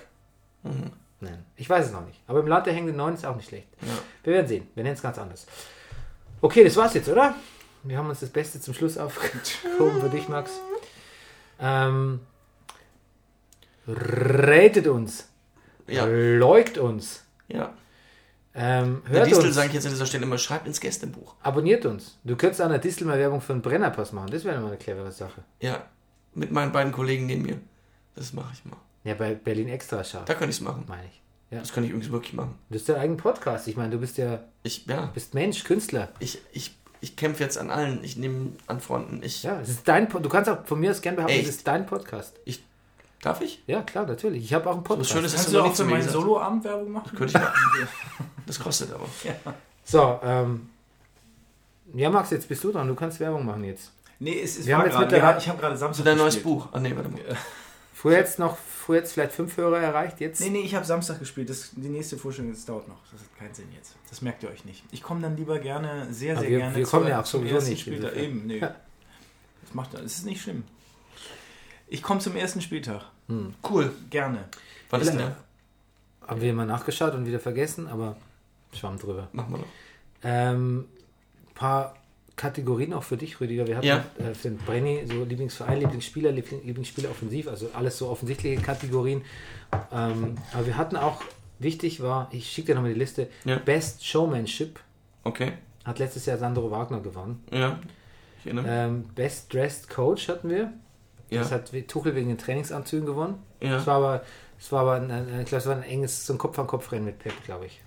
Nein, 1.21 1.45
ich 1.57 1.69
weiß 1.69 1.87
es 1.87 1.91
noch 1.91 2.05
nicht. 2.05 2.19
Aber 2.27 2.39
im 2.39 2.47
Land 2.47 2.65
der 2.65 2.73
hängenden 2.73 2.95
Neun 2.97 3.13
ist 3.13 3.25
auch 3.25 3.35
nicht 3.35 3.49
schlecht. 3.49 3.67
Wir 4.23 4.33
werden 4.33 4.47
sehen. 4.47 4.67
Wir 4.75 4.83
nennen 4.83 4.95
es 4.95 5.01
ganz 5.01 5.17
anders. 5.17 5.47
Okay, 6.41 6.63
das 6.63 6.75
war's 6.77 6.93
jetzt, 6.93 7.09
oder? 7.09 7.35
Wir 7.83 7.97
haben 7.97 8.09
uns 8.09 8.19
das 8.21 8.29
Beste 8.29 8.59
zum 8.61 8.73
Schluss 8.73 8.97
aufgehoben 8.97 10.01
für 10.01 10.09
dich, 10.09 10.27
Max. 10.29 10.51
Ähm, 11.59 12.19
ratet 13.87 14.87
uns. 14.87 15.29
Ja. 15.87 16.05
Leugt 16.05 16.77
uns. 16.77 17.23
ja. 17.47 17.73
Ähm, 18.55 19.03
Der 19.07 19.19
hört 19.19 19.27
Distel 19.27 19.45
uns. 19.45 19.55
sage 19.55 19.67
ich 19.67 19.73
jetzt 19.75 19.85
an 19.85 19.91
dieser 19.93 20.05
Stelle 20.07 20.23
immer, 20.25 20.37
schreibt 20.37 20.65
ins 20.67 20.79
Gästebuch. 20.81 21.35
Abonniert 21.43 21.85
uns. 21.85 22.17
Du 22.23 22.35
könntest 22.35 22.61
an 22.61 22.69
der 22.71 22.79
Distel 22.79 23.05
mal 23.07 23.17
Werbung 23.17 23.41
für 23.41 23.53
einen 23.53 23.61
Brennerpass 23.61 24.11
machen. 24.11 24.31
Das 24.31 24.43
wäre 24.43 24.59
mal 24.59 24.67
eine 24.67 24.77
clevere 24.77 25.11
Sache. 25.11 25.43
Ja. 25.61 25.83
Mit 26.33 26.51
meinen 26.51 26.71
beiden 26.71 26.91
Kollegen 26.91 27.25
neben 27.27 27.43
mir. 27.43 27.59
Das 28.19 28.33
mache 28.33 28.51
ich 28.53 28.65
mal. 28.65 28.77
Ja, 29.05 29.13
bei 29.15 29.33
Berlin 29.33 29.69
Extra 29.69 30.03
scharf, 30.03 30.25
Da 30.25 30.33
könnte 30.33 30.49
ich 30.51 30.57
es 30.57 30.61
machen. 30.61 30.83
meine 30.87 31.05
ich. 31.05 31.21
Ja. 31.51 31.59
Das 31.59 31.73
kann 31.73 31.83
ich 31.83 31.89
übrigens 31.89 32.11
wirklich 32.11 32.33
machen. 32.33 32.53
Du 32.69 32.77
hast 32.77 32.87
deinen 32.89 32.97
eigenen 32.99 33.17
Podcast. 33.17 33.67
Ich 33.67 33.75
meine, 33.77 33.89
du 33.91 33.97
bist 33.97 34.17
ja 34.17 34.41
Ich, 34.61 34.85
ja, 34.85 35.05
bist 35.07 35.33
Mensch, 35.33 35.63
Künstler. 35.63 36.09
ich, 36.19 36.39
ich, 36.51 36.75
ich 37.01 37.15
kämpfe 37.15 37.41
jetzt 37.43 37.57
an 37.57 37.71
allen. 37.71 38.03
Ich 38.03 38.17
nehme 38.17 38.51
an 38.67 38.79
Fronten. 38.81 39.23
Ich, 39.23 39.41
Ja, 39.43 39.59
es 39.61 39.69
ist 39.69 39.87
dein 39.87 40.09
Po- 40.09 40.19
Du 40.19 40.29
kannst 40.29 40.49
auch 40.49 40.65
von 40.65 40.79
mir 40.79 40.91
aus 40.91 41.01
gerne 41.01 41.15
behaupten, 41.15 41.39
es 41.39 41.47
ist 41.47 41.65
dein 41.67 41.85
Podcast. 41.87 42.35
ich, 42.45 42.63
darf 43.21 43.41
ich? 43.41 43.63
Ja, 43.67 43.81
klar, 43.81 44.05
natürlich. 44.05 44.43
Ich 44.43 44.53
habe 44.53 44.69
auch 44.69 44.73
einen 44.75 44.83
Podcast. 44.83 45.09
schön 45.11 45.23
ist- 45.23 45.33
Kannst 45.35 45.47
du 45.47 45.51
du 45.53 45.57
noch 45.57 45.63
auch 45.63 45.67
nicht 45.69 45.77
zu 45.77 45.85
für 45.85 45.89
meinen. 45.89 46.09
Soloabend 46.09 46.63
Werbung 46.65 46.91
machen? 46.91 47.17
Könnte 47.17 47.37
ich 47.37 47.43
machen. 47.43 47.53
Das 48.45 48.59
kostet 48.59 48.91
aber. 48.93 49.05
So, 49.85 50.19
ähm, 50.23 50.69
ja, 51.93 52.09
Max, 52.09 52.29
jetzt 52.31 52.47
bist 52.49 52.63
du 52.63 52.71
dran. 52.71 52.87
Du 52.87 52.95
kannst 52.95 53.19
Werbung 53.19 53.45
machen 53.45 53.63
jetzt. 53.63 53.91
Nee, 54.19 54.39
es 54.41 54.57
ist 54.57 54.67
Wir 54.67 54.75
haben 54.75 54.85
jetzt 54.85 54.93
gerade, 54.93 55.05
mittlerweile- 55.05 55.31
ja, 55.33 55.37
ich 55.37 55.49
habe 55.49 55.59
gerade 55.59 55.77
Samstag 55.77 56.03
Dein 56.05 56.17
neues. 56.17 56.41
Buch. 56.41 56.67
Ah, 56.71 56.79
nee, 56.79 56.93
warte 56.95 57.09
mal. 57.09 57.21
Früher 57.99 58.15
jetzt 58.17 58.39
noch, 58.39 58.55
früher 58.57 58.99
jetzt 58.99 59.11
vielleicht 59.11 59.33
fünf 59.33 59.57
Hörer 59.57 59.77
erreicht, 59.79 60.21
jetzt. 60.21 60.39
Nee, 60.39 60.51
nee, 60.51 60.61
ich 60.61 60.73
habe 60.73 60.85
Samstag 60.85 61.19
gespielt. 61.19 61.49
Das, 61.49 61.71
die 61.75 61.89
nächste 61.89 62.17
Vorstellung, 62.17 62.51
das 62.53 62.63
dauert 62.63 62.87
noch. 62.87 62.95
Das 63.11 63.19
hat 63.19 63.37
keinen 63.37 63.53
Sinn 63.53 63.67
jetzt. 63.75 63.93
Das 64.09 64.21
merkt 64.21 64.41
ihr 64.41 64.49
euch 64.49 64.63
nicht. 64.63 64.85
Ich 64.91 65.03
komme 65.03 65.19
dann 65.19 65.35
lieber 65.35 65.59
gerne, 65.59 66.07
sehr, 66.13 66.31
Aber 66.31 66.41
sehr 66.41 66.49
wir- 66.49 66.57
gerne 66.59 66.75
wir 66.77 66.85
kommen 66.85 67.09
ja 67.09 67.19
auch 67.19 67.25
sowieso 67.25 67.55
ersten 67.55 67.71
nicht, 67.71 67.81
Spieltag. 67.81 68.15
Eben, 68.15 68.47
nee. 68.47 68.61
Das 68.61 69.73
macht 69.73 69.93
das 69.95 70.03
ist 70.03 70.25
nicht 70.25 70.41
schlimm. 70.41 70.63
Ich 71.89 72.01
komme 72.01 72.21
zum 72.21 72.37
ersten 72.37 72.61
Spieltag. 72.61 73.03
Cool. 73.69 73.91
Gerne. 74.09 74.45
Wann 74.89 75.01
ist 75.01 75.09
denn 75.09 75.17
der? 75.17 75.35
Haben 76.25 76.39
wir 76.39 76.53
mal 76.53 76.65
nachgeschaut 76.65 77.13
und 77.15 77.25
wieder 77.25 77.39
vergessen, 77.41 77.87
aber 77.87 78.15
schwamm 78.73 78.97
drüber. 78.97 79.27
Machen 79.33 79.51
wir 79.51 79.57
noch. 79.57 79.67
Ähm, 80.23 80.85
paar 81.53 81.97
Kategorien 82.39 82.93
auch 82.93 83.03
für 83.03 83.17
dich, 83.17 83.41
Rüdiger. 83.41 83.67
Wir 83.67 83.75
hatten 83.77 83.85
Ja. 83.87 84.05
äh, 84.17 84.33
für 84.33 84.47
den 84.49 84.57
Brenny 84.59 85.01
so 85.05 85.25
Lieblingsverein, 85.25 85.77
Lieblingsspieler, 85.81 86.31
Liebling- 86.31 86.63
Lieblingsspieler 86.63 87.09
offensiv, 87.11 87.49
also 87.49 87.69
alles 87.73 87.97
so 87.97 88.07
offensichtliche 88.07 88.61
Kategorien. 88.61 89.23
Ähm, 89.91 90.35
aber 90.53 90.65
wir 90.65 90.77
hatten 90.77 90.95
auch, 90.95 91.21
wichtig 91.59 92.01
war, 92.01 92.29
ich 92.31 92.49
schicke 92.49 92.67
dir 92.67 92.75
nochmal 92.75 92.93
die 92.93 92.99
Liste, 92.99 93.27
Ja. 93.43 93.57
Best 93.57 94.05
Showmanship 94.05 94.79
Okay. 95.25 95.51
hat 95.83 95.99
letztes 95.99 96.25
Jahr 96.25 96.37
Sandro 96.37 96.71
Wagner 96.71 97.01
gewonnen. 97.01 97.43
Ja. 97.51 97.77
Ähm, 98.45 99.03
Best 99.15 99.53
Dressed 99.53 99.89
Coach 99.89 100.29
hatten 100.29 100.49
wir. 100.49 100.71
Ja. 101.29 101.41
Das 101.41 101.51
hat 101.51 101.71
Tuchel 101.89 102.15
wegen 102.15 102.29
den 102.29 102.37
Trainingsanzügen 102.37 103.05
gewonnen. 103.05 103.35
Ja. 103.59 103.75
Es 103.77 103.85
war 103.85 103.97
aber, 103.97 104.23
es 104.57 104.71
war 104.71 104.79
aber 104.83 104.93
ein, 104.93 105.11
ein, 105.11 105.27
ich 105.41 105.45
glaube, 105.47 105.57
es 105.61 105.65
war 105.67 105.75
ein 105.75 105.83
enges, 105.83 106.25
so 106.25 106.33
ein 106.33 106.39
Kopf-an-Kopf-Rennen 106.39 107.03
mit 107.05 107.19
Pep, 107.19 107.33
glaube 107.43 107.65
ich. 107.65 107.81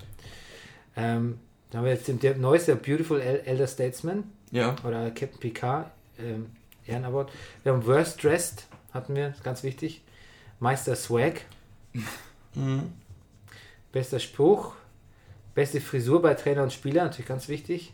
Ähm, 0.94 1.38
dann 1.70 1.78
haben 1.78 1.84
wir 1.86 1.94
jetzt 1.94 2.06
den, 2.06 2.20
der 2.20 2.36
neueste 2.36 2.76
Beautiful 2.76 3.18
El 3.18 3.40
Elder 3.46 3.66
Statesman 3.66 4.24
Ja. 4.52 4.76
oder 4.86 5.10
Captain 5.10 5.40
Picard 5.40 5.90
ähm, 6.18 6.46
Ehrenaward. 6.86 7.30
Wir 7.64 7.72
haben 7.72 7.84
Worst 7.86 8.22
Dressed, 8.22 8.66
hatten 8.94 9.16
wir, 9.16 9.28
ist 9.30 9.42
ganz 9.42 9.62
wichtig. 9.64 10.02
Meister 10.60 10.94
Swag, 10.94 11.40
Mhm. 12.54 12.92
bester 13.92 14.18
Spruch, 14.20 14.74
beste 15.54 15.80
Frisur 15.80 16.20
bei 16.22 16.34
Trainer 16.34 16.62
und 16.62 16.72
Spieler, 16.72 17.04
natürlich 17.04 17.26
ganz 17.26 17.48
wichtig. 17.48 17.92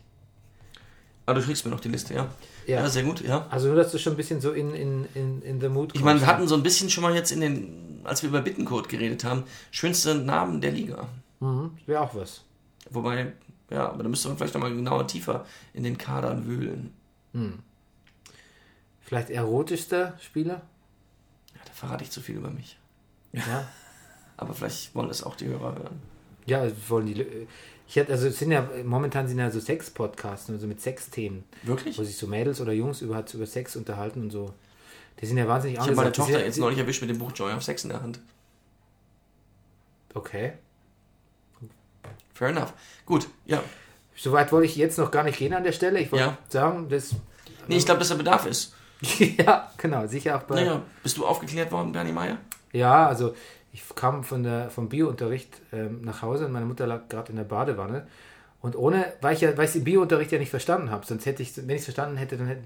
Ah, 1.25 1.33
du 1.33 1.41
kriegst 1.41 1.63
mir 1.63 1.71
noch 1.71 1.79
die 1.79 1.89
Liste, 1.89 2.13
ja. 2.13 2.27
Ja. 2.67 2.81
Ja, 2.81 2.89
sehr 2.89 3.03
gut, 3.03 3.21
ja. 3.21 3.47
Also 3.49 3.67
nur, 3.67 3.75
dass 3.77 3.91
du 3.91 3.97
schon 3.99 4.13
ein 4.13 4.17
bisschen 4.17 4.41
so 4.41 4.51
in, 4.51 4.73
in, 4.73 5.05
in, 5.13 5.41
in 5.43 5.61
the 5.61 5.69
mood 5.69 5.91
Ich 5.95 6.01
meine, 6.03 6.19
wir 6.19 6.27
hatten 6.27 6.47
so 6.47 6.55
ein 6.55 6.63
bisschen 6.63 6.89
schon 6.89 7.03
mal 7.03 7.13
jetzt 7.15 7.31
in 7.31 7.39
den, 7.41 8.01
als 8.03 8.21
wir 8.23 8.29
über 8.29 8.41
Bittencode 8.41 8.89
geredet 8.89 9.23
haben, 9.23 9.43
schönste 9.71 10.15
Namen 10.15 10.59
der 10.59 10.71
Liga. 10.71 11.07
Mhm, 11.39 11.77
wäre 11.85 12.01
auch 12.01 12.15
was. 12.15 12.41
Wobei, 12.89 13.33
ja, 13.69 13.89
aber 13.89 14.03
da 14.03 14.09
müsste 14.09 14.27
man 14.27 14.37
vielleicht 14.37 14.53
nochmal 14.53 14.73
genauer 14.73 15.07
tiefer 15.07 15.45
in 15.73 15.83
den 15.83 15.97
Kadern 15.97 16.47
wühlen. 16.47 16.93
Vielleicht 19.01 19.29
erotischster 19.29 20.17
Spieler? 20.19 20.61
Ja, 21.53 21.61
da 21.65 21.71
verrate 21.73 22.03
ich 22.03 22.11
zu 22.11 22.21
viel 22.21 22.37
über 22.37 22.49
mich. 22.49 22.77
Ja. 23.33 23.67
Aber 24.37 24.53
vielleicht 24.53 24.95
wollen 24.95 25.09
es 25.09 25.23
auch 25.23 25.35
die 25.35 25.47
Hörer 25.47 25.75
hören. 25.75 26.01
Ja, 26.45 26.67
wollen 26.87 27.05
die. 27.05 27.47
Ich 27.87 27.95
hätte, 27.95 28.11
also 28.11 28.27
es 28.27 28.39
sind 28.39 28.51
ja 28.51 28.69
momentan 28.83 29.27
sind 29.27 29.39
ja 29.39 29.49
so 29.49 29.59
Sex-Podcasts, 29.59 30.49
also 30.49 30.67
mit 30.67 30.79
Sexthemen, 30.79 31.43
Wirklich? 31.63 31.97
wo 31.97 32.03
sich 32.03 32.17
so 32.17 32.27
Mädels 32.27 32.61
oder 32.61 32.71
Jungs 32.71 33.01
über, 33.01 33.23
über 33.33 33.45
Sex 33.45 33.75
unterhalten 33.75 34.21
und 34.21 34.29
so. 34.31 34.53
Die 35.19 35.25
sind 35.25 35.37
ja 35.37 35.47
wahnsinnig 35.47 35.77
Ich 35.77 35.81
habe 35.81 35.95
meine 35.95 36.11
Tochter 36.11 36.43
jetzt 36.43 36.57
neulich 36.57 36.79
erwischt 36.79 37.01
mit 37.01 37.09
dem 37.09 37.17
Buch 37.17 37.31
Joy 37.35 37.51
of 37.53 37.63
Sex 37.63 37.83
in 37.83 37.89
der 37.89 38.01
Hand. 38.01 38.19
Okay. 40.13 40.53
Fair 42.39 42.47
enough. 42.49 42.71
Gut, 43.05 43.27
ja. 43.45 43.61
Soweit 44.15 44.53
wollte 44.53 44.65
ich 44.65 44.77
jetzt 44.77 44.97
noch 44.97 45.11
gar 45.11 45.23
nicht 45.23 45.37
gehen 45.37 45.53
an 45.53 45.65
der 45.65 45.73
Stelle. 45.73 45.99
Ich 45.99 46.09
wollte 46.09 46.23
Ja. 46.25 46.37
sagen, 46.47 46.87
das. 46.87 47.13
Nee, 47.67 47.75
ich 47.75 47.85
glaube, 47.85 47.99
dass 47.99 48.07
der 48.07 48.15
Bedarf 48.15 48.45
ist. 48.45 48.73
ja, 49.37 49.69
genau, 49.77 50.07
sicher 50.07 50.37
auch 50.37 50.43
bei. 50.43 50.55
Naja, 50.55 50.81
bist 51.03 51.17
du 51.17 51.25
aufgeklärt 51.25 51.69
worden, 51.73 51.91
Bernie 51.91 52.13
Meyer? 52.13 52.37
Ja, 52.71 53.07
also 53.07 53.35
ich 53.73 53.83
kam 53.93 54.23
von 54.23 54.43
der, 54.43 54.69
vom 54.69 54.87
Biounterricht 54.87 55.49
ähm, 55.73 55.99
nach 56.01 56.21
Hause 56.21 56.45
und 56.45 56.53
meine 56.53 56.65
Mutter 56.65 56.87
lag 56.87 57.09
gerade 57.09 57.31
in 57.31 57.35
der 57.35 57.43
Badewanne. 57.43 58.07
Und 58.61 58.77
ohne, 58.77 59.05
weil 59.19 59.35
ich 59.35 59.41
ja, 59.41 59.57
weil 59.57 59.65
ich 59.65 59.73
den 59.73 59.83
Biounterricht 59.83 60.31
ja 60.31 60.39
nicht 60.39 60.49
verstanden 60.49 60.91
habe, 60.91 61.05
sonst 61.05 61.25
hätte 61.25 61.43
ich, 61.43 61.57
wenn 61.57 61.69
ich 61.71 61.79
es 61.79 61.83
verstanden 61.85 62.15
hätte, 62.15 62.37
dann 62.37 62.47
hätte, 62.47 62.61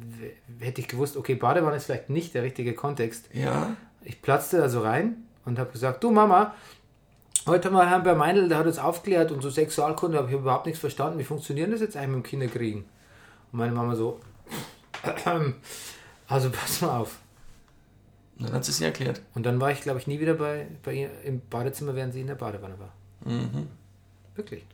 hätte 0.59 0.81
ich 0.81 0.87
gewusst, 0.87 1.17
okay, 1.17 1.33
Badewanne 1.33 1.77
ist 1.77 1.85
vielleicht 1.85 2.09
nicht 2.11 2.35
der 2.35 2.43
richtige 2.43 2.73
Kontext. 2.73 3.27
Ja. 3.33 3.75
Ich 4.03 4.21
platzte 4.21 4.61
also 4.61 4.81
rein 4.81 5.23
und 5.45 5.57
habe 5.57 5.71
gesagt, 5.71 6.03
du 6.03 6.11
Mama, 6.11 6.53
heute 7.47 7.69
mal 7.69 7.89
Herrn 7.89 8.03
Bermeindl, 8.03 8.49
der 8.49 8.59
hat 8.59 8.67
uns 8.67 8.79
aufgeklärt 8.79 9.31
und 9.31 9.41
so 9.41 9.49
Sexualkunde 9.49 10.17
habe 10.17 10.27
ich 10.29 10.33
überhaupt 10.33 10.65
nichts 10.65 10.79
verstanden. 10.79 11.19
Wie 11.19 11.23
funktioniert 11.23 11.71
das 11.71 11.81
jetzt 11.81 11.95
eigentlich 11.95 12.09
mit 12.09 12.17
dem 12.17 12.23
Kinderkriegen? 12.23 12.85
Und 13.51 13.59
meine 13.59 13.71
Mama 13.71 13.95
so, 13.95 14.19
also 16.27 16.49
pass 16.49 16.81
mal 16.81 16.97
auf. 16.99 17.19
Dann 18.39 18.53
hat 18.53 18.65
sie 18.65 18.71
es 18.71 18.81
ihr 18.81 18.87
erklärt. 18.87 19.21
Und 19.35 19.45
dann 19.45 19.59
war 19.59 19.71
ich, 19.71 19.81
glaube 19.81 19.99
ich, 19.99 20.07
nie 20.07 20.19
wieder 20.19 20.33
bei, 20.33 20.67
bei 20.83 20.93
ihr 20.93 21.09
im 21.23 21.41
Badezimmer, 21.49 21.95
während 21.95 22.13
sie 22.13 22.21
in 22.21 22.27
der 22.27 22.35
Badewanne 22.35 22.75
war. 22.79 22.93
Mhm. 23.25 23.67
Wirklich. 24.35 24.65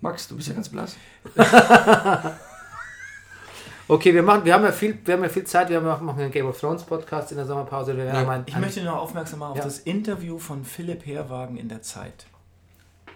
Max, 0.00 0.28
du 0.28 0.36
bist 0.36 0.48
ja 0.48 0.54
ganz 0.54 0.68
blass. 0.68 0.96
Okay, 3.88 4.14
wir, 4.14 4.22
machen, 4.22 4.44
wir, 4.44 4.54
haben 4.54 4.64
ja 4.64 4.72
viel, 4.72 4.98
wir 5.04 5.14
haben 5.14 5.22
ja 5.22 5.28
viel 5.28 5.44
Zeit. 5.44 5.68
Wir 5.68 5.82
ja 5.82 5.96
machen 5.98 6.08
einen 6.18 6.30
Game 6.30 6.46
of 6.46 6.58
Thrones 6.58 6.82
Podcast 6.84 7.30
in 7.32 7.36
der 7.36 7.46
Sommerpause. 7.46 7.96
Wir 7.96 8.04
Ja, 8.04 8.24
mal 8.24 8.38
ein- 8.38 8.44
Ich 8.46 8.56
möchte 8.56 8.82
noch 8.84 8.96
aufmerksam 8.96 9.40
machen 9.40 9.52
auf 9.52 9.58
Ja. 9.58 9.64
das 9.64 9.80
Interview 9.80 10.38
von 10.38 10.64
Philipp 10.64 11.04
Herwagen 11.04 11.56
in 11.56 11.68
der 11.68 11.82
Zeit. 11.82 12.26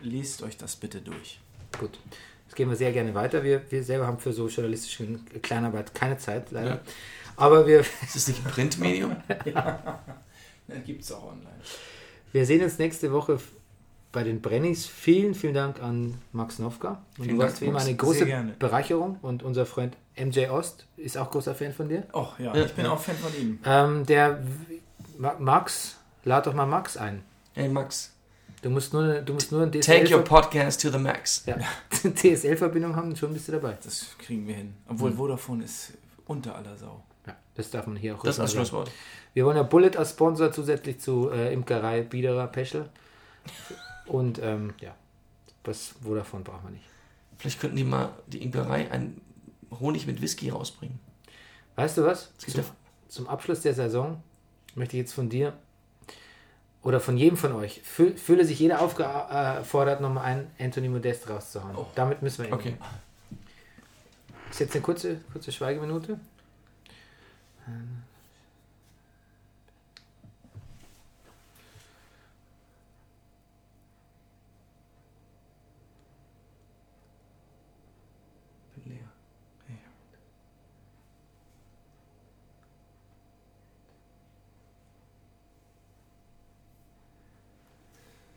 Lest 0.03 0.43
euch 0.43 0.57
das 0.57 0.77
bitte 0.77 1.01
durch. 1.01 1.41
Gut. 1.79 1.99
Das 2.47 2.55
gehen 2.55 2.69
wir 2.69 2.77
sehr 2.77 2.93
gerne 2.93 3.15
weiter. 3.15 3.43
Wir, 3.43 3.63
wir 3.71 3.83
selber 3.83 4.07
haben 4.07 4.19
für 4.19 4.33
so 4.33 4.49
journalistische 4.49 5.07
Kleinarbeit 5.43 5.95
keine 5.95 6.19
Zeit, 6.19 6.51
leider. 6.51 6.69
Ja. 6.71 6.81
Aber 7.37 7.67
wir, 7.67 7.81
Ist 7.81 8.15
das 8.15 8.29
nicht 8.29 8.45
ein 8.45 8.51
Printmedium? 8.51 9.17
Gibt 10.85 11.03
es 11.03 11.13
auch 11.13 11.25
online. 11.25 11.47
wir 12.33 12.45
sehen 12.47 12.63
uns 12.63 12.79
nächste 12.79 13.13
Woche 13.13 13.39
bei 14.17 14.25
den 14.25 14.41
Brennies. 14.41 14.87
Vielen, 14.87 15.35
vielen 15.35 15.53
Dank 15.53 15.83
an 15.83 16.15
Max 16.33 16.59
Nowka. 16.59 17.03
Und 17.19 17.25
Vielen 17.27 17.37
du 17.37 17.43
warst 17.43 17.61
wie 17.61 17.67
immer 17.67 17.81
eine 17.81 17.95
große. 17.95 18.25
Bereicherung. 18.59 19.19
Und 19.21 19.43
unser 19.43 19.67
Freund 19.67 19.95
MJ 20.19 20.47
Ost 20.49 20.87
ist 20.97 21.19
auch 21.19 21.31
großer 21.31 21.55
Fan 21.55 21.75
von 21.75 21.91
dir. 21.91 22.05
Oh 22.15 22.29
ja, 22.39 22.55
ich 22.55 22.73
bin 22.73 22.87
ja. 22.87 22.93
auch 22.93 22.99
Fan 22.99 23.15
von 23.17 23.31
ihm. 23.39 23.59
Ähm, 23.67 24.07
der 24.07 24.41
Ma- 25.19 25.37
Max, 25.39 25.99
lad 26.25 26.47
doch 26.47 26.55
mal 26.55 26.65
Max 26.65 26.97
ein. 26.97 27.23
Hey 27.53 27.69
Max, 27.69 28.15
Du 28.63 28.71
musst 28.71 28.95
nur, 28.95 29.21
du 29.21 29.35
musst 29.35 29.53
nur 29.53 29.63
ein 29.65 29.71
take 29.71 30.05
your 30.05 30.23
DSL 30.23 30.23
podcast 30.23 30.81
to 30.81 30.89
the 30.91 30.99
max. 30.99 31.45
ja, 31.45 31.59
DSL-Verbindung 32.11 32.97
haben, 32.97 33.15
schon 33.15 33.35
bist 33.35 33.49
du 33.49 33.53
dabei. 33.53 33.77
Das 33.85 34.07
kriegen 34.19 34.47
wir 34.49 34.55
hin. 34.55 34.73
Obwohl 34.89 35.13
Vodafone 35.13 35.63
ist 35.65 35.93
unter 36.25 36.57
aller 36.57 36.75
Sau. 36.79 37.05
Ja, 37.27 37.37
das 37.55 37.69
darf 37.71 37.87
man 37.87 37.97
hier 37.97 38.15
auch 38.17 38.23
Das 38.23 38.37
ist 38.37 38.43
das. 38.45 38.53
Schlusswort. 38.53 38.91
Wir 39.35 39.45
wollen 39.45 39.59
ja 39.59 39.63
Bullet 39.63 39.95
als 39.99 40.11
Sponsor 40.13 40.51
zusätzlich 40.53 41.01
zu 41.01 41.29
äh, 41.31 41.53
Imkerei 41.53 42.01
Biederer 42.01 42.47
Peschel. 42.47 42.89
Und 44.07 44.41
ähm, 44.43 44.75
ja, 44.81 44.95
was 45.65 45.95
Vodafone 46.03 46.45
brauchen 46.45 46.65
wir 46.65 46.71
nicht. 46.71 46.85
Vielleicht 47.39 47.61
könnten 47.61 47.77
die 47.77 47.85
mal 47.85 48.11
die 48.27 48.43
Imkerei 48.43 48.91
einen 48.91 49.21
Honig 49.81 50.07
mit 50.07 50.23
Whisky 50.23 50.49
rausbringen. 50.51 50.99
Weißt 51.75 51.99
du 51.99 52.05
was? 52.05 52.35
Zum, 52.39 52.65
zum 53.09 53.29
Abschluss 53.29 53.61
der 53.61 53.75
Saison 53.75 54.23
möchte 54.75 54.97
ich 54.97 55.03
jetzt 55.03 55.13
von 55.13 55.29
dir 55.29 55.53
oder 56.83 57.01
von 57.01 57.17
jedem 57.17 57.37
von 57.37 57.53
euch, 57.53 57.83
fü 57.83 58.13
fühle 58.17 58.45
sich 58.45 58.61
jeder 58.61 58.81
aufgefordert, 58.81 60.01
nochmal 60.01 60.25
einen 60.25 60.51
Anthony 60.59 60.89
Modest 60.89 61.29
rauszuhauen. 61.29 61.77
Damit 61.95 62.23
müssen 62.23 62.45
wir 62.45 62.53
Okay. 62.53 62.77
Ist 64.51 64.61
jetzt 64.61 64.75
eine 64.75 64.83
kurze, 64.83 65.21
kurze 65.33 65.51
Schweigeminute. 65.51 66.21
Leer. 67.67 68.06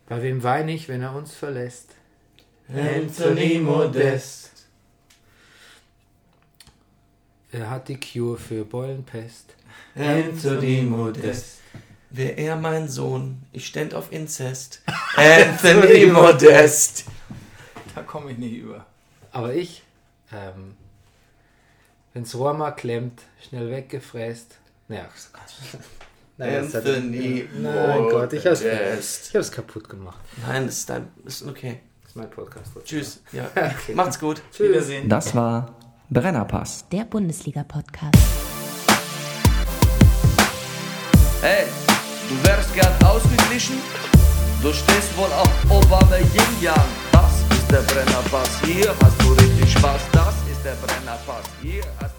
Bei 0.10 0.23
wem 0.23 0.41
weine 0.41 0.73
ich, 0.73 0.90
wenn 0.90 1.03
er 1.03 1.15
uns 1.15 1.36
verlässt? 1.36 1.91
Anthony 2.68 3.60
Modest. 3.60 4.65
Er 7.52 7.69
hat 7.69 7.88
die 7.88 7.99
Cure 7.99 8.38
für 8.38 8.65
Beulenpest. 8.65 9.56
Anthony 9.95 10.81
Modest. 10.81 11.60
Wär 12.10 12.38
er 12.40 12.56
mein 12.56 12.88
Sohn, 12.88 13.44
ich 13.52 13.68
ständ 13.68 13.94
auf 13.94 14.11
Inzest. 14.11 14.81
Anthony 15.15 16.06
Modest. 16.11 17.06
Da 17.94 18.02
komme 18.02 18.31
ich 18.31 18.38
nicht 18.40 18.56
über. 18.56 18.88
Aber 19.31 19.53
ich, 19.53 19.84
ähm, 20.31 20.76
wenn's 22.14 22.34
Rohr 22.34 22.56
mal 22.56 22.72
klemmt, 22.72 23.22
schnell 23.48 23.69
weggefräst. 23.69 24.57
Naja, 24.88 25.07
Naja, 26.39 26.61
das 26.61 26.73
hat- 26.73 26.85
Anthony 26.85 27.49
Nein 27.61 28.03
Gott, 28.09 28.31
ich 28.31 28.45
hab's, 28.47 28.61
ich 28.61 29.35
hab's 29.35 29.51
kaputt 29.51 29.89
gemacht. 29.89 30.17
Nein, 30.47 30.67
das 30.67 30.77
ist, 30.77 30.89
dein, 30.89 31.07
ist 31.25 31.45
okay. 31.45 31.81
Das 32.01 32.11
ist 32.11 32.15
mein 32.15 32.29
Podcast. 32.29 32.71
Tschüss. 32.85 33.21
Ja. 33.33 33.49
Macht's 33.93 34.17
gut. 34.17 34.41
Wiedersehen. 34.57 35.09
Das 35.09 35.35
war 35.35 35.75
Brennerpass. 36.09 36.85
Der 36.93 37.03
Bundesliga-Podcast. 37.03 38.15
Hey, 41.41 41.65
du 42.29 42.47
wärst 42.47 42.73
gern 42.73 42.93
ausgeglichen? 43.05 43.75
Du 44.61 44.71
stehst 44.73 45.17
wohl 45.17 45.31
auf 45.33 45.49
Obama 45.69 46.15
Yin 46.17 46.61
Yang. 46.61 46.75
Das 47.11 47.31
ist 47.57 47.69
der 47.69 47.81
Brennerpass. 47.81 48.49
Hier 48.65 48.93
hast 49.03 49.21
du 49.21 49.33
richtig 49.33 49.71
Spaß. 49.73 50.01
Das 50.13 50.35
ist 50.49 50.63
der 50.63 50.75
Brennerpass. 50.85 51.43
Hier 51.61 51.83
hast 52.01 52.15